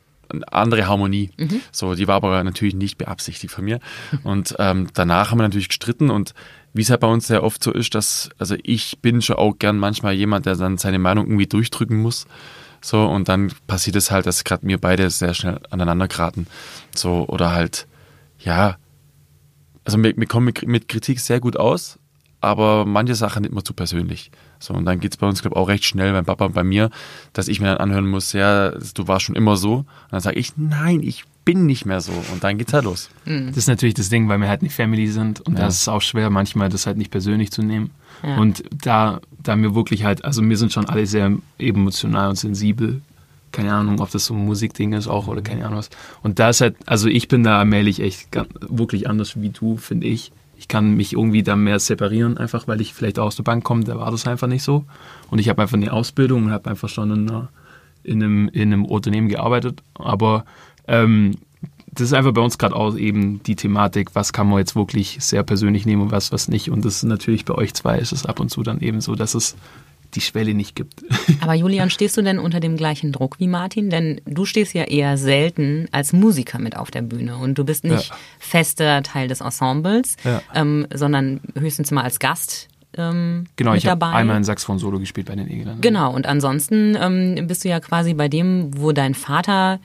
andere 0.47 0.87
Harmonie. 0.87 1.31
Mhm. 1.37 1.61
So, 1.71 1.95
die 1.95 2.07
war 2.07 2.15
aber 2.15 2.43
natürlich 2.43 2.75
nicht 2.75 2.97
beabsichtigt 2.97 3.53
von 3.53 3.65
mir. 3.65 3.79
Und 4.23 4.55
ähm, 4.59 4.87
danach 4.93 5.31
haben 5.31 5.39
wir 5.39 5.43
natürlich 5.43 5.69
gestritten 5.69 6.09
und 6.09 6.33
wie 6.73 6.81
es 6.81 6.89
halt 6.89 7.01
bei 7.01 7.07
uns 7.07 7.27
sehr 7.27 7.43
oft 7.43 7.63
so 7.63 7.71
ist, 7.71 7.93
dass, 7.93 8.29
also 8.39 8.55
ich 8.63 8.99
bin 8.99 9.21
schon 9.21 9.35
auch 9.35 9.53
gern 9.59 9.77
manchmal 9.77 10.13
jemand, 10.13 10.45
der 10.45 10.55
dann 10.55 10.77
seine 10.77 10.99
Meinung 10.99 11.27
irgendwie 11.27 11.47
durchdrücken 11.47 11.97
muss. 12.01 12.25
So, 12.81 13.05
und 13.05 13.29
dann 13.29 13.51
passiert 13.67 13.95
es 13.95 14.11
halt, 14.11 14.25
dass 14.25 14.43
gerade 14.43 14.67
wir 14.67 14.77
beide 14.77 15.09
sehr 15.09 15.33
schnell 15.33 15.59
aneinander 15.69 16.07
geraten. 16.07 16.47
So, 16.95 17.25
oder 17.27 17.53
halt, 17.53 17.87
ja, 18.39 18.77
also 19.85 20.01
wir, 20.01 20.17
wir 20.17 20.27
kommen 20.27 20.47
mit, 20.47 20.67
mit 20.67 20.87
Kritik 20.87 21.19
sehr 21.19 21.39
gut 21.39 21.57
aus, 21.57 21.99
aber 22.41 22.85
manche 22.85 23.15
Sachen 23.15 23.43
nicht 23.43 23.53
mehr 23.53 23.63
zu 23.63 23.73
persönlich. 23.73 24.31
So, 24.63 24.73
und 24.73 24.85
dann 24.85 25.01
geht's 25.01 25.17
bei 25.17 25.27
uns, 25.27 25.41
glaube 25.41 25.55
ich, 25.55 25.61
auch 25.61 25.67
recht 25.67 25.83
schnell 25.83 26.13
beim 26.13 26.23
Papa 26.23 26.45
und 26.45 26.53
bei 26.53 26.63
mir, 26.63 26.89
dass 27.33 27.49
ich 27.49 27.59
mir 27.59 27.67
dann 27.67 27.77
anhören 27.79 28.07
muss, 28.09 28.31
ja, 28.31 28.71
du 28.71 29.07
warst 29.09 29.25
schon 29.25 29.35
immer 29.35 29.57
so. 29.57 29.79
Und 29.79 29.85
dann 30.11 30.21
sage 30.21 30.39
ich, 30.39 30.53
nein, 30.55 31.01
ich 31.03 31.25
bin 31.43 31.65
nicht 31.65 31.85
mehr 31.85 31.99
so. 31.99 32.13
Und 32.31 32.45
dann 32.45 32.57
geht's 32.57 32.71
halt 32.71 32.85
los. 32.85 33.09
Das 33.25 33.57
ist 33.57 33.67
natürlich 33.67 33.93
das 33.95 34.07
Ding, 34.07 34.29
weil 34.29 34.39
wir 34.39 34.47
halt 34.47 34.61
eine 34.61 34.69
Family 34.69 35.07
sind 35.09 35.41
und 35.41 35.55
Ja. 35.55 35.63
da 35.63 35.67
ist 35.67 35.81
es 35.81 35.87
auch 35.89 36.01
schwer, 36.01 36.29
manchmal 36.29 36.69
das 36.69 36.85
halt 36.87 36.95
nicht 36.97 37.11
persönlich 37.11 37.51
zu 37.51 37.61
nehmen. 37.61 37.89
Ja. 38.23 38.37
Und 38.37 38.63
da, 38.71 39.19
da 39.41 39.57
wir 39.57 39.75
wirklich 39.75 40.05
halt, 40.05 40.23
also 40.23 40.41
wir 40.41 40.55
sind 40.57 40.71
schon 40.71 40.85
alle 40.87 41.05
sehr 41.07 41.33
emotional 41.57 42.29
und 42.29 42.37
sensibel. 42.37 43.01
Keine 43.51 43.73
Ahnung, 43.73 43.99
ob 43.99 44.11
das 44.11 44.25
so 44.27 44.33
ein 44.33 44.45
Musikding 44.45 44.93
ist 44.93 45.07
auch 45.09 45.27
oder 45.27 45.41
keine 45.41 45.65
Ahnung 45.65 45.79
was. 45.79 45.89
Und 46.21 46.39
da 46.39 46.49
ist 46.49 46.61
halt, 46.61 46.77
also 46.85 47.09
ich 47.09 47.27
bin 47.27 47.43
da 47.43 47.59
allmählich 47.59 47.99
echt 47.99 48.31
ganz, 48.31 48.47
wirklich 48.61 49.09
anders 49.09 49.39
wie 49.41 49.49
du, 49.49 49.75
finde 49.75 50.07
ich. 50.07 50.31
Ich 50.57 50.67
kann 50.67 50.95
mich 50.95 51.13
irgendwie 51.13 51.43
da 51.43 51.55
mehr 51.55 51.79
separieren, 51.79 52.37
einfach 52.37 52.67
weil 52.67 52.81
ich 52.81 52.93
vielleicht 52.93 53.19
auch 53.19 53.25
aus 53.25 53.35
der 53.35 53.43
Bank 53.43 53.63
komme, 53.63 53.83
da 53.83 53.97
war 53.97 54.11
das 54.11 54.27
einfach 54.27 54.47
nicht 54.47 54.63
so. 54.63 54.85
Und 55.29 55.39
ich 55.39 55.49
habe 55.49 55.61
einfach 55.61 55.77
eine 55.77 55.91
Ausbildung 55.91 56.45
und 56.45 56.51
habe 56.51 56.69
einfach 56.69 56.89
schon 56.89 57.11
in, 57.11 57.47
in, 58.03 58.23
einem, 58.23 58.49
in 58.49 58.73
einem 58.73 58.85
Unternehmen 58.85 59.29
gearbeitet. 59.29 59.81
Aber 59.95 60.45
ähm, 60.87 61.35
das 61.93 62.07
ist 62.07 62.13
einfach 62.13 62.33
bei 62.33 62.41
uns 62.41 62.57
gerade 62.57 62.75
auch 62.75 62.95
eben 62.95 63.41
die 63.43 63.55
Thematik, 63.55 64.15
was 64.15 64.33
kann 64.33 64.47
man 64.47 64.59
jetzt 64.59 64.75
wirklich 64.75 65.17
sehr 65.19 65.43
persönlich 65.43 65.85
nehmen 65.85 66.03
und 66.03 66.11
was, 66.11 66.31
was 66.31 66.47
nicht. 66.47 66.69
Und 66.69 66.85
das 66.85 66.97
ist 66.97 67.03
natürlich 67.03 67.45
bei 67.45 67.55
euch 67.55 67.73
zwei 67.73 67.99
ist 67.99 68.11
es 68.11 68.25
ab 68.25 68.39
und 68.39 68.49
zu 68.49 68.63
dann 68.63 68.79
eben 68.79 69.01
so, 69.01 69.15
dass 69.15 69.35
es 69.35 69.55
die 70.15 70.21
Schwelle 70.21 70.53
nicht 70.53 70.75
gibt. 70.75 71.03
Aber 71.41 71.53
Julian, 71.53 71.89
stehst 71.89 72.15
du 72.17 72.21
denn 72.21 72.39
unter 72.39 72.59
dem 72.59 72.77
gleichen 72.77 73.11
Druck 73.11 73.39
wie 73.39 73.47
Martin? 73.47 73.89
Denn 73.89 74.21
du 74.25 74.45
stehst 74.45 74.73
ja 74.73 74.83
eher 74.83 75.17
selten 75.17 75.87
als 75.91 76.13
Musiker 76.13 76.59
mit 76.59 76.77
auf 76.77 76.91
der 76.91 77.01
Bühne 77.01 77.37
und 77.37 77.57
du 77.57 77.63
bist 77.65 77.83
nicht 77.83 78.09
Ja. 78.09 78.15
fester 78.39 79.03
Teil 79.03 79.27
des 79.27 79.41
Ensembles, 79.41 80.15
Ja. 80.23 80.41
ähm, 80.53 80.87
sondern 80.93 81.41
höchstens 81.57 81.91
mal 81.91 82.03
als 82.03 82.19
Gast 82.19 82.67
ähm, 82.95 83.45
Genau, 83.55 83.73
ich 83.73 83.87
habe 83.87 84.05
einmal 84.05 84.35
ein 84.35 84.43
Saxophon-Solo 84.43 84.99
gespielt 84.99 85.25
bei 85.27 85.35
den 85.35 85.47
Egelern. 85.49 85.81
Genau, 85.81 86.13
und 86.13 86.27
ansonsten 86.27 86.95
ähm, 86.99 87.47
bist 87.47 87.63
du 87.65 87.69
ja 87.69 87.79
quasi 87.79 88.13
bei 88.13 88.27
dem, 88.27 88.69
wo 88.79 88.91
dein 88.91 89.15
Vater 89.15 89.79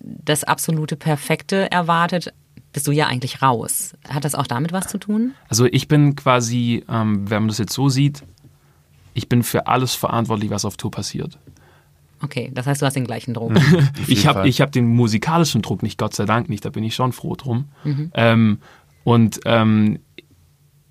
das 0.00 0.44
absolute 0.44 0.94
Perfekte 0.96 1.70
erwartet, 1.72 2.32
bist 2.72 2.86
du 2.86 2.92
ja 2.92 3.06
eigentlich 3.08 3.42
raus. 3.42 3.94
Hat 4.08 4.24
das 4.24 4.34
auch 4.34 4.46
damit 4.46 4.72
was 4.72 4.86
zu 4.86 4.98
tun? 4.98 5.32
Also 5.48 5.66
ich 5.66 5.88
bin 5.88 6.14
quasi, 6.16 6.84
ähm, 6.88 7.28
wenn 7.28 7.42
man 7.42 7.48
das 7.48 7.58
jetzt 7.58 7.72
so 7.74 7.88
sieht, 7.88 8.22
ich 9.14 9.28
bin 9.28 9.42
für 9.42 9.66
alles 9.66 9.94
verantwortlich, 9.94 10.50
was 10.50 10.64
auf 10.64 10.76
Tour 10.76 10.90
passiert. 10.90 11.38
Okay, 12.22 12.50
das 12.54 12.66
heißt, 12.66 12.80
du 12.80 12.86
hast 12.86 12.94
den 12.94 13.04
gleichen 13.04 13.34
Druck. 13.34 13.52
Jeden 13.56 13.90
Ich 14.06 14.26
habe 14.26 14.48
ich 14.48 14.60
hab 14.60 14.70
den 14.70 14.86
musikalischen 14.86 15.60
Druck 15.60 15.82
nicht, 15.82 15.98
Gott 15.98 16.14
sei 16.14 16.24
Dank 16.24 16.48
nicht, 16.48 16.64
da 16.64 16.70
bin 16.70 16.84
ich 16.84 16.94
schon 16.94 17.12
froh 17.12 17.34
drum. 17.34 17.68
Mhm. 17.84 18.10
Ähm, 18.14 18.58
und 19.04 19.40
ähm, 19.44 19.98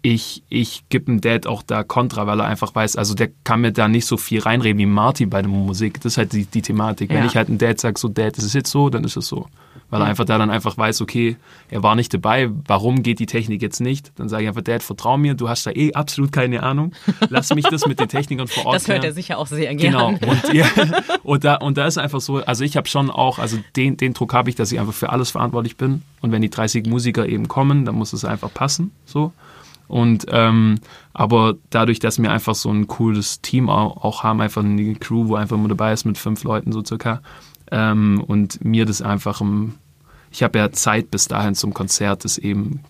ich, 0.02 0.44
ich 0.50 0.84
gebe 0.90 1.06
dem 1.06 1.22
Dad 1.22 1.48
auch 1.48 1.62
da 1.62 1.84
Kontra, 1.84 2.28
weil 2.28 2.40
er 2.40 2.48
einfach 2.48 2.74
weiß, 2.74 2.96
also 2.96 3.14
der 3.14 3.30
kann 3.44 3.62
mir 3.62 3.72
da 3.72 3.88
nicht 3.88 4.06
so 4.06 4.18
viel 4.18 4.42
reinreden 4.42 4.80
wie 4.80 4.86
Martin 4.86 5.30
bei 5.30 5.42
der 5.42 5.50
Musik. 5.50 6.02
Das 6.02 6.14
ist 6.14 6.18
halt 6.18 6.34
die, 6.34 6.46
die 6.46 6.62
Thematik. 6.62 7.12
Ja. 7.12 7.18
Wenn 7.18 7.26
ich 7.26 7.36
halt 7.36 7.50
einem 7.50 7.60
Dad 7.60 7.80
sage, 7.80 8.00
so 8.00 8.10
Dad, 8.10 8.38
das 8.38 8.44
ist 8.44 8.54
jetzt 8.54 8.72
so, 8.72 8.90
dann 8.90 9.04
ist 9.04 9.16
es 9.16 9.28
so. 9.28 9.48
Weil 9.92 10.02
er 10.02 10.08
einfach 10.08 10.26
da 10.26 10.38
dann 10.38 10.50
einfach 10.50 10.78
weiß, 10.78 11.02
okay, 11.02 11.36
er 11.70 11.84
war 11.84 11.96
nicht 11.96 12.14
dabei, 12.14 12.50
warum 12.66 13.04
geht 13.04 13.20
die 13.20 13.26
Technik 13.28 13.62
jetzt 13.62 13.82
nicht? 13.82 14.12
Dann 14.16 14.30
sage 14.30 14.44
ich 14.44 14.50
einfach, 14.50 14.64
Dad, 14.64 14.82
vertrau 14.82 15.18
mir, 15.18 15.36
du 15.36 15.50
hast 15.50 15.68
da 15.68 15.72
eh 15.72 15.94
absolut 15.94 16.32
keine 16.32 16.64
Ahnung. 16.64 16.94
Lass 17.30 17.54
mich 17.54 17.66
das 17.66 17.86
mit 17.86 18.00
den 18.00 18.08
Technikern 18.08 18.48
vor 18.48 18.66
Ort 18.68 18.76
Das 18.76 18.88
hört 18.88 19.04
er 19.04 19.12
sicher 19.12 19.38
auch 19.38 19.48
sehr 19.48 19.76
Genau. 19.76 20.14
gern. 20.14 20.30
Und, 20.32 20.54
ja, 20.54 20.66
und, 21.24 21.44
da, 21.44 21.56
und 21.56 21.78
da 21.78 21.86
ist 21.86 21.98
einfach 21.98 22.22
so, 22.22 22.38
also 22.38 22.64
ich 22.64 22.78
habe 22.78 22.88
schon 22.88 23.12
auch, 23.12 23.38
also 23.38 23.58
den, 23.76 23.98
den 23.98 24.14
Druck 24.14 24.34
habe 24.34 24.50
ich, 24.50 24.56
dass 24.56 24.72
ich 24.72 24.80
einfach 24.80 24.94
für 24.94 25.10
alles 25.10 25.30
verantwortlich 25.32 25.76
bin. 25.78 26.02
Und 26.22 26.32
wenn 26.32 26.42
die 26.42 26.50
30 26.50 26.88
Musiker 26.88 27.28
eben 27.28 27.48
kommen, 27.50 27.86
dann 27.86 27.96
muss 27.96 28.14
es 28.14 28.26
einfach 28.26 28.54
passen. 28.54 28.92
So. 29.06 29.34
Und 29.90 30.26
ähm, 30.30 30.80
aber 31.12 31.56
dadurch, 31.70 32.00
dass 32.00 32.18
wir 32.22 32.32
einfach 32.32 32.56
so 32.56 32.70
ein 32.72 32.88
cooles 32.88 33.42
Team 33.42 33.70
auch, 33.70 34.06
auch 34.06 34.24
haben, 34.24 34.40
einfach 34.40 34.64
eine 34.64 34.96
Crew, 34.96 35.28
wo 35.28 35.36
einfach 35.36 35.58
immer 35.58 35.68
dabei 35.68 35.92
ist 35.92 36.06
mit 36.06 36.18
fünf 36.18 36.46
Leuten 36.46 36.72
so 36.72 36.82
circa, 36.82 37.22
ähm, 37.72 38.24
und 38.26 38.64
mir 38.64 38.86
das 38.86 39.02
einfach 39.02 39.42
im, 39.42 39.76
ich 40.30 40.44
habe 40.44 40.60
ja 40.60 40.72
Zeit 40.72 41.12
bis 41.12 41.28
dahin 41.28 41.56
zum 41.56 41.74
Konzert, 41.74 42.26
das 42.26 42.38
eben 42.38 42.82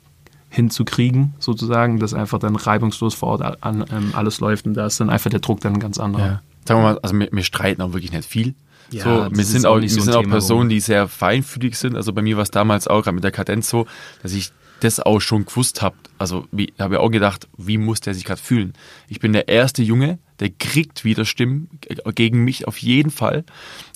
hinzukriegen, 0.50 1.34
sozusagen, 1.40 2.00
dass 2.00 2.14
einfach 2.14 2.40
dann 2.40 2.56
reibungslos 2.56 3.14
vor 3.14 3.30
Ort 3.30 3.64
an, 3.64 3.86
ähm, 3.92 4.12
alles 4.14 4.42
läuft 4.42 4.66
und 4.68 4.74
da 4.74 4.86
ist 4.86 5.00
dann 5.00 5.10
einfach 5.10 5.30
der 5.30 5.40
Druck 5.40 5.62
dann 5.62 5.80
ganz 5.80 5.98
anderer. 5.98 6.26
Ja. 6.26 6.42
Sagen 6.66 6.82
wir 6.82 6.94
mal, 6.94 7.00
also 7.02 7.18
wir, 7.18 7.30
wir 7.32 7.44
streiten 7.44 7.82
auch 7.82 7.94
wirklich 7.94 8.12
nicht 8.12 8.28
viel. 8.28 8.54
Ja, 8.92 9.04
so, 9.04 9.36
wir 9.36 9.46
sind 9.46 9.66
auch 9.66 9.76
auch, 9.76 9.80
nicht 9.80 9.96
wir 9.96 10.02
so 10.02 10.12
sind 10.12 10.16
auch 10.16 10.30
Personen, 10.30 10.70
die 10.70 10.82
sehr 10.82 11.08
feinfühlig 11.08 11.78
sind. 11.78 11.96
Also 11.96 12.12
bei 12.12 12.22
mir 12.22 12.36
war 12.36 12.44
es 12.44 12.52
damals 12.52 12.90
auch 12.90 13.04
gerade 13.04 13.16
mit 13.16 13.24
der 13.24 13.32
Kadenz 13.32 13.70
so, 13.70 13.88
dass 14.22 14.34
ich 14.34 14.52
das 14.84 15.00
auch 15.00 15.20
schon 15.20 15.46
gewusst 15.46 15.82
habe. 15.82 15.96
Also 16.18 16.48
habe 16.80 16.96
ich 16.96 17.00
auch 17.00 17.10
gedacht, 17.10 17.48
wie 17.58 17.78
muss 17.78 18.02
der 18.02 18.14
sich 18.14 18.26
gerade 18.26 18.42
fühlen? 18.42 18.74
Ich 19.08 19.20
bin 19.20 19.34
der 19.34 19.48
erste 19.48 19.82
Junge, 19.82 20.20
der 20.40 20.50
kriegt 20.50 21.04
wieder 21.04 21.26
Stimmen 21.26 21.70
gegen 22.16 22.44
mich 22.44 22.68
auf 22.68 22.78
jeden 22.78 23.12
Fall. 23.12 23.44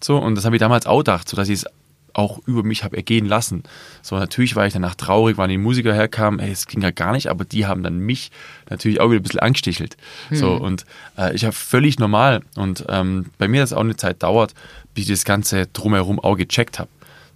So 0.02 0.18
und 0.18 0.36
das 0.36 0.46
habe 0.46 0.56
ich 0.56 0.60
damals 0.60 0.86
auch 0.86 1.00
gedacht, 1.00 1.28
so 1.28 1.36
dass 1.36 1.50
ich 1.50 1.60
es 1.60 1.66
auch 2.14 2.40
über 2.48 2.64
mich 2.64 2.84
habe 2.84 2.96
ergehen 2.96 3.26
lassen. 3.26 3.64
So 4.02 4.18
natürlich 4.18 4.56
war 4.56 4.66
ich 4.66 4.74
danach 4.74 4.96
traurig, 4.96 5.38
weil 5.38 5.50
die 5.50 5.58
Musiker 5.58 5.94
herkamen, 5.94 6.40
ey, 6.40 6.52
es 6.52 6.66
ging 6.66 6.82
ja 6.82 6.92
gar 6.92 7.12
nicht, 7.12 7.28
aber 7.28 7.44
die 7.44 7.66
haben 7.66 7.84
dann 7.84 7.98
mich 7.98 8.32
natürlich 8.70 9.02
auch 9.02 9.10
wieder 9.10 9.20
ein 9.20 9.24
bisschen 9.24 9.42
angestichelt. 9.42 9.98
So 10.32 10.54
und 10.56 10.86
äh, 11.18 11.36
ich 11.36 11.44
habe 11.44 11.54
völlig 11.54 12.00
normal 12.00 12.42
und 12.56 12.86
ähm, 12.90 13.26
bei 13.38 13.48
mir 13.48 13.62
das 13.62 13.74
auch 13.74 13.82
eine 13.82 13.98
Zeit 13.98 14.24
dauert, 14.24 14.54
bis 14.94 15.06
ich 15.06 15.12
das 15.12 15.26
ganze 15.26 15.68
drumherum 15.68 16.20
auch 16.20 16.38
gecheckt 16.38 16.80
habe. 16.80 16.90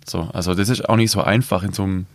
So, 0.05 0.29
also 0.33 0.55
das 0.55 0.69
ist 0.69 0.87
auch 0.87 0.95
nicht 0.95 1.11
so 1.11 1.21
einfach 1.21 1.63
in 1.63 1.73
so 1.73 1.83
einem 1.83 2.05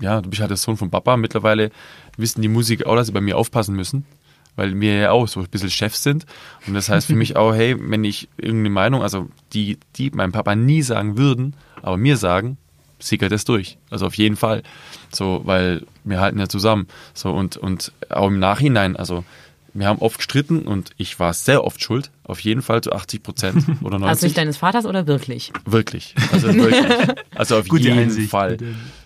ja, 0.00 0.20
du 0.20 0.28
bist 0.30 0.40
halt 0.40 0.50
der 0.50 0.56
Sohn 0.56 0.76
von 0.76 0.90
Papa. 0.90 1.16
Mittlerweile 1.16 1.70
wissen 2.16 2.42
die 2.42 2.48
Musiker 2.48 2.86
auch, 2.88 2.96
dass 2.96 3.06
sie 3.06 3.12
bei 3.12 3.20
mir 3.20 3.36
aufpassen 3.36 3.74
müssen, 3.74 4.04
weil 4.56 4.78
wir 4.80 4.94
ja 4.94 5.10
auch 5.10 5.28
so 5.28 5.40
ein 5.40 5.48
bisschen 5.48 5.70
Chefs 5.70 6.02
sind. 6.02 6.26
Und 6.66 6.74
das 6.74 6.88
heißt 6.88 7.06
für 7.06 7.16
mich 7.16 7.36
auch, 7.36 7.54
hey, 7.54 7.76
wenn 7.78 8.04
ich 8.04 8.28
irgendeine 8.36 8.70
Meinung, 8.70 9.02
also 9.02 9.28
die, 9.52 9.78
die 9.96 10.10
meinem 10.10 10.32
Papa 10.32 10.54
nie 10.54 10.82
sagen 10.82 11.16
würden, 11.16 11.54
aber 11.82 11.96
mir 11.96 12.16
sagen, 12.16 12.56
sickert 12.98 13.32
das 13.32 13.44
durch. 13.44 13.78
Also 13.90 14.06
auf 14.06 14.14
jeden 14.14 14.36
Fall. 14.36 14.62
So, 15.12 15.42
weil 15.44 15.86
wir 16.04 16.20
halten 16.20 16.38
ja 16.38 16.48
zusammen. 16.48 16.88
So, 17.12 17.32
und, 17.32 17.56
und 17.56 17.92
auch 18.08 18.28
im 18.28 18.38
Nachhinein, 18.38 18.96
also 18.96 19.24
wir 19.76 19.88
haben 19.88 19.98
oft 19.98 20.18
gestritten 20.18 20.60
und 20.62 20.90
ich 20.98 21.18
war 21.18 21.34
sehr 21.34 21.64
oft 21.64 21.82
schuld. 21.82 22.10
Auf 22.22 22.38
jeden 22.40 22.62
Fall 22.62 22.80
zu 22.80 22.92
80 22.92 23.22
Prozent 23.22 23.66
oder 23.82 23.98
90. 23.98 24.12
Aus 24.12 24.20
Sicht 24.20 24.38
deines 24.38 24.56
Vaters 24.56 24.86
oder 24.86 25.06
wirklich? 25.06 25.52
Wirklich. 25.64 26.14
Also 26.32 26.54
wirklich. 26.54 26.84
Also 27.34 27.58
auf 27.58 27.66
Gute 27.66 27.82
jeden 27.82 27.98
Einsicht. 27.98 28.30
Fall. 28.30 28.56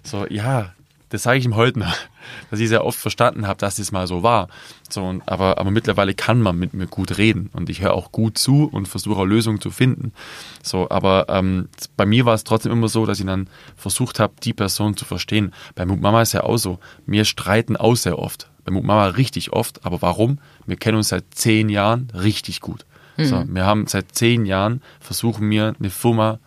So, 0.03 0.27
ja, 0.29 0.75
das 1.11 1.23
sage 1.23 1.39
ich 1.39 1.45
ihm 1.45 1.57
heute 1.57 1.79
noch, 1.79 1.95
dass 2.51 2.61
ich 2.61 2.69
sehr 2.69 2.85
oft 2.85 2.99
verstanden 2.99 3.47
habe, 3.47 3.59
dass 3.59 3.77
das 3.77 3.93
mal 3.93 4.07
so 4.07 4.23
war. 4.23 4.49
So, 4.89 5.05
und, 5.05 5.27
aber, 5.29 5.59
aber 5.59 5.71
mittlerweile 5.71 6.15
kann 6.15 6.41
man 6.41 6.59
mit 6.59 6.75
mir 6.75 6.87
gut 6.87 7.19
reden 7.19 7.51
und 7.53 7.71
ich 7.71 7.81
höre 7.81 7.95
auch 7.95 8.13
gut 8.13 8.39
zu 8.39 8.69
und 8.71 8.89
versuche 8.89 9.21
auch 9.21 9.25
Lösungen 9.25 9.61
zu 9.61 9.71
finden. 9.71 10.13
So, 10.63 10.89
aber 10.91 11.27
ähm, 11.29 11.69
bei 11.97 12.07
mir 12.07 12.25
war 12.25 12.35
es 12.35 12.45
trotzdem 12.45 12.73
immer 12.73 12.89
so, 12.89 13.07
dass 13.07 13.21
ich 13.21 13.27
dann 13.27 13.49
versucht 13.77 14.21
habe, 14.21 14.35
die 14.43 14.53
Person 14.53 14.97
zu 14.97 15.05
verstehen. 15.05 15.53
Bei 15.75 15.87
Mut 15.87 16.01
Mama 16.01 16.23
ist 16.23 16.33
ja 16.33 16.45
auch 16.45 16.59
so. 16.59 16.79
Wir 17.07 17.25
streiten 17.25 17.77
auch 17.77 17.97
sehr 17.97 18.19
oft. 18.19 18.51
Bei 18.65 18.73
Mut 18.73 18.85
Mama 18.85 19.07
richtig 19.07 19.53
oft. 19.53 19.85
Aber 19.85 20.03
warum? 20.03 20.39
Wir 20.67 20.77
kennen 20.77 20.99
uns 20.99 21.09
seit 21.09 21.25
zehn 21.31 21.69
Jahren 21.69 22.09
richtig 22.15 22.61
gut. 22.61 22.85
So, 23.21 23.45
wir 23.49 23.67
haben 23.67 23.89
seit 23.89 24.15
zehn 24.15 24.47
Jahren 24.47 24.81
versuchen 25.01 25.51
wir 25.51 25.75
eine 25.77 25.91
Firma 25.91 26.39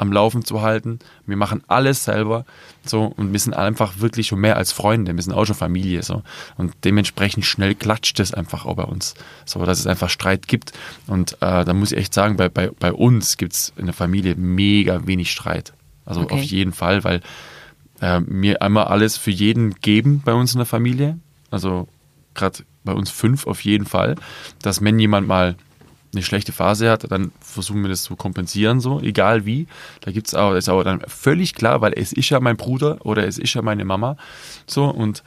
am 0.00 0.12
Laufen 0.12 0.44
zu 0.44 0.62
halten. 0.62 0.98
Wir 1.26 1.36
machen 1.36 1.62
alles 1.68 2.04
selber. 2.04 2.46
So, 2.84 3.04
und 3.04 3.32
wir 3.32 3.38
sind 3.38 3.54
einfach 3.54 3.98
wirklich 3.98 4.28
schon 4.28 4.40
mehr 4.40 4.56
als 4.56 4.72
Freunde. 4.72 5.14
Wir 5.14 5.22
sind 5.22 5.34
auch 5.34 5.44
schon 5.44 5.54
Familie. 5.54 6.02
So. 6.02 6.22
Und 6.56 6.72
dementsprechend 6.84 7.44
schnell 7.44 7.74
klatscht 7.74 8.18
es 8.18 8.32
einfach 8.32 8.64
auch 8.64 8.76
bei 8.76 8.84
uns. 8.84 9.14
So, 9.44 9.64
dass 9.64 9.78
es 9.78 9.86
einfach 9.86 10.08
Streit 10.08 10.48
gibt. 10.48 10.72
Und 11.06 11.34
äh, 11.42 11.64
da 11.64 11.74
muss 11.74 11.92
ich 11.92 11.98
echt 11.98 12.14
sagen, 12.14 12.36
bei, 12.36 12.48
bei, 12.48 12.70
bei 12.78 12.92
uns 12.92 13.36
gibt 13.36 13.52
es 13.52 13.72
in 13.76 13.84
der 13.84 13.94
Familie 13.94 14.34
mega 14.36 15.06
wenig 15.06 15.30
Streit. 15.30 15.74
Also 16.06 16.22
Okay. 16.22 16.34
auf 16.34 16.42
jeden 16.42 16.72
Fall, 16.72 17.04
weil 17.04 17.20
äh, 18.00 18.20
wir 18.26 18.62
einmal 18.62 18.84
alles 18.84 19.18
für 19.18 19.30
jeden 19.30 19.74
geben 19.74 20.22
bei 20.24 20.32
uns 20.32 20.54
in 20.54 20.58
der 20.58 20.66
Familie. 20.66 21.18
Also 21.50 21.88
gerade 22.34 22.64
bei 22.84 22.92
uns 22.94 23.10
fünf 23.10 23.46
auf 23.46 23.62
jeden 23.64 23.84
Fall. 23.84 24.16
Dass 24.62 24.82
wenn 24.82 24.98
jemand 24.98 25.28
mal 25.28 25.56
eine 26.12 26.22
schlechte 26.22 26.52
Phase 26.52 26.90
hat, 26.90 27.10
dann 27.10 27.32
versuchen 27.40 27.82
wir 27.82 27.88
das 27.88 28.02
zu 28.02 28.16
kompensieren, 28.16 28.80
so, 28.80 29.00
egal 29.00 29.46
wie. 29.46 29.66
Da 30.00 30.10
gibt's 30.10 30.34
auch, 30.34 30.54
ist 30.54 30.68
aber 30.68 30.84
dann 30.84 31.00
völlig 31.06 31.54
klar, 31.54 31.80
weil 31.80 31.92
es 31.94 32.12
ist 32.12 32.30
ja 32.30 32.40
mein 32.40 32.56
Bruder 32.56 32.98
oder 33.04 33.26
es 33.26 33.38
ist 33.38 33.54
ja 33.54 33.62
meine 33.62 33.84
Mama. 33.84 34.16
So, 34.66 34.86
und, 34.86 35.22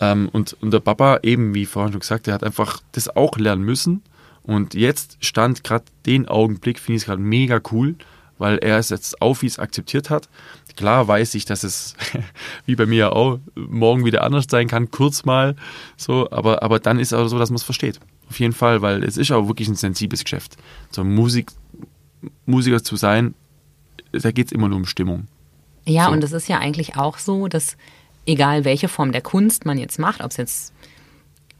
ähm, 0.00 0.28
und, 0.32 0.56
und 0.60 0.72
der 0.72 0.80
Papa, 0.80 1.20
eben 1.22 1.54
wie 1.54 1.66
vorhin 1.66 1.92
schon 1.92 2.00
gesagt, 2.00 2.26
der 2.26 2.34
hat 2.34 2.44
einfach 2.44 2.80
das 2.92 3.14
auch 3.14 3.36
lernen 3.36 3.62
müssen. 3.62 4.02
Und 4.42 4.74
jetzt 4.74 5.18
stand 5.20 5.64
gerade 5.64 5.84
den 6.06 6.28
Augenblick, 6.28 6.78
finde 6.78 6.96
ich 6.96 7.02
es 7.02 7.06
gerade 7.06 7.20
mega 7.20 7.60
cool, 7.72 7.96
weil 8.38 8.58
er 8.58 8.78
es 8.78 8.90
jetzt 8.90 9.20
auf, 9.20 9.42
wie 9.42 9.46
es 9.46 9.58
akzeptiert 9.58 10.08
hat. 10.08 10.28
Klar 10.76 11.08
weiß 11.08 11.34
ich, 11.34 11.44
dass 11.44 11.64
es, 11.64 11.94
wie 12.66 12.76
bei 12.76 12.86
mir 12.86 13.12
auch, 13.12 13.40
morgen 13.56 14.04
wieder 14.04 14.22
anders 14.22 14.46
sein 14.48 14.68
kann, 14.68 14.92
kurz 14.92 15.24
mal, 15.24 15.56
so, 15.96 16.30
aber, 16.30 16.62
aber 16.62 16.78
dann 16.78 17.00
ist 17.00 17.08
es 17.08 17.18
auch 17.18 17.26
so, 17.26 17.38
dass 17.38 17.50
man 17.50 17.56
es 17.56 17.64
versteht. 17.64 17.98
Auf 18.28 18.38
jeden 18.40 18.52
Fall, 18.52 18.82
weil 18.82 19.02
es 19.04 19.16
ist 19.16 19.30
auch 19.32 19.48
wirklich 19.48 19.68
ein 19.68 19.74
sensibles 19.74 20.22
Geschäft. 20.24 20.56
So 20.90 21.04
Musik, 21.04 21.50
Musiker 22.46 22.82
zu 22.82 22.96
sein, 22.96 23.34
da 24.12 24.30
geht 24.30 24.46
es 24.46 24.52
immer 24.52 24.68
nur 24.68 24.78
um 24.78 24.86
Stimmung. 24.86 25.26
Ja, 25.86 26.06
So. 26.06 26.12
und 26.12 26.24
es 26.24 26.32
ist 26.32 26.48
ja 26.48 26.58
eigentlich 26.58 26.96
auch 26.96 27.18
so, 27.18 27.48
dass 27.48 27.76
egal 28.26 28.64
welche 28.64 28.88
Form 28.88 29.12
der 29.12 29.22
Kunst 29.22 29.64
man 29.64 29.78
jetzt 29.78 29.98
macht, 29.98 30.22
ob 30.22 30.30
es 30.30 30.36
jetzt 30.36 30.72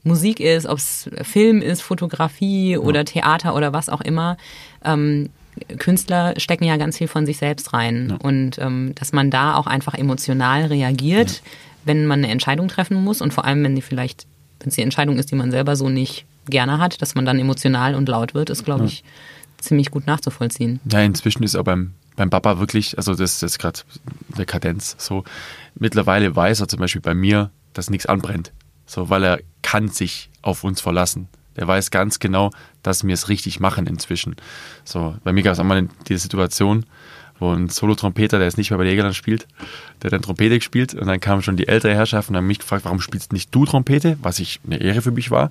Musik 0.05 0.41
ist, 0.41 0.66
ob 0.66 0.79
es 0.79 1.11
Film 1.23 1.61
ist, 1.62 1.83
Fotografie 1.83 2.77
oder 2.77 3.05
Theater 3.05 3.55
oder 3.55 3.73
was 3.73 3.89
auch 3.89 4.01
immer, 4.01 4.37
ähm, 4.85 5.31
Künstler 5.79 6.35
stecken 6.39 6.64
ja 6.64 6.77
ganz 6.77 6.99
viel 6.99 7.09
von 7.09 7.27
sich 7.27 7.39
selbst 7.39 7.73
rein. 7.73 8.16
Und 8.23 8.59
ähm, 8.59 8.93
dass 8.95 9.12
man 9.12 9.31
da 9.31 9.57
auch 9.57 9.66
einfach 9.66 9.95
emotional 9.95 10.66
reagiert, 10.66 11.43
wenn 11.85 12.07
man 12.07 12.21
eine 12.23 12.33
Entscheidung 12.33 12.69
treffen 12.69 13.03
muss 13.03 13.21
und 13.21 13.35
vor 13.35 13.45
allem, 13.45 13.64
wenn 13.64 13.75
die 13.75 13.83
vielleicht, 13.83 14.27
wenn 14.61 14.69
es 14.69 14.77
die 14.77 14.83
Entscheidung 14.83 15.19
ist, 15.19 15.31
die 15.31 15.37
man 15.37 15.51
selber 15.51 15.75
so 15.75 15.89
nicht 15.89 16.27
gerne 16.51 16.78
hat, 16.78 17.01
dass 17.03 17.14
man 17.14 17.24
dann 17.24 17.38
emotional 17.38 17.94
und 17.94 18.09
laut 18.09 18.34
wird, 18.34 18.51
ist, 18.51 18.64
glaube 18.64 18.86
ich, 18.86 19.05
ziemlich 19.59 19.90
gut 19.90 20.07
nachzuvollziehen. 20.07 20.80
Ja, 20.90 21.01
inzwischen 21.01 21.42
ist 21.42 21.57
auch 21.57 21.64
beim, 21.64 21.94
beim 22.16 22.30
Papa 22.30 22.59
wirklich, 22.59 22.96
also 22.96 23.14
das, 23.14 23.40
das 23.40 23.53
ist 23.53 23.59
gerade 23.59 23.80
der 24.36 24.46
Kadenz 24.46 24.96
so. 24.99 25.24
Mittlerweile 25.74 26.34
weiß 26.34 26.61
er 26.61 26.68
zum 26.68 26.80
Beispiel 26.80 27.03
bei 27.03 27.14
mir, 27.14 27.51
dass 27.72 27.90
nichts 27.90 28.07
anbrennt. 28.07 28.53
So, 28.86 29.11
weil 29.11 29.22
er 29.24 29.40
kann 29.62 29.88
sich 29.88 30.30
auf 30.42 30.64
uns 30.64 30.80
verlassen. 30.80 31.28
Der 31.57 31.66
weiß 31.66 31.90
ganz 31.90 32.20
genau, 32.20 32.51
dass 32.82 33.05
wir 33.05 33.12
es 33.12 33.28
richtig 33.28 33.61
machen 33.61 33.86
inzwischen. 33.86 34.36
So, 34.84 35.16
bei 35.24 35.32
mir 35.32 35.42
gab 35.42 35.55
es 35.55 35.61
einmal 35.61 35.88
die 36.09 36.16
Situation, 36.16 36.86
wo 37.39 37.53
ein 37.53 37.68
Solo-Trompeter, 37.68 38.39
der 38.39 38.47
jetzt 38.47 38.59
nicht 38.59 38.70
mehr 38.70 38.78
bei 38.78 38.84
der 38.84 38.93
Jägerland 38.93 39.14
spielt, 39.16 39.47
der 40.03 40.11
dann 40.11 40.22
Trompete 40.22 40.59
gespielt 40.59 40.95
und 40.95 41.07
dann 41.07 41.20
kamen 41.20 41.43
schon 41.43 41.57
die 41.57 41.68
ältere 41.68 41.95
Herrschaft 41.95 42.28
und 42.30 42.36
haben 42.36 42.47
mich 42.47 42.59
gefragt, 42.59 42.84
warum 42.84 43.01
spielst 43.01 43.32
nicht 43.32 43.55
du 43.55 43.64
Trompete? 43.64 44.18
Was 44.22 44.39
ich 44.39 44.61
eine 44.66 44.80
Ehre 44.80 45.03
für 45.03 45.11
mich 45.12 45.30
war. 45.30 45.51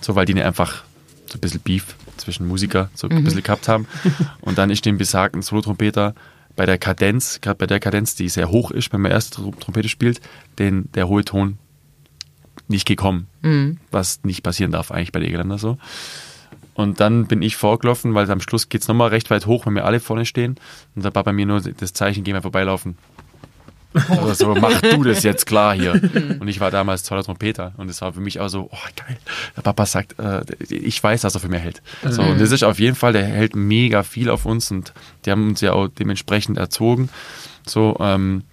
So, 0.00 0.14
weil 0.16 0.26
die 0.26 0.34
ne 0.34 0.44
einfach 0.44 0.82
so 1.26 1.38
ein 1.38 1.40
bisschen 1.40 1.60
Beef 1.60 1.94
zwischen 2.16 2.46
Musiker 2.46 2.90
so 2.94 3.08
ein 3.08 3.22
bisschen 3.24 3.42
gehabt 3.42 3.68
haben. 3.68 3.86
Und 4.40 4.58
dann 4.58 4.70
ist 4.70 4.84
dem 4.84 4.98
besagten 4.98 5.42
Solo-Trompeter 5.42 6.14
bei 6.56 6.66
der 6.66 6.78
Kadenz, 6.78 7.40
gerade 7.40 7.56
bei 7.58 7.66
der 7.66 7.78
Kadenz, 7.80 8.16
die 8.16 8.28
sehr 8.28 8.50
hoch 8.50 8.70
ist, 8.72 8.92
wenn 8.92 9.00
man 9.00 9.12
erste 9.12 9.36
Trom- 9.36 9.58
Trompete 9.58 9.88
spielt, 9.88 10.20
den, 10.58 10.90
der 10.94 11.08
hohe 11.08 11.24
Ton 11.24 11.58
nicht 12.68 12.86
gekommen. 12.86 13.28
Was 13.90 14.20
nicht 14.24 14.42
passieren 14.42 14.72
darf 14.72 14.90
eigentlich 14.90 15.12
bei 15.12 15.20
der 15.20 15.28
Egelander 15.28 15.58
so. 15.58 15.78
Und 16.80 17.00
dann 17.00 17.26
bin 17.26 17.42
ich 17.42 17.56
vorgelaufen, 17.56 18.14
weil 18.14 18.30
am 18.30 18.40
Schluss 18.40 18.68
geht's 18.68 18.88
nochmal 18.88 19.08
recht 19.08 19.30
weit 19.30 19.46
hoch, 19.46 19.66
wenn 19.66 19.74
wir 19.74 19.84
alle 19.84 20.00
vorne 20.00 20.24
stehen. 20.24 20.56
Und 20.94 21.04
da 21.04 21.14
war 21.14 21.24
bei 21.24 21.32
mir 21.32 21.46
nur 21.46 21.60
das 21.60 21.92
Zeichen, 21.92 22.24
geh 22.24 22.32
mal 22.32 22.42
vorbeilaufen. 22.42 22.96
Oder 23.92 24.34
so, 24.34 24.54
mach 24.54 24.80
du 24.80 25.02
das 25.02 25.22
jetzt 25.24 25.46
klar 25.46 25.74
hier. 25.74 26.00
Und 26.38 26.46
ich 26.46 26.60
war 26.60 26.70
damals 26.70 27.02
toller 27.02 27.24
Trompeter. 27.24 27.72
Und 27.76 27.90
es 27.90 28.00
war 28.00 28.12
für 28.12 28.20
mich 28.20 28.38
auch 28.38 28.48
so, 28.48 28.68
oh 28.70 28.88
geil. 28.96 29.18
Der 29.56 29.62
Papa 29.62 29.84
sagt, 29.84 30.18
äh, 30.18 30.42
ich 30.68 31.02
weiß, 31.02 31.22
dass 31.22 31.34
er 31.34 31.40
für 31.40 31.48
mich 31.48 31.60
hält. 31.60 31.82
So, 32.04 32.22
und 32.22 32.40
das 32.40 32.52
ist 32.52 32.62
auf 32.62 32.78
jeden 32.78 32.94
Fall, 32.94 33.12
der 33.12 33.24
hält 33.24 33.56
mega 33.56 34.02
viel 34.02 34.30
auf 34.30 34.46
uns 34.46 34.70
und 34.70 34.92
die 35.24 35.30
haben 35.30 35.48
uns 35.48 35.60
ja 35.60 35.72
auch 35.72 35.88
dementsprechend 35.88 36.56
erzogen. 36.56 37.08
So, 37.66 37.96
ähm, 38.00 38.44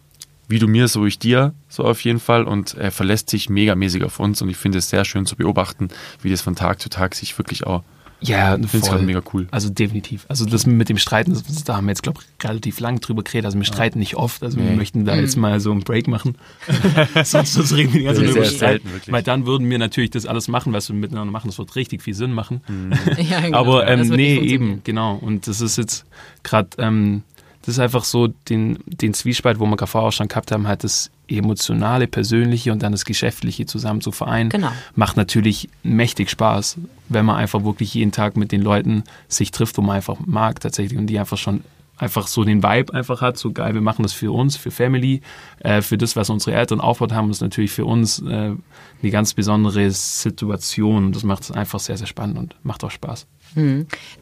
wie 0.47 0.59
du 0.59 0.67
mir, 0.67 0.87
so 0.87 1.05
ich 1.05 1.19
dir, 1.19 1.53
so 1.69 1.83
auf 1.83 2.01
jeden 2.01 2.19
Fall. 2.19 2.43
Und 2.45 2.73
er 2.73 2.91
verlässt 2.91 3.29
sich 3.29 3.49
megamäßig 3.49 4.03
auf 4.03 4.19
uns 4.19 4.41
und 4.41 4.49
ich 4.49 4.57
finde 4.57 4.79
es 4.79 4.89
sehr 4.89 5.05
schön 5.05 5.25
zu 5.25 5.35
beobachten, 5.35 5.89
wie 6.21 6.31
das 6.31 6.41
von 6.41 6.55
Tag 6.55 6.81
zu 6.81 6.89
Tag 6.89 7.13
sich 7.13 7.37
wirklich 7.37 7.67
auch. 7.67 7.83
Ja, 8.19 8.55
Ich 8.55 8.61
finde 8.61 8.65
es 8.65 8.71
voll. 8.87 8.89
gerade 8.97 9.03
mega 9.05 9.21
cool. 9.33 9.47
Also 9.51 9.69
definitiv. 9.69 10.25
Also 10.27 10.45
das 10.45 10.65
mit 10.65 10.89
dem 10.89 10.97
Streiten, 10.97 11.33
das- 11.33 11.63
da 11.63 11.75
haben 11.77 11.85
wir 11.85 11.91
jetzt, 11.91 12.01
glaube 12.01 12.21
ich, 12.21 12.43
relativ 12.47 12.79
lang 12.79 12.99
drüber 12.99 13.21
geredet. 13.23 13.45
Also 13.45 13.57
wir 13.59 13.65
streiten 13.65 13.99
nicht 13.99 14.15
oft. 14.15 14.41
Also 14.43 14.57
wir 14.57 14.63
Nee. 14.63 14.75
möchten 14.75 15.05
da 15.05 15.15
jetzt 15.15 15.35
mal 15.37 15.59
so 15.59 15.71
einen 15.71 15.81
Break 15.81 16.07
machen. 16.07 16.35
sonst, 17.23 17.53
sonst 17.53 17.75
reden 17.75 17.93
wir 17.93 17.99
die 17.99 18.05
ganze 18.05 18.21
Zeit 18.25 18.31
über 18.35 18.45
Streit. 18.45 18.57
selten, 18.59 18.91
wirklich. 18.91 19.11
Weil 19.13 19.23
dann 19.23 19.45
würden 19.45 19.69
wir 19.69 19.77
natürlich 19.77 20.09
das 20.09 20.25
alles 20.25 20.47
machen, 20.47 20.73
was 20.73 20.89
wir 20.89 20.95
miteinander 20.95 21.31
machen. 21.31 21.47
Das 21.47 21.59
wird 21.59 21.75
richtig 21.75 22.01
viel 22.01 22.13
Sinn 22.15 22.33
machen. 22.33 22.61
Ja, 23.29 23.41
genau. 23.41 23.57
Aber 23.59 23.87
ähm, 23.87 24.07
nee, 24.09 24.37
eben, 24.39 24.81
genau. 24.83 25.15
Und 25.15 25.47
das 25.47 25.61
ist 25.61 25.77
jetzt 25.77 26.05
gerade, 26.43 26.69
ähm, 26.79 27.23
das 27.67 27.75
ist 27.75 27.79
einfach 27.79 28.05
so 28.05 28.27
den, 28.27 28.79
den 28.85 29.13
Zwiespalt, 29.13 29.59
wo 29.59 29.65
wir 29.65 29.75
gerade 29.75 29.91
vorher 29.91 30.07
auch 30.07 30.13
schon 30.13 30.29
gehabt 30.29 30.53
haben, 30.53 30.69
halt 30.69 30.85
das 30.85 31.11
emotionale, 31.27 32.07
persönliche 32.07 32.71
und 32.71 32.81
dann 32.81 32.93
das 32.93 33.03
geschäftliche 33.03 33.65
zusammen 33.65 33.99
zu 33.99 34.13
vereinen. 34.13 34.49
Genau. 34.49 34.71
Macht 34.95 35.17
natürlich 35.17 35.67
mächtig 35.83 36.29
Spaß, 36.29 36.77
wenn 37.09 37.25
man 37.25 37.35
einfach 37.35 37.65
wirklich 37.65 37.93
jeden 37.93 38.13
Tag 38.13 38.37
mit 38.37 38.53
den 38.53 38.61
Leuten 38.61 39.03
sich 39.27 39.51
trifft, 39.51 39.77
wo 39.77 39.81
man 39.81 39.97
einfach 39.97 40.15
mag 40.25 40.61
tatsächlich 40.61 40.97
und 40.97 41.07
die 41.07 41.19
einfach 41.19 41.37
schon 41.37 41.61
einfach 41.97 42.27
so 42.27 42.45
den 42.45 42.63
Vibe 42.63 42.93
einfach 42.93 43.19
hat, 43.19 43.37
so 43.37 43.51
geil, 43.51 43.73
wir 43.73 43.81
machen 43.81 44.03
das 44.03 44.13
für 44.13 44.31
uns, 44.31 44.55
für 44.55 44.71
Family, 44.71 45.19
äh, 45.59 45.81
für 45.81 45.97
das, 45.97 46.15
was 46.15 46.29
unsere 46.29 46.55
Eltern 46.55 46.79
aufgebaut 46.79 47.13
haben, 47.13 47.29
ist 47.31 47.41
natürlich 47.41 47.71
für 47.71 47.83
uns 47.83 48.19
äh, 48.21 48.53
eine 49.01 49.11
ganz 49.11 49.33
besondere 49.33 49.91
Situation. 49.91 51.11
Das 51.11 51.23
macht 51.23 51.43
es 51.43 51.51
einfach 51.51 51.81
sehr, 51.81 51.97
sehr 51.97 52.07
spannend 52.07 52.37
und 52.37 52.55
macht 52.63 52.85
auch 52.85 52.91
Spaß. 52.91 53.27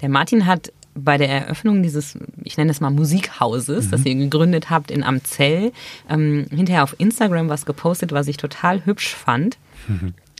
Der 0.01 0.09
Martin 0.09 0.47
hat 0.47 0.71
bei 0.95 1.17
der 1.17 1.29
Eröffnung 1.29 1.83
dieses, 1.83 2.17
ich 2.43 2.57
nenne 2.57 2.71
es 2.71 2.79
mal 2.79 2.89
Musikhauses, 2.89 3.89
das 3.89 4.05
ihr 4.05 4.15
gegründet 4.15 4.69
habt 4.69 4.89
in 4.89 5.03
Amzell, 5.03 5.71
ähm, 6.09 6.47
hinterher 6.49 6.83
auf 6.83 6.95
Instagram 6.97 7.49
was 7.49 7.65
gepostet, 7.65 8.11
was 8.11 8.27
ich 8.27 8.37
total 8.37 8.85
hübsch 8.85 9.13
fand. 9.13 9.57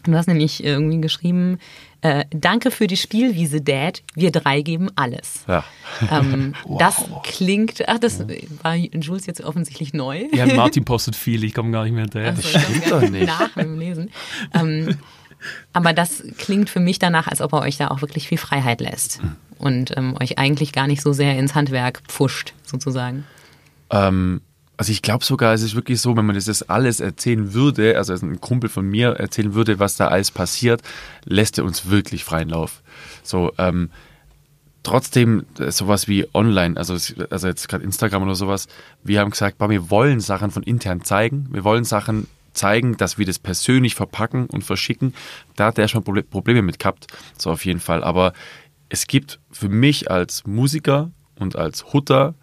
Du 0.03 0.14
hast 0.14 0.28
nämlich 0.28 0.64
irgendwie 0.64 1.01
geschrieben, 1.01 1.60
äh, 2.01 2.26
danke 2.30 2.70
für 2.70 2.88
die 2.88 2.97
Spielwiese, 2.97 3.62
Dad, 3.62 4.03
wir 4.14 4.32
drei 4.32 4.62
geben 4.62 4.89
alles. 4.95 5.43
Ja. 5.47 5.64
Ähm, 6.12 6.53
Das 6.78 7.03
klingt, 7.24 7.88
ach, 7.88 7.97
das 7.97 8.24
war 8.62 8.76
Jules 8.76 9.26
jetzt 9.26 9.41
offensichtlich 9.41 9.93
neu. 9.93 10.26
Ja, 10.32 10.45
Martin 10.56 10.86
postet 10.86 11.16
viel, 11.16 11.43
ich 11.43 11.53
komme 11.53 11.72
gar 11.72 11.84
nicht 11.84 11.93
mehr 11.93 12.03
hinterher. 12.03 12.30
Also, 12.30 12.47
stimmt 12.47 12.84
ich 12.84 12.89
doch 12.89 13.01
nicht. 13.01 13.26
Nach 13.26 13.49
beim 13.49 13.80
Lesen. 13.80 14.12
Ähm, 14.53 14.97
aber 15.74 15.93
das 15.93 16.24
klingt 16.38 16.70
für 16.70 16.80
mich 16.80 17.00
danach, 17.00 17.28
als 17.28 17.41
ob 17.41 17.54
er 17.54 17.62
euch 17.62 17.78
da 17.78 17.89
auch 17.89 18.02
wirklich 18.02 18.28
viel 18.28 18.38
Freiheit 18.38 18.82
lässt 18.82 19.20
und 19.58 19.96
ähm, 19.98 20.16
euch 20.20 20.38
eigentlich 20.38 20.74
gar 20.74 20.88
nicht 20.88 21.02
so 21.02 21.14
sehr 21.14 21.38
ins 21.38 21.56
Handwerk 21.56 22.02
pfuscht, 22.08 22.54
sozusagen. 22.64 23.26
Ähm, 23.89 24.41
also 24.78 24.91
ich 24.91 25.02
glaube 25.02 25.24
sogar, 25.24 25.54
es 25.54 25.62
ist 25.62 25.76
wirklich 25.76 26.02
so, 26.02 26.18
wenn 26.18 26.26
man 26.26 26.36
das 26.36 26.48
jetzt 26.48 26.70
alles 26.70 27.00
erzählen 27.00 27.54
würde, 27.54 27.98
also 27.98 28.14
ein 28.14 28.41
Kumpel 28.41 28.70
von 28.70 28.88
mir 28.88 29.12
erzählen 29.12 29.54
würde, 29.54 29.80
was 29.80 29.96
da 29.96 30.08
alles 30.08 30.32
passiert, 30.32 30.82
lässt 31.24 31.58
er 31.58 31.66
uns 31.66 31.89
wirklich 31.89 32.24
freien 32.24 32.50
Lauf. 32.50 32.82
So, 33.24 33.54
ähm, 33.58 33.89
trotzdem 34.84 35.46
äh, 35.60 35.72
sowas 35.72 36.08
wie 36.08 36.28
online, 36.34 36.78
also, 36.78 36.93
also 37.30 37.48
jetzt 37.48 37.68
gerade 37.70 37.84
Instagram 37.84 38.24
oder 38.24 38.36
sowas, 38.36 38.68
wir 39.04 39.20
haben 39.20 39.32
gesagt, 39.32 39.58
wir 39.60 39.89
wollen 39.89 40.20
Sachen 40.20 40.52
von 40.52 40.64
intern 40.64 41.04
zeigen, 41.04 41.48
wir 41.52 41.64
wollen 41.64 41.86
Sachen 41.86 42.28
zeigen, 42.56 42.97
dass 42.97 43.18
wir 43.18 43.26
das 43.26 43.39
persönlich 43.39 43.95
verpacken 43.95 44.47
und 44.47 44.64
verschicken. 44.64 45.14
Da 45.56 45.68
hat 45.68 45.78
er 45.78 45.88
schon 45.88 46.03
Proble- 46.03 46.24
Probleme 46.24 46.62
mit 46.62 46.80
gehabt, 46.80 47.08
so 47.38 47.51
auf 47.51 47.66
jeden 47.66 47.80
Fall. 47.80 48.03
Aber 48.03 48.34
es 48.89 49.08
gibt 49.08 49.39
für 49.51 49.70
mich 49.70 50.10
als 50.10 50.45
Musiker 50.45 51.12
und 51.38 51.56
als 51.56 51.93
Hutter 51.93 52.34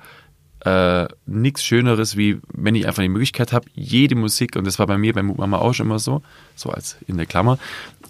äh, 0.64 1.08
nichts 1.26 1.64
Schöneres, 1.64 2.16
wie 2.16 2.40
wenn 2.52 2.74
ich 2.74 2.86
einfach 2.86 3.02
die 3.02 3.08
Möglichkeit 3.08 3.52
habe, 3.52 3.66
jede 3.74 4.14
Musik, 4.14 4.54
und 4.54 4.66
das 4.66 4.78
war 4.78 4.86
bei 4.86 4.98
mir 4.98 5.12
bei 5.12 5.22
Mut 5.22 5.38
Mama 5.38 5.58
auch 5.58 5.72
schon 5.72 5.86
immer 5.86 5.98
so, 5.98 6.22
so 6.54 6.70
als 6.70 6.96
in 7.08 7.16
der 7.16 7.26
Klammer, 7.26 7.58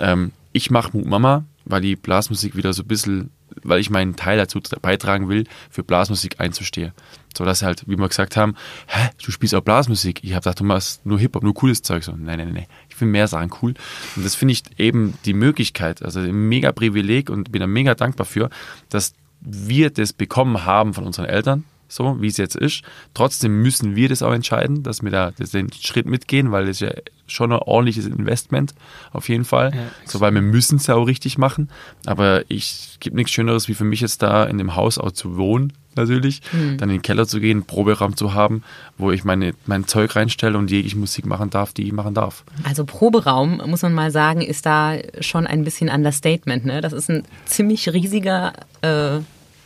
ähm, 0.00 0.32
ich 0.52 0.70
mache 0.70 0.94
Mut 0.96 1.06
Mama, 1.06 1.44
weil 1.64 1.80
die 1.80 1.96
Blasmusik 1.96 2.56
wieder 2.56 2.72
so 2.74 2.82
ein 2.82 2.88
bisschen, 2.88 3.30
weil 3.62 3.80
ich 3.80 3.90
meinen 3.90 4.16
Teil 4.16 4.36
dazu 4.38 4.60
beitragen 4.80 5.28
will, 5.28 5.44
für 5.70 5.82
Blasmusik 5.82 6.40
einzustehen. 6.40 6.92
So 7.36 7.44
dass 7.44 7.62
halt, 7.62 7.88
wie 7.88 7.96
wir 7.96 8.08
gesagt 8.08 8.36
haben, 8.36 8.56
hä, 8.86 9.10
du 9.24 9.30
spielst 9.30 9.54
auch 9.54 9.62
Blasmusik. 9.62 10.22
Ich 10.22 10.32
habe 10.32 10.42
gedacht, 10.42 10.60
du 10.60 10.64
machst 10.64 11.04
nur 11.06 11.18
Hip-Hop, 11.18 11.42
nur 11.42 11.54
cooles 11.54 11.82
Zeug. 11.82 12.04
So, 12.04 12.12
nein, 12.12 12.38
nein, 12.38 12.52
nein, 12.52 12.66
ich 12.88 12.94
finde 12.94 13.12
mehr 13.12 13.28
Sachen 13.28 13.50
cool. 13.62 13.74
Und 14.16 14.24
das 14.24 14.34
finde 14.34 14.52
ich 14.52 14.62
eben 14.78 15.14
die 15.24 15.34
Möglichkeit, 15.34 16.02
also 16.02 16.20
ein 16.20 16.48
mega 16.48 16.72
Privileg 16.72 17.30
und 17.30 17.50
bin 17.50 17.60
da 17.60 17.66
mega 17.66 17.94
dankbar 17.94 18.26
für, 18.26 18.50
dass 18.90 19.14
wir 19.40 19.90
das 19.90 20.12
bekommen 20.12 20.64
haben 20.64 20.94
von 20.94 21.04
unseren 21.04 21.26
Eltern, 21.26 21.64
so 21.94 22.20
wie 22.20 22.28
es 22.28 22.36
jetzt 22.36 22.56
ist. 22.56 22.82
Trotzdem 23.14 23.62
müssen 23.62 23.96
wir 23.96 24.08
das 24.08 24.22
auch 24.22 24.32
entscheiden, 24.32 24.82
dass 24.82 25.02
wir 25.02 25.10
da 25.10 25.30
den 25.30 25.72
Schritt 25.72 26.06
mitgehen, 26.06 26.52
weil 26.52 26.66
das 26.66 26.80
ist 26.80 26.80
ja 26.80 26.92
schon 27.26 27.52
ein 27.52 27.58
ordentliches 27.58 28.06
Investment 28.06 28.74
auf 29.12 29.28
jeden 29.28 29.44
Fall. 29.44 29.72
Ja, 29.74 29.82
so, 30.04 30.20
weil 30.20 30.34
wir 30.34 30.42
müssen 30.42 30.76
es 30.76 30.86
ja 30.86 30.94
auch 30.94 31.06
richtig 31.06 31.38
machen. 31.38 31.70
Aber 32.06 32.44
ich 32.48 32.98
gibt 33.00 33.16
nichts 33.16 33.32
Schöneres, 33.32 33.68
wie 33.68 33.74
für 33.74 33.84
mich 33.84 34.00
jetzt 34.00 34.22
da 34.22 34.44
in 34.44 34.58
dem 34.58 34.76
Haus 34.76 34.98
auch 34.98 35.12
zu 35.12 35.36
wohnen, 35.36 35.72
natürlich. 35.96 36.42
Dann 36.52 36.88
in 36.88 36.96
den 36.96 37.02
Keller 37.02 37.26
zu 37.26 37.40
gehen, 37.40 37.58
einen 37.58 37.66
Proberaum 37.66 38.16
zu 38.16 38.34
haben, 38.34 38.62
wo 38.98 39.10
ich 39.10 39.24
meine, 39.24 39.54
mein 39.66 39.86
Zeug 39.86 40.14
reinstelle 40.14 40.58
und 40.58 40.70
jegliche 40.70 40.96
Musik 40.96 41.26
machen 41.26 41.50
darf, 41.50 41.72
die 41.72 41.84
ich 41.84 41.92
machen 41.92 42.14
darf. 42.14 42.44
Also 42.64 42.84
Proberaum, 42.84 43.62
muss 43.66 43.82
man 43.82 43.94
mal 43.94 44.10
sagen, 44.10 44.40
ist 44.42 44.66
da 44.66 44.96
schon 45.20 45.46
ein 45.46 45.64
bisschen 45.64 45.88
Understatement. 45.88 46.64
Ne? 46.64 46.80
Das 46.80 46.92
ist 46.92 47.10
ein 47.10 47.24
ziemlich 47.44 47.92
riesiger 47.92 48.52
äh, 48.82 49.20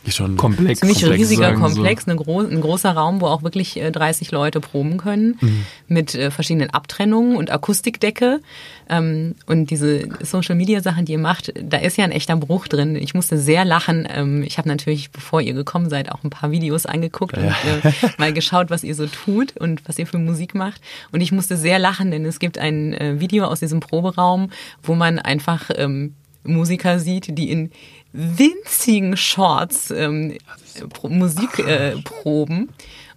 Ist 0.07 0.15
schon 0.15 0.37
Komplex. 0.37 0.79
ziemlich 0.79 1.01
Komplex 1.01 1.21
riesiger 1.21 1.53
so. 1.53 1.61
Komplex, 1.61 2.07
eine 2.07 2.15
gro 2.15 2.39
ein 2.39 2.61
großer 2.61 2.91
Raum, 2.91 3.19
wo 3.19 3.25
auch 3.25 3.43
wirklich 3.43 3.75
äh, 3.75 3.91
30 3.91 4.31
Leute 4.31 4.61
proben 4.61 4.97
können, 4.97 5.37
mit 5.89 6.15
äh, 6.15 6.31
verschiedenen 6.31 6.69
Abtrennungen 6.69 7.35
und 7.35 7.51
Akustikdecke. 7.51 8.39
Ähm, 8.89 9.35
und 9.47 9.69
diese 9.69 10.07
Social-Media-Sachen, 10.21 11.03
die 11.03 11.11
ihr 11.11 11.19
macht, 11.19 11.51
da 11.61 11.77
ist 11.77 11.97
ja 11.97 12.05
ein 12.05 12.13
echter 12.13 12.37
Bruch 12.37 12.69
drin. 12.69 12.95
Ich 12.95 13.15
musste 13.15 13.37
sehr 13.37 13.65
lachen. 13.65 14.07
Ähm, 14.09 14.43
ich 14.43 14.57
habe 14.57 14.69
natürlich, 14.69 15.11
bevor 15.11 15.41
ihr 15.41 15.53
gekommen 15.53 15.89
seid, 15.89 16.09
auch 16.09 16.23
ein 16.23 16.29
paar 16.29 16.51
Videos 16.51 16.85
angeguckt 16.85 17.37
und 17.37 17.43
äh, 17.43 17.91
mal 18.17 18.31
geschaut, 18.31 18.69
was 18.69 18.85
ihr 18.85 18.95
so 18.95 19.07
tut 19.07 19.57
und 19.57 19.81
was 19.89 19.99
ihr 19.99 20.07
für 20.07 20.19
Musik 20.19 20.55
macht. 20.55 20.79
Und 21.11 21.19
ich 21.19 21.33
musste 21.33 21.57
sehr 21.57 21.79
lachen, 21.79 22.11
denn 22.11 22.23
es 22.23 22.39
gibt 22.39 22.57
ein 22.57 22.93
äh, 22.93 23.19
Video 23.19 23.43
aus 23.43 23.59
diesem 23.59 23.81
Proberaum, 23.81 24.51
wo 24.83 24.95
man 24.95 25.19
einfach 25.19 25.69
ähm, 25.75 26.13
Musiker 26.47 26.99
sieht, 26.99 27.37
die 27.37 27.51
in 27.51 27.71
winzigen 28.13 29.17
Shorts 29.17 29.91
ähm, 29.91 30.37
Pro 30.89 31.09
Musik 31.09 31.59
äh. 31.59 31.95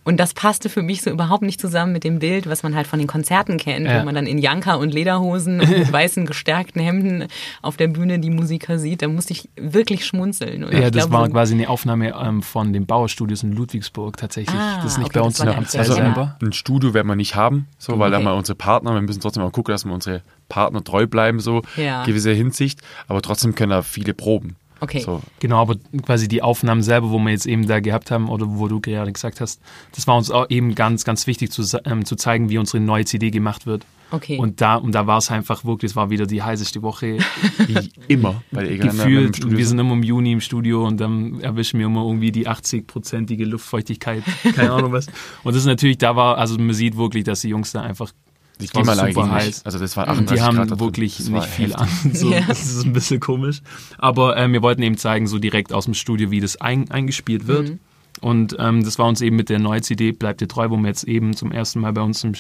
Und 0.03 0.16
das 0.16 0.32
passte 0.32 0.70
für 0.70 0.80
mich 0.82 1.03
so 1.03 1.11
überhaupt 1.11 1.43
nicht 1.43 1.61
zusammen 1.61 1.93
mit 1.93 2.05
dem 2.05 2.20
Bild, 2.20 2.49
was 2.49 2.62
man 2.62 2.74
halt 2.74 2.86
von 2.86 2.99
den 2.99 3.07
Konzerten 3.07 3.59
kennt, 3.59 3.86
Ja. 3.86 4.01
wo 4.01 4.05
man 4.07 4.14
dann 4.14 4.26
in 4.26 4.38
Janka 4.38 4.74
und 4.76 4.95
Lederhosen 4.95 5.61
und 5.61 5.68
mit 5.68 5.93
weißen 5.93 6.24
gestärkten 6.24 6.80
Hemden 6.82 7.28
auf 7.61 7.76
der 7.76 7.88
Bühne 7.88 8.18
die 8.18 8.30
Musiker 8.30 8.78
sieht. 8.78 9.03
Da 9.03 9.09
musste 9.09 9.34
ich 9.34 9.51
wirklich 9.57 10.07
schmunzeln. 10.07 10.64
Und 10.64 10.72
Ja, 10.72 10.78
ich 10.78 10.84
das 10.86 10.93
glaube, 11.05 11.12
war 11.12 11.26
so- 11.26 11.32
quasi 11.32 11.55
eine 11.55 11.68
Aufnahme 11.68 12.14
ähm, 12.18 12.43
von 12.43 12.72
den 12.72 12.86
Bauerstudios 12.86 13.43
in 13.43 13.53
Ludwigsburg 13.53 14.16
tatsächlich. 14.16 14.59
Ah, 14.59 14.76
das 14.82 14.93
ist 14.93 14.99
nicht 14.99 15.09
okay, 15.11 15.18
bei 15.18 15.24
uns 15.26 15.38
in 15.38 15.47
der 15.47 15.59
Amtszeile 15.59 15.88
länger. 15.88 16.05
selber. 16.14 16.36
Ein 16.43 16.53
Studio 16.55 16.95
werden 16.95 17.07
wir 17.07 17.16
nicht 17.16 17.34
haben, 17.36 17.66
so, 17.78 17.93
weil 17.99 18.09
Okay. 18.09 18.11
dann 18.12 18.24
mal 18.24 18.32
unsere 18.32 18.57
Partner, 18.57 18.95
wir 18.95 19.03
müssen 19.03 19.20
trotzdem 19.20 19.43
mal 19.43 19.51
gucken, 19.51 19.72
dass 19.72 19.84
wir 19.84 19.93
unsere 19.93 20.22
Partner 20.49 20.82
treu 20.82 21.07
bleiben, 21.07 21.41
so 21.41 21.61
Ja. 21.76 22.05
gewisse 22.05 22.32
Hinsicht, 22.32 22.80
aber 23.07 23.20
trotzdem 23.20 23.55
können 23.55 23.70
da 23.70 23.82
viele 23.82 24.14
proben. 24.14 24.57
Okay. 24.81 25.01
So, 25.01 25.20
Genau, 25.41 25.61
aber 25.61 25.76
quasi 26.05 26.26
die 26.26 26.43
Aufnahmen 26.43 26.83
selber, 26.83 27.11
wo 27.11 27.18
wir 27.18 27.31
jetzt 27.31 27.47
eben 27.47 27.66
da 27.66 27.81
gehabt 27.81 28.11
haben 28.11 28.28
oder 28.28 28.47
wo 28.49 28.66
du 28.68 28.81
gerade 28.81 29.12
gesagt 29.12 29.41
hast, 29.41 29.61
das 29.95 30.07
war 30.07 30.16
uns 30.16 30.31
auch 30.31 30.49
eben 30.49 30.74
ganz, 30.74 31.05
ganz 31.05 31.26
wichtig 31.26 31.51
zu, 31.53 31.62
sa- 31.62 31.81
ähm, 31.85 32.05
zu 32.05 32.16
zeigen, 32.16 32.49
wie 32.49 32.59
unsere 32.59 32.81
neue 32.83 33.05
CD 33.05 33.31
gemacht 33.31 33.66
wird. 33.66 33.85
Okay. 34.12 34.39
Und 34.39 34.61
da, 34.61 34.74
und 34.74 34.93
da 34.93 35.07
war 35.07 35.18
es 35.18 35.31
einfach 35.31 35.64
wirklich, 35.64 35.93
es 35.93 35.97
war 35.97 36.11
wieder 36.11 36.26
die 36.26 36.43
heißeste 36.43 36.83
Woche 36.83 37.18
wie 37.66 37.91
immer 38.09 38.43
bei 38.51 38.64
der 38.64 38.72
im 38.72 38.81
gefühlt. 38.81 39.37
Studio 39.37 39.57
Wir 39.59 39.64
sind. 39.66 39.68
sind 39.78 39.87
immer 39.87 39.93
im 39.93 40.03
Juni 40.03 40.33
im 40.33 40.41
Studio 40.41 40.85
und 40.87 40.99
dann 40.99 41.41
erwischen 41.41 41.78
wir 41.78 41.87
immer 41.87 42.05
irgendwie 42.05 42.33
die 42.33 42.49
80-prozentige 42.49 43.45
Luftfeuchtigkeit, 43.45 44.24
keine 44.55 44.72
Ahnung 44.72 44.93
was. 44.93 45.07
Und 45.45 45.55
das 45.55 45.62
ist 45.62 45.66
natürlich, 45.66 45.99
da 45.99 46.16
war, 46.16 46.39
also 46.39 46.59
man 46.59 46.72
sieht 46.74 46.97
wirklich, 46.97 47.22
dass 47.24 47.43
die 47.43 47.49
Jungs 47.51 47.70
da 47.72 47.83
einfach 47.83 48.12
Die 48.61 48.67
Klimaanlage 48.69 49.13
super 49.15 49.31
heiß. 49.31 49.47
nicht. 49.47 49.67
Also 49.67 49.79
das 49.79 49.97
war 49.97 50.05
Und 50.05 50.31
38 50.31 50.37
die 50.37 50.43
haben 50.43 50.57
Grad 50.69 50.81
wirklich 50.81 51.21
nicht 51.21 51.45
viel 51.47 51.75
heftig. 51.75 51.79
an. 52.05 52.15
So, 52.15 52.31
Ja. 52.33 52.41
Das 52.47 52.63
ist 52.65 52.85
ein 52.85 52.93
bisschen 52.93 53.21
komisch. 53.21 53.63
Aber 53.99 54.37
ähm, 54.37 54.53
wir 54.53 54.63
wollten 54.63 54.83
eben 54.83 54.97
zeigen, 54.97 55.27
so 55.27 55.39
direkt 55.39 55.73
aus 55.73 55.87
dem 55.87 55.95
Studio, 55.95 56.31
wie 56.31 56.41
das 56.41 56.61
ein, 56.61 56.91
eingespielt 56.91 57.47
wird. 57.47 57.79
Und 58.21 58.57
ähm, 58.59 58.85
das 58.85 58.99
war 58.99 59.07
uns 59.07 59.21
eben 59.23 59.37
mit 59.37 59.49
der 59.49 59.59
neuen 59.61 59.83
CD 59.83 60.13
Bleibt 60.13 60.41
dir 60.41 60.49
treu, 60.49 60.69
wo 60.71 60.77
wir 60.77 60.89
jetzt 60.89 61.05
eben 61.05 61.35
zum 61.35 61.53
ersten 61.53 61.81
Mal 61.81 61.93
bei 61.93 62.03
uns 62.03 62.23
im, 62.25 62.35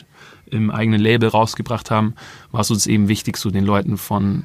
im 0.50 0.70
eigenen 0.70 1.00
Label 1.00 1.28
rausgebracht 1.28 1.90
haben, 1.90 2.14
war 2.50 2.60
es 2.60 2.70
uns 2.70 2.86
eben 2.86 3.08
wichtig, 3.08 3.36
so 3.38 3.50
den 3.50 3.64
Leuten 3.64 3.96
von, 3.96 4.44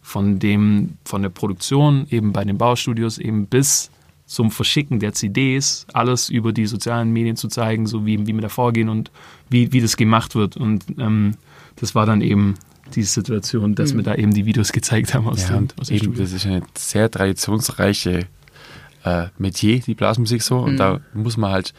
von 0.00 0.38
dem, 0.38 0.96
von 1.04 1.22
der 1.22 1.28
Produktion, 1.28 2.06
eben 2.10 2.32
bei 2.32 2.44
den 2.44 2.56
Baustudios, 2.56 3.18
eben 3.18 3.46
bis 3.46 3.90
zum 4.30 4.52
Verschicken 4.52 5.00
der 5.00 5.12
CDs, 5.12 5.86
alles 5.92 6.28
über 6.28 6.52
die 6.52 6.66
sozialen 6.66 7.10
Medien 7.10 7.34
zu 7.34 7.48
zeigen, 7.48 7.88
so 7.88 8.06
wie, 8.06 8.28
wie 8.28 8.32
wir 8.32 8.40
da 8.40 8.48
vorgehen 8.48 8.88
und 8.88 9.10
wie, 9.48 9.72
wie 9.72 9.80
das 9.80 9.96
gemacht 9.96 10.36
wird. 10.36 10.56
Und 10.56 10.84
ähm, 10.98 11.34
das 11.74 11.96
war 11.96 12.06
dann 12.06 12.20
eben 12.20 12.54
die 12.94 13.02
Situation, 13.02 13.74
dass 13.74 13.96
wir 13.96 14.04
da 14.04 14.14
eben 14.14 14.32
die 14.32 14.46
Videos 14.46 14.70
gezeigt 14.70 15.14
haben 15.14 15.26
aus 15.26 15.48
Ja, 15.48 15.56
dem, 15.56 15.66
aus 15.80 15.90
eben, 15.90 16.14
das 16.14 16.30
ist 16.30 16.46
eine 16.46 16.62
sehr 16.78 17.10
traditionsreiche 17.10 18.28
äh, 19.02 19.26
Metier, 19.36 19.80
die 19.80 19.94
Blasmusik 19.96 20.42
so. 20.42 20.58
Und 20.58 20.76
da 20.76 21.00
muss 21.12 21.36
man 21.36 21.50
halt, 21.50 21.74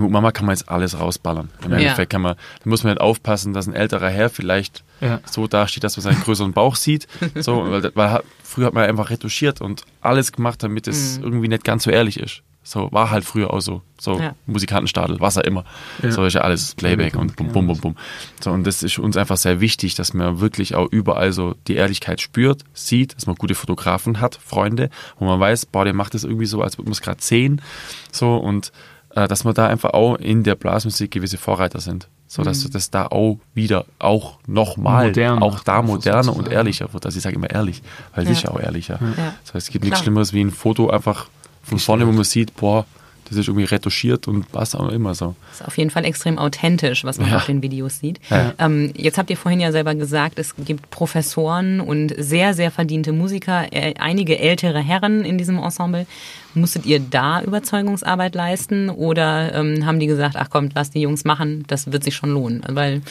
bei 0.00 0.08
Mama 0.08 0.32
kann 0.32 0.46
man 0.46 0.54
jetzt 0.54 0.68
alles 0.68 0.98
rausballern. 0.98 1.50
Im 1.64 1.70
Ja. 1.72 1.76
Endeffekt 1.78 2.10
kann 2.10 2.22
man, 2.22 2.36
da 2.62 2.70
muss 2.70 2.82
man 2.84 2.90
halt 2.90 3.00
aufpassen, 3.00 3.52
dass 3.52 3.66
ein 3.66 3.74
älterer 3.74 4.08
Herr 4.10 4.30
vielleicht 4.30 4.84
Ja. 5.00 5.20
so 5.24 5.46
dasteht, 5.46 5.84
dass 5.84 5.96
man 5.96 6.02
seinen 6.02 6.20
größeren 6.22 6.52
Bauch 6.52 6.76
sieht. 6.76 7.06
So, 7.36 7.64
weil, 7.70 7.90
weil 7.94 8.20
früher 8.42 8.66
hat 8.66 8.74
man 8.74 8.84
einfach 8.88 9.10
retuschiert 9.10 9.60
und 9.60 9.84
alles 10.00 10.32
gemacht, 10.32 10.62
damit 10.62 10.86
es 10.88 11.18
irgendwie 11.18 11.48
nicht 11.48 11.64
ganz 11.64 11.84
so 11.84 11.90
ehrlich 11.90 12.18
ist. 12.20 12.42
So 12.66 12.90
war 12.92 13.10
halt 13.10 13.24
früher 13.26 13.52
auch 13.52 13.60
so. 13.60 13.82
So 14.00 14.18
Ja. 14.18 14.34
Musikantenstadel, 14.46 15.20
was 15.20 15.36
auch 15.36 15.42
immer. 15.42 15.64
Ja. 16.02 16.10
So 16.10 16.24
ist 16.24 16.32
ja 16.32 16.40
alles 16.40 16.74
Playback 16.74 17.14
und 17.14 17.36
bum, 17.36 17.48
bum, 17.52 17.66
bum, 17.66 17.78
bum. 17.78 17.96
So, 18.40 18.50
und 18.52 18.66
das 18.66 18.82
ist 18.82 18.98
uns 18.98 19.18
einfach 19.18 19.36
sehr 19.36 19.60
wichtig, 19.60 19.96
dass 19.96 20.14
man 20.14 20.40
wirklich 20.40 20.74
auch 20.74 20.88
überall 20.90 21.32
so 21.32 21.54
die 21.68 21.74
Ehrlichkeit 21.74 22.22
spürt, 22.22 22.62
sieht, 22.72 23.16
dass 23.16 23.26
man 23.26 23.36
gute 23.36 23.54
Fotografen 23.54 24.18
hat, 24.20 24.38
Freunde, 24.42 24.88
wo 25.18 25.26
man 25.26 25.38
weiß, 25.38 25.66
boah, 25.66 25.84
der 25.84 25.92
macht 25.92 26.14
das 26.14 26.24
irgendwie 26.24 26.46
so, 26.46 26.62
als 26.62 26.78
würde 26.78 26.86
man 26.88 26.92
es 26.92 27.02
gerade 27.02 27.20
sehen. 27.22 27.60
So, 28.10 28.34
und 28.36 28.72
dass 29.14 29.44
wir 29.44 29.52
da 29.52 29.66
einfach 29.68 29.90
auch 29.90 30.16
in 30.16 30.42
der 30.42 30.54
Blasmusik 30.54 31.12
gewisse 31.12 31.38
Vorreiter 31.38 31.80
sind. 31.80 32.08
So 32.26 32.42
dass 32.42 32.68
das 32.68 32.90
da 32.90 33.06
auch 33.06 33.38
wieder 33.54 33.84
auch 34.00 34.38
nochmal, 34.46 35.12
auch 35.40 35.60
da 35.60 35.82
moderner 35.82 36.34
und 36.34 36.48
ehrlicher 36.48 36.92
wird. 36.92 37.06
Also 37.06 37.18
ich 37.18 37.22
sage 37.22 37.36
immer 37.36 37.50
ehrlich, 37.50 37.82
weil 38.14 38.24
Ja. 38.24 38.32
ja 38.32 38.50
auch 38.50 38.58
ehrlicher. 38.58 38.98
Ja. 39.00 39.34
Das 39.44 39.54
heißt, 39.54 39.66
es 39.68 39.70
gibt 39.72 39.84
nichts 39.84 39.98
Klar. 39.98 40.04
Schlimmeres 40.04 40.32
wie 40.32 40.40
ein 40.40 40.50
Foto 40.50 40.90
einfach 40.90 41.28
von 41.62 41.78
vorne, 41.78 42.06
wo 42.08 42.12
man 42.12 42.24
sieht, 42.24 42.56
boah, 42.56 42.86
das 43.28 43.38
ist 43.38 43.48
irgendwie 43.48 43.64
retuschiert 43.64 44.28
und 44.28 44.46
was 44.52 44.74
auch 44.74 44.88
immer 44.90 45.14
so. 45.14 45.34
Das 45.50 45.60
ist 45.60 45.66
auf 45.66 45.78
jeden 45.78 45.90
Fall 45.90 46.04
extrem 46.04 46.38
authentisch, 46.38 47.04
was 47.04 47.18
man 47.18 47.30
Ja. 47.30 47.36
auf 47.36 47.46
den 47.46 47.62
Videos 47.62 47.98
sieht. 48.00 48.20
Ja. 48.30 48.52
Ähm, 48.58 48.92
jetzt 48.96 49.18
habt 49.18 49.30
ihr 49.30 49.36
vorhin 49.36 49.60
ja 49.60 49.72
selber 49.72 49.94
gesagt, 49.94 50.38
es 50.38 50.54
gibt 50.56 50.90
Professoren 50.90 51.80
und 51.80 52.14
sehr, 52.18 52.54
sehr 52.54 52.70
verdiente 52.70 53.12
Musiker, 53.12 53.72
äh, 53.72 53.94
einige 53.98 54.38
ältere 54.38 54.80
Herren 54.80 55.24
in 55.24 55.38
diesem 55.38 55.58
Ensemble. 55.58 56.06
Musstet 56.54 56.86
ihr 56.86 57.00
da 57.00 57.42
Überzeugungsarbeit 57.42 58.34
leisten 58.34 58.88
oder 58.90 59.54
ähm, 59.54 59.86
haben 59.86 59.98
die 59.98 60.06
gesagt, 60.06 60.36
ach 60.36 60.48
komm, 60.50 60.68
lass 60.74 60.90
die 60.90 61.00
Jungs 61.00 61.24
machen, 61.24 61.64
das 61.66 61.90
wird 61.90 62.04
sich 62.04 62.14
schon 62.14 62.30
lohnen? 62.30 62.62
Weil, 62.68 63.02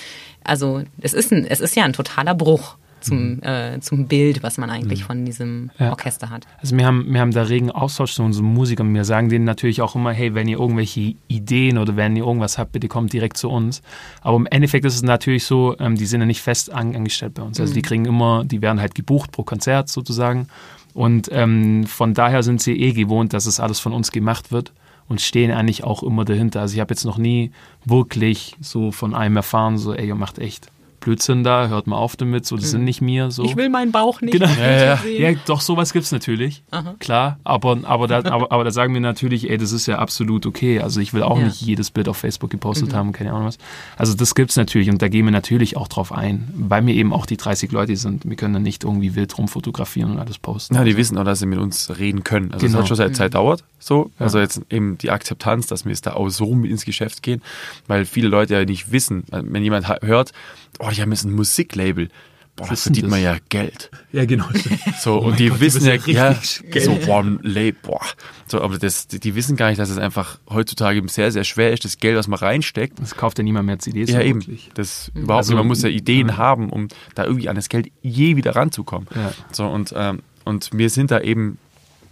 also 0.43 0.84
es 1.01 1.14
ist, 1.14 1.32
ein, 1.34 1.45
es 1.47 1.59
ist 1.59 1.76
ja 1.76 1.84
ein 1.84 1.93
totaler 1.93 2.36
Bruch 2.36 2.76
zum, 3.04 3.43
äh, 3.43 3.80
zum 3.80 4.08
Bild, 4.08 4.43
was 4.43 4.58
man 4.58 4.70
eigentlich 4.70 5.04
von 5.04 5.26
diesem 5.26 5.72
Ja. 5.80 5.91
Orchester 5.91 6.30
hat. 6.30 6.47
Also 6.60 6.78
wir 6.78 6.86
haben, 6.86 7.06
wir 7.14 7.20
haben 7.20 7.32
da 7.32 7.43
regen 7.43 7.72
Austausch 7.72 8.14
zu 8.14 8.24
unseren 8.24 8.45
Musikern. 8.45 8.93
Wir 8.93 9.06
sagen 9.06 9.30
denen 9.30 9.45
natürlich 9.45 9.82
auch 9.82 9.95
immer, 9.95 10.12
hey, 10.12 10.34
wenn 10.34 10.47
ihr 10.47 10.60
irgendwelche 10.60 11.16
Ideen 11.28 11.78
oder 11.78 11.95
wenn 11.95 12.16
ihr 12.16 12.24
irgendwas 12.24 12.58
habt, 12.58 12.72
bitte 12.72 12.88
kommt 12.88 13.14
direkt 13.14 13.38
zu 13.38 13.49
uns. 13.49 13.82
Aber 14.22 14.38
im 14.38 14.45
Endeffekt 14.47 14.86
ist 14.86 14.95
es 14.95 15.04
natürlich 15.04 15.45
so, 15.45 15.76
ähm, 15.80 15.95
die 15.95 16.06
sind 16.06 16.22
ja 16.22 16.26
nicht 16.26 16.41
fest 16.41 16.72
an, 16.72 16.95
angestellt 16.95 17.34
bei 17.36 17.43
uns. 17.43 17.60
Also 17.60 17.74
die 17.74 17.82
kriegen 17.82 18.06
immer, 18.06 18.45
die 18.45 18.62
werden 18.62 18.80
halt 18.80 18.95
gebucht 18.95 19.32
pro 19.32 19.43
Konzert 19.43 19.89
sozusagen. 19.89 20.47
Und 20.93 21.30
ähm, 21.32 21.86
von 21.86 22.14
daher 22.14 22.43
sind 22.43 22.62
sie 22.62 22.74
eh 22.80 22.93
gewohnt, 22.93 23.34
dass 23.34 23.45
es 23.45 23.60
alles 23.60 23.80
von 23.80 23.93
uns 23.93 24.12
gemacht 24.12 24.51
wird 24.51 24.72
und 25.08 25.22
stehen 25.22 25.51
eigentlich 25.51 25.84
auch 25.84 26.04
immer 26.04 26.24
dahinter. 26.24 26.62
Also 26.62 26.76
ich 26.76 26.80
habe 26.80 26.93
jetzt 26.93 27.04
noch 27.04 27.18
nie 27.18 27.51
wirklich 27.84 28.56
so 28.62 28.91
von 28.91 29.14
einem 29.14 29.36
erfahren, 29.36 29.78
so, 29.78 29.93
ey, 29.93 30.08
ihr 30.08 30.16
macht 30.16 30.39
echt 30.39 30.68
Blödsinn 31.04 31.43
da, 31.43 31.68
hört 31.68 31.88
mal 31.88 31.97
auf 31.97 32.16
damit, 32.16 32.45
so, 32.45 32.56
das 32.56 32.72
sind 32.72 32.84
nicht 32.84 33.01
mir. 33.01 33.30
So. 33.32 33.43
Ich 33.43 33.56
will 33.56 33.70
meinen 33.70 33.91
Bauch 33.91 34.22
nicht. 34.22 34.32
Genau. 34.34 34.47
Ja, 34.60 34.72
Ja, 34.86 34.97
sehen. 34.97 35.22
ja, 35.22 35.32
doch, 35.45 35.62
sowas 35.62 35.93
gibt's 35.93 36.12
natürlich. 36.12 36.64
Klar, 36.99 37.39
aber, 37.43 37.78
aber, 37.84 38.08
da, 38.08 38.20
aber, 38.26 38.51
aber 38.51 38.64
da 38.64 38.72
sagen 38.72 38.93
wir 38.93 39.01
natürlich, 39.01 39.49
ey, 39.49 39.58
das 39.58 39.72
ist 39.72 39.86
ja 39.88 39.99
absolut 39.99 40.45
okay. 40.45 40.80
Also 40.80 40.99
ich 41.01 41.14
will 41.14 41.24
auch 41.24 41.38
Ja. 41.39 41.45
nicht 41.45 41.62
jedes 41.62 41.91
Bild 41.91 42.08
auf 42.08 42.18
Facebook 42.18 42.49
gepostet 42.49 42.93
haben, 42.93 43.12
keine 43.12 43.32
Ahnung 43.34 43.47
was. 43.47 43.58
Also 43.97 44.14
das 44.16 44.36
gibt's 44.36 44.56
natürlich 44.56 44.89
und 44.89 45.01
da 45.01 45.08
gehen 45.08 45.26
wir 45.26 45.32
natürlich 45.32 45.78
auch 45.78 45.88
drauf 45.88 46.12
ein, 46.12 46.47
weil 46.56 46.86
wir 46.86 46.93
eben 46.93 47.14
auch 47.14 47.26
die 47.26 47.38
30 47.38 47.72
Leute 47.72 47.95
sind. 47.97 48.28
Wir 48.28 48.36
können 48.36 48.54
dann 48.54 48.64
nicht 48.64 48.84
irgendwie 48.84 49.16
wild 49.16 49.38
rumfotografieren 49.38 50.12
und 50.12 50.20
alles 50.20 50.38
posten. 50.38 50.76
Ja, 50.76 50.84
die 50.84 50.95
wissen 50.97 51.18
auch, 51.18 51.24
dass 51.26 51.39
sie 51.39 51.45
mit 51.45 51.60
uns 51.60 51.97
reden 51.99 52.24
können. 52.24 52.51
Also 52.54 52.66
es 52.66 52.72
Genau. 52.72 52.82
hat 52.84 52.88
schon 52.88 52.97
seit 52.97 53.16
Zeit 53.16 53.34
dauert, 53.36 53.64
so. 53.80 54.12
Also 54.20 54.39
jetzt 54.39 54.62
eben 54.70 54.97
die 54.97 55.10
Akzeptanz, 55.12 55.68
dass 55.68 55.86
wir 55.86 55.91
jetzt 55.91 56.06
da 56.06 56.14
auch 56.14 56.30
so 56.30 56.54
mit 56.56 56.72
ins 56.72 56.86
Geschäft 56.86 57.22
gehen, 57.24 57.41
weil 57.88 58.06
viele 58.06 58.28
Leute 58.28 58.54
ja 58.54 58.66
nicht 58.66 58.91
wissen, 58.91 59.24
wenn 59.32 59.64
jemand 59.64 59.88
hört, 60.01 60.32
oh, 60.80 60.89
die 60.93 61.01
haben 61.01 61.11
jetzt 61.11 61.25
ein 61.25 61.31
Musiklabel, 61.33 62.09
boah, 62.55 62.67
da 62.67 62.75
verdient 62.75 63.09
man 63.09 63.21
ja 63.21 63.37
Geld. 63.49 63.89
Ja, 64.11 64.25
genau. 64.25 64.45
So, 64.99 65.19
Oh 65.21 65.25
und 65.27 65.39
die 65.39 65.49
Gott, 65.49 65.59
wissen 65.59 65.85
ja, 65.85 65.95
ja 65.95 66.35
so, 66.79 66.95
boah, 67.05 67.23
Label, 67.41 67.77
boah. 67.81 68.01
So, 68.47 68.61
aber 68.61 68.77
das, 68.77 69.07
die, 69.07 69.35
wissen 69.35 69.55
gar 69.57 69.69
nicht, 69.69 69.79
dass 69.79 69.89
es 69.89 69.97
einfach 69.97 70.39
heutzutage 70.49 70.97
eben 70.99 71.07
sehr, 71.07 71.31
sehr 71.31 71.43
schwer 71.43 71.73
ist, 71.73 71.83
das 71.83 71.97
Geld, 71.97 72.15
was 72.15 72.27
man 72.27 72.39
reinsteckt, 72.39 72.99
Das 73.01 73.15
kauft 73.15 73.37
ja 73.37 73.43
niemand 73.43 73.65
mehr 73.65 73.79
CDs. 73.79 74.09
ja, 74.09 74.21
eben. 74.21 74.41
wirklich. 74.41 74.69
Das 74.75 75.11
überhaupt 75.15 75.39
Also, 75.39 75.53
nicht. 75.53 75.57
Man 75.57 75.67
muss 75.67 75.81
ja 75.81 75.89
Ideen 75.89 76.29
ja. 76.29 76.37
haben, 76.37 76.69
um 76.69 76.87
da 77.15 77.25
irgendwie 77.25 77.49
an 77.49 77.55
das 77.55 77.69
Geld 77.69 77.91
je 78.01 78.35
wieder 78.35 78.55
ranzukommen. 78.55 79.07
Ja. 79.15 79.33
So, 79.51 79.65
und, 79.67 79.93
ähm, 79.97 80.19
und 80.45 80.69
wir 80.73 80.89
sind 80.89 81.11
da 81.11 81.19
eben, 81.21 81.57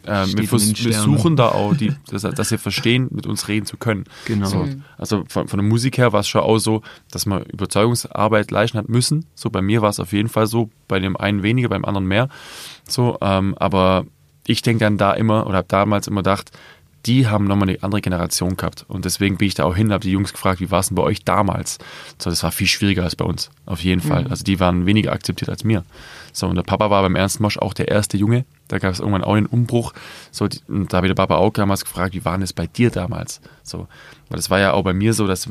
Steht 0.04 0.38
wir, 0.38 0.48
vers 0.48 1.04
suchen 1.04 1.36
da 1.36 1.50
auch, 1.50 1.76
die, 1.76 1.94
dass, 2.10 2.24
dass 2.24 2.50
sie 2.50 2.58
verstehen, 2.58 3.08
mit 3.12 3.28
uns 3.28 3.48
reden 3.48 3.66
zu 3.66 3.78
können. 3.78 4.06
Genau. 4.26 4.48
So, 4.48 4.68
also 4.98 5.24
von, 5.28 5.48
von 5.48 5.60
der 5.60 5.68
Musik 5.68 5.98
her 5.98 6.14
war 6.14 6.22
es 6.22 6.28
schon 6.28 6.42
auch 6.42 6.58
so, 6.58 6.82
dass 7.12 7.26
man 7.26 7.44
Überzeugungsarbeit 7.44 8.52
leisten 8.52 8.78
hat 8.78 8.90
müssen. 8.90 9.26
So 9.36 9.50
bei 9.50 9.62
mir 9.62 9.82
war 9.82 9.90
es 9.90 10.00
auf 10.00 10.14
jeden 10.14 10.30
Fall 10.30 10.48
so, 10.48 10.70
bei 10.88 11.00
dem 11.00 11.18
einen 11.18 11.44
weniger, 11.44 11.70
beim 11.70 11.86
anderen 11.86 12.08
mehr. 12.08 12.30
So, 12.88 13.18
ähm, 13.22 13.56
aber 13.58 14.06
ich 14.48 14.62
denke 14.62 14.84
dann 14.84 14.98
da 14.98 15.14
immer 15.14 15.46
oder 15.48 15.58
habe 15.58 15.68
damals 15.68 16.08
immer 16.08 16.22
gedacht, 16.22 16.52
die 17.06 17.28
haben 17.28 17.46
nochmal 17.46 17.70
eine 17.70 17.82
andere 17.82 18.02
Generation 18.02 18.58
gehabt. 18.58 18.86
Und 18.88 19.06
deswegen 19.06 19.38
bin 19.38 19.48
ich 19.48 19.56
da 19.56 19.64
auch 19.64 19.76
hin, 19.76 19.92
habe 19.92 20.04
die 20.04 20.12
Jungs 20.12 20.34
gefragt, 20.34 20.60
wie 20.60 20.72
war 20.72 20.80
es 20.80 20.90
denn 20.90 20.96
bei 20.96 21.04
euch 21.04 21.24
damals? 21.24 21.80
So, 22.20 22.30
das 22.30 22.44
war 22.44 22.52
viel 22.52 22.68
schwieriger 22.68 23.04
als 23.04 23.16
bei 23.16 23.26
uns, 23.26 23.50
auf 23.66 23.84
jeden 23.84 24.02
Fall. 24.02 24.28
Also 24.28 24.44
die 24.44 24.60
waren 24.60 24.86
weniger 24.86 25.12
akzeptiert 25.12 25.50
als 25.50 25.64
mir. 25.64 25.84
So, 26.32 26.48
und 26.48 26.56
der 26.56 26.64
Papa 26.64 26.90
war 26.90 27.02
beim 27.02 27.16
ersten 27.16 27.44
Mosch 27.44 27.58
auch 27.58 27.74
der 27.74 27.88
erste 27.88 28.18
Junge. 28.18 28.46
Da 28.72 28.80
gab 28.80 28.94
es 28.94 29.00
irgendwann 29.00 29.24
auch 29.24 29.34
einen 29.34 29.48
Umbruch. 29.48 29.94
So, 30.32 30.48
die, 30.48 30.60
und 30.70 30.94
da 30.94 30.98
habe 30.98 31.08
ich 31.08 31.10
der 31.10 31.16
Papa 31.16 31.36
auch 31.36 31.52
damals 31.52 31.84
gefragt, 31.84 32.14
wie 32.14 32.24
war 32.24 32.32
denn 32.34 32.42
das 32.42 32.54
bei 32.54 32.68
dir 32.68 32.90
damals? 32.90 33.42
So, 33.64 33.88
weil 34.30 34.38
das 34.38 34.50
war 34.50 34.60
ja 34.60 34.72
auch 34.72 34.84
bei 34.84 34.94
mir 34.94 35.14
so, 35.14 35.28
dass 35.28 35.50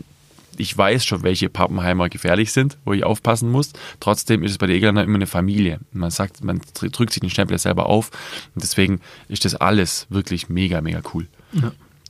ich 0.57 0.77
weiß 0.77 1.05
schon, 1.05 1.23
welche 1.23 1.51
Pappenheimer 1.51 2.09
gefährlich 2.09 2.53
sind, 2.53 2.79
wo 2.85 2.95
ich 2.95 3.05
aufpassen 3.05 3.51
muss. 3.51 3.73
Trotzdem 4.01 4.43
ist 4.43 4.53
es 4.53 4.59
bei 4.59 4.67
der 4.67 4.77
Egelander 4.77 5.05
immer 5.05 5.17
eine 5.17 5.27
Familie. 5.27 5.81
Man 5.93 6.11
sagt, 6.11 6.43
man 6.43 6.63
drückt 6.75 7.13
sich 7.13 7.21
den 7.21 7.31
Stempel 7.31 7.55
ja 7.55 7.59
selber 7.59 7.87
auf. 7.87 8.11
Und 8.55 8.63
deswegen 8.63 9.01
ist 9.29 9.45
das 9.45 9.55
alles 9.55 10.07
wirklich 10.09 10.49
mega, 10.49 10.81
mega 10.81 11.03
cool. 11.15 11.29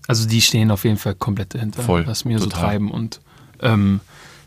Also 0.06 0.28
die 0.28 0.40
stehen 0.40 0.70
auf 0.70 0.84
jeden 0.84 0.96
Fall 0.96 1.14
komplett 1.16 1.54
dahinter, 1.54 1.82
Voll, 1.82 2.06
was 2.06 2.24
wir 2.24 2.38
so 2.38 2.46
total. 2.46 2.60
treiben. 2.60 2.90
Und 2.90 3.20
ähm, 3.60 4.00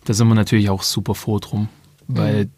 da 0.06 0.14
sind 0.14 0.28
wir 0.28 0.36
natürlich 0.36 0.70
auch 0.70 0.84
super 0.84 1.14
froh 1.14 1.40
drum, 1.40 1.68
weil 2.08 2.50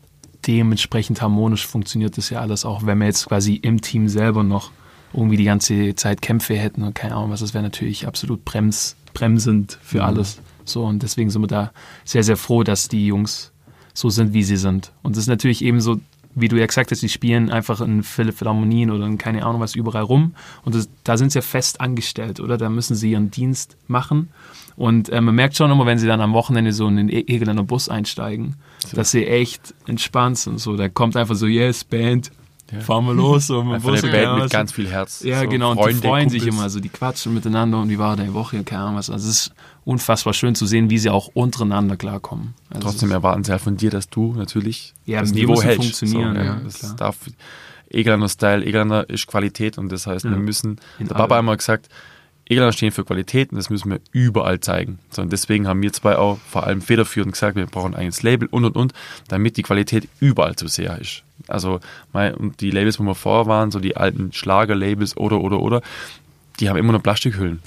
dementsprechend 0.48 1.22
harmonisch 1.22 1.66
funktioniert 1.66 2.18
das 2.18 2.30
ja 2.30 2.40
alles 2.40 2.66
auch, 2.66 2.86
wenn 2.86 2.98
wir 3.00 3.06
jetzt 3.06 3.28
quasi 3.28 3.56
im 3.56 3.82
Team 3.82 4.08
selber 4.10 4.44
noch 4.44 4.72
irgendwie 5.14 5.38
die 5.38 5.46
ganze 5.46 5.96
Zeit 5.96 6.22
Kämpfe 6.22 6.56
hätten 6.56 6.84
und 6.84 6.94
keine 6.94 7.16
Ahnung 7.16 7.32
was, 7.32 7.40
das 7.40 7.54
wäre 7.54 7.64
natürlich 7.64 8.08
absolut 8.08 8.44
brems, 8.46 8.96
bremsend 9.14 9.80
für 9.82 10.00
Mhm. 10.00 10.04
alles. 10.06 10.40
So, 10.66 10.84
und 10.84 11.04
deswegen 11.04 11.30
sind 11.30 11.42
wir 11.42 11.48
da 11.48 11.72
sehr, 12.04 12.24
sehr 12.24 12.38
froh, 12.38 12.64
dass 12.64 12.88
die 12.88 13.06
Jungs 13.08 13.52
so 13.94 14.10
sind, 14.10 14.34
wie 14.34 14.44
sie 14.44 14.58
sind. 14.58 14.92
Und 15.04 15.16
das 15.16 15.24
ist 15.24 15.28
natürlich 15.28 15.64
eben 15.64 15.80
so, 15.80 16.00
wie 16.36 16.48
du 16.50 16.58
ja 16.60 16.66
gesagt 16.66 16.92
hast, 16.92 17.02
die 17.02 17.10
spielen 17.10 17.50
einfach 17.50 17.80
in 17.82 18.04
Phil- 18.04 18.32
Philharmonien 18.34 18.92
oder 18.92 19.06
in 19.06 19.18
keine 19.18 19.46
Ahnung 19.46 19.62
was 19.62 19.74
überall 19.76 20.04
rum. 20.04 20.36
Und 20.64 20.76
das, 20.76 20.90
da 21.04 21.18
sind 21.18 21.32
sie 21.32 21.38
ja 21.40 21.42
fest 21.42 21.80
angestellt, 21.82 22.40
oder? 22.40 22.58
Da 22.58 22.70
müssen 22.70 22.96
sie 22.96 23.12
ihren 23.12 23.32
Dienst 23.32 23.78
machen. 23.88 24.30
Und 24.76 25.08
äh, 25.10 25.22
man 25.22 25.34
merkt 25.36 25.56
schon 25.56 25.72
immer, 25.72 25.86
wenn 25.86 25.98
sie 25.98 26.08
dann 26.08 26.20
am 26.20 26.34
Wochenende 26.34 26.74
so 26.74 26.88
in 26.88 26.98
den 26.98 27.10
E- 27.10 27.24
Egeländer 27.28 27.64
Bus 27.64 27.88
einsteigen, 27.88 28.56
dass 28.94 29.12
sie 29.12 29.26
echt 29.26 29.74
entspannt 29.88 30.38
sind. 30.38 30.60
So, 30.60 30.76
da 30.76 30.90
kommt 30.90 31.16
einfach 31.16 31.36
so, 31.36 31.48
yes, 31.48 31.86
Band, 31.86 32.32
Ja. 32.72 32.82
fahren 32.82 33.06
wir 33.06 33.14
los. 33.14 33.48
So, 33.48 33.62
Einfach 33.62 33.90
Bus 33.90 34.04
eine 34.04 34.12
Band 34.12 34.34
mit 34.36 34.44
was. 34.46 34.52
ganz 34.52 34.74
viel 34.74 34.90
Herz. 34.90 35.24
Ja, 35.24 35.40
so 35.42 35.48
genau, 35.48 35.72
und 35.72 35.78
Freunde, 35.78 36.02
die 36.02 36.08
freuen 36.08 36.30
sich 36.30 36.40
Kumpels. 36.42 36.56
immer, 36.58 36.64
also 36.64 36.80
die 36.82 36.90
quatschen 36.90 37.34
miteinander 37.34 37.80
und 37.80 37.90
wie 37.90 37.98
war 37.98 38.18
deine 38.18 38.34
Woche 38.34 38.62
keine 38.66 38.82
Ahnung 38.84 38.96
was. 38.98 39.10
Also 39.10 39.30
es 39.30 39.48
ist 39.48 39.54
unfassbar 39.86 40.34
schön 40.34 40.56
zu 40.56 40.66
sehen, 40.66 40.90
wie 40.90 40.98
sie 40.98 41.10
auch 41.10 41.30
untereinander 41.34 41.96
klarkommen. 41.96 42.56
Also 42.70 42.90
Trotzdem 42.90 43.12
erwarten 43.12 43.44
sie 43.44 43.52
halt 43.52 43.62
von 43.62 43.78
dir, 43.78 43.92
dass 43.92 44.10
du 44.10 44.34
natürlich 44.34 44.94
Ja, 45.06 45.22
das 45.22 45.34
wir 45.34 45.42
Niveau 45.48 45.62
hältst. 45.62 45.82
funktionieren, 45.84 46.34
so, 46.36 46.42
ja, 46.42 46.60
das 46.64 46.80
klar. 46.80 46.96
darf 46.98 47.18
Egelander 47.90 48.28
Style, 48.28 48.66
Egelander 48.66 49.08
ist 49.10 49.28
Qualität 49.28 49.78
und 49.78 49.92
das 49.92 50.08
heißt, 50.08 50.26
wir 50.26 50.32
Ja. 50.32 50.38
müssen, 50.38 50.80
In 51.00 51.08
der 51.08 51.16
Papa 51.16 51.36
hat 51.36 51.42
immer 51.44 51.56
gesagt, 51.56 51.88
Egelander 52.48 52.74
stehen 52.74 52.92
für 52.92 53.04
Qualität 53.06 53.52
und 53.52 53.58
das 53.58 53.70
müssen 53.70 53.90
wir 53.92 54.00
überall 54.12 54.60
zeigen. 54.60 55.00
So, 55.12 55.22
und 55.22 55.32
deswegen 55.32 55.68
haben 55.68 55.82
wir 55.82 55.94
zwei 55.94 56.16
auch 56.18 56.38
vor 56.50 56.64
allem 56.66 56.82
federführend 56.82 57.34
gesagt, 57.34 57.56
wir 57.56 57.66
brauchen 57.68 57.94
ein 57.94 58.00
eigenes 58.02 58.22
Label 58.24 58.48
und 58.52 58.66
und 58.66 58.76
und, 58.76 58.94
damit 59.28 59.58
die 59.58 59.64
Qualität 59.64 60.08
überall 60.20 60.56
zu 60.56 60.68
sehr 60.68 61.00
ist. 61.00 61.24
Also 61.48 61.80
mein, 62.12 62.34
und 62.36 62.62
die 62.62 62.72
Labels, 62.72 63.00
wo 63.00 63.04
wir 63.04 63.16
vorher 63.16 63.46
waren, 63.48 63.72
so 63.72 63.80
die 63.80 63.98
alten 63.98 64.32
Schlager-Labels 64.34 65.16
oder 65.18 65.42
oder 65.42 65.60
oder, 65.60 65.82
die 66.60 66.70
haben 66.70 66.78
immer 66.78 66.92
nur 66.92 67.02
Plastikhüllen 67.02 67.62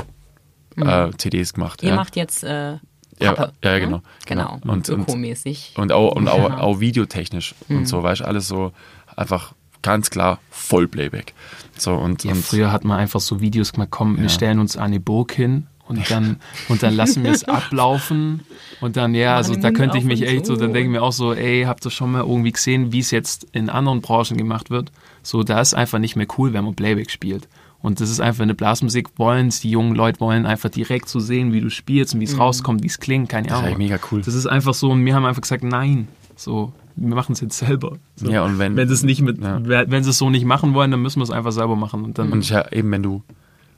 äh, 0.83 1.11
CDs 1.17 1.53
gemacht. 1.55 1.83
Ihr 1.83 1.91
ja. 1.91 1.97
macht 1.97 2.17
jetzt 2.17 2.45
äh, 2.45 2.79
Ja, 3.21 3.33
Pappe, 3.33 3.53
ja, 3.65 3.73
ne? 3.73 3.81
genau, 3.81 4.03
Genau, 4.27 4.59
genau. 4.61 4.73
Und- 4.75 4.89
und- 4.91 5.01
ökomäßig. 5.09 5.75
Und 5.77 5.93
auch, 5.93 6.13
und 6.15 6.29
auch, 6.29 6.49
Ja. 6.51 6.59
auch 6.61 6.81
videotechnisch 6.81 7.55
und 7.69 7.87
so, 7.89 8.03
weißt 8.03 8.21
du, 8.21 8.27
alles 8.27 8.47
so 8.49 8.73
einfach 9.17 9.55
ganz 9.83 10.11
klar 10.11 10.39
Vollplayback. 10.51 11.35
So 11.77 11.95
und, 11.95 12.25
Ja, 12.25 12.33
und 12.33 12.45
früher 12.45 12.73
hat 12.73 12.85
man 12.85 12.99
einfach 12.99 13.21
so 13.21 13.41
Videos 13.41 13.73
gemacht, 13.73 13.89
komm, 13.91 14.17
wir 14.17 14.25
Ja. 14.25 14.29
stellen 14.29 14.59
uns 14.61 14.77
eine 14.77 15.01
Burg 15.01 15.33
hin 15.33 15.67
und 15.87 16.11
dann, 16.11 16.37
und 16.69 16.83
dann 16.83 16.95
lassen 16.95 17.25
wir 17.25 17.31
es 17.33 17.45
ablaufen 17.49 18.43
und 18.81 18.97
dann, 18.97 19.15
ja, 19.15 19.37
also 19.37 19.55
da 19.57 19.71
könnte 19.71 19.97
ich 19.99 20.05
mich 20.05 20.21
und 20.23 20.29
echt 20.29 20.47
so, 20.47 20.55
dann 20.57 20.73
denke 20.73 20.89
ich 20.89 20.89
mir 20.93 21.03
auch 21.03 21.13
so, 21.13 21.33
ey, 21.33 21.65
habt 21.65 21.85
ihr 21.87 21.91
schon 21.91 22.13
mal 22.13 22.21
irgendwie 22.21 22.53
gesehen, 22.53 22.93
wie 22.93 22.99
es 23.01 23.11
jetzt 23.11 23.47
in 23.53 23.71
anderen 23.71 24.01
Branchen 24.01 24.37
gemacht 24.37 24.71
wird? 24.71 24.93
So, 25.23 25.43
da 25.43 25.61
ist 25.61 25.75
einfach 25.75 25.99
nicht 25.99 26.15
mehr 26.17 26.27
cool, 26.39 26.53
wenn 26.53 26.65
man 26.65 26.75
Playback 26.75 27.11
spielt. 27.11 27.49
Und 27.81 28.01
das 28.01 28.11
ist 28.11 28.21
einfach 28.21 28.43
eine 28.43 28.55
Blasmusik, 28.55 29.07
wollen 29.19 29.51
die 29.63 29.71
jungen 29.71 29.95
Leute 29.95 30.19
wollen 30.21 30.47
einfach 30.47 30.69
direkt 30.69 31.09
so 31.09 31.21
sehen, 31.21 31.53
wie 31.53 31.61
du 31.61 31.71
spielst 31.71 32.15
und 32.15 32.21
wie 32.21 32.25
es 32.25 32.35
Mhm. 32.35 32.41
rauskommt, 32.41 32.83
wie 32.83 32.89
es 32.89 32.99
klingt, 32.99 33.29
keine 33.29 33.47
das 33.49 33.59
ist 33.61 33.65
Ahnung. 33.67 33.79
mega 33.79 33.99
cool. 34.11 34.21
Das 34.23 34.35
ist 34.35 34.47
einfach 34.47 34.75
so, 34.75 34.91
und 34.91 35.05
wir 35.05 35.15
haben 35.15 35.25
einfach 35.25 35.43
gesagt, 35.43 35.63
nein, 35.63 36.09
so, 36.35 36.73
wir 36.97 37.15
machen 37.15 37.33
es 37.35 37.41
jetzt 37.41 37.57
selber. 37.59 37.97
So. 38.17 38.31
Ja, 38.31 38.45
und 38.45 38.59
wenn- 38.59 38.77
wenn 38.77 38.89
sie 38.89 38.95
es 38.95 39.05
nicht 39.05 39.23
mit, 39.23 39.41
Ja. 39.41 39.61
wenn 39.65 40.03
sie 40.03 40.11
es 40.11 40.19
so 40.19 40.29
nicht 40.29 40.45
machen 40.45 40.75
wollen, 40.75 40.91
dann 40.91 41.01
müssen 41.01 41.21
wir 41.21 41.25
es 41.25 41.31
einfach 41.31 41.53
selber 41.53 41.77
machen. 41.77 42.05
Und 42.05 42.19
dann 42.19 42.33
Und 42.33 42.49
ja, 42.51 42.71
eben, 42.73 42.91
wenn 42.91 43.03
du, 43.05 43.23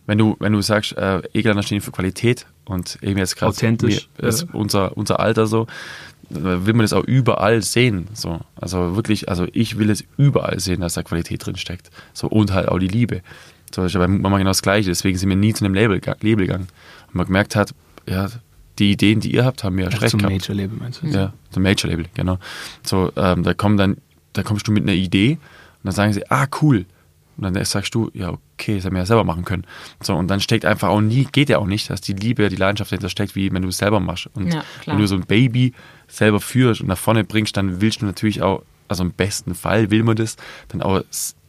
wenn 0.06 0.16
du, 0.16 0.35
wenn 0.40 0.52
du 0.55 0.62
sagst, 0.62 0.97
äh, 0.97 1.20
Egelander 1.35 1.62
stehen 1.62 1.82
für 1.82 1.93
Qualität 1.93 2.47
und 2.64 2.98
eben 3.02 3.18
jetzt 3.18 3.36
gerade 3.36 3.51
Authentisch, 3.51 4.09
mir- 4.16 4.24
das 4.28 4.40
ja. 4.43 4.47
unser, 4.55 4.97
unser 4.97 5.20
Alter 5.20 5.47
so, 5.47 5.66
äh, 6.31 6.36
will 6.64 6.72
man 6.72 6.81
das 6.85 6.94
auch 6.94 7.05
überall 7.05 7.60
sehen. 7.62 8.06
So. 8.14 8.40
Also 8.56 8.97
wirklich, 8.97 9.28
also 9.28 9.47
ich 9.52 9.77
will 9.78 9.90
es 9.90 10.05
überall 10.16 10.59
sehen, 10.59 10.81
dass 10.81 10.94
da 10.94 11.02
Qualität 11.02 11.44
drin 11.44 11.56
steckt. 11.56 11.90
So, 12.14 12.28
und 12.28 12.52
halt 12.55 12.68
auch 12.68 12.78
die 12.78 12.89
Liebe. 12.89 13.20
Ist 13.76 13.94
ja 13.94 14.01
bei 14.01 14.09
Mama 14.09 14.38
genau 14.38 14.51
das 14.51 14.62
Gleiche. 14.62 14.88
Deswegen 14.88 15.16
sind 15.18 15.28
wir 15.28 15.36
nie 15.36 15.55
zu 15.55 15.64
einem 15.64 15.74
Label, 15.74 16.01
Label 16.20 16.47
gegangen. 16.47 16.68
Und 17.09 17.14
man 17.14 17.26
gemerkt 17.26 17.56
hat, 17.56 17.74
ja, 18.09 18.28
die 18.78 18.92
Ideen, 18.92 19.20
die 19.20 19.32
ihr 19.32 19.44
habt, 19.44 19.62
haben 19.62 19.76
wir 19.76 19.84
ja 19.84 19.90
Ach, 19.94 20.01
recht 20.01 20.10
zum 20.10 20.20
gehabt. 20.20 20.34
Major-Label 20.34 20.78
meinst 20.78 21.02
du? 21.02 21.06
Ja, 21.06 21.32
zum 21.51 21.62
Major-Label, 21.62 22.06
genau. 22.14 22.38
So, 22.82 23.12
ähm, 23.16 23.42
da 23.42 23.55
kommen 23.55 23.76
dann, 23.76 23.98
da 24.32 24.42
kommst 24.42 24.66
du 24.66 24.72
mit 24.72 24.82
einer 24.84 24.92
Idee 24.92 25.32
und 25.32 25.38
dann 25.84 25.92
sagen 25.94 26.12
sie, 26.12 26.28
ah, 26.30 26.47
cool. 26.62 26.86
Und 27.36 27.55
dann 27.55 27.64
sagst 27.64 27.94
du, 27.94 28.10
ja, 28.12 28.36
okay, 28.55 28.76
das 28.76 28.84
hätten 28.84 28.94
wir 28.94 29.01
ja 29.01 29.06
selber 29.06 29.24
machen 29.24 29.44
können. 29.44 29.64
So, 30.02 30.14
und 30.14 30.28
dann 30.28 30.40
steckt 30.40 30.64
einfach 30.64 30.88
auch 30.88 31.01
nie, 31.01 31.26
geht 31.30 31.48
ja 31.48 31.59
auch 31.59 31.66
nicht, 31.66 31.88
dass 31.88 32.01
die 32.02 32.12
Liebe, 32.12 32.48
die 32.48 32.56
Leidenschaft 32.56 32.92
dahinter 32.92 33.09
steckt, 33.09 33.34
wie 33.34 33.51
wenn 33.52 33.62
du 33.62 33.68
es 33.68 33.78
selber 33.78 34.01
machst. 34.01 34.28
Und 34.34 34.52
Ja, 34.52 34.62
wenn 34.84 34.98
du 34.98 35.06
so 35.06 35.14
ein 35.14 35.22
Baby 35.22 35.72
selber 36.06 36.40
führst 36.40 36.82
und 36.82 36.88
nach 36.88 36.98
vorne 36.98 37.24
bringst, 37.24 37.56
dann 37.56 37.80
willst 37.80 38.02
du 38.02 38.06
natürlich 38.06 38.42
auch, 38.42 38.62
also 38.88 39.05
im 39.05 39.12
besten 39.12 39.55
Fall 39.55 39.90
will 39.90 40.02
man 40.02 40.16
das, 40.16 40.36
dann 40.68 40.82
auch 40.82 41.02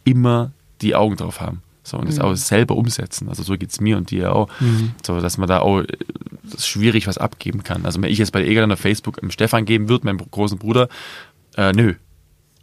immer 0.05 0.51
die 0.81 0.95
Augen 0.95 1.17
drauf 1.17 1.41
haben. 1.41 1.61
So, 1.91 1.97
und 1.97 2.07
das 2.07 2.15
Mhm. 2.17 2.21
auch 2.23 2.35
selber 2.35 2.75
umsetzen. 2.75 3.29
Also 3.29 3.43
so 3.43 3.57
geht's 3.57 3.79
mir 3.81 3.97
und 3.97 4.09
dir 4.11 4.33
auch. 4.33 4.49
So, 5.05 5.19
dass 5.21 5.37
man 5.37 5.47
da 5.47 5.59
auch 5.59 5.81
äh, 5.81 5.87
das 6.43 6.65
schwierig 6.67 7.05
was 7.07 7.17
abgeben 7.17 7.63
kann. 7.63 7.85
Also 7.85 8.01
wenn 8.01 8.09
ich 8.11 8.17
jetzt 8.17 8.31
bei 8.31 8.43
Egeland 8.43 8.71
auf 8.73 8.79
Facebook 8.79 9.17
im 9.19 9.29
Stefan 9.31 9.65
geben 9.65 9.89
würde, 9.89 10.05
meinem 10.05 10.17
großen 10.17 10.57
Bruder, 10.57 10.87
äh, 11.57 11.71
nö. 11.73 11.93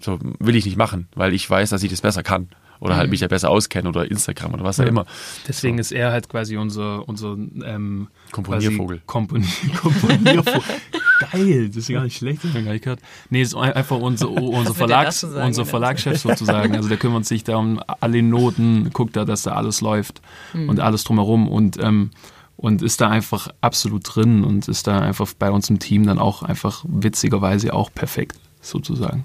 So 0.00 0.18
will 0.38 0.56
ich 0.56 0.64
nicht 0.64 0.76
machen, 0.76 1.08
weil 1.14 1.34
ich 1.34 1.48
weiß, 1.48 1.70
dass 1.70 1.82
ich 1.82 1.90
das 1.90 2.00
besser 2.00 2.22
kann. 2.22 2.48
Oder 2.80 2.96
halt 2.96 3.10
mich 3.10 3.18
ja 3.18 3.26
besser 3.26 3.50
auskenne 3.50 3.88
oder 3.88 4.08
Instagram 4.08 4.54
oder 4.54 4.62
was 4.62 4.78
auch 4.78 4.84
Ja. 4.84 4.88
immer. 4.90 5.04
Deswegen 5.48 5.78
ist 5.78 5.90
er 5.90 6.12
halt 6.12 6.28
quasi 6.28 6.56
unser, 6.56 7.08
unser 7.08 7.32
ähm, 7.32 8.06
Komponiervogel. 8.30 9.02
Komponier 9.04 9.48
Komponiervogel. 9.82 10.62
Geil, 11.32 11.68
das 11.68 11.76
ist 11.76 11.88
gar 11.88 12.04
nicht 12.04 12.16
schlecht, 12.16 12.44
das 12.44 12.50
haben 12.50 12.60
wir 12.60 12.64
gar 12.64 12.72
nicht 12.72 12.84
gehört. 12.84 13.00
Nee, 13.30 13.42
ist 13.42 13.54
einfach 13.54 13.98
unser, 13.98 14.30
unser, 14.30 14.70
er 14.70 14.74
Verlags, 14.74 15.20
sagen, 15.20 15.46
unser 15.46 15.62
wenn 15.62 15.66
er 15.66 15.70
Verlagschef 15.70 16.18
sozusagen. 16.20 16.76
Also 16.76 16.88
der 16.88 16.98
kümmert 16.98 17.24
sich 17.26 17.44
da 17.44 17.56
um 17.56 17.80
alle 18.00 18.22
Noten, 18.22 18.90
guckt 18.92 19.16
da, 19.16 19.24
dass 19.24 19.42
da 19.42 19.52
alles 19.52 19.80
läuft 19.80 20.20
und 20.54 20.80
alles 20.80 21.04
drumherum 21.04 21.48
und, 21.48 21.82
ähm, 21.82 22.10
und 22.56 22.82
ist 22.82 23.00
da 23.00 23.08
einfach 23.08 23.48
absolut 23.60 24.02
drin 24.04 24.44
und 24.44 24.68
ist 24.68 24.86
da 24.86 25.00
einfach 25.00 25.32
bei 25.38 25.50
uns 25.50 25.70
im 25.70 25.78
Team 25.78 26.06
dann 26.06 26.18
auch 26.18 26.42
einfach 26.42 26.84
witzigerweise 26.88 27.72
auch 27.72 27.92
perfekt 27.92 28.38
sozusagen. 28.60 29.24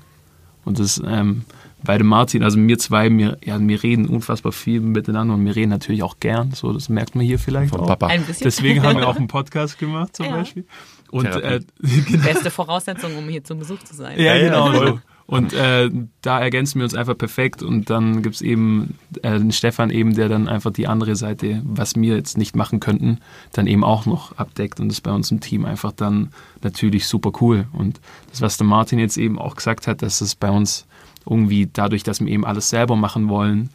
Und 0.66 0.80
das, 0.80 1.02
ähm, 1.06 1.44
bei 1.84 1.98
dem 1.98 2.08
Martin, 2.08 2.44
also 2.44 2.58
wir 2.58 2.78
zwei, 2.78 3.10
wir, 3.10 3.38
ja, 3.44 3.60
wir 3.60 3.84
reden 3.84 4.08
unfassbar 4.08 4.52
viel 4.52 4.80
miteinander 4.80 5.34
und 5.34 5.46
wir 5.46 5.56
reden 5.56 5.70
natürlich 5.70 6.02
auch 6.02 6.18
gern. 6.20 6.52
So, 6.54 6.72
das 6.72 6.88
merkt 6.90 7.16
man 7.16 7.26
hier 7.26 7.40
vielleicht. 7.40 7.72
Von 7.72 7.82
auch. 7.82 7.88
Papa. 7.88 8.08
Ein 8.08 8.24
bisschen. 8.24 8.46
Deswegen 8.46 8.84
haben 8.84 8.98
wir 8.98 9.08
auch 9.08 9.16
einen 9.18 9.28
Podcast 9.28 9.78
gemacht 9.80 10.16
zum 10.16 10.28
Ja. 10.28 10.38
Beispiel. 10.38 10.66
Und 11.14 11.28
äh, 11.28 11.32
Therapie. 11.32 12.18
Beste 12.24 12.50
Voraussetzung, 12.50 13.16
um 13.16 13.30
hier 13.30 13.44
zu 13.44 13.56
Besuch 13.56 13.84
zu 13.84 13.94
sein. 13.94 14.20
ja, 14.20 14.36
Ja, 14.36 14.36
ja, 14.36 14.44
genau 14.46 14.74
so. 14.74 15.00
Und 15.26 15.54
äh, 15.54 15.90
da 16.22 16.40
ergänzen 16.40 16.80
wir 16.80 16.84
uns 16.84 16.96
einfach 16.96 17.18
perfekt 17.18 17.64
und 17.64 17.90
dann 17.90 18.22
gibt's 18.24 18.42
eben 18.42 18.98
äh, 19.22 19.38
den 19.38 19.54
Stefan 19.54 19.90
eben, 19.90 20.16
der 20.16 20.28
dann 20.28 20.50
einfach 20.50 20.72
die 20.72 20.88
andere 20.88 21.16
Seite, 21.16 21.62
was 21.64 21.96
wir 21.96 22.16
jetzt 22.16 22.38
nicht 22.38 22.58
machen 22.58 22.82
könnten, 22.82 23.20
dann 23.54 23.68
eben 23.68 23.86
auch 23.86 24.06
noch 24.06 24.38
abdeckt 24.38 24.82
und 24.82 24.90
das 24.90 24.98
ist 24.98 25.02
bei 25.02 25.12
uns 25.12 25.32
im 25.32 25.40
Team 25.40 25.64
einfach 25.64 25.94
dann 25.94 26.32
natürlich 26.62 27.08
super 27.08 27.32
cool. 27.40 27.68
Und 27.72 28.02
das, 28.32 28.42
was 28.42 28.58
der 28.58 28.68
Martin 28.68 29.00
jetzt 29.00 29.18
eben 29.18 29.40
auch 29.40 29.56
gesagt 29.56 29.88
hat, 29.88 30.02
dass 30.02 30.20
es 30.20 30.36
bei 30.36 30.50
uns 30.50 30.86
irgendwie 31.26 31.70
dadurch, 31.72 32.04
dass 32.04 32.20
wir 32.20 32.28
eben 32.28 32.46
alles 32.46 32.70
selber 32.70 32.98
machen 32.98 33.30
wollen, 33.30 33.70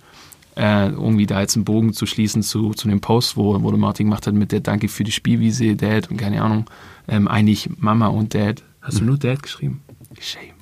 äh, 0.59 0.89
irgendwie 0.89 1.27
da 1.27 1.41
jetzt 1.41 1.57
einen 1.57 1.65
Bogen 1.65 1.93
zu 1.93 2.05
schließen 2.05 2.43
zu, 2.43 2.73
zu 2.73 2.89
dem 2.89 3.01
Post, 3.01 3.37
wo, 3.37 3.63
wo 3.63 3.71
der 3.71 3.79
Martin 3.79 4.07
gemacht 4.07 4.27
hat 4.27 4.35
mit 4.35 4.51
der 4.51 4.61
Danke 4.61 4.89
für 4.89 5.05
die 5.05 5.13
Spielwiese, 5.13 5.77
Dad 5.77 6.11
und 6.11 6.17
keine 6.17 6.43
Ahnung, 6.43 6.67
ähm, 7.07 7.29
eigentlich 7.29 7.71
Mama 7.79 8.09
und 8.09 8.35
Dad. 8.35 8.65
Hast 8.83 9.01
du 9.01 9.05
nur 9.05 9.19
Dad 9.19 9.43
geschrieben? 9.43 9.83
Shame. 10.21 10.55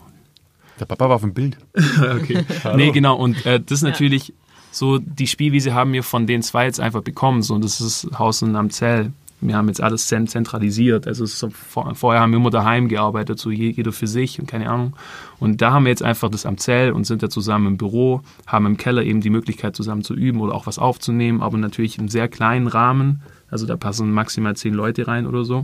Der 0.79 0.85
Papa 0.85 1.09
war 1.09 1.17
auf 1.17 1.23
dem 1.23 1.33
Bild. 1.33 1.57
Okay. 1.99 2.45
nee, 2.77 2.91
genau. 2.91 3.17
Und 3.17 3.47
äh, 3.47 3.59
das 3.59 3.79
ist 3.79 3.83
natürlich 3.83 4.35
so, 4.71 4.99
die 4.99 5.27
Spielwiese 5.27 5.73
haben 5.73 5.95
wir 5.95 6.03
von 6.03 6.27
den 6.27 6.43
zwei 6.43 6.67
jetzt 6.67 6.81
einfach 6.81 7.03
bekommen. 7.03 7.43
So, 7.43 7.59
das 7.59 7.81
ist 7.81 8.09
Haus 8.19 8.43
und 8.43 8.55
Amzell. 8.55 9.13
Wir 9.41 9.57
haben 9.57 9.69
jetzt 9.69 9.83
alles 9.83 10.07
zent- 10.07 10.31
zentralisiert. 10.31 11.07
Also 11.07 11.27
so, 11.27 11.51
vor, 11.51 11.95
vorher 11.95 12.23
haben 12.23 12.33
wir 12.33 12.39
immer 12.39 12.51
daheim 12.51 12.89
gearbeitet, 12.89 13.39
so 13.39 13.51
je- 13.51 13.71
jeder 13.71 13.93
für 13.93 14.07
sich 14.07 14.41
und 14.41 14.47
keine 14.47 14.71
Ahnung. 14.71 14.97
Und 15.39 15.61
da 15.61 15.73
haben 15.73 15.85
wir 15.85 15.91
jetzt 15.91 16.03
einfach 16.03 16.31
das 16.31 16.47
Amzell 16.47 16.93
und 16.93 17.05
sind 17.05 17.23
da 17.23 17.29
zusammen 17.29 17.67
im 17.67 17.77
Büro, 17.77 18.23
haben 18.47 18.65
im 18.67 18.77
Keller 18.77 19.03
eben 19.03 19.21
die 19.21 19.31
Möglichkeit 19.31 19.77
zusammen 19.77 20.03
zu 20.03 20.15
üben 20.15 20.41
oder 20.41 20.55
auch 20.55 20.67
was 20.67 20.79
aufzunehmen, 20.79 21.43
aber 21.43 21.59
natürlich 21.59 21.99
im 21.99 22.09
sehr 22.09 22.29
kleinen 22.29 22.67
Rahmen. 22.67 23.23
Also 23.51 23.67
da 23.67 23.77
passen 23.77 24.11
maximal 24.13 24.57
zehn 24.57 24.75
Leute 24.75 25.07
rein 25.07 25.27
oder 25.27 25.45
so. 25.45 25.61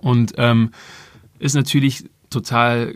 Und 0.00 0.32
ähm, 0.36 0.70
ist 1.38 1.54
natürlich 1.54 2.04
total 2.30 2.94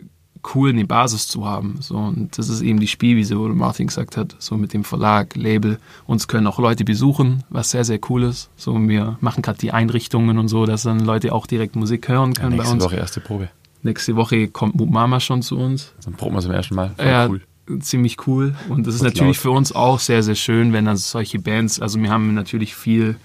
cool, 0.55 0.69
eine 0.69 0.85
Basis 0.85 1.27
zu 1.27 1.45
haben. 1.45 1.77
So, 1.81 1.95
und 1.97 2.37
das 2.37 2.49
ist 2.49 2.61
eben 2.61 2.79
die 2.79 2.87
Spielwiese, 2.87 3.37
wo 3.39 3.47
Martin 3.49 3.87
gesagt 3.87 4.17
hat, 4.17 4.35
so 4.39 4.55
mit 4.57 4.73
dem 4.73 4.83
Verlag, 4.83 5.35
Label. 5.35 5.79
Uns 6.05 6.27
können 6.27 6.47
auch 6.47 6.59
Leute 6.59 6.83
besuchen, 6.83 7.43
was 7.49 7.71
sehr, 7.71 7.83
sehr 7.83 7.99
cool 8.09 8.23
ist. 8.23 8.49
So, 8.55 8.75
wir 8.87 9.17
machen 9.21 9.41
gerade 9.41 9.59
die 9.59 9.71
Einrichtungen 9.71 10.37
und 10.37 10.47
so, 10.47 10.65
dass 10.65 10.83
dann 10.83 10.99
Leute 10.99 11.33
auch 11.33 11.47
direkt 11.47 11.75
Musik 11.75 12.07
hören 12.07 12.33
Ja, 12.35 12.41
können 12.41 12.51
bei 12.57 12.63
nächste 12.63 12.73
uns. 12.75 12.83
Woche 12.83 12.95
erste 12.95 13.19
Probe. 13.21 13.49
Nächste 13.83 14.15
Woche 14.15 14.47
kommt 14.47 14.75
Mut 14.75 14.89
Mama 14.89 15.19
schon 15.19 15.41
zu 15.41 15.57
uns. 15.57 15.93
Dann 16.03 16.13
proben 16.15 16.35
wir 16.35 16.41
zum 16.41 16.51
ersten 16.51 16.75
Mal. 16.75 16.91
Voll 16.97 17.05
Ja, 17.05 17.27
cool. 17.27 17.41
ziemlich 17.79 18.17
cool. 18.27 18.55
Und 18.69 18.87
das 18.87 18.95
ist 18.95 19.01
Wird 19.03 19.15
natürlich 19.15 19.37
laut. 19.37 19.41
für 19.43 19.51
uns 19.51 19.71
auch 19.71 19.99
sehr, 19.99 20.23
sehr 20.23 20.35
schön, 20.35 20.73
wenn 20.73 20.85
dann 20.85 20.97
solche 20.97 21.39
Bands, 21.39 21.79
also 21.79 21.99
wir 22.01 22.09
haben 22.09 22.33
natürlich 22.33 22.75
viel 22.75 23.15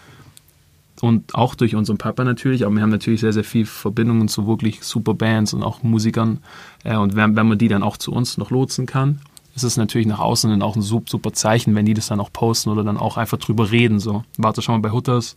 und 1.02 1.34
auch 1.34 1.56
durch 1.56 1.74
unseren 1.74 1.98
Papa 1.98 2.22
natürlich, 2.22 2.64
aber 2.64 2.76
wir 2.76 2.82
haben 2.82 2.90
natürlich 2.90 3.22
sehr, 3.22 3.32
sehr 3.32 3.42
viel 3.42 3.66
Verbindungen 3.66 4.28
zu 4.28 4.46
wirklich 4.46 4.84
super 4.84 5.14
Bands 5.14 5.52
und 5.52 5.64
auch 5.64 5.82
Musikern. 5.82 6.38
Äh, 6.84 6.96
und 6.96 7.16
wenn, 7.16 7.34
wenn 7.34 7.48
man 7.48 7.58
die 7.58 7.66
dann 7.66 7.82
auch 7.82 7.96
zu 7.96 8.12
uns 8.12 8.38
noch 8.38 8.50
lotsen 8.50 8.86
kann, 8.86 9.18
ist 9.56 9.64
es 9.64 9.76
natürlich 9.76 10.06
nach 10.06 10.20
außen 10.20 10.48
dann 10.48 10.62
auch 10.62 10.76
ein 10.76 10.80
super, 10.80 11.06
super 11.10 11.32
Zeichen, 11.32 11.74
wenn 11.74 11.86
die 11.86 11.94
das 11.94 12.06
dann 12.06 12.20
auch 12.20 12.32
posten 12.32 12.70
oder 12.70 12.84
dann 12.84 12.98
auch 12.98 13.16
einfach 13.16 13.38
drüber 13.38 13.72
reden. 13.72 13.98
So, 13.98 14.22
warte 14.38 14.62
schon 14.62 14.76
mal 14.76 14.80
bei 14.80 14.94
Hutters, 14.94 15.34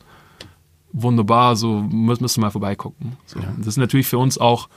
wunderbar, 0.94 1.56
so 1.56 1.82
müssen 1.82 2.36
wir 2.36 2.42
mal 2.42 2.52
vorbeigucken. 2.52 3.14
So. 3.26 3.40
Ja. 3.40 3.52
Das 3.58 3.66
ist 3.66 3.78
natürlich 3.78 4.06
für 4.06 4.20
uns 4.20 4.38
auch, 4.38 4.70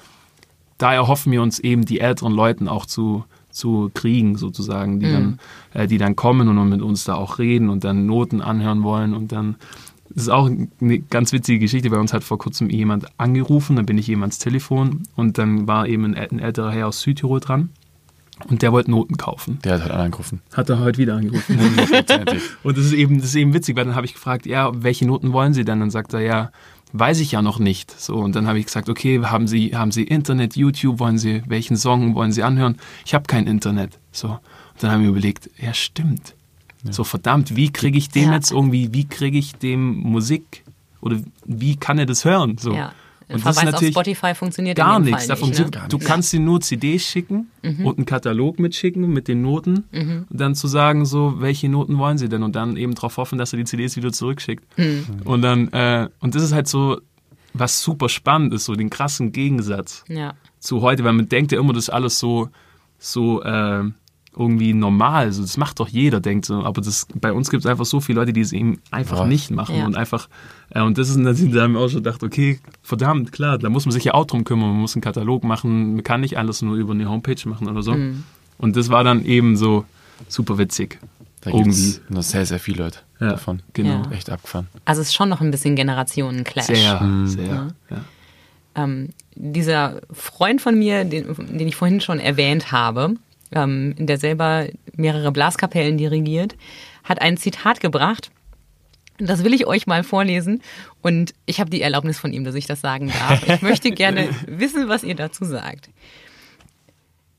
da 0.78 0.94
erhoffen 0.94 1.30
wir 1.32 1.42
uns 1.42 1.58
eben 1.58 1.84
die 1.84 2.00
älteren 2.00 2.32
Leuten 2.32 2.66
auch 2.66 2.86
zu, 2.86 3.24
zu 3.50 3.90
kriegen, 3.92 4.38
sozusagen, 4.38 5.00
die, 5.00 5.06
mhm. 5.06 5.12
dann, 5.12 5.38
äh, 5.74 5.86
die 5.86 5.98
dann 5.98 6.16
kommen 6.16 6.48
und 6.48 6.68
mit 6.70 6.80
uns 6.80 7.04
da 7.04 7.14
auch 7.14 7.38
reden 7.38 7.68
und 7.68 7.84
dann 7.84 8.06
Noten 8.06 8.40
anhören 8.40 8.82
wollen 8.84 9.12
und 9.12 9.32
dann 9.32 9.56
das 10.10 10.24
ist 10.24 10.28
auch 10.28 10.50
eine 10.80 10.98
ganz 10.98 11.32
witzige 11.32 11.58
Geschichte. 11.58 11.90
Bei 11.90 11.98
uns 11.98 12.12
hat 12.12 12.24
vor 12.24 12.38
kurzem 12.38 12.70
jemand 12.70 13.06
angerufen, 13.18 13.76
dann 13.76 13.86
bin 13.86 13.98
ich 13.98 14.06
jemand 14.06 14.32
ans 14.32 14.38
Telefon 14.38 15.02
und 15.16 15.38
dann 15.38 15.66
war 15.66 15.86
eben 15.86 16.04
ein, 16.14 16.38
älterer 16.38 16.70
Herr 16.70 16.88
aus 16.88 17.00
Südtirol 17.00 17.40
dran 17.40 17.70
und 18.48 18.62
der 18.62 18.72
wollte 18.72 18.90
Noten 18.90 19.16
kaufen. 19.16 19.58
Der 19.64 19.74
hat 19.74 19.82
halt 19.82 19.92
angerufen. 19.92 20.40
Hat 20.52 20.70
er 20.70 20.78
heute 20.78 20.98
wieder 20.98 21.16
angerufen. 21.16 21.58
und 22.62 22.76
das 22.78 22.86
ist 22.86 22.92
eben, 22.92 23.18
das 23.18 23.28
ist 23.28 23.34
eben 23.34 23.52
witzig, 23.52 23.76
weil 23.76 23.84
dann 23.84 23.96
habe 23.96 24.06
ich 24.06 24.14
gefragt, 24.14 24.46
ja, 24.46 24.70
welche 24.74 25.06
Noten 25.06 25.32
wollen 25.32 25.54
Sie 25.54 25.64
denn? 25.64 25.80
Dann 25.80 25.90
sagt 25.90 26.14
er, 26.14 26.20
ja, 26.20 26.50
weiß 26.92 27.20
ich 27.20 27.32
ja 27.32 27.42
noch 27.42 27.58
nicht. 27.58 27.90
So, 28.00 28.16
und 28.16 28.34
dann 28.34 28.46
habe 28.46 28.58
ich 28.58 28.66
gesagt, 28.66 28.88
okay, 28.88 29.20
haben 29.24 29.46
Sie, 29.46 29.76
haben 29.76 29.90
Sie 29.90 30.04
Internet, 30.04 30.56
YouTube, 30.56 31.00
wollen 31.00 31.18
Sie, 31.18 31.42
welchen 31.46 31.76
Song 31.76 32.14
wollen 32.14 32.32
Sie 32.32 32.42
anhören? 32.42 32.76
Ich 33.04 33.14
habe 33.14 33.24
kein 33.26 33.46
Internet. 33.46 33.98
So. 34.12 34.28
Und 34.28 34.82
dann 34.82 34.92
haben 34.92 35.02
wir 35.02 35.10
überlegt, 35.10 35.50
ja, 35.60 35.74
stimmt. 35.74 36.34
Ja. 36.88 36.92
So, 36.92 37.04
verdammt, 37.04 37.56
wie 37.56 37.70
kriege 37.70 37.98
ich 37.98 38.08
dem 38.08 38.30
ja. 38.30 38.34
jetzt 38.34 38.50
irgendwie, 38.50 38.92
wie 38.92 39.06
kriege 39.06 39.38
ich 39.38 39.54
dem 39.54 39.98
Musik 39.98 40.64
oder 41.00 41.18
wie 41.44 41.76
kann 41.76 41.98
er 41.98 42.06
das 42.06 42.24
hören? 42.24 42.58
So. 42.58 42.72
Ja. 42.72 42.92
Und 43.28 43.40
Verweis 43.40 43.56
das 43.56 43.64
ist 43.64 43.72
natürlich 43.72 43.96
auf 43.96 44.04
Spotify 44.04 44.34
funktioniert 44.34 44.76
gar 44.78 44.98
nichts. 45.00 45.26
Da 45.26 45.36
funktioniert, 45.36 45.74
ne? 45.74 45.86
Du 45.90 45.98
kannst 45.98 46.32
dir 46.32 46.40
nur 46.40 46.62
CDs 46.62 47.02
schicken 47.02 47.50
mhm. 47.62 47.84
und 47.84 47.98
einen 47.98 48.06
Katalog 48.06 48.58
mitschicken 48.58 49.06
mit 49.06 49.28
den 49.28 49.42
Noten 49.42 49.84
mhm. 49.92 50.24
und 50.30 50.40
dann 50.40 50.54
zu 50.54 50.66
sagen, 50.66 51.04
so, 51.04 51.34
welche 51.38 51.68
Noten 51.68 51.98
wollen 51.98 52.16
sie 52.16 52.30
denn? 52.30 52.42
Und 52.42 52.56
dann 52.56 52.78
eben 52.78 52.94
darauf 52.94 53.18
hoffen, 53.18 53.38
dass 53.38 53.52
er 53.52 53.58
die 53.58 53.64
CDs 53.64 53.96
wieder 53.96 54.12
zurückschickt. 54.12 54.64
Mhm. 54.78 55.04
Und 55.24 55.42
dann, 55.42 55.68
äh, 55.72 56.08
und 56.20 56.34
das 56.34 56.42
ist 56.42 56.52
halt 56.52 56.68
so, 56.68 57.00
was 57.52 57.82
super 57.82 58.08
spannend 58.08 58.54
ist, 58.54 58.64
so 58.64 58.74
den 58.74 58.88
krassen 58.88 59.32
Gegensatz 59.32 60.04
ja. 60.08 60.32
zu 60.58 60.80
heute, 60.80 61.04
weil 61.04 61.12
man 61.12 61.28
denkt 61.28 61.52
ja 61.52 61.60
immer, 61.60 61.74
das 61.74 61.84
ist 61.84 61.90
alles 61.90 62.18
so, 62.18 62.48
so, 62.98 63.42
äh, 63.42 63.84
irgendwie 64.38 64.72
normal. 64.72 65.24
Also 65.24 65.42
das 65.42 65.56
macht 65.56 65.80
doch 65.80 65.88
jeder, 65.88 66.20
denkt 66.20 66.46
so. 66.46 66.62
Aber 66.62 66.80
das, 66.80 67.06
bei 67.14 67.32
uns 67.32 67.50
gibt 67.50 67.64
es 67.64 67.70
einfach 67.70 67.84
so 67.84 68.00
viele 68.00 68.20
Leute, 68.20 68.32
die 68.32 68.40
es 68.40 68.52
eben 68.52 68.80
einfach 68.90 69.18
ja. 69.18 69.26
nicht 69.26 69.50
machen 69.50 69.76
ja. 69.76 69.86
und 69.86 69.96
einfach. 69.96 70.28
Äh, 70.70 70.82
und 70.82 70.96
das 70.96 71.08
ist, 71.08 71.18
da 71.18 71.62
haben 71.62 71.72
wir 71.72 71.80
auch 71.80 71.88
schon 71.88 72.02
gedacht, 72.02 72.22
okay, 72.22 72.60
verdammt, 72.82 73.32
klar, 73.32 73.58
da 73.58 73.68
muss 73.68 73.84
man 73.84 73.92
sich 73.92 74.04
ja 74.04 74.14
auch 74.14 74.26
drum 74.26 74.44
kümmern. 74.44 74.70
Man 74.70 74.80
muss 74.80 74.94
einen 74.94 75.02
Katalog 75.02 75.44
machen, 75.44 75.94
man 75.94 76.04
kann 76.04 76.20
nicht 76.20 76.38
alles 76.38 76.62
nur 76.62 76.76
über 76.76 76.92
eine 76.92 77.08
Homepage 77.08 77.48
machen 77.48 77.68
oder 77.68 77.82
so. 77.82 77.94
Mhm. 77.94 78.24
Und 78.58 78.76
das 78.76 78.88
war 78.88 79.04
dann 79.04 79.24
eben 79.24 79.56
so 79.56 79.84
super 80.28 80.58
witzig. 80.58 80.98
Da 81.40 81.52
gibt 81.52 81.68
es 81.68 82.00
noch 82.08 82.22
sehr, 82.22 82.44
sehr 82.46 82.58
viele 82.58 82.84
Leute 82.84 82.98
ja, 83.20 83.30
davon. 83.30 83.62
Genau. 83.72 84.02
Ja. 84.02 84.10
Echt 84.10 84.30
abgefahren. 84.30 84.68
Also 84.84 85.02
es 85.02 85.08
ist 85.08 85.14
schon 85.14 85.28
noch 85.28 85.40
ein 85.40 85.50
bisschen 85.50 85.76
Generationen-Clash. 85.76 86.66
Sehr, 86.66 87.00
mhm. 87.00 87.26
sehr. 87.28 87.72
Ja. 87.90 88.04
Ähm, 88.74 89.10
dieser 89.34 90.00
Freund 90.12 90.60
von 90.60 90.78
mir, 90.78 91.04
den, 91.04 91.26
den 91.36 91.68
ich 91.68 91.76
vorhin 91.76 92.00
schon 92.00 92.18
erwähnt 92.18 92.72
habe, 92.72 93.14
ähm, 93.52 93.94
der 93.98 94.18
selber 94.18 94.66
mehrere 94.94 95.32
Blaskapellen 95.32 95.98
dirigiert, 95.98 96.56
hat 97.04 97.20
ein 97.20 97.36
Zitat 97.36 97.80
gebracht. 97.80 98.30
Das 99.18 99.42
will 99.42 99.52
ich 99.52 99.66
euch 99.66 99.86
mal 99.86 100.04
vorlesen 100.04 100.62
und 101.02 101.34
ich 101.46 101.58
habe 101.58 101.70
die 101.70 101.82
Erlaubnis 101.82 102.18
von 102.18 102.32
ihm, 102.32 102.44
dass 102.44 102.54
ich 102.54 102.66
das 102.66 102.80
sagen 102.80 103.08
darf. 103.08 103.48
Ich 103.48 103.62
möchte 103.62 103.90
gerne 103.90 104.28
wissen, 104.46 104.88
was 104.88 105.02
ihr 105.02 105.16
dazu 105.16 105.44
sagt. 105.44 105.90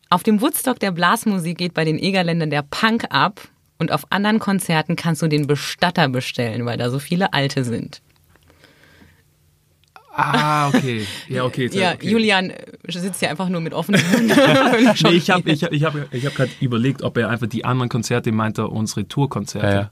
Auf 0.10 0.24
dem 0.24 0.42
Woodstock 0.42 0.80
der 0.80 0.92
Blasmusik 0.92 1.58
geht 1.58 1.74
bei 1.74 1.86
den 1.86 2.00
Egerländern 2.00 2.50
der 2.50 2.64
Punk 2.64 3.06
ab 3.12 3.48
und 3.78 3.92
auf 3.92 4.12
anderen 4.12 4.40
Konzerten 4.40 4.96
kannst 4.96 5.22
du 5.22 5.28
den 5.28 5.48
Bestatter 5.48 6.10
bestellen, 6.10 6.66
weil 6.66 6.78
da 6.78 6.90
so 6.90 7.00
viele 7.00 7.32
Alte 7.34 7.64
sind. 7.64 8.02
Ah, 10.20 10.68
okay. 10.70 11.06
Ja, 11.28 11.44
okay. 11.44 11.70
ja, 11.72 11.94
okay. 11.94 12.10
Julian 12.10 12.50
äh, 12.50 12.66
sitzt 12.88 13.22
ja 13.22 13.30
einfach 13.30 13.50
nur 13.50 13.62
mit 13.62 13.74
offenen 13.74 14.02
nee, 14.08 15.10
ich 15.12 15.30
habe 15.30 15.52
ich 15.52 15.64
hab, 15.64 15.72
ich 15.72 15.84
hab, 15.84 16.14
ich 16.14 16.26
hab 16.26 16.36
gerade 16.36 16.52
überlegt, 16.60 17.02
ob 17.04 17.18
er 17.18 17.30
einfach 17.30 17.48
die 17.48 17.66
anderen 17.66 17.90
Konzerte 17.90 18.32
meinte, 18.32 18.68
unsere 18.68 19.08
Tourkonzerte. 19.08 19.68
Ja, 19.68 19.74
ja. 19.74 19.92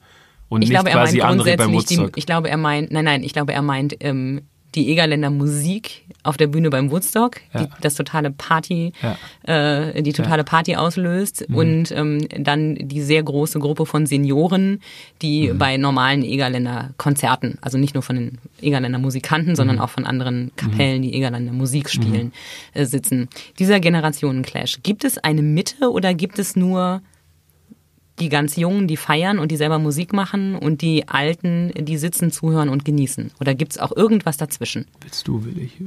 Und 0.49 0.61
ich 0.61 0.69
nicht 0.69 0.79
glaube, 0.79 0.91
quasi 0.91 1.21
andere 1.21 1.57
beim 1.57 1.73
Woodstock. 1.73 2.13
Die, 2.13 2.19
ich 2.19 2.25
glaube, 2.25 2.49
er 2.49 2.57
meint, 2.57 2.91
nein, 2.91 3.05
nein, 3.05 3.23
ich 3.23 3.33
glaube, 3.33 3.53
er 3.53 3.61
meint 3.61 3.95
ähm, 3.99 4.41
die 4.77 4.89
Egerländer 4.91 5.31
Musik 5.31 6.05
auf 6.23 6.37
der 6.37 6.47
Bühne 6.47 6.69
beim 6.69 6.91
Woodstock, 6.91 7.41
ja. 7.53 7.63
die 7.63 7.69
das 7.81 7.95
totale 7.95 8.31
Party, 8.31 8.93
ja. 9.01 9.91
äh, 9.91 10.03
die 10.03 10.13
totale 10.13 10.43
Party 10.43 10.75
auslöst 10.75 11.49
mhm. 11.49 11.55
und 11.55 11.91
ähm, 11.91 12.27
dann 12.37 12.75
die 12.75 13.01
sehr 13.01 13.23
große 13.23 13.59
Gruppe 13.59 13.85
von 13.85 14.05
Senioren, 14.05 14.81
die 15.21 15.51
mhm. 15.51 15.57
bei 15.57 15.77
normalen 15.77 16.23
Egerländer 16.23 16.91
Konzerten, 16.97 17.57
also 17.61 17.77
nicht 17.77 17.95
nur 17.95 18.03
von 18.03 18.15
den 18.15 18.37
Egerländer 18.61 18.99
Musikanten, 18.99 19.55
sondern 19.55 19.77
mhm. 19.77 19.81
auch 19.81 19.89
von 19.89 20.05
anderen 20.05 20.51
Kapellen, 20.55 21.01
die 21.01 21.13
Egerländer 21.13 21.53
Musik 21.53 21.89
spielen, 21.89 22.31
mhm. 22.75 22.81
äh, 22.81 22.85
sitzen. 22.85 23.29
Dieser 23.57 23.79
Generationenclash. 23.79 24.79
Gibt 24.83 25.03
es 25.03 25.17
eine 25.17 25.41
Mitte 25.41 25.91
oder 25.91 26.13
gibt 26.13 26.37
es 26.37 26.55
nur 26.55 27.01
die 28.19 28.29
ganz 28.29 28.55
Jungen, 28.55 28.87
die 28.87 28.97
feiern 28.97 29.39
und 29.39 29.51
die 29.51 29.57
selber 29.57 29.79
Musik 29.79 30.13
machen 30.13 30.55
und 30.55 30.81
die 30.81 31.07
Alten, 31.07 31.71
die 31.77 31.97
sitzen, 31.97 32.31
zuhören 32.31 32.69
und 32.69 32.83
genießen? 32.83 33.31
Oder 33.39 33.53
gibt 33.53 33.73
es 33.73 33.77
auch 33.77 33.95
irgendwas 33.95 34.37
dazwischen? 34.37 34.85
Willst 35.01 35.27
du, 35.27 35.45
will 35.45 35.57
ich? 35.59 35.79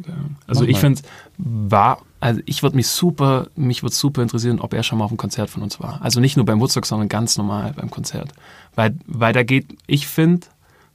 Also 0.46 0.64
ich 0.64 0.78
finde, 0.78 1.02
war, 1.38 2.02
also 2.20 2.40
ich 2.46 2.62
würde 2.62 2.76
mich 2.76 2.86
super, 2.86 3.48
mich 3.56 3.82
würde 3.82 3.94
super 3.94 4.22
interessieren, 4.22 4.60
ob 4.60 4.74
er 4.74 4.82
schon 4.82 4.98
mal 4.98 5.06
auf 5.06 5.10
einem 5.10 5.18
Konzert 5.18 5.50
von 5.50 5.62
uns 5.62 5.80
war. 5.80 6.00
Also 6.02 6.20
nicht 6.20 6.36
nur 6.36 6.46
beim 6.46 6.60
Woodstock, 6.60 6.86
sondern 6.86 7.08
ganz 7.08 7.36
normal 7.36 7.74
beim 7.76 7.90
Konzert. 7.90 8.32
Weil, 8.74 8.96
weil 9.06 9.32
da 9.32 9.42
geht, 9.42 9.66
ich 9.86 10.06
finde, 10.06 10.46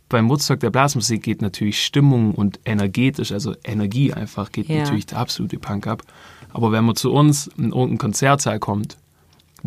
beim 0.07 0.29
Woodstock 0.29 0.59
der 0.59 0.69
Blasmusik 0.69 1.23
geht 1.23 1.41
natürlich 1.41 1.83
Stimmung 1.83 2.33
und 2.33 2.59
energetisch, 2.63 3.31
also 3.31 3.55
Energie 3.63 4.13
einfach, 4.13 4.51
geht 4.51 4.69
ja. 4.69 4.83
natürlich 4.83 5.07
der 5.07 5.17
absolute 5.17 5.57
Punk 5.57 5.87
ab. 5.87 6.03
Aber 6.53 6.71
wenn 6.71 6.85
man 6.85 6.95
zu 6.95 7.11
uns 7.11 7.47
in 7.57 7.71
irgendein 7.71 7.97
Konzertsaal 7.97 8.59
kommt, 8.59 8.97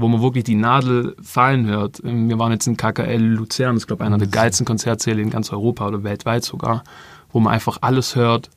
wo 0.00 0.08
man 0.08 0.22
wirklich 0.22 0.44
die 0.44 0.54
Nadel 0.54 1.16
fallen 1.22 1.66
hört. 1.66 2.00
Wir 2.02 2.38
waren 2.38 2.52
jetzt 2.52 2.66
in 2.66 2.76
KKL 2.76 3.20
Luzern, 3.20 3.74
das 3.74 3.82
ist, 3.82 3.86
glaube 3.86 4.04
ich, 4.04 4.06
einer 4.06 4.18
der 4.18 4.28
geilsten 4.28 4.64
Konzertsäle 4.64 5.20
in 5.20 5.30
ganz 5.30 5.52
Europa 5.52 5.88
oder 5.88 6.04
weltweit 6.04 6.44
sogar, 6.44 6.84
wo 7.30 7.40
man 7.40 7.52
einfach 7.52 7.78
alles 7.80 8.14
hört, 8.14 8.50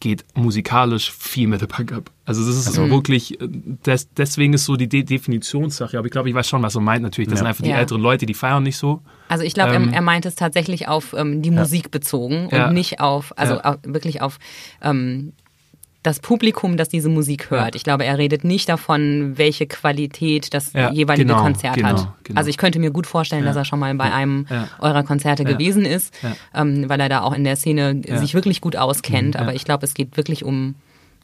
geht 0.00 0.24
musikalisch 0.34 1.10
viel 1.10 1.48
mit 1.48 1.60
der 1.60 1.66
Punk 1.66 1.92
ab. 1.92 2.10
Also 2.24 2.46
das 2.46 2.56
ist 2.56 2.68
also, 2.68 2.88
wirklich, 2.88 3.40
äh, 3.40 3.48
das, 3.82 4.08
deswegen 4.12 4.52
ist 4.52 4.64
so 4.64 4.76
die 4.76 4.88
De 4.88 5.02
Definitionssache, 5.02 5.98
aber 5.98 6.06
ich 6.06 6.12
glaube, 6.12 6.28
ich 6.28 6.34
weiß 6.34 6.48
schon, 6.48 6.62
was 6.62 6.76
er 6.76 6.80
meint 6.80 7.02
natürlich. 7.02 7.28
Das 7.28 7.38
ja. 7.38 7.38
sind 7.38 7.46
einfach 7.48 7.64
die 7.64 7.70
ja. 7.70 7.78
älteren 7.78 8.00
Leute, 8.00 8.26
die 8.26 8.34
feiern 8.34 8.62
nicht 8.62 8.76
so. 8.76 9.02
Also 9.28 9.44
ich 9.44 9.54
glaube, 9.54 9.74
ähm, 9.74 9.92
er, 9.92 10.02
meint 10.02 10.24
es 10.26 10.36
tatsächlich 10.36 10.86
auf 10.86 11.14
ähm, 11.14 11.42
die 11.42 11.50
Musik 11.50 11.90
bezogen 11.90 12.46
und 12.46 12.72
nicht 12.74 13.00
auf, 13.00 13.36
also 13.36 13.60
auf, 13.60 13.78
wirklich 13.84 14.22
auf 14.22 14.38
ähm, 14.82 15.32
das 16.02 16.20
Publikum, 16.20 16.76
das 16.76 16.88
diese 16.88 17.08
Musik 17.08 17.50
hört. 17.50 17.74
Ja. 17.74 17.76
Ich 17.76 17.84
glaube, 17.84 18.04
er 18.04 18.18
redet 18.18 18.44
nicht 18.44 18.68
davon, 18.68 19.36
welche 19.36 19.66
Qualität 19.66 20.54
das 20.54 20.72
ja, 20.72 20.92
jeweilige 20.92 21.26
genau, 21.26 21.42
Konzert 21.42 21.74
genau, 21.74 21.88
hat. 21.88 22.08
Genau. 22.24 22.38
Also 22.38 22.50
ich 22.50 22.56
könnte 22.56 22.78
mir 22.78 22.90
gut 22.90 23.06
vorstellen, 23.06 23.42
ja. 23.42 23.48
dass 23.48 23.56
er 23.56 23.64
schon 23.64 23.78
mal 23.78 23.94
bei 23.94 24.12
einem 24.12 24.46
eurer 24.78 25.02
Konzerte 25.02 25.44
gewesen 25.44 25.84
ist, 25.84 26.14
ähm, 26.54 26.88
weil 26.88 27.00
er 27.00 27.08
da 27.08 27.22
auch 27.22 27.32
in 27.32 27.44
der 27.44 27.56
Szene 27.56 28.00
sich 28.18 28.34
wirklich 28.34 28.60
gut 28.60 28.76
auskennt. 28.76 29.34
Mhm, 29.34 29.40
Aber 29.40 29.54
ich 29.54 29.64
glaube, 29.64 29.84
es 29.84 29.94
geht 29.94 30.16
wirklich 30.16 30.44
um 30.44 30.76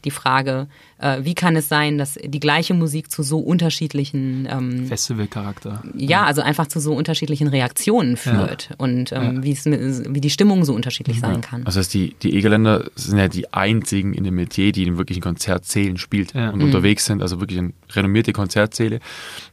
die 0.04 0.10
Frage, 0.10 0.68
äh, 0.98 1.18
wie 1.22 1.34
kann 1.34 1.56
es 1.56 1.68
sein, 1.68 1.98
dass 1.98 2.18
die 2.22 2.40
gleiche 2.40 2.74
Musik 2.74 3.10
zu 3.10 3.22
so 3.22 3.38
unterschiedlichen 3.38 4.48
ähm, 4.50 4.86
Festivalcharakter. 4.86 5.82
Ja, 5.96 6.24
also 6.24 6.42
einfach 6.42 6.66
zu 6.66 6.80
so 6.80 6.94
unterschiedlichen 6.94 7.48
Reaktionen 7.48 8.16
führt 8.16 8.68
ja. 8.70 8.76
und 8.78 9.12
ähm, 9.12 9.42
ja. 9.42 10.04
wie 10.14 10.20
die 10.20 10.30
Stimmung 10.30 10.64
so 10.64 10.74
unterschiedlich 10.74 11.20
sein 11.20 11.40
kann. 11.40 11.66
Also 11.66 11.82
die, 11.82 12.14
die 12.22 12.36
Egerländer 12.36 12.90
sind 12.94 13.18
ja 13.18 13.28
die 13.28 13.52
einzigen 13.52 14.14
in 14.14 14.24
dem 14.24 14.34
Metier, 14.34 14.72
die 14.72 14.84
in 14.84 14.98
wirklichen 14.98 15.22
Konzertsälen 15.22 15.96
spielt 15.96 16.34
und 16.34 16.56
mhm. 16.56 16.64
unterwegs 16.64 17.06
sind, 17.06 17.22
also 17.22 17.40
wirklich 17.40 17.58
in 17.58 17.74
renommierte 17.90 18.32
Konzertsäle. 18.32 19.00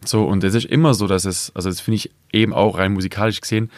So, 0.05 0.25
und 0.25 0.43
es 0.43 0.53
ist 0.53 0.65
immer 0.65 0.93
so, 0.93 1.07
dass 1.07 1.25
es, 1.25 1.51
also 1.55 1.69
das 1.69 1.79
finde 1.79 1.97
ich 1.97 2.11
eben 2.33 2.53
auch 2.53 2.77
rein 2.77 2.93
musikalisch 2.93 3.41
gesehen, 3.41 3.69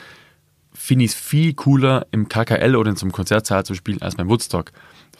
finde 0.73 1.05
ich 1.05 1.11
es 1.11 1.17
viel 1.17 1.53
cooler, 1.53 2.07
im 2.11 2.27
KKL 2.27 2.75
oder 2.75 2.89
in 2.89 2.95
so 2.95 3.05
einem 3.05 3.11
Konzertsaal 3.11 3.65
zu 3.65 3.75
spielen, 3.75 4.01
als 4.01 4.15
beim 4.15 4.29
Woodstock. 4.29 4.71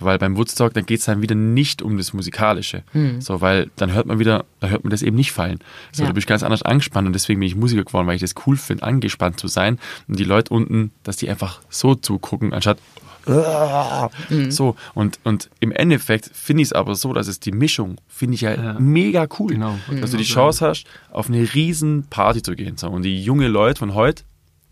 Weil 0.03 0.17
beim 0.19 0.38
Woodstock, 0.38 0.73
dann 0.73 0.85
geht 0.85 0.99
es 0.99 1.05
dann 1.05 1.21
wieder 1.21 1.35
nicht 1.35 1.81
um 1.81 1.97
das 1.97 2.13
Musikalische. 2.13 2.84
Hm. 2.91 3.21
So, 3.21 3.41
weil 3.41 3.69
dann 3.75 3.93
hört 3.93 4.05
man 4.05 4.19
wieder, 4.19 4.45
dann 4.59 4.69
hört 4.69 4.84
man 4.84 4.91
das 4.91 5.01
eben 5.01 5.15
nicht 5.15 5.31
fallen. 5.31 5.59
So, 5.91 6.03
ja. 6.03 6.07
da 6.07 6.13
bin 6.13 6.19
ich 6.19 6.27
ganz 6.27 6.43
anders 6.43 6.63
angespannt 6.63 7.07
und 7.07 7.13
deswegen 7.13 7.39
bin 7.39 7.47
ich 7.47 7.55
Musiker 7.55 7.84
geworden, 7.84 8.07
weil 8.07 8.15
ich 8.15 8.21
das 8.21 8.35
cool 8.45 8.57
finde, 8.57 8.84
angespannt 8.84 9.39
zu 9.39 9.47
sein. 9.47 9.80
Und 10.07 10.19
die 10.19 10.23
Leute 10.23 10.53
unten, 10.53 10.91
dass 11.03 11.17
die 11.17 11.30
einfach 11.30 11.61
so 11.69 11.95
zugucken, 11.95 12.53
anstatt 12.53 12.77
mhm. 13.25 14.51
so. 14.51 14.75
Und, 14.93 15.19
und 15.23 15.49
im 15.59 15.71
Endeffekt 15.71 16.30
finde 16.34 16.61
ich 16.61 16.69
es 16.69 16.73
aber 16.73 16.95
so, 16.95 17.13
dass 17.13 17.27
es 17.27 17.39
die 17.39 17.51
Mischung, 17.51 17.99
finde 18.07 18.35
ich 18.35 18.41
ja, 18.41 18.53
ja, 18.53 18.80
mega 18.80 19.27
cool. 19.39 19.53
Genau. 19.53 19.77
Dass 19.99 20.11
du 20.11 20.17
die 20.17 20.23
Chance 20.23 20.67
hast, 20.67 20.85
auf 21.11 21.30
eine 21.30 21.53
riesen 21.53 22.05
Party 22.09 22.41
zu 22.41 22.55
gehen. 22.55 22.77
So. 22.77 22.89
Und 22.89 23.03
die 23.03 23.23
junge 23.23 23.47
Leute 23.47 23.80
von 23.80 23.93
heute, 23.93 24.23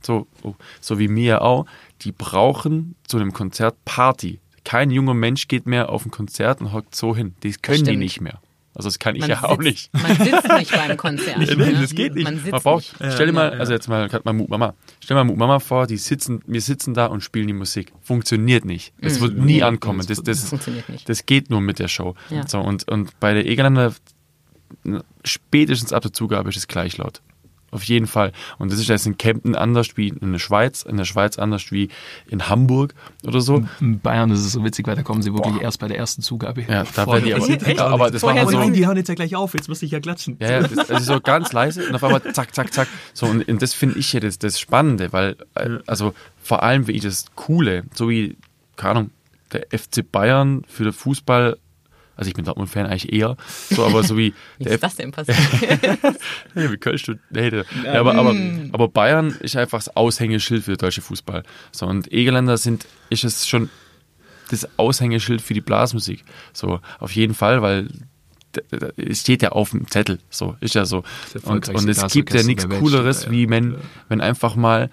so, 0.02 0.28
oh, 0.44 0.56
so 0.80 1.00
wie 1.00 1.08
mir 1.08 1.42
auch, 1.42 1.66
die 2.02 2.12
brauchen 2.12 2.96
zu 3.06 3.18
einem 3.18 3.34
Konzert 3.34 3.76
Party 3.86 4.40
kein 4.72 4.90
junger 4.92 5.14
Mensch 5.14 5.48
geht 5.50 5.66
mehr 5.66 5.90
auf 5.90 6.06
ein 6.06 6.12
Konzert 6.12 6.62
und 6.62 6.72
hockt 6.72 6.96
so 6.96 7.16
hin. 7.16 7.36
Das 7.42 7.62
können 7.62 7.84
die 7.84 7.98
nicht 7.98 8.22
mehr. 8.22 8.40
Also 8.74 8.88
das 8.88 9.00
kann 9.00 9.16
ich 9.16 9.22
Man 9.22 9.30
ja 9.32 9.44
auch 9.44 9.62
sitzt- 9.62 9.64
nicht. 9.64 9.94
Man 9.94 10.16
sitzt 10.16 10.48
nicht 10.58 10.72
beim 10.72 10.96
Konzert. 11.06 11.38
Nee, 11.40 11.56
ne? 11.56 11.74
das 11.82 11.94
geht 11.94 12.16
nicht. 12.16 12.24
Man 12.24 12.36
Man, 12.36 12.44
sitzt 12.46 12.64
braucht, 12.64 13.02
nicht. 13.02 13.14
stell 13.14 13.26
dir 13.28 13.34
mal, 13.34 13.50
also 13.60 13.74
jetzt 13.74 13.90
mal 13.90 14.08
mal 14.24 14.32
Mut 14.32 14.48
Mama. 14.50 14.74
Stell 15.04 15.16
dir 15.18 15.24
mal 15.24 15.26
Mut 15.26 15.36
Mama 15.38 15.60
vor, 15.60 15.88
die 15.88 15.98
sitzen, 15.98 16.42
wir 16.48 16.62
sitzen 16.62 16.94
da 16.94 17.08
und 17.08 17.22
spielen 17.22 17.48
die 17.48 17.54
Musik. 17.54 17.92
Funktioniert 18.02 18.64
nicht. 18.64 18.94
Das 19.02 19.20
wird 19.20 19.36
nie 19.38 19.62
ankommen. 19.62 20.00
Das, 20.08 20.20
Mhm. 20.20 20.24
Das 20.24 20.40
das, 20.40 20.50
funktioniert 20.50 20.88
nicht. 20.88 21.10
das 21.10 21.26
geht 21.26 21.50
nur 21.50 21.60
mit 21.60 21.80
der 21.80 21.90
Show. 21.90 22.16
Ja. 22.30 22.48
So, 22.48 22.62
und, 22.62 22.88
und 22.90 23.20
bei 23.20 23.34
der 23.34 23.46
Egerländer 23.46 23.94
spätestens 25.26 25.92
ab 25.94 26.02
der 26.04 26.14
Zugabe 26.14 26.50
ist 26.50 26.56
es 26.58 26.68
gleich 26.68 26.98
laut. 26.98 27.22
Auf 27.72 27.84
jeden 27.84 28.06
Fall. 28.06 28.34
Und 28.58 28.72
das 28.72 28.80
ist 28.80 28.90
jetzt 28.90 29.08
in 29.08 29.18
Kempten 29.18 29.56
anders 29.56 29.96
wie 29.96 30.10
in 30.10 30.34
der 30.34 30.40
Schweiz, 30.40 30.84
in 30.84 30.98
der 30.98 31.06
Schweiz 31.06 31.40
anders 31.40 31.72
wie 31.72 31.88
in 32.30 32.50
Hamburg 32.50 32.94
oder 33.26 33.40
so. 33.40 33.64
In 33.80 34.00
Bayern 34.02 34.30
ist 34.30 34.40
es 34.40 34.52
so 34.52 34.64
witzig, 34.66 34.88
weil 34.88 34.98
da 34.98 35.04
kommen 35.04 35.22
sie 35.22 35.34
wirklich 35.34 35.62
erst 35.62 35.80
bei 35.80 35.88
der 35.88 35.98
ersten 35.98 36.22
Zugabe. 36.22 36.64
Ja, 36.64 36.84
da 36.96 37.08
werden 37.08 37.24
die 37.24 37.34
aber, 37.34 37.50
Echt? 37.50 37.80
aber 37.80 38.12
das 38.12 38.22
Vorher 38.22 38.44
machen 38.44 38.68
so, 38.68 38.72
die 38.72 38.86
hauen 38.86 38.98
jetzt 38.98 39.08
ja 39.08 39.16
gleich 39.16 39.36
auf, 39.36 39.54
jetzt 39.54 39.70
muss 39.70 39.82
ich 39.82 39.92
ja 39.92 40.02
klatschen. 40.02 40.36
Ja, 40.40 40.52
ja, 40.52 40.68
das, 40.68 40.90
also 40.90 41.14
so 41.14 41.22
ganz 41.22 41.54
leise 41.54 41.88
und 41.88 41.96
auf 41.96 42.04
einmal 42.04 42.22
zack, 42.34 42.54
zack, 42.54 42.74
zack. 42.74 42.90
So, 43.14 43.28
und, 43.28 43.48
und 43.48 43.62
das 43.62 43.74
finde 43.74 43.98
ich 43.98 44.12
ja 44.12 44.20
das, 44.20 44.38
das 44.38 44.60
Spannende, 44.60 45.14
weil, 45.14 45.38
äh, 45.56 45.78
also 45.88 46.14
vor 46.44 46.64
allem 46.64 46.88
wie 46.88 46.92
ich 46.92 47.04
das 47.04 47.28
Coole, 47.36 47.84
so 47.94 48.10
wie, 48.10 48.36
keine 48.76 48.92
Ahnung, 48.92 49.12
der 49.54 49.68
FC 49.72 50.10
Bayern 50.10 50.64
für 50.68 50.84
den 50.84 50.94
Fußball, 50.94 51.58
also 52.16 52.28
ich 52.28 52.34
bin 52.34 52.46
Dortmund-Fan 52.46 52.86
eigentlich 52.86 53.12
eher, 53.12 53.38
so, 53.70 53.86
aber 53.86 54.04
so 54.04 54.18
wie 54.18 54.34
Wie 54.60 54.70
ist 54.70 54.84
das 54.84 54.96
denn 54.96 55.12
passiert? 55.12 55.38
Wie 56.54 56.78
du, 56.78 57.20
nee, 57.30 57.50
ja, 57.86 58.00
aber, 58.00 58.16
aber, 58.16 58.36
aber 58.72 58.88
Bayern 58.88 59.36
ist 59.40 59.56
einfach 59.56 59.80
das 59.80 59.96
Aushängeschild 59.96 60.64
für 60.64 60.72
den 60.72 60.78
deutschen 60.78 61.04
Fußball. 61.04 61.44
So, 61.72 61.88
und 61.88 62.12
Egerländer 62.12 62.58
sind, 62.58 62.86
ist 63.10 63.24
es 63.24 63.48
schon 63.48 63.70
das 64.50 64.68
Aushängeschild 64.78 65.42
für 65.42 65.54
die 65.54 65.62
Blasmusik. 65.62 66.24
So, 66.54 66.80
auf 67.00 67.16
jeden 67.16 67.34
Fall, 67.34 67.62
weil 67.62 67.88
es 68.98 69.22
steht 69.22 69.42
ja 69.42 69.50
auf 69.50 69.72
dem 69.72 69.88
Zettel. 69.90 70.20
So, 70.30 70.56
ist 70.60 70.76
ja 70.76 70.86
so. 70.86 71.04
Und, 71.44 71.70
und 71.70 71.88
es 71.88 72.06
gibt 72.12 72.34
ja 72.34 72.44
nichts 72.44 72.68
Cooleres, 72.68 73.26
ja. 73.26 73.32
wie 73.32 73.50
wenn, 73.50 73.78
wenn 74.10 74.22
einfach 74.22 74.56
mal 74.56 74.90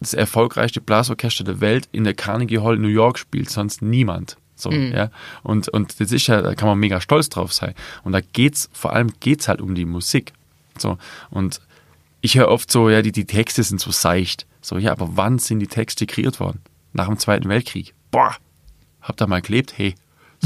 das 0.00 0.14
erfolgreichste 0.14 0.80
Blasorchester 0.80 1.44
der 1.44 1.60
Welt 1.60 1.88
in 1.92 2.04
der 2.04 2.14
Carnegie 2.14 2.58
Hall 2.58 2.76
in 2.76 2.82
New 2.82 2.88
York 2.88 3.18
spielt, 3.18 3.48
sonst 3.48 3.80
niemand. 3.80 4.36
So, 4.56 4.70
ja. 4.70 5.10
Und, 5.42 5.68
und 5.68 6.00
das 6.00 6.12
ist 6.12 6.26
ja, 6.26 6.40
da 6.40 6.54
kann 6.54 6.68
man 6.68 6.78
mega 6.78 7.00
stolz 7.00 7.28
drauf 7.28 7.52
sein. 7.52 7.74
Und 8.04 8.12
da 8.12 8.20
geht's, 8.20 8.70
vor 8.72 8.92
allem 8.92 9.12
geht's 9.20 9.48
halt 9.48 9.60
um 9.60 9.74
die 9.74 9.84
Musik. 9.84 10.32
So. 10.78 10.98
Und 11.30 11.60
ich 12.20 12.36
höre 12.36 12.48
oft 12.48 12.70
so, 12.70 12.88
ja, 12.88 13.02
die, 13.02 13.12
die 13.12 13.26
Texte 13.26 13.62
sind 13.62 13.80
so 13.80 13.90
seicht. 13.90 14.46
So, 14.60 14.78
ja, 14.78 14.92
aber 14.92 15.16
wann 15.16 15.38
sind 15.38 15.58
die 15.60 15.66
Texte 15.66 16.06
kreiert 16.06 16.40
worden? 16.40 16.60
Nach 16.92 17.08
dem 17.08 17.18
Zweiten 17.18 17.48
Weltkrieg. 17.48 17.94
Boah, 18.10 18.34
hab 19.02 19.16
da 19.16 19.26
mal 19.26 19.42
gelebt, 19.42 19.76
hey. 19.76 19.94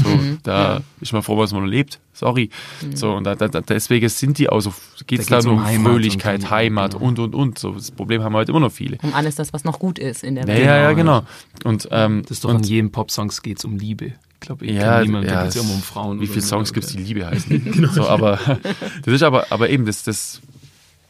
So, 0.03 0.19
da 0.43 0.81
ist 1.01 1.13
man 1.13 1.23
froh, 1.23 1.37
was 1.37 1.51
man 1.53 1.63
noch 1.63 1.69
lebt. 1.69 1.99
Sorry. 2.13 2.49
So, 2.93 3.13
und 3.13 3.23
da, 3.23 3.35
da, 3.35 3.47
deswegen 3.61 4.09
sind 4.09 4.37
die 4.37 4.49
auch 4.49 4.59
so, 4.61 4.73
geht's 5.07 5.27
Da 5.27 5.39
da, 5.39 5.43
nur 5.45 5.53
um 5.57 5.63
Heimat 5.65 5.85
und 5.85 5.91
Fröhlichkeit, 5.93 6.43
dann- 6.43 6.49
Heimat 6.51 6.91
genau. 6.93 7.05
und, 7.05 7.19
und, 7.19 7.35
und. 7.35 7.59
So, 7.59 7.71
das 7.73 7.91
Problem 7.91 8.23
haben 8.23 8.33
heute 8.35 8.51
immer 8.51 8.59
noch 8.59 8.71
viele. 8.71 8.97
Um 9.03 9.13
alles 9.13 9.35
das, 9.35 9.53
was 9.53 9.63
noch 9.63 9.79
gut 9.79 9.99
ist 9.99 10.23
in 10.23 10.35
der 10.35 10.43
Ja, 10.45 10.53
Welt. 10.53 10.65
ja, 10.65 10.77
ja, 10.77 10.93
Genau, 10.93 11.21
genau. 11.21 11.69
Und, 11.69 11.87
ähm, 11.91 12.21
Das 12.23 12.31
ist 12.31 12.43
doch 12.43 12.49
und, 12.49 12.57
in 12.57 12.63
jedem 12.63 12.91
Popsongs 12.91 13.41
geht 13.41 13.57
es 13.59 13.65
um 13.65 13.77
Liebe. 13.77 14.13
Ich 14.35 14.39
glaube, 14.41 14.65
ich 14.65 14.71
ja, 14.75 14.97
kenn 14.99 15.07
niemanden, 15.07 15.27
da 15.27 15.33
ja, 15.35 15.43
geht 15.43 15.55
es 15.55 15.61
immer 15.61 15.73
um 15.73 15.81
Frauen. 15.81 16.21
Wie 16.21 16.27
viele 16.27 16.41
so. 16.41 16.47
Songs 16.47 16.71
gibt 16.73 16.85
es, 16.85 16.93
die 16.93 16.99
Liebe 17.03 17.25
heißen? 17.29 17.89
so, 17.93 18.07
aber 18.07 18.37
das 19.03 19.13
ist 19.13 19.23
aber, 19.23 19.47
aber 19.49 19.69
eben, 19.69 19.85
das, 19.85 20.03
das, 20.03 20.39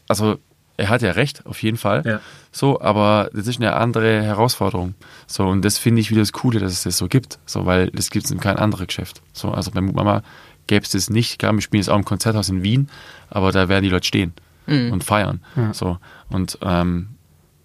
also 0.08 0.38
er 0.80 0.88
hat 0.88 1.02
ja 1.02 1.12
recht, 1.12 1.46
auf 1.46 1.62
jeden 1.62 1.76
Fall. 1.76 2.02
Ja. 2.06 2.20
So, 2.52 2.80
aber 2.80 3.30
das 3.32 3.46
ist 3.46 3.60
eine 3.60 3.74
andere 3.74 4.22
Herausforderung. 4.22 4.94
So, 5.26 5.46
und 5.46 5.64
das 5.64 5.78
finde 5.78 6.00
ich 6.00 6.10
wieder 6.10 6.22
das 6.22 6.32
Coole, 6.32 6.58
dass 6.58 6.72
es 6.72 6.82
das 6.82 6.96
so 6.96 7.06
gibt. 7.06 7.38
So, 7.46 7.66
weil 7.66 7.88
das 7.90 8.10
gibt 8.10 8.24
es 8.24 8.30
in 8.30 8.40
kein 8.40 8.56
anderes 8.56 8.86
Geschäft. 8.86 9.22
So, 9.32 9.50
also 9.50 9.70
bei 9.70 9.80
Mama 9.80 10.22
gäbe 10.66 10.84
es 10.84 10.90
das 10.90 11.10
nicht. 11.10 11.38
Klar, 11.38 11.52
wir 11.52 11.60
spielen 11.60 11.82
jetzt 11.82 11.90
auch 11.90 11.98
im 11.98 12.04
Konzerthaus 12.04 12.48
in 12.48 12.62
Wien, 12.62 12.88
aber 13.28 13.52
da 13.52 13.68
werden 13.68 13.84
die 13.84 13.90
Leute 13.90 14.06
stehen 14.06 14.32
und 14.66 15.02
feiern. 15.02 15.40
Ja. 15.56 15.74
So, 15.74 15.98
und 16.28 16.58
ähm, 16.62 17.08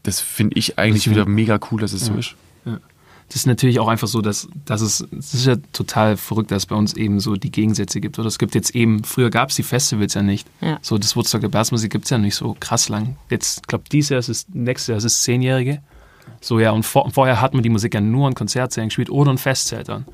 das 0.04 0.20
finde 0.20 0.58
ich 0.58 0.80
eigentlich 0.80 1.10
wieder 1.10 1.26
mega 1.28 1.60
cool, 1.72 1.80
dass 1.80 1.94
es 1.94 2.06
so 2.06 2.16
ist. 2.16 2.36
Das 3.28 3.38
ist 3.38 3.48
natürlich 3.48 3.80
auch 3.80 3.88
einfach 3.88 4.08
so, 4.08 4.22
dass, 4.22 4.48
dass 4.66 4.82
es, 4.82 5.06
es 5.18 5.34
ist 5.34 5.46
ja 5.46 5.56
total 5.74 6.16
verrückt, 6.16 6.52
dass 6.52 6.64
es 6.64 6.66
bei 6.68 6.76
uns 6.76 6.94
eben 6.94 7.20
so 7.20 7.36
die 7.36 7.52
Gegensätze 7.52 8.00
gibt. 8.00 8.20
Oder 8.20 8.28
es 8.28 8.38
gibt 8.38 8.54
jetzt 8.54 8.76
eben, 8.76 9.04
früher 9.04 9.30
gab 9.30 9.50
es 9.50 9.56
die 9.56 9.64
Festivals 9.64 10.14
ja 10.14 10.22
nicht. 10.22 10.48
Ja. 10.62 10.78
So 10.82 10.98
das 10.98 11.16
Woodstock 11.16 11.42
der 11.42 11.50
Blasmusik 11.50 11.92
gibt 11.92 12.06
es 12.06 12.12
ja 12.12 12.18
nicht 12.18 12.36
so 12.36 12.56
krass 12.60 12.88
lang. 12.88 13.18
Jetzt, 13.30 13.62
ich 13.62 13.68
glaube, 13.68 13.86
dieses 13.92 14.10
Jahr 14.10 14.20
ist 14.20 14.30
es, 14.30 14.46
nächstes 14.50 14.88
Jahr 14.88 14.98
ist 14.98 15.06
es 15.06 15.24
Zehnjährige. 15.24 15.82
So 16.40 16.60
ja, 16.60 16.72
und 16.72 16.84
vor, 16.84 17.10
vorher 17.12 17.42
hat 17.42 17.54
man 17.54 17.64
die 17.64 17.70
Musik 17.70 17.94
ja 17.96 18.02
nur 18.02 18.28
in 18.28 18.36
Konzertsälen 18.36 18.90
gespielt 18.90 19.10
oder 19.10 19.32
in 19.32 19.38
Festzeltern. 19.38 20.06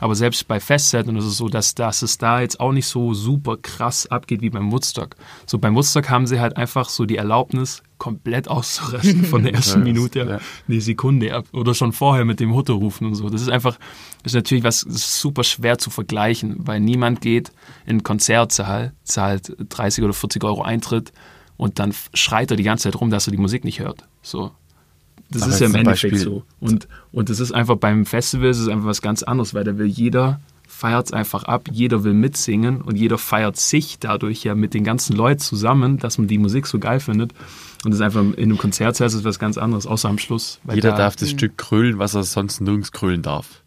Aber 0.00 0.14
selbst 0.14 0.46
bei 0.46 0.60
Festzeltern 0.60 1.16
ist 1.16 1.24
es 1.24 1.36
so, 1.38 1.48
dass, 1.48 1.74
dass 1.74 2.02
es 2.02 2.18
da 2.18 2.40
jetzt 2.40 2.60
auch 2.60 2.72
nicht 2.72 2.86
so 2.86 3.14
super 3.14 3.56
krass 3.56 4.06
abgeht 4.06 4.42
wie 4.42 4.50
beim 4.50 4.70
Woodstock. 4.70 5.16
So 5.46 5.58
beim 5.58 5.74
Woodstock 5.74 6.08
haben 6.08 6.26
sie 6.26 6.40
halt 6.40 6.56
einfach 6.56 6.88
so 6.88 7.04
die 7.04 7.16
Erlaubnis, 7.16 7.82
komplett 7.98 8.48
auszurasten 8.48 9.24
von 9.24 9.42
der 9.42 9.54
ersten 9.54 9.82
Minute 9.82 10.18
ja. 10.20 10.40
eine 10.68 10.80
Sekunde 10.80 11.34
ab. 11.34 11.46
Oder 11.52 11.74
schon 11.74 11.92
vorher 11.92 12.24
mit 12.24 12.40
dem 12.40 12.54
Hutte 12.54 12.72
rufen 12.72 13.06
und 13.06 13.14
so. 13.14 13.28
Das 13.28 13.42
ist 13.42 13.50
einfach, 13.50 13.78
das 14.22 14.32
ist 14.32 14.36
natürlich 14.36 14.64
was 14.64 14.80
super 14.80 15.44
schwer 15.44 15.78
zu 15.78 15.90
vergleichen, 15.90 16.56
weil 16.58 16.80
niemand 16.80 17.20
geht 17.20 17.50
in 17.84 17.90
einen 17.90 18.02
Konzertsaal, 18.02 18.92
zahlt 19.04 19.54
30 19.68 20.04
oder 20.04 20.12
40 20.12 20.44
Euro 20.44 20.62
Eintritt 20.62 21.12
und 21.56 21.78
dann 21.78 21.92
schreit 22.14 22.50
er 22.50 22.56
die 22.56 22.62
ganze 22.62 22.84
Zeit 22.84 23.00
rum, 23.00 23.10
dass 23.10 23.26
er 23.26 23.32
die 23.32 23.38
Musik 23.38 23.64
nicht 23.64 23.80
hört. 23.80 24.04
So. 24.22 24.52
Das 25.30 25.42
Aber 25.42 25.52
ist 25.52 25.60
ja 25.60 25.66
im 25.66 25.74
Endeffekt 25.74 26.18
so. 26.18 26.44
Und, 26.60 26.88
und 27.12 27.28
das 27.28 27.40
ist 27.40 27.52
einfach 27.52 27.76
beim 27.76 28.06
Festival 28.06 28.48
ist 28.48 28.58
es 28.58 28.68
einfach 28.68 28.86
was 28.86 29.02
ganz 29.02 29.22
anderes, 29.22 29.52
weil 29.52 29.64
da 29.64 29.76
will 29.76 29.86
jeder 29.86 30.40
feiert 30.78 31.06
es 31.06 31.12
einfach 31.12 31.42
ab, 31.42 31.68
jeder 31.72 32.04
will 32.04 32.14
mitsingen 32.14 32.80
und 32.82 32.94
jeder 32.96 33.18
feiert 33.18 33.56
sich 33.56 33.98
dadurch 33.98 34.44
ja 34.44 34.54
mit 34.54 34.74
den 34.74 34.84
ganzen 34.84 35.16
Leuten 35.16 35.40
zusammen, 35.40 35.98
dass 35.98 36.18
man 36.18 36.28
die 36.28 36.38
Musik 36.38 36.68
so 36.68 36.78
geil 36.78 37.00
findet. 37.00 37.32
Und 37.84 37.90
das 37.90 37.96
ist 37.96 38.04
einfach 38.04 38.20
in 38.22 38.34
einem 38.36 38.58
Konzertsaal 38.58 39.08
ist 39.08 39.14
es 39.14 39.24
was 39.24 39.40
ganz 39.40 39.58
anderes, 39.58 39.86
außer 39.88 40.08
am 40.08 40.18
Schluss. 40.18 40.60
weil 40.62 40.76
Jeder 40.76 40.92
da- 40.92 40.98
darf 40.98 41.16
das 41.16 41.30
Stück 41.30 41.58
krölen, 41.58 41.98
was 41.98 42.14
er 42.14 42.22
sonst 42.22 42.60
nirgends 42.60 42.92
krölen 42.92 43.22
darf. 43.22 43.62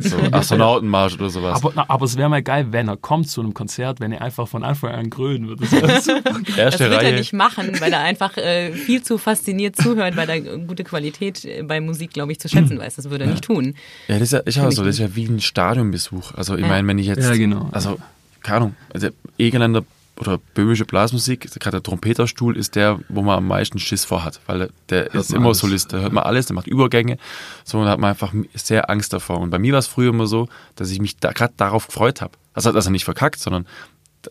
So 0.00 0.16
Astronautenmarsch 0.32 1.14
oder 1.14 1.28
sowas. 1.30 1.56
Aber, 1.62 1.72
na, 1.74 1.84
aber 1.88 2.04
es 2.04 2.16
wäre 2.16 2.28
mal 2.28 2.42
geil, 2.42 2.68
wenn 2.70 2.88
er 2.88 2.96
kommt 2.96 3.28
zu 3.28 3.40
einem 3.40 3.52
Konzert, 3.54 3.98
wenn 4.00 4.12
er 4.12 4.22
einfach 4.22 4.46
von 4.46 4.62
Anfang 4.64 4.92
an 4.92 5.10
grölen 5.10 5.48
würde. 5.48 5.64
Das. 5.80 6.06
Das 6.56 6.78
wird 6.80 6.92
Reihe. 6.92 7.10
er 7.12 7.18
nicht 7.18 7.32
machen, 7.32 7.80
weil 7.80 7.92
er 7.92 8.00
einfach 8.00 8.36
äh, 8.36 8.72
viel 8.72 9.02
zu 9.02 9.18
fasziniert 9.18 9.76
zuhört, 9.76 10.16
weil 10.16 10.28
er 10.30 10.40
gute 10.58 10.84
Qualität 10.84 11.44
äh, 11.44 11.62
bei 11.62 11.80
Musik, 11.80 12.12
glaube 12.12 12.32
ich, 12.32 12.38
zu 12.40 12.48
schätzen 12.48 12.78
weiß. 12.78 12.96
Das 12.96 13.10
würde 13.10 13.24
er 13.24 13.30
nicht 13.30 13.44
tun. 13.44 13.74
Ja, 14.08 14.18
das 14.18 14.32
ist 14.32 14.32
ja, 14.32 14.38
ja 14.38 14.62
Kenn 14.62 14.70
so, 14.72 14.82
ich 14.82 14.86
das 14.88 14.94
ist 14.96 15.00
ja 15.00 15.16
wie 15.16 15.26
ein 15.26 15.40
Stadionbesuch. 15.40 16.32
Also 16.34 16.54
ich 16.54 16.62
Ja. 16.62 16.68
meine, 16.68 16.86
wenn 16.88 16.98
ich 16.98 17.06
jetzt, 17.06 17.24
Ja, 17.24 17.34
genau. 17.34 17.68
also 17.72 17.98
keine 18.42 18.56
Ahnung, 18.58 18.76
also 18.94 19.08
Egerländer 19.38 19.82
oder 20.18 20.38
böhmische 20.38 20.84
Blasmusik, 20.84 21.50
gerade 21.60 21.76
der 21.76 21.82
Trompeterstuhl 21.82 22.56
ist 22.56 22.74
der, 22.74 23.00
wo 23.08 23.22
man 23.22 23.38
am 23.38 23.46
meisten 23.46 23.78
Schiss 23.78 24.04
vor 24.04 24.24
hat, 24.24 24.40
weil 24.46 24.70
der 24.88 25.14
ist 25.14 25.30
man 25.30 25.40
immer 25.40 25.48
alles. 25.48 25.58
Solist, 25.58 25.92
da 25.92 25.98
hört 25.98 26.12
man 26.12 26.24
alles, 26.24 26.46
der 26.46 26.54
macht 26.54 26.66
Übergänge, 26.66 27.18
so 27.64 27.78
und 27.78 27.84
da 27.84 27.90
hat 27.90 28.00
man 28.00 28.10
einfach 28.10 28.32
sehr 28.54 28.88
Angst 28.90 29.12
davor. 29.12 29.40
Und 29.40 29.50
bei 29.50 29.58
mir 29.58 29.72
war 29.72 29.78
es 29.78 29.86
früher 29.86 30.10
immer 30.10 30.26
so, 30.26 30.48
dass 30.74 30.90
ich 30.90 31.00
mich 31.00 31.16
da 31.18 31.32
gerade 31.32 31.54
darauf 31.56 31.86
gefreut 31.86 32.20
habe. 32.20 32.32
Also 32.54 32.72
dass 32.72 32.86
er 32.86 32.92
nicht 32.92 33.04
verkackt, 33.04 33.38
sondern 33.38 33.66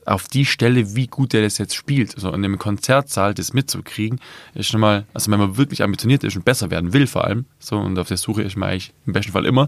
auf 0.06 0.28
die 0.28 0.46
Stelle, 0.46 0.96
wie 0.96 1.08
gut 1.08 1.34
der 1.34 1.42
das 1.42 1.58
jetzt 1.58 1.76
spielt. 1.76 2.20
So 2.20 2.32
in 2.32 2.42
dem 2.42 2.60
Konzertsaal 2.60 3.34
das 3.34 3.54
mitzukriegen, 3.54 4.20
ist 4.54 4.68
schon 4.68 4.82
mal, 4.82 5.06
also 5.14 5.32
wenn 5.32 5.40
man 5.40 5.58
wirklich 5.58 5.84
ambitioniert 5.84 6.24
ist 6.24 6.36
und 6.36 6.46
besser 6.46 6.72
werden 6.72 6.94
will 6.94 7.08
vor 7.08 7.24
allem, 7.24 7.46
so 7.60 7.78
und 7.78 7.98
auf 7.98 8.08
der 8.08 8.18
Suche 8.18 8.44
ist 8.44 8.58
man 8.58 8.70
eigentlich 8.70 8.94
im 9.06 9.14
besten 9.14 9.32
Fall 9.32 9.46
immer, 9.46 9.68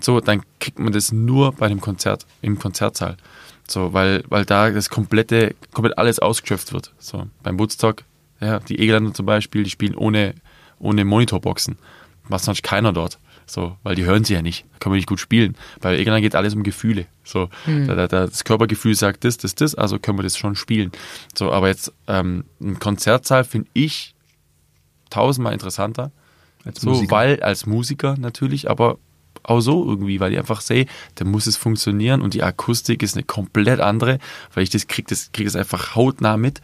so, 0.00 0.20
dann 0.20 0.42
kriegt 0.60 0.78
man 0.78 0.92
das 0.92 1.12
nur 1.12 1.52
bei 1.52 1.68
dem 1.68 1.80
Konzert, 1.80 2.26
im 2.42 2.58
Konzertsaal. 2.58 3.16
So, 3.72 3.92
weil, 3.94 4.22
weil 4.28 4.44
da 4.44 4.70
das 4.70 4.90
komplette, 4.90 5.54
komplett 5.72 5.96
alles 5.96 6.18
ausgeschöpft 6.18 6.72
wird. 6.72 6.92
So, 6.98 7.26
beim 7.42 7.58
Woodstock, 7.58 8.04
ja, 8.40 8.58
die 8.60 8.78
Egerländer 8.78 9.14
zum 9.14 9.24
Beispiel, 9.24 9.62
die 9.64 9.70
spielen 9.70 9.94
ohne, 9.94 10.34
ohne 10.78 11.04
Monitorboxen. 11.04 11.78
Macht 12.28 12.44
sonst 12.44 12.62
keiner 12.62 12.92
dort. 12.92 13.18
So, 13.46 13.76
weil 13.82 13.94
die 13.94 14.04
hören 14.04 14.24
sie 14.24 14.34
ja 14.34 14.42
nicht. 14.42 14.64
Da 14.72 14.78
können 14.78 14.92
wir 14.92 14.98
nicht 14.98 15.08
gut 15.08 15.20
spielen. 15.20 15.56
Bei 15.80 15.96
Egerland 15.98 16.22
geht 16.22 16.34
alles 16.34 16.54
um 16.54 16.62
Gefühle. 16.62 17.06
So, 17.24 17.48
da, 17.66 17.94
da, 17.94 18.08
da, 18.08 18.26
das 18.26 18.44
Körpergefühl 18.44 18.94
sagt 18.94 19.24
das, 19.24 19.36
das, 19.38 19.54
das, 19.54 19.74
also 19.74 19.98
können 19.98 20.18
wir 20.18 20.22
das 20.22 20.36
schon 20.36 20.54
spielen. 20.54 20.92
So, 21.34 21.50
aber 21.50 21.68
jetzt 21.68 21.92
ähm, 22.08 22.44
ein 22.60 22.78
Konzertsaal 22.78 23.44
finde 23.44 23.68
ich 23.74 24.14
tausendmal 25.10 25.52
interessanter. 25.54 26.10
Als 26.64 26.80
So, 26.80 26.90
Musiker. 26.90 27.10
weil 27.10 27.42
als 27.42 27.66
Musiker 27.66 28.16
natürlich, 28.18 28.70
aber 28.70 28.98
auch 29.42 29.60
so 29.60 29.84
irgendwie, 29.88 30.20
weil 30.20 30.32
ich 30.32 30.38
einfach 30.38 30.60
sehe, 30.60 30.86
da 31.16 31.24
muss 31.24 31.46
es 31.46 31.56
funktionieren 31.56 32.22
und 32.22 32.34
die 32.34 32.42
Akustik 32.42 33.02
ist 33.02 33.14
eine 33.14 33.24
komplett 33.24 33.80
andere, 33.80 34.18
weil 34.54 34.62
ich 34.62 34.70
das 34.70 34.86
krieg, 34.86 35.06
das 35.08 35.30
krieg 35.32 35.46
das 35.46 35.56
einfach 35.56 35.94
hautnah 35.94 36.36
mit. 36.36 36.60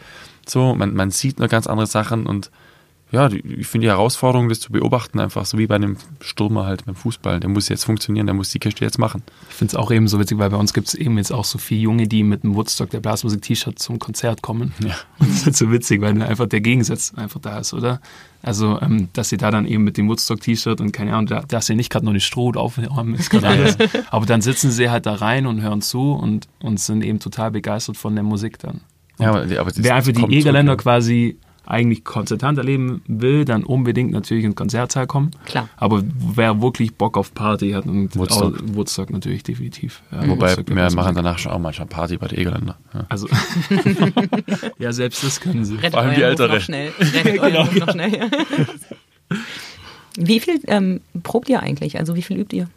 So, 0.47 0.75
man, 0.75 0.95
man 0.95 1.11
sieht 1.11 1.39
nur 1.39 1.49
ganz 1.49 1.67
andere 1.67 1.87
Sachen 1.87 2.27
und 2.27 2.51
ja, 3.11 3.29
die- 3.29 3.39
ich 3.39 3.67
finde 3.67 3.87
die 3.87 3.91
Herausforderung, 3.91 4.49
das 4.49 4.61
zu 4.61 4.71
beobachten, 4.71 5.19
einfach 5.21 5.47
so 5.47 5.57
wie 5.59 5.67
bei 5.67 5.77
einem 5.77 5.97
Stürmer 6.21 6.67
halt 6.67 6.85
beim 6.85 6.95
Fußball. 6.95 7.41
Der 7.41 7.49
muss 7.49 7.69
jetzt 7.69 7.85
funktionieren, 7.85 8.27
der 8.27 8.35
muss 8.35 8.51
die 8.51 8.59
Kiste 8.59 8.85
jetzt 8.85 8.99
machen. 8.99 9.23
Ich 9.49 9.55
finde 9.57 9.73
es 9.73 9.75
auch 9.77 9.91
eben 9.91 10.09
so 10.09 10.19
witzig, 10.21 10.39
weil 10.39 10.51
bei 10.51 10.57
uns 10.59 10.75
gibt 10.75 10.89
es 10.89 10.95
eben 10.95 11.17
jetzt 11.17 11.33
auch 11.33 11.45
so 11.45 11.59
viele 11.59 11.81
Junge, 11.81 12.07
die 12.07 12.23
mit 12.23 12.43
dem 12.45 12.55
Woodstock 12.55 12.91
der 12.91 13.01
Blasmusik-T-Shirt 13.01 13.79
zum 13.79 13.99
Konzert 13.99 14.43
kommen. 14.43 14.75
Ja. 14.85 14.95
Und 15.19 15.29
das 15.31 15.37
ist 15.39 15.47
halt 15.47 15.57
so 15.57 15.71
witzig, 15.73 16.01
weil 16.01 16.21
einfach 16.23 16.47
der 16.47 16.61
Gegensatz 16.61 17.15
einfach 17.15 17.41
da 17.41 17.59
ist, 17.59 17.73
oder? 17.73 18.01
Also, 18.43 18.79
ähm, 18.81 19.09
dass 19.15 19.31
sie 19.31 19.37
da 19.37 19.51
dann 19.51 19.67
eben 19.67 19.83
mit 19.85 19.97
dem 19.97 20.09
Woodstock-T-Shirt 20.09 20.81
und 20.81 20.93
keine 20.93 21.13
Ahnung, 21.15 21.27
da, 21.27 21.43
da 21.49 21.59
ist 21.59 21.69
ja 21.69 21.75
nicht 21.75 21.91
gerade 21.91 22.05
noch 22.05 22.13
die 22.13 22.21
Stroh 22.21 22.53
drauf, 22.53 22.77
haben, 22.97 23.15
ist 23.15 23.31
gerade 23.31 23.49
alles. 23.49 23.77
Aber 24.11 24.27
dann 24.27 24.43
sitzen 24.43 24.71
sie 24.71 24.91
halt 24.91 25.07
da 25.07 25.15
rein 25.15 25.47
und 25.47 25.61
hören 25.63 25.83
zu 25.83 26.13
und, 26.13 26.47
und 26.61 26.79
sind 26.79 27.03
eben 27.03 27.19
total 27.21 27.51
begeistert 27.51 27.97
von 27.97 28.15
der 28.15 28.23
Musik 28.23 28.59
dann. 28.59 28.81
Ja, 29.19 29.31
aber, 29.31 29.41
aber 29.43 29.71
das 29.71 29.83
Wer 29.83 29.97
einfach 29.97 30.13
die 30.13 30.37
Egerländer 30.37 30.77
quasi 30.77 31.39
eigentlich 31.69 32.03
konzertant 32.03 32.57
erleben 32.57 33.03
will, 33.07 33.45
dann 33.45 33.63
unbedingt 33.63 34.11
natürlich 34.11 34.45
ins 34.45 34.57
Konzertsaal 34.57 35.07
kommen. 35.07 35.33
Klar. 35.45 35.69
Aber 35.77 36.03
wer 36.35 36.63
wirklich 36.63 36.95
Bock 36.95 37.19
auf 37.19 37.35
Party 37.35 37.73
hat, 37.73 37.85
und 37.85 38.17
Woodstock. 38.17 38.55
auch 38.55 38.75
Woodstock 38.75 39.11
natürlich 39.11 39.43
definitiv. 39.43 40.03
Ja. 40.11 40.27
Wobei, 40.27 40.47
Woodstock, 40.47 40.67
der 40.67 40.77
wir 40.77 40.91
machen 40.93 41.15
danach 41.15 41.39
schon 41.39 41.53
auch 41.53 41.59
manchmal 41.59 41.87
Party 41.87 42.17
bei 42.17 42.29
den 42.29 42.39
Egerländer. 42.39 42.79
Ja. 42.95 43.07
Also, 43.11 43.29
ja, 44.79 44.93
selbst 44.93 45.23
das 45.23 45.41
können 45.41 45.65
sie. 45.67 45.75
Rettet 45.77 45.93
Vor 45.93 46.01
allem 46.01 46.15
die 46.15 46.23
euren 46.25 46.31
Ruf 46.33 46.41
Ältere. 46.41 46.55
noch 46.55 46.63
schnell. 46.63 46.93
Rettet 46.99 47.39
euren 47.39 47.57
Ruf 47.57 47.77
noch 47.77 47.93
schnell. 47.93 48.31
Wie 50.17 50.41
viel 50.41 50.61
ähm, 50.67 51.01
probt 51.23 51.49
ihr 51.49 51.61
eigentlich? 51.61 51.99
Also 51.99 52.17
wie 52.17 52.23
viel 52.23 52.39
übt 52.39 52.57
ihr? 52.57 52.69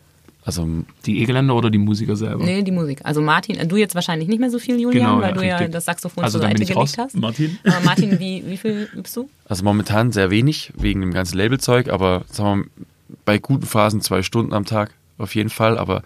Also, 0.43 0.67
Die 1.05 1.21
Egeländer 1.21 1.55
oder 1.55 1.69
die 1.69 1.77
Musiker 1.77 2.15
selber? 2.15 2.43
Nee, 2.43 2.63
die 2.63 2.71
Musik. 2.71 3.01
Also 3.03 3.21
Martin, 3.21 3.57
äh, 3.57 3.67
du 3.67 3.75
jetzt 3.75 3.93
wahrscheinlich 3.93 4.27
nicht 4.27 4.39
mehr 4.39 4.49
so 4.49 4.57
viel, 4.57 4.79
Julian, 4.79 5.05
Genau, 5.05 5.21
weil 5.21 5.29
ja, 5.29 5.33
du 5.35 5.45
ja 5.45 5.55
richtig. 5.57 5.73
das 5.73 5.85
Saxophon 5.85 6.23
Also 6.23 6.39
zur 6.39 6.47
Seite 6.47 6.63
ich 6.63 6.75
raus. 6.75 6.93
gelegt 6.93 7.13
hast. 7.13 7.21
Martin? 7.21 7.57
Aber 7.65 7.79
Martin, 7.85 8.19
wie, 8.19 8.43
wie 8.47 8.57
viel 8.57 8.89
übst 8.95 9.15
du? 9.15 9.29
also 9.45 9.63
momentan 9.63 10.11
sehr 10.11 10.31
wenig, 10.31 10.73
wegen 10.75 11.01
dem 11.01 11.13
ganzen 11.13 11.37
Labelzeug, 11.37 11.89
aber 11.89 12.23
sagen 12.31 12.49
wir 12.49 12.55
mal, 12.55 12.65
bei 13.25 13.37
guten 13.37 13.65
Phasen 13.65 14.01
zwei 14.01 14.23
Stunden 14.23 14.53
am 14.53 14.65
Tag 14.65 14.93
auf 15.17 15.35
jeden 15.35 15.49
Fall. 15.49 15.77
Aber 15.77 16.01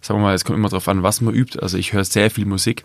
sagen 0.00 0.20
wir 0.20 0.24
mal, 0.24 0.34
es 0.34 0.44
kommt 0.44 0.58
immer 0.58 0.68
darauf 0.68 0.86
an, 0.88 1.02
was 1.02 1.20
man 1.20 1.34
übt. 1.34 1.58
Also 1.60 1.76
ich 1.78 1.92
höre 1.92 2.04
sehr 2.04 2.30
viel 2.30 2.44
Musik. 2.46 2.84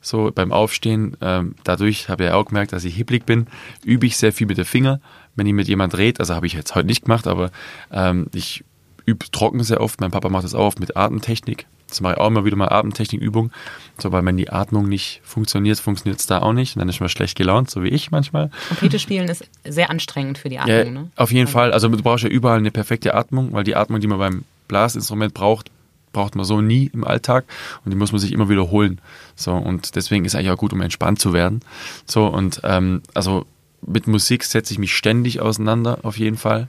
So 0.00 0.32
beim 0.34 0.50
Aufstehen, 0.50 1.16
ähm, 1.20 1.54
dadurch 1.62 2.08
habe 2.08 2.24
ich 2.24 2.30
ja 2.30 2.34
auch 2.34 2.46
gemerkt, 2.46 2.72
dass 2.72 2.84
ich 2.84 2.96
hibblig 2.96 3.24
bin, 3.24 3.46
übe 3.84 4.06
ich 4.06 4.16
sehr 4.16 4.32
viel 4.32 4.48
mit 4.48 4.58
den 4.58 4.64
Finger. 4.64 5.00
Wenn 5.36 5.46
ich 5.46 5.52
mit 5.52 5.68
jemand 5.68 5.96
rede, 5.96 6.18
also 6.18 6.34
habe 6.34 6.46
ich 6.46 6.54
jetzt 6.54 6.74
heute 6.74 6.88
nicht 6.88 7.04
gemacht, 7.04 7.28
aber 7.28 7.52
ähm, 7.92 8.26
ich 8.34 8.64
übe 9.06 9.30
trocken 9.30 9.62
sehr 9.62 9.80
oft. 9.80 10.00
Mein 10.00 10.10
Papa 10.10 10.28
macht 10.28 10.44
das 10.44 10.54
auch 10.54 10.66
oft 10.66 10.80
mit 10.80 10.96
Atemtechnik. 10.96 11.66
Das 11.88 12.00
mache 12.00 12.14
ich 12.14 12.18
auch 12.20 12.28
immer 12.28 12.44
wieder 12.46 12.56
mal 12.56 12.68
Atemtechnikübung. 12.70 13.50
So, 13.98 14.12
weil 14.12 14.24
wenn 14.24 14.36
die 14.38 14.50
Atmung 14.50 14.88
nicht 14.88 15.20
funktioniert, 15.24 15.78
funktioniert 15.78 16.20
es 16.20 16.26
da 16.26 16.40
auch 16.40 16.54
nicht. 16.54 16.74
Und 16.76 16.80
dann 16.80 16.88
ist 16.88 17.00
man 17.00 17.08
schlecht 17.10 17.36
gelaunt, 17.36 17.70
so 17.70 17.82
wie 17.82 17.88
ich 17.88 18.10
manchmal. 18.10 18.50
Trompete 18.68 18.98
spielen 18.98 19.28
ist 19.28 19.44
sehr 19.64 19.90
anstrengend 19.90 20.38
für 20.38 20.48
die 20.48 20.58
Atmung, 20.58 20.76
Ja, 20.76 20.84
ne? 20.84 21.10
auf 21.16 21.30
jeden 21.32 21.48
Fall. 21.48 21.72
Also 21.72 21.88
du 21.88 22.02
brauchst 22.02 22.24
ja 22.24 22.30
überall 22.30 22.58
eine 22.58 22.70
perfekte 22.70 23.14
Atmung, 23.14 23.52
weil 23.52 23.64
die 23.64 23.76
Atmung, 23.76 24.00
die 24.00 24.06
man 24.06 24.18
beim 24.18 24.44
Blasinstrument 24.68 25.34
braucht, 25.34 25.70
braucht 26.14 26.34
man 26.34 26.44
so 26.44 26.60
nie 26.60 26.90
im 26.92 27.04
Alltag 27.04 27.44
und 27.84 27.90
die 27.90 27.96
muss 27.96 28.12
man 28.12 28.20
sich 28.20 28.32
immer 28.32 28.48
wiederholen. 28.48 29.00
So 29.34 29.52
und 29.52 29.94
deswegen 29.96 30.24
ist 30.24 30.34
eigentlich 30.34 30.50
auch 30.50 30.58
gut, 30.58 30.72
um 30.72 30.80
entspannt 30.80 31.18
zu 31.20 31.32
werden. 31.32 31.60
So 32.06 32.26
und 32.26 32.60
ähm, 32.64 33.02
also 33.14 33.44
mit 33.86 34.06
Musik 34.06 34.44
setze 34.44 34.72
ich 34.72 34.78
mich 34.78 34.94
ständig 34.94 35.40
auseinander, 35.40 35.98
auf 36.02 36.18
jeden 36.18 36.36
Fall. 36.36 36.68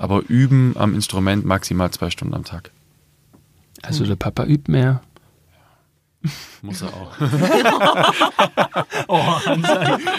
Aber 0.00 0.22
üben 0.28 0.74
am 0.78 0.94
Instrument 0.94 1.44
maximal 1.44 1.90
zwei 1.90 2.08
Stunden 2.08 2.32
am 2.32 2.44
Tag. 2.44 2.70
Also 3.82 4.06
der 4.06 4.16
Papa 4.16 4.44
übt 4.46 4.72
mehr. 4.72 5.02
Muss 6.62 6.80
er 6.82 6.88
auch. 6.88 7.12
Oh, 9.08 9.18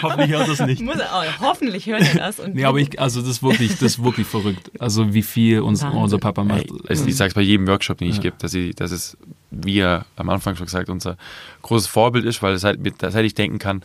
hoffentlich 0.02 0.30
hört 0.30 0.48
das 0.48 0.60
nicht. 0.60 0.82
Muss 0.82 0.96
er 0.96 1.14
auch. 1.14 1.24
Hoffentlich 1.40 1.86
hört 1.86 2.02
er 2.02 2.14
das. 2.14 2.38
Und 2.40 2.54
Nee, 2.54 2.64
aber 2.64 2.78
ich, 2.78 3.00
also 3.00 3.20
das 3.20 3.30
ist 3.30 3.42
wirklich, 3.42 3.70
das 3.72 3.82
ist 3.82 4.04
wirklich 4.04 4.26
verrückt. 4.26 4.70
Also 4.78 5.14
wie 5.14 5.22
viel 5.22 5.60
uns, 5.60 5.82
Wahnsinn. 5.82 6.00
unser 6.00 6.18
Papa 6.18 6.44
macht. 6.44 6.66
Ey, 6.70 6.80
also 6.88 7.06
ich 7.06 7.16
sage 7.16 7.28
es 7.28 7.34
bei 7.34 7.40
jedem 7.40 7.66
Workshop, 7.66 7.98
den 7.98 8.08
ich 8.08 8.16
Ja. 8.16 8.22
gebe, 8.22 8.36
dass, 8.38 8.52
ich, 8.54 8.74
dass 8.74 8.90
es, 8.90 9.16
wie 9.50 9.78
er 9.78 10.04
am 10.16 10.28
Anfang 10.28 10.56
schon 10.56 10.66
gesagt, 10.66 10.90
unser 10.90 11.16
großes 11.62 11.86
Vorbild 11.88 12.24
ist, 12.24 12.42
weil 12.42 12.58
seit, 12.58 12.80
mit- 12.80 13.00
seit 13.00 13.24
ich 13.24 13.34
denken 13.34 13.58
kann, 13.58 13.82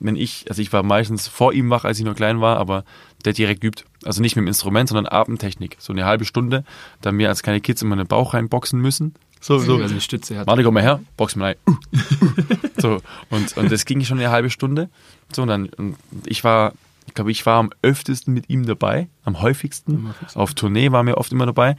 wenn 0.00 0.16
ich, 0.16 0.46
also 0.48 0.60
ich 0.62 0.72
war 0.72 0.82
meistens 0.82 1.28
vor 1.28 1.52
ihm 1.52 1.70
wach, 1.70 1.84
als 1.84 1.98
ich 1.98 2.04
noch 2.04 2.16
klein 2.16 2.40
war, 2.40 2.56
aber 2.58 2.84
der 3.24 3.32
direkt 3.32 3.64
übt. 3.64 3.84
Also 4.04 4.22
nicht 4.22 4.36
mit 4.36 4.44
dem 4.44 4.48
Instrument, 4.48 4.88
sondern 4.88 5.06
Atemtechnik. 5.06 5.76
So 5.78 5.92
eine 5.92 6.04
halbe 6.04 6.24
Stunde, 6.24 6.64
da 7.00 7.16
wir 7.16 7.28
als 7.28 7.42
kleine 7.42 7.60
Kids 7.60 7.82
immer 7.82 7.94
in 7.94 7.98
den 7.98 8.08
Bauch 8.08 8.34
reinboxen 8.34 8.80
müssen. 8.80 9.14
So, 9.40 9.58
so. 9.58 9.78
weil 9.78 9.88
sie 9.88 9.94
eine 9.94 10.00
Stütze 10.00 10.38
hat. 10.38 10.46
Warte, 10.46 10.62
komm 10.62 10.74
mal 10.74 10.82
her, 10.82 11.00
box 11.16 11.34
mal 11.34 11.56
rein. 11.66 11.78
so, 12.76 13.00
und, 13.30 13.56
und 13.56 13.72
das 13.72 13.86
ging 13.86 14.04
schon 14.04 14.18
eine 14.18 14.30
halbe 14.30 14.50
Stunde. 14.50 14.90
So, 15.32 15.42
und 15.42 15.48
dann, 15.48 15.70
und 15.70 15.96
ich 16.26 16.44
war, 16.44 16.74
ich 17.06 17.14
glaube, 17.14 17.30
ich 17.30 17.46
war 17.46 17.58
am 17.58 17.70
öftesten 17.80 18.34
mit 18.34 18.50
ihm 18.50 18.66
dabei, 18.66 19.08
am 19.24 19.40
häufigsten. 19.40 19.94
Am 19.94 20.08
häufigsten. 20.08 20.38
Auf 20.38 20.54
Tournee 20.54 20.92
waren 20.92 21.06
wir 21.06 21.16
oft 21.16 21.32
immer 21.32 21.46
dabei. 21.46 21.76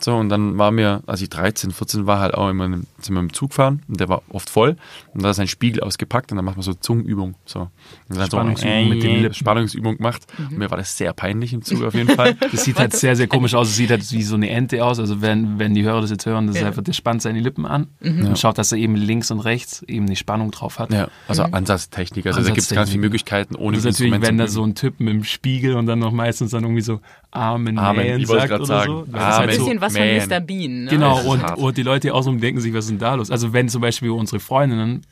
So, 0.00 0.16
und 0.16 0.28
dann 0.28 0.58
war 0.58 0.70
mir, 0.70 1.02
als 1.06 1.22
ich 1.22 1.30
13, 1.30 1.70
14 1.70 2.06
war, 2.06 2.20
halt 2.20 2.34
auch 2.34 2.50
immer 2.50 2.66
in, 2.66 2.86
sind 3.00 3.14
wir 3.14 3.20
im 3.20 3.32
Zug 3.32 3.54
fahren 3.54 3.82
und 3.88 4.00
der 4.00 4.08
war 4.10 4.22
oft 4.28 4.50
voll. 4.50 4.76
Und 5.14 5.22
da 5.22 5.30
ist 5.30 5.40
ein 5.40 5.48
Spiegel 5.48 5.82
ausgepackt 5.82 6.30
und 6.30 6.36
dann 6.36 6.44
macht 6.44 6.56
man 6.56 6.62
so 6.62 6.74
Zungenübung. 6.74 7.36
So. 7.46 7.70
Und 8.10 8.18
dann 8.18 8.26
Spannungsübung 8.26 8.82
so, 8.82 8.88
mit 8.90 9.02
den 9.02 9.22
Lippen. 9.22 9.34
Spannungsübung 9.34 9.96
gemacht. 9.96 10.26
Und 10.38 10.58
mir 10.58 10.70
war 10.70 10.76
das 10.76 10.96
sehr 10.98 11.12
peinlich 11.14 11.54
im 11.54 11.62
Zug 11.62 11.82
auf 11.84 11.94
jeden 11.94 12.10
Fall. 12.10 12.36
Das 12.52 12.64
sieht 12.64 12.78
halt 12.78 12.92
sehr, 12.94 13.16
sehr 13.16 13.26
komisch 13.28 13.54
aus. 13.54 13.68
Es 13.68 13.76
sieht 13.76 13.90
halt 13.90 14.10
wie 14.12 14.22
so 14.22 14.34
eine 14.34 14.50
Ente 14.50 14.84
aus. 14.84 14.98
Also 14.98 15.22
wenn, 15.22 15.58
wenn 15.58 15.72
die 15.74 15.82
Hörer 15.84 16.02
das 16.02 16.10
jetzt 16.10 16.26
hören, 16.26 16.46
das 16.48 16.56
ist 16.56 16.62
Ja. 16.62 16.68
einfach, 16.68 16.82
der 16.82 16.92
spannt 16.92 17.22
seine 17.22 17.40
Lippen 17.40 17.64
an 17.64 17.86
Ja. 18.02 18.10
und 18.10 18.38
schaut, 18.38 18.58
dass 18.58 18.72
er 18.72 18.78
eben 18.78 18.96
links 18.96 19.30
und 19.30 19.40
rechts 19.40 19.82
eben 19.84 20.06
die 20.06 20.16
Spannung 20.16 20.50
drauf 20.50 20.78
hat. 20.78 20.92
Ja, 20.92 21.08
also 21.28 21.44
Ansatztechnik. 21.44 22.26
Also 22.26 22.40
da 22.40 22.46
gibt 22.48 22.58
es 22.58 22.68
ganz 22.68 22.68
viele 22.68 22.80
Ansatztechnik. 22.80 23.00
Möglichkeiten, 23.00 23.56
ohne 23.56 23.76
das 23.76 23.84
ist 23.86 23.92
natürlich, 23.94 24.12
Instrument 24.12 24.28
wenn 24.28 24.38
da 24.38 24.46
zu 24.46 24.52
so 24.52 24.64
ein 24.64 24.74
Typ 24.74 25.00
mit 25.00 25.14
dem 25.14 25.24
Spiegel 25.24 25.76
und 25.76 25.86
dann 25.86 25.98
noch 25.98 26.12
meistens 26.12 26.50
dann 26.50 26.64
irgendwie 26.64 26.82
so 26.82 27.00
Amen, 27.34 27.78
Amen, 27.78 28.00
Amen 28.00 28.20
ich 28.20 28.28
wollte 28.28 28.48
sagt 28.48 28.54
oder 28.60 28.66
sagen. 28.66 28.92
so. 28.92 29.04
Das 29.06 29.08
ist 29.08 29.14
Amen. 29.14 29.24
ein 29.24 29.38
halt 29.38 29.52
so, 29.54 29.64
bisschen 29.64 29.80
was 29.80 29.96
von 29.96 30.06
Man. 30.06 30.28
Mr. 30.28 30.40
Bean. 30.40 30.84
Ne? 30.84 30.90
Genau, 30.90 31.16
Das 31.16 31.24
ist 31.24 31.30
und, 31.30 31.42
und 31.64 31.76
die 31.76 31.82
Leute 31.82 32.14
außenrum 32.14 32.40
denken 32.40 32.60
sich, 32.60 32.72
was 32.72 32.84
ist 32.84 32.90
denn 32.90 32.98
da 32.98 33.14
los? 33.14 33.30
Also 33.30 33.52
wenn 33.52 33.68
zum 33.68 33.80
Beispiel 33.82 34.10
unsere 34.10 34.40
Freundinnen 34.40 35.02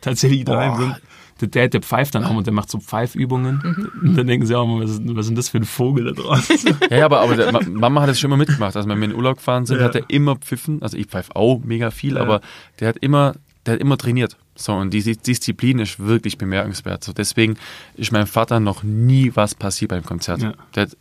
tatsächlich 0.00 0.44
daheim 0.44 0.76
sind, 0.78 0.96
der 1.42 1.48
Dad, 1.48 1.74
der 1.74 1.82
pfeift 1.82 2.14
dann 2.14 2.24
auch 2.24 2.34
und 2.34 2.46
der 2.46 2.54
macht 2.54 2.70
so 2.70 2.78
Pfeifübungen. 2.78 3.60
Mhm. 4.02 4.08
Und 4.08 4.16
dann 4.16 4.26
denken 4.26 4.46
sie 4.46 4.54
auch 4.54 4.64
immer, 4.64 4.82
was 4.82 4.92
ist, 4.92 5.02
was 5.04 5.20
ist 5.26 5.28
denn 5.28 5.36
das 5.36 5.48
für 5.50 5.58
ein 5.58 5.64
Vogel 5.64 6.04
da 6.04 6.12
draußen? 6.22 6.56
Ja, 6.90 6.96
ja, 6.96 7.04
aber, 7.04 7.20
aber 7.20 7.36
der, 7.36 7.52
Ma- 7.52 7.60
Mama 7.68 8.00
hat 8.02 8.08
es 8.08 8.18
schon 8.18 8.28
immer 8.30 8.38
mitgemacht. 8.38 8.74
Also 8.74 8.88
wenn 8.88 8.96
wir 8.98 9.04
in 9.04 9.10
den 9.10 9.16
Urlaub 9.18 9.36
gefahren 9.36 9.66
sind, 9.66 9.78
Ja. 9.80 9.84
hat 9.84 9.94
er 9.96 10.04
immer 10.08 10.36
pfiffen. 10.36 10.80
Also 10.82 10.96
ich 10.96 11.06
pfeife 11.08 11.36
auch 11.36 11.60
mega 11.62 11.90
viel, 11.90 12.14
Ja. 12.14 12.22
aber 12.22 12.40
der 12.80 12.88
hat 12.88 12.96
immer, 13.02 13.34
der 13.66 13.74
hat 13.74 13.80
immer 13.82 13.98
trainiert. 13.98 14.38
So, 14.54 14.72
und 14.72 14.94
die 14.94 15.02
Dis- 15.02 15.18
Disziplin 15.18 15.78
ist 15.78 15.98
wirklich 16.00 16.38
bemerkenswert. 16.38 17.04
So, 17.04 17.12
deswegen 17.12 17.58
ist 17.96 18.12
meinem 18.12 18.26
Vater 18.26 18.58
noch 18.58 18.82
nie 18.82 19.32
was 19.34 19.54
passiert 19.54 19.90
beim 19.90 20.06
Konzert. 20.06 20.40
Ja. 20.40 20.54
Der 20.74 20.84
hat 20.84 20.96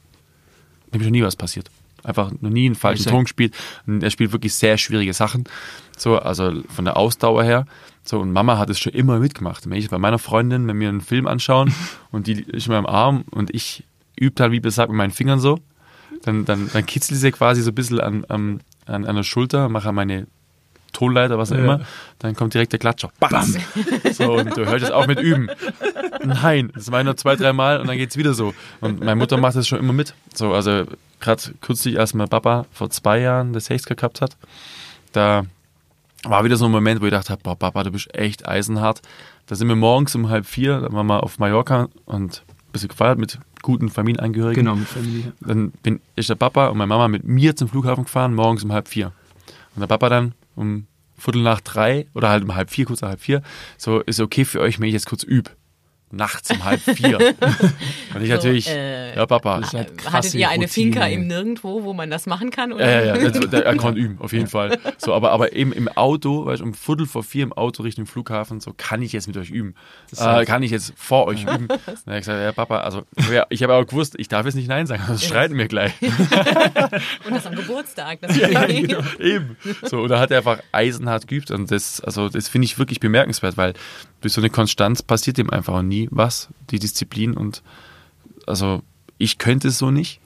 nämlich 0.96 1.10
noch 1.10 1.18
nie 1.18 1.24
was 1.24 1.36
passiert. 1.36 1.70
Einfach 2.04 2.32
noch 2.40 2.50
nie 2.50 2.68
einen 2.68 2.76
falschen 2.76 3.10
Ton 3.10 3.24
gespielt. 3.24 3.56
Und 3.88 4.04
er 4.04 4.12
spielt 4.12 4.32
wirklich 4.32 4.54
sehr 4.54 4.78
schwierige 4.78 5.14
Sachen. 5.14 5.46
So, 5.98 6.20
also 6.20 6.62
von 6.70 6.86
der 6.86 6.98
Ausdauer 6.98 7.44
her. 7.44 7.66
So, 8.04 8.20
und 8.20 8.32
Mama 8.32 8.60
hat 8.60 8.70
es 8.70 8.78
schon 8.80 8.94
immer 8.94 9.20
mitgemacht. 9.20 9.68
Wenn 9.68 9.78
ich 9.78 9.90
bei 9.90 9.98
meiner 9.98 10.20
Freundin, 10.20 10.68
wenn 10.68 10.80
wir 10.80 10.90
einen 10.90 11.02
Film 11.02 11.26
anschauen 11.26 11.74
und 12.12 12.28
die 12.28 12.42
ist 12.42 12.68
in 12.68 12.74
meinem 12.74 12.86
Arm 12.86 13.24
und 13.32 13.54
ich 13.54 13.84
übe 14.16 14.36
dann, 14.36 14.52
wie 14.52 14.62
gesagt, 14.62 14.90
mit 14.90 14.98
meinen 14.98 15.12
Fingern 15.12 15.40
so, 15.40 15.60
dann, 16.22 16.46
dann, 16.46 16.70
dann 16.72 16.86
kitzelt 16.86 17.20
sie 17.20 17.32
quasi 17.32 17.62
so 17.62 17.72
ein 17.72 17.76
bisschen 17.76 18.00
an, 18.00 18.24
an, 18.26 18.62
an, 18.86 19.06
an 19.06 19.16
der 19.16 19.24
Schulter, 19.24 19.68
mache 19.70 19.92
meine 19.92 20.28
Tonleiter, 20.96 21.38
was 21.38 21.52
auch 21.52 21.58
Ja. 21.58 21.64
immer, 21.64 21.82
dann 22.20 22.36
kommt 22.36 22.54
direkt 22.54 22.72
der 22.72 22.80
Klatscher. 22.80 23.10
Bam! 23.20 23.56
So, 24.12 24.34
und 24.34 24.56
du 24.58 24.66
hörst 24.66 24.86
es 24.86 24.92
auch 24.92 25.08
mit 25.08 25.20
üben. 25.20 25.50
Nein, 26.24 26.72
das 26.74 26.92
war 26.92 27.04
nur 27.04 27.18
zwei, 27.18 27.36
drei 27.36 27.54
Mal 27.54 27.80
und 27.80 27.88
dann 27.88 27.98
geht's 27.98 28.18
wieder 28.18 28.34
so. 28.34 28.54
Und 28.82 29.00
meine 29.02 29.16
Mutter 29.16 29.38
macht 29.38 29.56
das 29.56 29.68
schon 29.68 29.80
immer 29.80 29.94
mit. 29.94 30.14
So, 30.34 30.54
also 30.54 30.86
gerade 31.20 31.42
kürzlich, 31.62 32.00
als 32.00 32.14
mein 32.14 32.30
Papa 32.30 32.66
vor 32.72 32.90
zwei 32.90 33.20
Jahren 33.20 33.54
das 33.54 33.70
Hexker 33.70 33.96
gehabt 33.96 34.22
hat, 34.22 34.38
da 35.12 35.46
war 36.24 36.44
wieder 36.44 36.56
so 36.58 36.66
ein 36.66 36.72
Moment, 36.72 37.02
wo 37.02 37.06
ich 37.06 37.12
dachte, 37.12 37.38
boah, 37.44 37.56
Papa, 37.56 37.84
du 37.84 37.92
bist 37.92 38.14
echt 38.16 38.48
eisenhart. 38.48 39.02
Da 39.48 39.56
sind 39.56 39.68
wir 39.68 39.76
morgens 39.76 40.16
um 40.16 40.30
halb 40.30 40.46
vier, 40.46 40.80
da 40.82 40.92
waren 40.92 41.06
wir 41.08 41.22
auf 41.22 41.38
Mallorca 41.38 41.88
und 42.06 42.44
ein 42.48 42.72
bisschen 42.72 42.90
gefeiert 42.90 43.20
mit 43.20 43.38
guten 43.62 43.90
Familienangehörigen. 43.90 44.64
genau, 44.64 44.76
mit 44.76 44.88
Familie. 44.88 45.34
Dann 45.40 45.72
bin 45.84 46.00
ich 46.16 46.28
der 46.28 46.36
Papa 46.36 46.68
und 46.68 46.78
meine 46.78 46.88
Mama 46.88 47.08
mit 47.08 47.24
mir 47.26 47.56
zum 47.56 47.68
Flughafen 47.68 48.06
gefahren, 48.06 48.34
morgens 48.34 48.64
um 48.64 48.72
halb 48.72 48.88
vier. 48.88 49.12
Und 49.76 49.82
der 49.82 49.88
Papa 49.88 50.10
dann 50.10 50.34
um 50.56 50.88
Viertel 51.18 51.44
nach 51.44 51.62
drei 51.62 52.08
oder 52.14 52.30
halt 52.30 52.44
um 52.44 52.56
halb 52.56 52.70
vier, 52.70 52.86
kurz 52.86 53.02
nach 53.02 53.10
halb 53.10 53.22
vier, 53.22 53.42
so 53.78 54.02
ist 54.02 54.20
okay 54.20 54.46
für 54.46 54.60
euch, 54.60 54.80
wenn 54.80 54.88
ich 54.88 54.94
jetzt 54.94 55.08
kurz 55.08 55.24
üb. 55.24 55.50
Nachts 56.16 56.50
um 56.52 56.64
halb 56.64 56.80
vier. 56.80 57.18
und 58.16 58.22
ich 58.22 58.30
natürlich, 58.30 58.70
äh, 58.70 59.16
ja 59.16 59.26
Papa. 59.26 59.60
Das 59.60 59.68
ist 59.68 59.74
halt 59.74 60.14
Hattet 60.14 60.34
ihr 60.34 60.50
eine 60.50 60.64
Routine. 60.64 60.94
Finca 60.94 61.08
im 61.08 61.28
Nirgendwo, 61.28 61.84
wo 61.84 61.94
man 61.94 62.10
das 62.10 62.26
machen 62.26 62.52
kann? 62.52 62.72
Oder? 62.72 62.86
Ja, 62.86 63.16
ja, 63.16 63.18
ja, 63.18 63.26
also, 63.26 63.48
er 63.48 63.78
kann 63.78 63.98
üben, 63.98 64.18
auf 64.20 64.32
jeden 64.32 64.48
Fall. 64.48 64.80
So, 64.98 65.14
aber, 65.14 65.32
aber 65.32 65.54
eben 65.54 65.74
im 65.74 65.90
Auto, 65.90 66.46
weißt, 66.46 66.62
du, 66.62 66.66
um 66.66 66.74
Viertel 66.74 67.06
vor 67.06 67.24
vier 67.24 67.44
im 67.44 67.52
Auto 67.54 67.84
Richtung 67.84 68.06
Flughafen, 68.06 68.62
so 68.62 68.74
kann 68.76 69.02
ich 69.02 69.12
jetzt 69.12 69.28
mit 69.28 69.36
euch 69.36 69.50
üben. 69.50 69.76
Äh, 70.16 70.22
halt- 70.22 70.48
kann 70.48 70.64
ich 70.64 70.72
jetzt 70.72 70.94
vor 70.96 71.28
euch 71.28 71.44
üben. 71.44 71.68
Dann 71.68 71.80
habe 71.80 71.92
ich 72.08 72.18
gesagt, 72.20 72.42
ja, 72.42 72.52
Papa, 72.54 72.80
also 72.80 73.04
ja, 73.32 73.46
ich 73.50 73.62
habe 73.62 73.74
auch 73.74 73.86
gewusst, 73.86 74.16
ich 74.18 74.30
darf 74.30 74.46
jetzt 74.46 74.56
nicht 74.56 74.70
Nein 74.70 74.88
sagen, 74.88 75.04
sonst 75.06 75.26
streiten 75.26 75.58
wir 75.58 75.68
gleich. 75.68 75.94
Und 77.26 77.36
das 77.36 77.46
am 77.46 77.56
Geburtstag. 77.56 78.20
Das 78.22 78.38
ja, 78.38 78.66
genau, 78.66 79.00
eben. 79.20 79.58
So, 79.84 80.02
und 80.02 80.10
da 80.10 80.20
hat 80.20 80.32
er 80.32 80.38
einfach 80.38 80.60
eisenhart 80.72 81.28
geübt 81.28 81.52
und 81.52 81.72
das, 81.72 82.00
also 82.02 82.30
das 82.30 82.48
finde 82.48 82.66
ich 82.66 82.78
wirklich 82.78 83.00
bemerkenswert, 83.00 83.58
weil 83.58 83.74
durch 84.22 84.34
so 84.34 84.42
eine 84.42 84.50
Konstanz 84.50 85.02
passiert 85.02 85.38
dem 85.38 85.50
einfach 85.50 85.82
nie 85.82 86.05
was, 86.12 86.50
die 86.72 86.80
Disziplin 86.80 87.34
und 87.36 87.62
also 88.48 88.82
ich 89.18 89.38
könnte 89.38 89.70
es 89.70 89.78
so 89.78 89.92
nicht. 89.92 90.20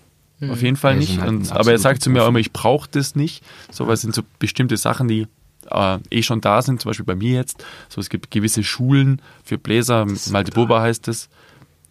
Auf 0.49 0.61
jeden 0.61 0.77
Fall 0.77 0.93
Ja, 0.93 0.99
nicht. 0.99 1.19
halt 1.19 1.29
Und, 1.29 1.51
aber 1.51 1.71
er 1.71 1.79
sagt 1.79 2.01
zu 2.01 2.09
mir 2.09 2.23
auch 2.23 2.29
immer, 2.29 2.39
ich 2.39 2.53
brauche 2.53 2.87
das 2.89 3.15
nicht. 3.15 3.43
So, 3.71 3.87
weil 3.87 3.95
es 3.95 4.01
sind 4.01 4.15
so 4.15 4.21
bestimmte 4.39 4.77
Sachen, 4.77 5.09
die 5.09 5.27
äh, 5.69 5.97
eh 6.11 6.23
schon 6.23 6.39
da 6.39 6.61
sind, 6.61 6.81
zum 6.81 6.89
Beispiel 6.89 7.05
bei 7.05 7.15
mir 7.15 7.33
jetzt. 7.35 7.65
So, 7.89 7.99
es 7.99 8.09
gibt 8.09 8.31
gewisse 8.31 8.63
Schulen 8.63 9.21
für 9.43 9.57
Bläser, 9.57 10.05
Malte 10.31 10.51
Boba 10.53 10.81
heißt 10.81 11.09
es. 11.09 11.27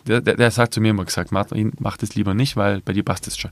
Der, 0.07 0.23
der, 0.23 0.37
der 0.37 0.51
sagt 0.51 0.73
zu 0.73 0.81
mir 0.81 0.91
immer 0.93 1.05
gesagt, 1.05 1.31
Martin, 1.31 1.73
mach 1.79 1.99
das 1.99 2.15
lieber 2.15 2.33
nicht, 2.33 2.57
weil 2.57 2.81
bei 2.81 2.95
dir 2.95 3.03
passt 3.03 3.27
es 3.27 3.37
schon. 3.37 3.51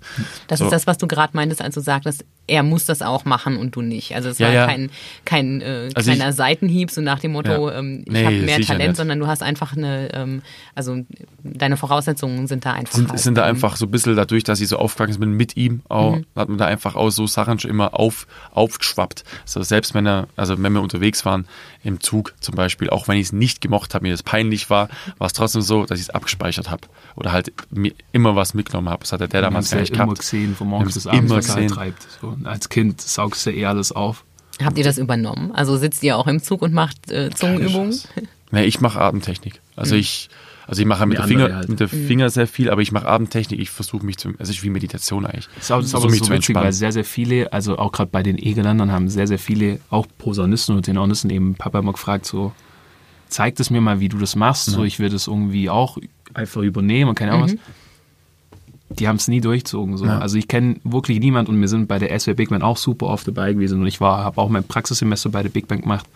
Das 0.48 0.60
So. 0.60 0.64
ist 0.64 0.70
das, 0.70 0.86
was 0.86 0.96
du 0.96 1.06
gerade 1.06 1.36
meintest, 1.36 1.60
als 1.60 1.74
du 1.74 1.82
sagtest, 1.82 2.24
er 2.48 2.62
muss 2.62 2.84
das 2.84 3.02
auch 3.02 3.24
machen 3.24 3.56
und 3.56 3.74
du 3.74 3.82
nicht. 3.82 4.14
Also 4.14 4.28
es 4.28 4.38
Ja, 4.38 4.46
war 4.48 4.54
ja. 4.54 4.66
kein, 4.66 4.90
kein 5.24 5.60
äh, 5.60 5.88
Also 5.94 6.10
kleiner 6.12 6.30
ich- 6.30 6.36
Seitenhieb, 6.36 6.90
so 6.90 7.00
nach 7.00 7.18
dem 7.18 7.32
Motto, 7.32 7.68
Ja. 7.70 7.78
ähm, 7.78 8.04
ich 8.06 8.12
Nee, 8.12 8.24
habe 8.24 8.36
mehr 8.36 8.60
Talent, 8.60 8.88
nicht. 8.90 8.96
sondern 8.96 9.18
du 9.18 9.26
hast 9.26 9.42
einfach 9.42 9.76
eine, 9.76 10.12
ähm, 10.14 10.42
also 10.74 10.98
deine 11.42 11.76
Voraussetzungen 11.76 12.46
sind 12.46 12.64
da 12.64 12.72
einfach. 12.72 12.94
sind, 12.94 13.10
halt, 13.10 13.18
sind 13.20 13.36
da 13.36 13.42
ähm, 13.44 13.50
einfach 13.56 13.76
so 13.76 13.86
ein 13.86 13.90
bisschen 13.90 14.14
dadurch, 14.16 14.44
dass 14.44 14.60
ich 14.60 14.68
so 14.68 14.78
aufgewachsen 14.78 15.20
bin 15.20 15.32
mit 15.32 15.56
ihm, 15.56 15.82
auch, 15.88 16.16
Mhm. 16.16 16.26
hat 16.36 16.48
man 16.48 16.58
da 16.58 16.66
einfach 16.66 16.94
auch 16.94 17.10
so 17.10 17.26
Sachen 17.26 17.58
schon 17.58 17.70
immer 17.70 17.98
auf, 17.98 18.26
aufgeschwappt. 18.52 19.24
So 19.44 19.62
selbst 19.62 19.94
wenn 19.94 20.06
er, 20.06 20.28
also 20.36 20.60
wenn 20.62 20.72
wir 20.72 20.80
unterwegs 20.82 21.24
waren 21.24 21.46
im 21.82 22.00
Zug 22.00 22.34
zum 22.40 22.54
Beispiel, 22.54 22.90
auch 22.90 23.08
wenn 23.08 23.18
ich 23.18 23.26
es 23.26 23.32
nicht 23.32 23.60
gemocht 23.60 23.94
habe, 23.94 24.04
mir 24.04 24.12
das 24.12 24.22
peinlich 24.22 24.70
war, 24.70 24.88
war 25.18 25.26
es 25.26 25.32
trotzdem 25.32 25.62
so, 25.62 25.84
dass 25.84 25.98
ich 25.98 26.06
es 26.06 26.10
abgespeichert 26.10 26.70
habe 26.70 26.82
oder 27.16 27.32
halt 27.32 27.52
mir 27.70 27.92
immer 28.12 28.34
was 28.36 28.54
mitgenommen 28.54 28.88
habe. 28.88 29.00
Das 29.00 29.12
hat 29.12 29.20
der 29.20 29.28
damals 29.42 29.70
ja 29.70 29.78
immer 29.78 29.86
gehabt. 29.88 30.18
gesehen, 30.20 30.54
von 30.56 30.68
morgens 30.68 30.94
bis 30.94 31.06
abends, 31.06 31.30
immer 31.30 31.38
was 31.38 31.48
er 31.48 31.54
halt 31.54 31.62
gesehen. 31.64 31.76
treibt. 31.76 32.06
So, 32.20 32.35
als 32.44 32.68
Kind 32.68 33.00
saugst 33.00 33.46
du 33.46 33.50
eh 33.50 33.66
alles 33.66 33.92
auf. 33.92 34.24
Habt 34.62 34.78
ihr 34.78 34.84
das 34.84 34.98
übernommen? 34.98 35.52
Also 35.52 35.76
sitzt 35.76 36.02
ihr 36.02 36.16
auch 36.16 36.26
im 36.26 36.42
Zug 36.42 36.62
und 36.62 36.72
macht 36.72 37.10
äh, 37.10 37.30
Zungenübungen? 37.30 37.98
Nee, 38.52 38.64
ich 38.64 38.80
mache 38.80 39.00
Atemtechnik. 39.00 39.60
Also 39.74 39.96
ich, 39.96 40.30
also 40.66 40.80
ich 40.80 40.86
mache 40.86 41.04
mit, 41.04 41.18
der 41.18 41.26
Finger, 41.26 41.54
halt. 41.54 41.68
mit 41.68 41.80
der 41.80 41.88
Finger 41.88 42.30
sehr 42.30 42.46
viel, 42.46 42.70
aber 42.70 42.80
ich 42.80 42.92
mache 42.92 43.06
Atemtechnik. 43.06 43.60
Ich 43.60 43.70
versuche 43.70 44.06
mich 44.06 44.18
zu, 44.18 44.34
also 44.38 44.52
ich 44.52 44.62
wie 44.62 44.70
Meditation 44.70 45.26
eigentlich. 45.26 45.48
Das 45.56 45.64
ist 45.64 45.72
auch, 45.72 45.78
das 45.78 45.86
ist 45.86 45.94
aber 45.94 46.06
mich 46.06 46.20
so 46.20 46.26
zu 46.26 46.30
witzig, 46.30 46.50
entspannen. 46.50 46.64
weil 46.64 46.72
sehr, 46.72 46.92
sehr 46.92 47.04
viele, 47.04 47.52
also 47.52 47.76
auch 47.78 47.92
gerade 47.92 48.10
bei 48.10 48.22
den 48.22 48.38
Egeländern 48.38 48.92
haben 48.92 49.08
sehr, 49.08 49.26
sehr 49.26 49.38
viele, 49.38 49.80
auch 49.90 50.06
Posaunisten 50.18 50.76
und 50.76 50.84
Tenoristen 50.84 51.30
eben 51.30 51.54
Papa 51.56 51.80
immer 51.80 51.92
gefragt, 51.92 52.24
so, 52.24 52.52
zeig 53.28 53.56
das 53.56 53.70
mir 53.70 53.80
mal, 53.80 54.00
wie 54.00 54.08
du 54.08 54.18
das 54.18 54.36
machst, 54.36 54.66
so, 54.66 54.84
ich 54.84 54.98
will 54.98 55.08
das 55.08 55.26
irgendwie 55.26 55.68
auch 55.68 55.98
einfach 56.34 56.62
übernehmen 56.62 57.10
und 57.10 57.14
keine 57.16 57.32
Ahnung 57.32 57.44
was. 57.44 57.56
Die 58.88 59.08
haben 59.08 59.16
es 59.16 59.26
nie 59.28 59.40
durchzogen. 59.40 59.96
So. 59.96 60.04
Ja. 60.06 60.18
Also 60.18 60.36
ich 60.38 60.46
kenne 60.48 60.76
wirklich 60.84 61.18
niemand 61.18 61.48
und 61.48 61.60
wir 61.60 61.68
sind 61.68 61.88
bei 61.88 61.98
der 61.98 62.18
SW 62.18 62.34
Big 62.34 62.50
Band 62.50 62.62
auch 62.62 62.76
super 62.76 63.06
oft 63.06 63.26
dabei 63.26 63.52
gewesen 63.52 63.80
und 63.80 63.86
ich 63.86 64.00
war, 64.00 64.22
habe 64.24 64.40
auch 64.40 64.48
mein 64.48 64.64
Praxissemester 64.64 65.28
bei 65.30 65.42
der 65.42 65.50
Big 65.50 65.66
Band 65.66 65.82
gemacht 65.82 66.06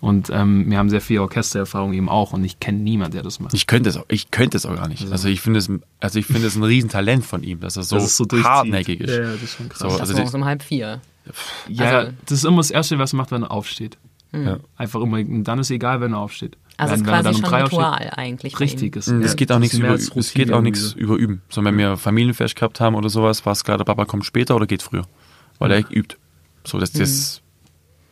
und 0.00 0.30
ähm, 0.30 0.70
wir 0.70 0.78
haben 0.78 0.88
sehr 0.88 1.00
viel 1.00 1.18
Orchestererfahrung 1.20 1.92
eben 1.94 2.08
auch 2.08 2.32
und 2.32 2.44
ich 2.44 2.60
kenne 2.60 2.78
niemand, 2.78 3.14
der 3.14 3.22
das 3.22 3.40
macht. 3.40 3.54
Ich 3.54 3.66
könnte 3.66 3.88
es 3.90 3.96
auch, 3.96 4.04
ich 4.08 4.30
könnte 4.30 4.56
es 4.56 4.66
auch 4.66 4.74
gar 4.76 4.86
nicht. 4.88 5.10
Also 5.10 5.28
ich 5.28 5.40
finde 5.40 5.58
es, 5.58 5.70
also 6.00 6.18
ich 6.18 6.26
finde 6.26 6.46
es 6.46 6.54
ein 6.56 6.62
Riesentalent 6.62 7.24
von 7.24 7.42
ihm, 7.42 7.58
dass 7.60 7.76
er 7.76 7.82
so, 7.82 7.96
es 7.96 8.16
durchzieht. 8.16 8.44
hartnäckig 8.44 9.00
ist. 9.00 9.10
Ja, 9.10 9.22
ja, 9.22 9.32
das 9.32 9.42
ist 9.42 9.54
schon 9.56 9.68
krass. 9.68 9.78
So, 9.80 9.88
Das 9.88 10.00
also 10.00 10.14
morgens 10.14 10.34
um 10.34 10.44
halb 10.44 10.62
vier. 10.62 11.00
Ja, 11.68 11.84
Also- 11.84 12.12
das 12.26 12.38
ist 12.38 12.44
immer 12.44 12.56
das 12.58 12.70
Erste, 12.70 12.98
was 12.98 13.12
er 13.12 13.16
macht, 13.16 13.30
wenn 13.32 13.42
er 13.42 13.50
aufsteht. 13.50 13.98
ja. 14.32 14.58
Einfach 14.76 15.00
immer, 15.00 15.18
und 15.18 15.44
dann 15.44 15.58
ist 15.58 15.70
egal, 15.70 16.00
wenn 16.00 16.12
er 16.12 16.18
aufsteht. 16.18 16.56
Also 16.76 16.94
es 16.94 17.00
ist 17.00 17.06
quasi 17.06 17.32
schon 17.32 17.42
drei 17.42 17.64
Ritual 17.64 18.10
eigentlich. 18.16 18.58
richtig 18.58 18.94
ihm. 18.94 18.98
ist. 18.98 19.08
Es 19.08 19.36
geht 19.36 19.50
auch 19.52 19.56
das 19.56 19.60
nichts 19.60 19.78
mehr 19.78 19.94
über, 19.94 20.18
es 20.20 20.32
geht 20.34 20.52
auch 20.52 20.62
nichts 20.62 20.92
über 20.94 21.16
Üben. 21.16 21.42
So, 21.48 21.62
wenn 21.64 21.76
wir 21.78 21.96
Familienfest 21.96 22.56
gehabt 22.56 22.80
haben 22.80 22.94
oder 22.94 23.08
sowas, 23.08 23.44
war 23.44 23.52
es 23.52 23.64
klar, 23.64 23.78
der 23.78 23.84
Papa 23.84 24.04
kommt 24.04 24.24
später 24.24 24.56
oder 24.56 24.66
geht 24.66 24.82
früher. 24.82 25.06
Weil 25.58 25.70
er 25.70 25.90
übt. 25.90 26.16
So, 26.64 26.78
dass 26.78 26.92
das, 26.92 27.42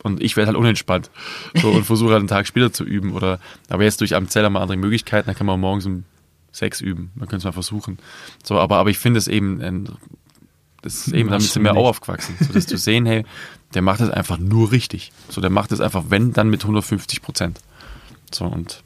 und 0.03 0.21
ich 0.21 0.37
werde 0.37 0.47
halt 0.47 0.57
unentspannt. 0.57 1.09
So, 1.55 1.69
und 1.69 1.83
versuche 1.85 2.11
halt 2.11 2.19
einen 2.19 2.27
Tag 2.27 2.47
später 2.47 2.71
zu 2.71 2.83
üben. 2.83 3.13
Oder, 3.13 3.39
aber 3.69 3.83
jetzt 3.83 4.01
durch 4.01 4.15
Amtzeller 4.15 4.49
mal 4.49 4.61
andere 4.61 4.77
Möglichkeiten, 4.77 5.27
dann 5.27 5.35
kann 5.35 5.47
man 5.47 5.59
morgens 5.59 5.85
um 5.85 6.03
sechs 6.51 6.81
üben. 6.81 7.11
Man 7.15 7.27
könnte 7.27 7.37
es 7.37 7.43
mal 7.45 7.51
versuchen. 7.51 7.97
So, 8.43 8.59
aber, 8.59 8.77
aber 8.77 8.89
ich 8.89 8.99
finde 8.99 9.17
es 9.17 9.27
eben, 9.27 9.61
ein, 9.61 9.89
das 10.81 11.07
ist 11.07 11.13
eben, 11.13 11.29
damit 11.29 11.31
Machst 11.31 11.53
sind 11.53 11.63
du 11.63 11.69
wir 11.69 11.73
nicht. 11.73 11.81
auch 11.81 11.89
aufgewachsen. 11.89 12.35
So, 12.39 12.53
das 12.53 12.67
zu 12.67 12.77
sehen, 12.77 13.05
hey, 13.05 13.25
der 13.73 13.81
macht 13.81 14.01
das 14.01 14.09
einfach 14.09 14.37
nur 14.37 14.71
richtig. 14.71 15.11
So, 15.29 15.39
der 15.41 15.49
macht 15.49 15.71
das 15.71 15.79
einfach, 15.79 16.05
wenn, 16.09 16.33
dann 16.33 16.49
mit 16.49 16.61
150 16.63 17.21
Prozent. 17.21 17.59
So, 18.33 18.45
und 18.45 18.83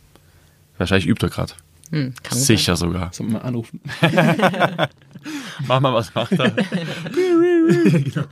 wahrscheinlich 0.77 1.07
übt 1.07 1.25
er 1.25 1.29
gerade. 1.29 1.53
Hm, 1.91 2.13
Sicher 2.31 2.75
sogar. 2.75 3.13
Sollen 3.13 3.31
wir 3.31 3.39
mal 3.39 3.45
anrufen? 3.45 3.79
Mach 5.67 5.79
mal, 5.79 5.93
was 5.93 6.13
macht 6.13 6.33
er? 6.33 6.55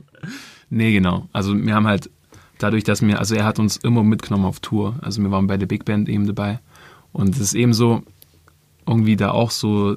Nee, 0.70 0.92
genau. 0.92 1.28
Also 1.32 1.54
wir 1.54 1.74
haben 1.74 1.86
halt 1.86 2.10
dadurch, 2.58 2.84
dass 2.84 3.02
wir, 3.02 3.18
also 3.18 3.34
er 3.34 3.44
hat 3.44 3.58
uns 3.58 3.76
immer 3.76 4.02
mitgenommen 4.02 4.46
auf 4.46 4.60
Tour. 4.60 4.96
Also 5.02 5.22
wir 5.22 5.30
waren 5.30 5.46
bei 5.46 5.56
der 5.56 5.66
Big 5.66 5.84
Band 5.84 6.08
eben 6.08 6.26
dabei. 6.26 6.58
Und 7.12 7.36
es 7.36 7.40
ist 7.40 7.54
eben 7.54 7.74
so, 7.74 8.02
irgendwie 8.86 9.14
da 9.14 9.30
auch 9.30 9.50
so, 9.50 9.96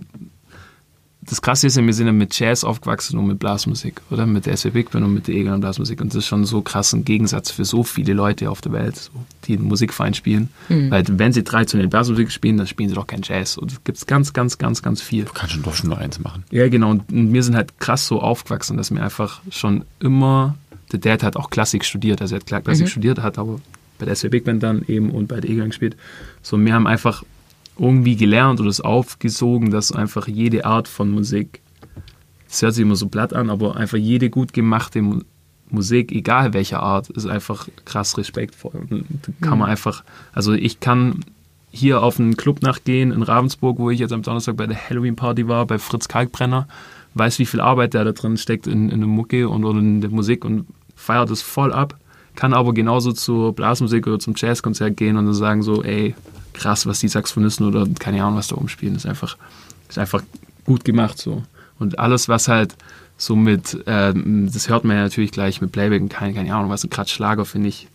das 1.29 1.41
Krasse 1.41 1.67
ist 1.67 1.77
ja, 1.77 1.85
wir 1.85 1.93
sind 1.93 2.07
ja 2.07 2.13
mit 2.13 2.37
Jazz 2.39 2.63
aufgewachsen 2.63 3.17
und 3.19 3.27
mit 3.27 3.37
Blasmusik, 3.39 4.01
oder? 4.09 4.25
Mit 4.25 4.45
der 4.45 4.55
SW 4.57 4.69
Big 4.71 4.91
Band 4.91 5.05
und 5.05 5.13
mit 5.13 5.27
der 5.27 5.35
Egan 5.35 5.59
Blasmusik. 5.59 6.01
Und 6.01 6.07
das 6.09 6.15
ist 6.23 6.25
schon 6.27 6.45
so 6.45 6.61
krass 6.61 6.93
ein 6.93 7.03
Gegensatz 7.05 7.51
für 7.51 7.65
so 7.65 7.83
viele 7.83 8.13
Leute 8.13 8.49
auf 8.49 8.61
der 8.61 8.71
Welt, 8.71 8.95
so, 8.95 9.11
die 9.45 9.53
in 9.53 9.63
Musikverein 9.63 10.13
spielen. 10.13 10.49
Weil 10.89 11.03
wenn 11.07 11.33
sie 11.33 11.43
traditionell 11.43 11.87
Blasmusik 11.87 12.31
spielen, 12.31 12.57
dann 12.57 12.65
spielen 12.67 12.89
sie 12.89 12.95
doch 12.95 13.07
kein 13.07 13.21
Jazz. 13.23 13.57
Und 13.57 13.71
es 13.71 13.83
gibt 13.83 14.07
ganz, 14.07 14.33
ganz, 14.33 14.57
ganz, 14.57 14.81
ganz 14.81 15.01
viel. 15.01 15.25
Du 15.25 15.33
kannst 15.33 15.53
schon 15.53 15.63
doch 15.63 15.75
schon 15.75 15.89
nur 15.89 15.97
eins 15.97 16.19
machen. 16.19 16.43
Ja, 16.49 16.67
genau. 16.69 16.91
Und 16.91 17.03
wir 17.09 17.43
sind 17.43 17.55
halt 17.55 17.79
krass 17.79 18.07
so 18.07 18.21
aufgewachsen, 18.21 18.77
dass 18.77 18.89
wir 18.91 19.03
einfach 19.03 19.41
schon 19.51 19.83
immer, 19.99 20.55
der 20.91 20.99
Dad 20.99 21.23
hat 21.23 21.35
auch 21.35 21.49
Klassik 21.49 21.83
studiert, 21.83 22.21
also 22.21 22.35
er 22.35 22.39
hat 22.39 22.47
Kla- 22.47 22.61
Klassik 22.61 22.87
studiert, 22.89 23.19
hat 23.21 23.37
aber 23.37 23.59
bei 23.99 24.05
der 24.05 24.15
SW 24.15 24.29
Big 24.29 24.45
Band 24.45 24.63
dann 24.63 24.83
eben 24.87 25.09
und 25.09 25.27
bei 25.27 25.41
der 25.41 25.49
Egan 25.49 25.69
gespielt. 25.69 25.97
So, 26.41 26.57
wir 26.57 26.73
haben 26.73 26.87
einfach 26.87 27.23
irgendwie 27.79 28.15
gelernt 28.15 28.59
oder 28.59 28.69
es 28.69 28.81
aufgesogen, 28.81 29.71
dass 29.71 29.91
einfach 29.91 30.27
jede 30.27 30.65
Art 30.65 30.87
von 30.87 31.11
Musik, 31.11 31.61
das 32.47 32.61
hört 32.61 32.73
sich 32.73 32.83
immer 32.83 32.95
so 32.95 33.07
platt 33.07 33.33
an, 33.33 33.49
aber 33.49 33.75
einfach 33.75 33.97
jede 33.97 34.29
gut 34.29 34.53
gemachte 34.53 35.01
Mu 35.01 35.21
Musik, 35.69 36.13
egal 36.13 36.53
welcher 36.53 36.81
Art, 36.81 37.09
ist 37.09 37.27
einfach 37.27 37.67
krass 37.83 38.17
respektvoll. 38.17 38.87
Da 38.89 39.45
kann 39.45 39.59
man 39.59 39.69
einfach, 39.69 40.05
also 40.31 40.53
ich 40.53 40.79
kann 40.79 41.25
hier 41.71 42.03
auf 42.03 42.21
einen 42.21 42.37
Club 42.37 42.61
nachgehen 42.61 43.11
in 43.11 43.21
Ravensburg, 43.21 43.77
wo 43.77 43.89
ich 43.89 43.99
jetzt 43.99 44.13
am 44.13 44.21
Donnerstag 44.21 44.55
bei 44.55 44.65
der 44.65 44.77
Halloween-Party 44.89 45.49
war, 45.49 45.65
bei 45.65 45.77
Fritz 45.77 46.07
Kalkbrenner, 46.07 46.69
weiß, 47.15 47.39
wie 47.39 47.45
viel 47.45 47.59
Arbeit 47.59 47.93
der 47.93 48.05
da 48.05 48.13
drin 48.13 48.37
steckt 48.37 48.65
in, 48.65 48.89
in 48.89 48.99
der 48.99 49.09
Mucke 49.09 49.49
und 49.49 49.65
oder 49.65 49.79
in 49.79 49.99
der 49.99 50.09
Musik 50.09 50.45
und 50.45 50.67
feiert 50.95 51.29
es 51.31 51.41
voll 51.41 51.73
ab, 51.73 51.97
kann 52.35 52.53
aber 52.53 52.73
genauso 52.73 53.11
zur 53.11 53.53
Blasmusik 53.53 54.07
oder 54.07 54.19
zum 54.19 54.35
Jazzkonzert 54.35 54.95
gehen 54.95 55.17
und 55.17 55.25
dann 55.25 55.33
sagen 55.33 55.63
so, 55.63 55.83
ey, 55.83 56.15
krass, 56.57 56.85
was 56.85 56.99
die 56.99 57.07
Saxophonisten 57.07 57.65
oder 57.65 57.87
keine 57.99 58.23
Ahnung, 58.23 58.37
was 58.37 58.47
da 58.47 58.55
umspielen, 58.55 58.95
ist 58.95 59.05
einfach, 59.05 59.37
ist 59.89 59.97
einfach 59.97 60.23
gut 60.65 60.83
gemacht 60.83 61.17
so. 61.17 61.43
Und 61.79 61.99
alles, 61.99 62.27
was 62.27 62.47
halt 62.47 62.75
so 63.17 63.35
mit, 63.35 63.77
ähm, 63.87 64.49
das 64.51 64.69
hört 64.69 64.83
man 64.83 64.97
ja 64.97 65.03
natürlich 65.03 65.31
gleich 65.31 65.61
mit 65.61 65.71
Playback 65.71 66.01
und 66.01 66.09
keine, 66.09 66.33
keine 66.33 66.53
Ahnung, 66.53 66.69
was 66.69 66.83
ein 66.83 66.89
Kratz 66.89 67.11
Schlager, 67.11 67.45
finde 67.45 67.69
ich, 67.69 67.87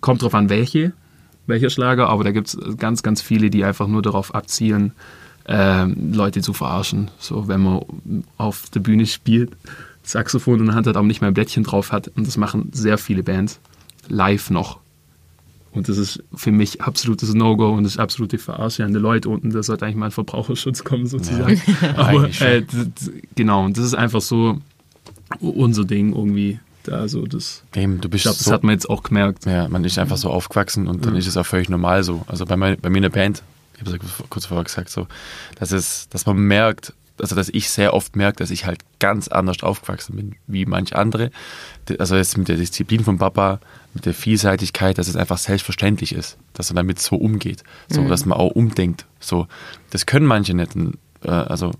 kommt 0.00 0.22
drauf 0.22 0.34
an, 0.34 0.48
welche, 0.48 0.92
welcher 1.46 1.70
Schlager, 1.70 2.08
aber 2.08 2.24
da 2.24 2.30
gibt 2.30 2.48
es 2.48 2.58
ganz, 2.76 3.02
ganz 3.02 3.22
viele, 3.22 3.50
die 3.50 3.64
einfach 3.64 3.86
nur 3.86 4.02
darauf 4.02 4.34
abzielen, 4.34 4.92
ähm, 5.46 6.12
Leute 6.12 6.40
zu 6.40 6.52
verarschen. 6.52 7.10
So, 7.18 7.48
wenn 7.48 7.62
man 7.62 8.24
auf 8.36 8.70
der 8.70 8.80
Bühne 8.80 9.06
spielt, 9.06 9.52
Saxophon 10.02 10.60
in 10.60 10.66
der 10.66 10.74
Hand 10.74 10.86
hat, 10.86 10.96
aber 10.96 11.06
nicht 11.06 11.20
mehr 11.20 11.30
ein 11.30 11.34
Blättchen 11.34 11.64
drauf 11.64 11.92
hat. 11.92 12.08
Und 12.08 12.26
das 12.26 12.36
machen 12.36 12.70
sehr 12.72 12.98
viele 12.98 13.22
Bands 13.22 13.60
live 14.08 14.50
noch. 14.50 14.80
Und 15.74 15.88
das 15.88 15.98
ist 15.98 16.22
für 16.34 16.52
mich 16.52 16.80
absolutes 16.82 17.34
No-Go 17.34 17.70
und 17.72 17.82
das 17.84 17.94
ist 17.94 17.98
absolute 17.98 18.38
Verarsche 18.38 18.84
an 18.84 18.92
die 18.92 19.00
Leute 19.00 19.28
unten. 19.28 19.50
Da 19.50 19.62
sollte 19.62 19.84
eigentlich 19.84 19.96
mal 19.96 20.06
ein 20.06 20.12
Verbraucherschutz 20.12 20.84
kommen, 20.84 21.06
sozusagen. 21.06 21.60
Aber 21.96 22.08
eigentlich 22.08 22.38
schon. 22.38 22.46
äh, 22.46 22.64
genau, 23.34 23.64
und 23.64 23.76
das 23.76 23.84
ist 23.84 23.94
einfach 23.94 24.20
so 24.20 24.60
unser 25.40 25.84
Ding 25.84 26.14
irgendwie. 26.14 26.60
Da 26.84 27.08
so 27.08 27.24
das, 27.26 27.62
Eben, 27.74 28.02
du 28.02 28.08
ich 28.08 28.12
bist 28.12 28.24
glaube, 28.24 28.36
das 28.36 28.44
so, 28.44 28.52
hat 28.52 28.62
man 28.62 28.74
jetzt 28.74 28.90
auch 28.90 29.02
gemerkt. 29.02 29.46
ja, 29.46 29.68
man 29.68 29.82
ist 29.84 29.98
einfach 29.98 30.18
so 30.18 30.28
aufgewachsen 30.28 30.86
und 30.86 31.06
dann 31.06 31.16
ist 31.16 31.26
es 31.26 31.38
auch 31.38 31.46
völlig 31.46 31.70
normal 31.70 32.04
so. 32.04 32.22
Also 32.26 32.44
bei, 32.44 32.58
mein, 32.58 32.78
bei 32.78 32.90
mir 32.90 32.98
in 32.98 33.04
der 33.04 33.08
Band, 33.08 33.42
ich 33.72 33.80
habe 33.80 33.96
es 33.96 34.02
ja 34.02 34.24
kurz 34.28 34.44
vorher 34.44 34.64
gesagt, 34.64 34.90
so, 34.90 35.06
dass 35.58 35.72
es, 35.72 36.10
dass 36.10 36.26
man 36.26 36.36
merkt, 36.36 36.92
also 37.20 37.34
dass 37.36 37.48
ich 37.48 37.70
sehr 37.70 37.94
oft 37.94 38.16
merke, 38.16 38.38
dass 38.38 38.50
ich 38.50 38.66
halt 38.66 38.80
ganz 38.98 39.28
anders 39.28 39.62
aufgewachsen 39.62 40.16
bin 40.16 40.36
wie 40.46 40.66
manch 40.66 40.96
andere. 40.96 41.30
Also 41.98 42.16
jetzt 42.16 42.36
mit 42.36 42.48
der 42.48 42.56
Disziplin 42.56 43.04
von 43.04 43.18
Papa, 43.18 43.60
mit 43.94 44.06
der 44.06 44.14
Vielseitigkeit, 44.14 44.98
dass 44.98 45.06
es 45.08 45.16
einfach 45.16 45.38
selbstverständlich 45.38 46.12
ist, 46.14 46.36
dass 46.54 46.70
er 46.70 46.74
damit 46.76 46.98
so 47.00 47.16
umgeht, 47.16 47.62
so 47.88 48.08
dass 48.08 48.24
man 48.26 48.38
auch 48.38 48.50
umdenkt. 48.50 49.06
So, 49.20 49.46
das 49.90 50.06
können 50.06 50.26
manche 50.26 50.54
nicht. 50.54 50.72
Äh, 51.24 51.28
also 51.30 51.70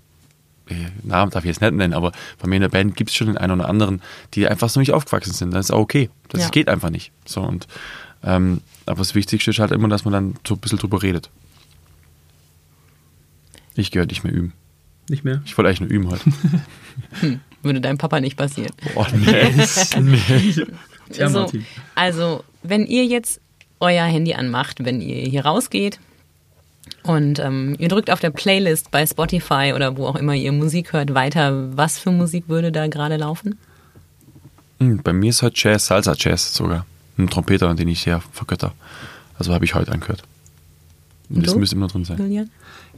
äh, 0.67 0.75
Namen 1.03 1.31
darf 1.31 1.43
ich 1.43 1.49
jetzt 1.49 1.61
nicht 1.61 1.73
nennen, 1.73 1.93
aber 1.93 2.11
bei 2.39 2.47
mir 2.47 2.55
in 2.55 2.61
der 2.61 2.69
Band 2.69 2.95
gibt 2.95 3.09
es 3.09 3.15
schon 3.15 3.27
den 3.27 3.37
einen 3.37 3.59
oder 3.59 3.69
anderen, 3.69 4.01
die 4.33 4.47
einfach 4.47 4.69
so 4.69 4.79
nicht 4.79 4.93
aufgewachsen 4.93 5.33
sind. 5.33 5.53
Das 5.53 5.65
ist 5.67 5.71
auch 5.71 5.79
okay. 5.79 6.09
Das 6.29 6.41
Ja. 6.41 6.49
geht 6.49 6.69
einfach 6.69 6.89
nicht. 6.89 7.11
So 7.25 7.41
und 7.41 7.67
ähm, 8.23 8.61
aber 8.87 8.99
das 8.99 9.13
Wichtigste 9.15 9.51
ist 9.51 9.59
halt 9.59 9.71
immer, 9.71 9.87
dass 9.87 10.05
man 10.05 10.13
dann 10.13 10.35
so 10.47 10.55
ein 10.55 10.59
bisschen 10.59 10.79
drüber 10.79 11.03
redet. 11.03 11.29
Ich 13.75 13.91
gehöre 13.91 14.07
nicht 14.07 14.23
mehr 14.23 14.33
üben. 14.33 14.53
Nicht 15.09 15.23
mehr? 15.23 15.41
Ich 15.45 15.57
wollte 15.57 15.69
eigentlich 15.69 15.81
nur 15.81 15.89
üben 15.89 16.09
heute. 16.09 16.23
Würde 17.63 17.81
deinem 17.81 17.97
Papa 17.97 18.19
nicht 18.19 18.37
passieren. 18.37 18.71
Oh 18.95 19.05
nee. 19.13 19.53
nee. 19.99 20.65
Tja, 21.11 21.29
so, 21.29 21.51
also, 21.95 22.43
wenn 22.63 22.85
ihr 22.85 23.05
jetzt 23.05 23.39
euer 23.79 24.05
Handy 24.05 24.33
anmacht, 24.33 24.83
wenn 24.83 25.01
ihr 25.01 25.27
hier 25.29 25.45
rausgeht, 25.45 25.99
Und 27.03 27.37
ähm, 27.39 27.75
ihr 27.77 27.87
drückt 27.87 28.09
auf 28.09 28.19
der 28.19 28.31
Playlist 28.31 28.89
bei 28.91 29.05
Spotify 29.05 29.73
oder 29.75 29.97
wo 29.97 30.07
auch 30.07 30.15
immer 30.15 30.33
ihr 30.33 30.51
Musik 30.51 30.93
hört 30.93 31.13
weiter. 31.13 31.75
Was 31.77 31.99
für 31.99 32.11
Musik 32.11 32.45
würde 32.47 32.71
da 32.71 32.87
gerade 32.87 33.17
laufen? 33.17 33.57
Hm, 34.79 35.01
bei 35.03 35.13
mir 35.13 35.29
ist 35.29 35.41
halt 35.43 35.61
Jazz, 35.61 35.87
Salsa 35.87 36.15
Jazz 36.17 36.53
sogar. 36.53 36.85
Ein 37.17 37.29
Trompeter, 37.29 37.73
den 37.75 37.87
ich 37.87 38.01
sehr 38.01 38.21
vergötter. 38.31 38.73
Also 39.37 39.53
habe 39.53 39.65
ich 39.65 39.75
heute 39.75 39.91
angehört. 39.91 40.23
Und 41.29 41.45
Das 41.45 41.55
müsste 41.55 41.75
immer 41.75 41.87
drin 41.87 42.05
sein. 42.05 42.17
Julian? 42.17 42.49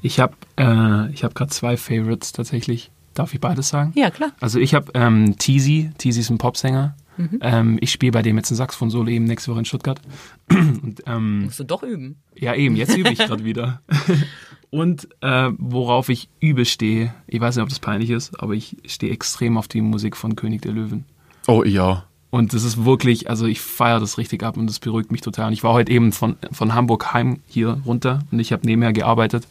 Ich 0.02 0.20
habe 0.20 0.34
äh, 0.58 1.12
ich 1.12 1.24
hab 1.24 1.36
gerade 1.36 1.52
zwei 1.52 1.78
Favorites 1.78 2.32
tatsächlich. 2.32 2.92
Darf 3.14 3.34
ich 3.34 3.42
beides 3.42 3.70
sagen? 3.70 3.94
Ja, 3.96 4.12
klar. 4.12 4.32
Also 4.40 4.60
ich 4.60 4.76
habe 4.76 4.92
ähm, 4.94 5.38
Teasy, 5.38 5.90
Teasy 5.98 6.20
ist 6.20 6.30
ein 6.30 6.38
Popsänger. 6.38 6.96
Mhm. 7.18 7.40
Ähm, 7.42 7.78
ich 7.82 7.92
spiele 7.92 8.12
bei 8.12 8.22
dem 8.22 8.38
jetzt 8.38 8.52
ein 8.52 8.56
Saxophon-Solo 8.56 9.10
eben 9.10 9.26
nächste 9.26 9.52
Woche 9.52 9.60
in 9.60 9.66
Stuttgart. 9.66 10.00
Und 10.52 11.02
ähm, 11.08 11.46
Musst 11.46 11.60
du 11.60 11.64
doch 11.64 11.82
üben. 11.82 12.18
ja 12.36 12.54
eben, 12.54 12.76
jetzt 12.76 12.96
übe 12.96 13.10
ich 13.10 13.18
gerade 13.18 13.44
wieder. 13.44 13.82
Und 14.70 15.08
äh, 15.22 15.50
worauf 15.58 16.10
ich 16.10 16.30
übel 16.40 16.66
stehe, 16.66 17.14
ich 17.26 17.40
weiß 17.40 17.56
nicht, 17.56 17.64
ob 17.64 17.70
das 17.70 17.80
peinlich 17.80 18.12
ist, 18.12 18.40
aber 18.40 18.54
ich 18.54 18.78
stehe 18.86 19.12
extrem 19.12 19.58
auf 19.58 19.68
die 19.68 19.82
Musik 19.82 20.16
von 20.16 20.36
König 20.36 20.62
der 20.62 20.74
Löwen. 20.74 21.06
Oh 21.48 21.64
ja. 21.64 22.04
Und 22.30 22.54
das 22.54 22.64
ist 22.64 22.84
wirklich, 22.84 23.30
also 23.30 23.46
ich 23.46 23.62
feiere 23.62 24.02
das 24.02 24.18
richtig 24.18 24.44
ab 24.44 24.58
und 24.58 24.68
das 24.68 24.80
beruhigt 24.80 25.12
mich 25.12 25.22
total. 25.22 25.48
Und 25.48 25.54
ich 25.54 25.64
war 25.64 25.74
heute 25.74 25.92
eben 25.92 26.12
von, 26.12 26.36
von 26.52 26.76
Hamburg 26.76 27.14
heim 27.14 27.40
hier 27.48 27.82
runter 27.86 28.20
und 28.32 28.40
ich 28.40 28.52
habe 28.52 28.66
nebenher 28.66 28.94
gearbeitet 28.94 29.48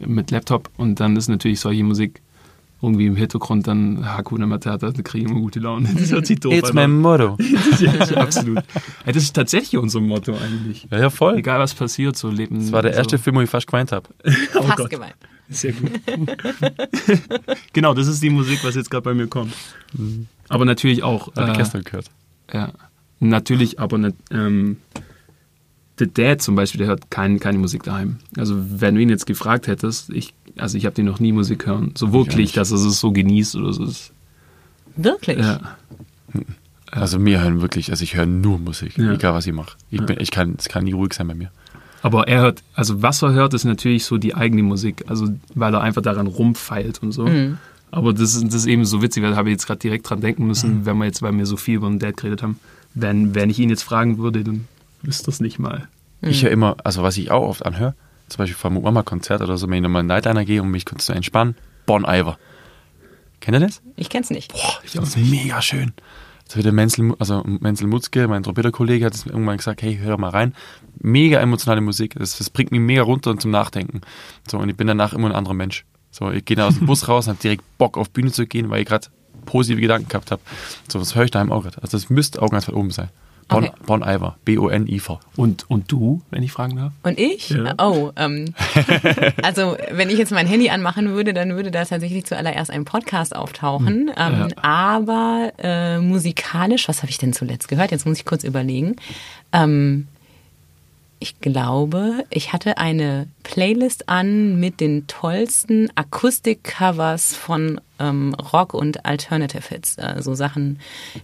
mit 0.00 0.30
Laptop 0.30 0.70
und 0.76 1.00
dann 1.00 1.16
ist 1.16 1.28
natürlich 1.28 1.60
solche 1.60 1.84
Musik 1.84 2.20
irgendwie 2.80 3.06
im 3.06 3.16
Hintergrund 3.16 3.66
dann 3.66 4.04
Hakuna 4.04 4.46
Matata, 4.46 4.90
da 4.90 5.02
kriege 5.02 5.24
ich 5.24 5.30
immer 5.30 5.40
gute 5.40 5.58
Laune. 5.58 5.88
Das 5.98 6.12
hört 6.12 6.26
sich 6.26 6.38
doof 6.38 6.52
It's 6.52 6.70
an. 6.70 6.76
my 6.76 6.86
motto. 6.86 7.36
ja, 7.80 7.92
absolut. 8.16 8.62
Das 9.04 9.16
ist 9.16 9.34
tatsächlich 9.34 9.76
unser 9.80 10.00
Motto 10.00 10.32
eigentlich. 10.36 10.86
Ja, 10.90 10.98
ja, 10.98 11.10
voll. 11.10 11.38
Egal 11.38 11.58
was 11.58 11.74
passiert, 11.74 12.16
so 12.16 12.30
leben. 12.30 12.60
Das 12.60 12.70
war 12.70 12.82
der 12.82 12.94
erste 12.94 13.16
so. 13.16 13.22
Film, 13.24 13.36
wo 13.36 13.40
ich 13.40 13.50
fast 13.50 13.66
geweint 13.66 13.92
habe. 13.92 14.08
Oh 14.54 14.62
Fast 14.62 14.76
Gott. 14.76 14.90
gemeint. 14.90 15.14
Sehr 15.48 15.72
gut. 15.72 15.90
genau, 17.72 17.94
das 17.94 18.06
ist 18.06 18.22
die 18.22 18.30
Musik, 18.30 18.60
was 18.62 18.74
jetzt 18.74 18.90
gerade 18.90 19.02
bei 19.02 19.14
mir 19.14 19.26
kommt. 19.26 19.54
Aber 20.48 20.64
natürlich 20.64 21.02
auch. 21.02 21.28
Ich 21.28 21.42
äh, 21.42 21.52
gestern 21.56 21.82
gehört. 21.82 22.10
Ja, 22.52 22.72
natürlich, 23.18 23.80
aber 23.80 23.98
nicht, 23.98 24.16
ähm, 24.30 24.76
der 26.00 26.06
Dad 26.08 26.40
zum 26.42 26.54
Beispiel, 26.54 26.78
der 26.78 26.88
hört 26.88 27.10
kein, 27.10 27.40
keine 27.40 27.58
Musik 27.58 27.82
daheim. 27.82 28.16
Also 28.36 28.54
wenn 28.80 28.94
du 28.94 29.00
ihn 29.02 29.08
jetzt 29.08 29.26
gefragt 29.26 29.66
hättest, 29.66 30.10
ich, 30.10 30.34
also 30.56 30.76
ich 30.78 30.84
habe 30.86 30.94
den 30.94 31.06
noch 31.06 31.20
nie 31.20 31.32
Musik 31.32 31.66
hören, 31.66 31.92
so 31.96 32.12
wirklich, 32.12 32.52
dass 32.52 32.70
er 32.70 32.76
es 32.76 33.00
so 33.00 33.12
genießt 33.12 33.56
oder 33.56 33.72
so. 33.72 33.84
ist. 33.84 34.12
Wirklich? 34.96 35.38
Ja, 35.38 35.60
Also 36.90 37.18
mir 37.18 37.40
hören 37.42 37.60
wirklich, 37.60 37.90
also 37.90 38.02
ich 38.02 38.16
höre 38.16 38.26
nur 38.26 38.58
Musik, 38.58 38.96
Ja. 38.96 39.12
egal 39.12 39.34
was 39.34 39.46
ich 39.46 39.52
mache. 39.52 39.76
Ich, 39.90 40.00
bin, 40.04 40.16
ich 40.20 40.30
kann, 40.30 40.54
es 40.58 40.68
kann 40.68 40.84
nie 40.84 40.92
ruhig 40.92 41.12
sein 41.12 41.28
bei 41.28 41.34
mir. 41.34 41.50
aber 42.02 42.28
er 42.28 42.40
hört, 42.42 42.62
also 42.74 43.02
was 43.02 43.22
er 43.22 43.32
hört, 43.32 43.54
ist 43.54 43.64
natürlich 43.64 44.04
so 44.04 44.18
die 44.18 44.34
eigene 44.34 44.62
Musik, 44.62 45.04
also 45.08 45.28
weil 45.54 45.74
er 45.74 45.80
einfach 45.82 46.02
daran 46.02 46.26
rumfeilt 46.26 47.02
und 47.02 47.12
so. 47.12 47.26
Mhm. 47.26 47.58
Aber 47.90 48.12
das 48.12 48.34
ist, 48.34 48.44
das 48.46 48.54
ist 48.54 48.66
eben 48.66 48.84
so 48.84 49.00
witzig, 49.02 49.22
weil 49.22 49.30
da 49.32 49.36
habe 49.36 49.48
ich 49.48 49.54
jetzt 49.54 49.66
gerade 49.66 49.80
direkt 49.80 50.08
dran 50.08 50.20
denken 50.20 50.46
müssen, 50.46 50.84
wenn 50.86 50.98
wir 50.98 51.06
jetzt, 51.06 51.22
weil 51.22 51.36
wir 51.36 51.46
so 51.46 51.56
viel 51.56 51.76
über 51.76 51.88
den 51.88 51.98
Dad 51.98 52.16
geredet 52.18 52.42
haben. 52.42 52.58
Wenn, 52.94 53.34
wenn 53.34 53.48
ich 53.50 53.58
ihn 53.58 53.70
jetzt 53.70 53.82
fragen 53.82 54.18
würde, 54.18 54.44
dann 54.44 54.66
wüsste 55.02 55.26
das 55.26 55.40
nicht 55.40 55.58
mal. 55.58 55.88
Ich 56.20 56.42
höre 56.42 56.50
immer, 56.50 56.76
also 56.84 57.02
was 57.02 57.16
ich 57.16 57.30
auch 57.30 57.46
oft 57.46 57.64
anhöre, 57.64 57.94
zum 58.28 58.38
Beispiel 58.38 58.56
vor 58.56 58.70
einem 58.70 58.82
Mama-Konzert 58.82 59.40
oder 59.40 59.56
so, 59.56 59.68
wenn 59.68 59.76
ich 59.76 59.82
nochmal 59.82 60.00
in 60.00 60.06
Nightliner 60.06 60.44
gehe, 60.44 60.62
um 60.62 60.70
mich 60.70 60.84
kurz 60.84 61.06
zu 61.06 61.12
entspannen, 61.12 61.54
Bon 61.86 62.04
Iver. 62.04 62.38
Kennt 63.40 63.56
ihr 63.56 63.60
das? 63.60 63.80
Ich 63.96 64.10
kenn's 64.10 64.30
nicht. 64.30 64.52
Boah, 64.52 64.80
ich 64.82 64.90
finde 64.90 65.06
das 65.06 65.16
mega 65.16 65.62
schön. 65.62 65.92
Das 66.46 66.56
wird 66.56 66.64
der 66.64 66.72
Menzel, 66.72 67.14
also 67.18 67.42
Menzel 67.44 67.86
Mutzke, 67.86 68.26
mein 68.26 68.42
Trompeterkollege, 68.42 69.04
hat 69.04 69.14
es 69.14 69.26
mir 69.26 69.32
irgendwann 69.32 69.58
gesagt, 69.58 69.82
hey, 69.82 69.98
hör 69.98 70.12
doch 70.12 70.18
mal 70.18 70.30
rein. 70.30 70.54
Mega 70.98 71.40
emotionale 71.40 71.82
Musik. 71.82 72.14
Das, 72.18 72.38
das 72.38 72.50
bringt 72.50 72.72
mich 72.72 72.80
mega 72.80 73.02
runter 73.02 73.30
und 73.30 73.42
zum 73.42 73.50
Nachdenken. 73.50 74.00
So, 74.50 74.58
und 74.58 74.68
ich 74.68 74.76
bin 74.76 74.86
danach 74.86 75.12
immer 75.12 75.28
ein 75.28 75.34
anderer 75.34 75.54
Mensch. 75.54 75.84
So, 76.10 76.30
ich 76.30 76.44
gehe 76.44 76.56
da 76.56 76.66
aus 76.66 76.78
dem 76.78 76.86
Bus 76.86 77.06
raus 77.06 77.26
und 77.26 77.34
habe 77.34 77.42
direkt 77.42 77.64
Bock 77.76 77.98
auf 77.98 78.10
Bühne 78.10 78.32
zu 78.32 78.46
gehen, 78.46 78.70
weil 78.70 78.80
ich 78.80 78.88
gerade 78.88 79.08
positive 79.44 79.80
Gedanken 79.80 80.08
gehabt 80.08 80.30
habe. 80.30 80.40
So, 80.88 80.98
das 80.98 81.14
höre 81.14 81.24
ich 81.24 81.30
daheim 81.30 81.52
auch 81.52 81.62
gerade. 81.62 81.82
Also 81.82 81.98
das 81.98 82.08
müsste 82.08 82.40
auch 82.40 82.50
ganz 82.50 82.66
weit 82.66 82.74
oben 82.74 82.90
sein. 82.90 83.10
Bon, 83.48 83.64
Okay. 83.64 83.72
bon 83.86 84.02
Iver. 84.02 84.36
B-O-N-I-V. 84.44 85.18
Und, 85.36 85.70
und 85.70 85.90
du, 85.90 86.20
wenn 86.30 86.42
ich 86.42 86.52
fragen 86.52 86.76
darf? 86.76 86.92
Und 87.02 87.18
ich? 87.18 87.48
Ja. 87.50 87.74
Oh, 87.78 88.10
ähm, 88.16 88.52
also 89.42 89.76
wenn 89.90 90.10
ich 90.10 90.18
jetzt 90.18 90.32
mein 90.32 90.46
Handy 90.46 90.68
anmachen 90.68 91.08
würde, 91.14 91.32
dann 91.32 91.56
würde 91.56 91.70
da 91.70 91.84
tatsächlich 91.84 92.26
zuallererst 92.26 92.70
ein 92.70 92.84
Podcast 92.84 93.34
auftauchen. 93.34 94.10
Ähm, 94.16 94.48
Aber 94.60 95.52
äh, 95.58 95.98
musikalisch, 95.98 96.88
was 96.88 97.02
habe 97.02 97.10
ich 97.10 97.18
denn 97.18 97.32
zuletzt 97.32 97.68
gehört? 97.68 97.90
Jetzt 97.90 98.04
muss 98.06 98.18
ich 98.18 98.26
kurz 98.26 98.44
überlegen. 98.44 98.96
Ähm, 99.52 100.08
ich 101.20 101.40
glaube, 101.40 102.24
ich 102.30 102.52
hatte 102.52 102.78
eine 102.78 103.26
Playlist 103.42 104.08
an 104.08 104.58
mit 104.60 104.80
den 104.80 105.06
tollsten 105.08 105.88
Akustik-Covers 105.96 107.34
von 107.34 107.80
ähm, 107.98 108.34
Rock 108.34 108.74
und 108.74 109.04
Alternative 109.04 109.62
Hits. 109.68 109.98
Äh, 109.98 110.22
so 110.22 110.34
Sachen 110.34 110.78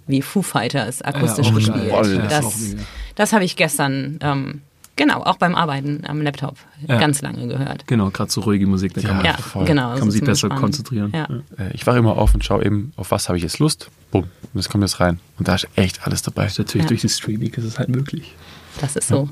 wie 0.07 0.23
Foo 0.23 0.43
Fighters 0.43 1.03
akustisch 1.03 1.49
Ja, 1.49 1.55
gespielt. 1.55 1.91
geil. 1.91 2.17
Ja, 2.17 2.27
das 2.27 2.77
das 3.15 3.33
habe 3.33 3.45
ich 3.45 3.55
gestern, 3.55 4.19
ähm, 4.23 4.63
genau, 4.97 5.23
auch 5.23 5.37
beim 5.37 5.55
Arbeiten 5.55 6.03
am 6.09 6.21
Laptop 6.23 6.57
Ja. 6.89 6.99
ganz 6.99 7.23
lange 7.23 7.47
gehört. 7.47 7.87
Genau, 7.87 8.11
gerade 8.11 8.31
so 8.33 8.41
ruhige 8.41 8.67
Musik, 8.67 8.95
da 8.95 9.03
kann 9.03 9.17
man, 9.19 9.27
Ja, 9.27 9.37
voll. 9.37 9.65
genau. 9.65 9.91
kann 9.93 10.01
man 10.01 10.11
sich 10.11 10.21
besser 10.23 10.47
Entspannen. 10.49 10.61
konzentrieren. 10.61 11.13
Ja. 11.15 11.29
Äh, 11.65 11.71
Ich 11.75 11.87
wache 11.87 11.99
immer 11.99 12.19
auf 12.19 12.35
und 12.35 12.45
schaue 12.45 12.65
eben, 12.65 12.93
auf 12.97 13.13
was 13.13 13.29
habe 13.29 13.37
ich 13.39 13.45
jetzt 13.45 13.61
Lust. 13.61 13.91
Bumm. 14.11 14.25
Und 14.25 14.31
das 14.55 14.69
kommt 14.69 14.83
jetzt 14.83 14.99
rein. 14.99 15.21
Und 15.39 15.47
da 15.47 15.55
ist 15.55 15.69
echt 15.77 16.05
alles 16.07 16.23
dabei. 16.23 16.45
Das 16.45 16.53
ist 16.55 16.59
natürlich 16.59 16.85
Ja. 16.87 16.89
durch 16.89 17.03
das 17.03 17.17
Streaming 17.17 17.53
ist 17.55 17.65
es 17.65 17.79
halt 17.79 17.89
möglich. 17.91 18.35
Das 18.81 18.97
ist 18.97 19.07
so. 19.07 19.29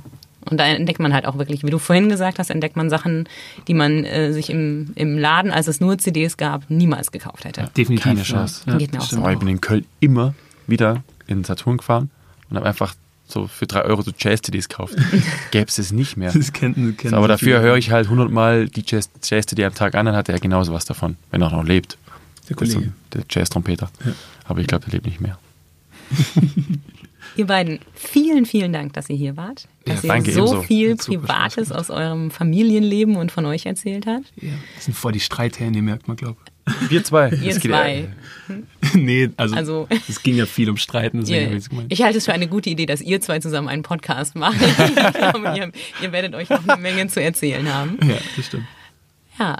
Und 0.51 0.59
da 0.59 0.66
entdeckt 0.66 0.98
man 0.98 1.12
halt 1.14 1.27
auch 1.27 1.39
wirklich, 1.39 1.62
wie 1.64 1.70
du 1.70 1.78
vorhin 1.78 2.09
gesagt 2.09 2.39
hast, 2.39 2.51
entdeckt 2.51 2.77
man 2.77 2.90
Sachen, 2.90 3.28
die 3.69 3.74
man 3.74 4.05
äh, 4.05 4.32
sich 4.32 4.51
im, 4.51 4.93
im 4.97 5.16
Laden, 5.19 5.51
als 5.51 5.69
es 5.69 5.81
nur 5.81 5.98
CDs 5.98 6.36
gab, 6.36 6.69
niemals 6.69 7.12
gekauft 7.12 7.44
hätte. 7.44 7.70
Definitiv. 7.77 8.05
Keine 8.05 8.23
Chance. 8.23 8.62
Ja. 8.66 8.77
Geht 8.77 8.93
mir 8.93 9.01
auch 9.01 9.05
so. 9.05 9.27
Ich 9.28 9.39
bin 9.39 9.48
in 9.48 9.60
Köln 9.60 9.85
immer 10.01 10.35
wieder 10.66 11.02
in 11.27 11.44
Saturn 11.44 11.77
gefahren 11.78 12.10
und 12.51 12.56
habe 12.56 12.66
einfach 12.66 12.94
so 13.28 13.47
für 13.47 13.66
drei 13.66 13.82
Euro 13.82 14.02
so 14.02 14.10
Jazz-CDs 14.19 14.69
gekauft. 14.69 14.94
Gäbe 15.52 15.66
es 15.69 15.78
es 15.78 15.93
nicht 15.93 16.16
mehr. 16.16 16.32
Das 16.32 16.52
kennen, 16.52 16.97
kennen 16.97 17.12
So, 17.12 17.16
aber 17.16 17.28
dafür 17.28 17.60
höre 17.60 17.77
ich 17.77 17.90
halt 17.90 18.09
hundertmal 18.10 18.69
die 18.69 18.82
Jazz- 18.86 19.09
Jazz-CD 19.23 19.64
am 19.64 19.74
Tag 19.74 19.94
an, 19.94 20.06
dann 20.06 20.16
hat 20.16 20.28
er 20.28 20.39
genauso 20.39 20.73
was 20.73 20.85
davon, 20.85 21.16
wenn 21.31 21.40
er 21.40 21.47
auch 21.48 21.52
noch 21.52 21.64
lebt. 21.64 21.97
Der 22.48 22.56
Das 22.56 22.69
Kollege. 22.74 22.93
der 23.14 23.23
Jazz-Trompeter. 23.31 23.90
Aber 24.44 24.60
ich 24.60 24.66
glaube, 24.66 24.85
der 24.85 24.93
lebt 24.94 25.06
nicht 25.06 25.20
mehr. 25.20 25.39
Ihr 27.37 27.47
beiden, 27.47 27.79
vielen, 27.95 28.47
vielen 28.47 28.73
Dank, 28.73 28.93
dass 28.93 29.09
ihr 29.09 29.17
hier 29.17 29.37
wart. 29.37 29.67
Dass 29.85 30.03
Ja, 30.03 30.09
danke, 30.15 30.31
ihr 30.31 30.35
so 30.35 30.63
viel 30.63 30.97
Privates 30.97 31.73
aus 31.73 31.91
eurem 31.91 32.31
Familienleben 32.31 33.17
und 33.17 33.33
von 33.33 33.47
euch 33.47 33.67
erzählt 33.67 34.07
habt. 34.07 34.27
Ja, 34.41 34.51
das 34.75 34.85
sind 34.85 34.95
voll 34.95 35.13
die 35.13 35.21
Streithähne, 35.21 35.83
merkt 35.83 36.09
man, 36.09 36.17
glaube 36.17 36.37
Wir 36.89 37.03
zwei. 37.03 37.31
Ihr 37.31 37.53
geht 37.55 37.63
zwei. 37.63 38.09
ich. 38.49 38.95
nee, 38.95 39.31
also, 39.37 39.57
Also- 39.57 39.89
es 40.09 40.23
ging 40.23 40.37
ja 40.37 40.47
viel 40.47 40.71
um 40.71 40.77
Streiten, 40.77 41.21
deswegen 41.21 41.53
Ihr, 41.53 41.57
ich 41.59 41.67
ich 41.89 42.03
halte 42.03 42.19
es 42.19 42.27
für 42.27 42.33
eine 42.33 42.49
gute 42.49 42.71
Idee, 42.71 42.87
dass 42.87 43.01
ihr 43.01 43.21
zwei 43.21 43.39
zusammen 43.41 43.69
einen 43.69 43.83
Podcast 43.83 44.37
macht. 44.37 44.57
ich 44.61 44.95
glaube, 45.15 45.55
ihr, 45.57 45.73
ihr 46.03 46.13
werdet 46.13 46.35
euch 46.35 46.49
noch 46.51 46.67
eine 46.69 46.81
Menge 46.81 47.07
zu 47.09 47.21
erzählen 47.23 47.73
haben. 47.73 47.99
ja, 48.03 48.17
das 48.37 48.47
stimmt. 48.47 48.67
Ja. 49.39 49.57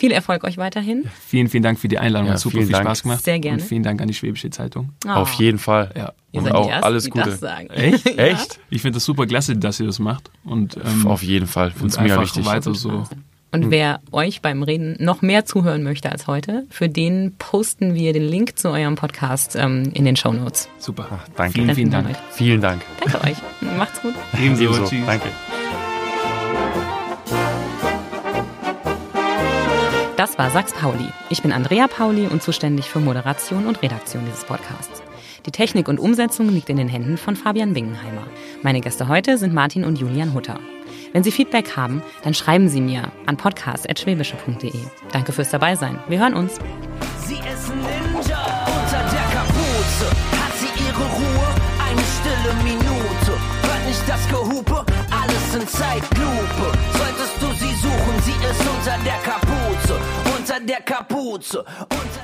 Viel 0.00 0.10
Erfolg 0.12 0.42
euch 0.44 0.56
weiterhin. 0.56 1.04
Vielen, 1.26 1.48
vielen 1.48 1.62
Dank 1.62 1.78
für 1.78 1.88
die 1.88 1.98
Einladung. 1.98 2.26
Ja, 2.28 2.32
Hat 2.34 2.40
super 2.40 2.58
viel 2.58 2.68
Dank. 2.68 2.84
Spaß 2.86 3.02
gemacht. 3.02 3.22
Sehr 3.24 3.38
gerne. 3.38 3.60
Und 3.62 3.68
vielen 3.68 3.82
Dank 3.82 4.00
an 4.00 4.08
die 4.08 4.14
Schwäbische 4.14 4.50
Zeitung. 4.50 4.90
Auf 5.06 5.34
Oh, 5.36 5.42
jeden 5.42 5.58
Fall. 5.58 5.90
Ja. 5.96 6.12
Ihr 6.32 6.38
Und 6.40 6.44
seid 6.46 6.54
auch 6.54 6.64
die 6.66 6.70
Ersten, 6.70 6.84
alles 6.84 7.10
Gute. 7.10 7.30
das 7.30 7.40
sagen. 7.40 7.70
Echt? 7.70 8.04
Ja. 8.16 8.24
Echt? 8.24 8.60
Ich 8.70 8.82
finde 8.82 8.96
das 8.96 9.04
super 9.04 9.26
klasse, 9.26 9.56
dass 9.56 9.78
ihr 9.78 9.86
das 9.86 9.98
macht. 9.98 10.30
Und, 10.44 10.76
ähm, 10.76 11.06
Auf 11.06 11.22
jeden 11.22 11.46
Fall. 11.46 11.68
und 11.68 11.74
Finde 11.74 11.88
es 11.88 12.00
mega 12.00 12.14
einfach 12.14 12.24
wichtig. 12.36 12.46
weiter 12.46 12.74
so. 12.74 13.04
Und 13.52 13.70
wer 13.72 14.00
euch 14.12 14.42
beim 14.42 14.62
Reden 14.62 14.96
noch 15.00 15.22
mehr 15.22 15.44
zuhören 15.44 15.82
möchte 15.82 16.10
als 16.12 16.28
heute, 16.28 16.66
für 16.70 16.88
den 16.88 17.34
posten 17.36 17.94
wir 17.96 18.12
den 18.12 18.22
Link 18.28 18.56
zu 18.58 18.68
eurem 18.70 18.94
Podcast 18.94 19.56
ähm, 19.56 19.90
in 19.92 20.04
den 20.04 20.14
Show 20.14 20.32
Notes. 20.32 20.68
Super. 20.78 21.08
Ach, 21.10 21.28
danke. 21.36 21.54
Vielen, 21.54 21.74
vielen 21.74 21.90
Dank. 21.90 22.16
Vielen 22.30 22.60
Dank. 22.60 22.82
Danke 23.00 23.28
euch. 23.28 23.36
Macht's 23.76 24.00
gut. 24.02 24.14
Ebenso. 24.40 24.62
Ebenso. 24.64 24.84
Tschüss. 24.84 25.04
Danke. 25.04 25.26
Das 30.20 30.36
war 30.36 30.50
Sachs 30.50 30.74
Pauli. 30.74 31.08
Ich 31.30 31.40
bin 31.40 31.50
Andrea 31.50 31.88
Pauli 31.88 32.26
und 32.26 32.42
zuständig 32.42 32.90
für 32.90 33.00
Moderation 33.00 33.66
und 33.66 33.80
Redaktion 33.80 34.22
dieses 34.26 34.44
Podcasts. 34.44 35.02
Die 35.46 35.50
Technik 35.50 35.88
und 35.88 35.98
Umsetzung 35.98 36.50
liegt 36.50 36.68
in 36.68 36.76
den 36.76 36.88
Händen 36.88 37.16
von 37.16 37.36
Fabian 37.36 37.74
Wingenheimer. 37.74 38.26
Meine 38.60 38.82
Gäste 38.82 39.08
heute 39.08 39.38
sind 39.38 39.54
Martin 39.54 39.82
und 39.82 39.98
Julian 39.98 40.34
Hutter. 40.34 40.60
Wenn 41.14 41.24
Sie 41.24 41.32
Feedback 41.32 41.74
haben, 41.74 42.02
dann 42.22 42.34
schreiben 42.34 42.68
Sie 42.68 42.82
mir 42.82 43.10
an 43.24 43.38
podcast.schwäbische.de. 43.38 44.74
Danke 45.10 45.32
fürs 45.32 45.48
Dabeisein. 45.48 45.98
Wir 46.06 46.18
hören 46.18 46.34
uns. 46.34 46.58
Sie 47.24 47.36
ist 47.36 47.70
Ninja 47.70 48.44
unter 48.66 49.02
der 49.10 49.24
Kapuze. 49.32 50.04
Hat 50.32 50.52
sie 50.58 50.84
ihre 50.84 51.14
Ruhe? 51.14 51.48
Eine 51.88 52.02
stille 52.02 52.54
Minute. 52.62 53.40
Hört 53.62 53.86
nicht 53.86 54.06
das 54.06 54.28
Gehupe? 54.28 54.84
Alles 55.10 55.54
in 55.54 55.66
Zeitlupe. 55.66 56.89
Ist 58.50 58.60
unter 58.62 58.98
der 59.04 59.18
Kapuze. 59.22 60.00
Unter 60.36 60.58
der 60.58 60.80
Kapuze. 60.80 61.64
Unter 61.88 62.20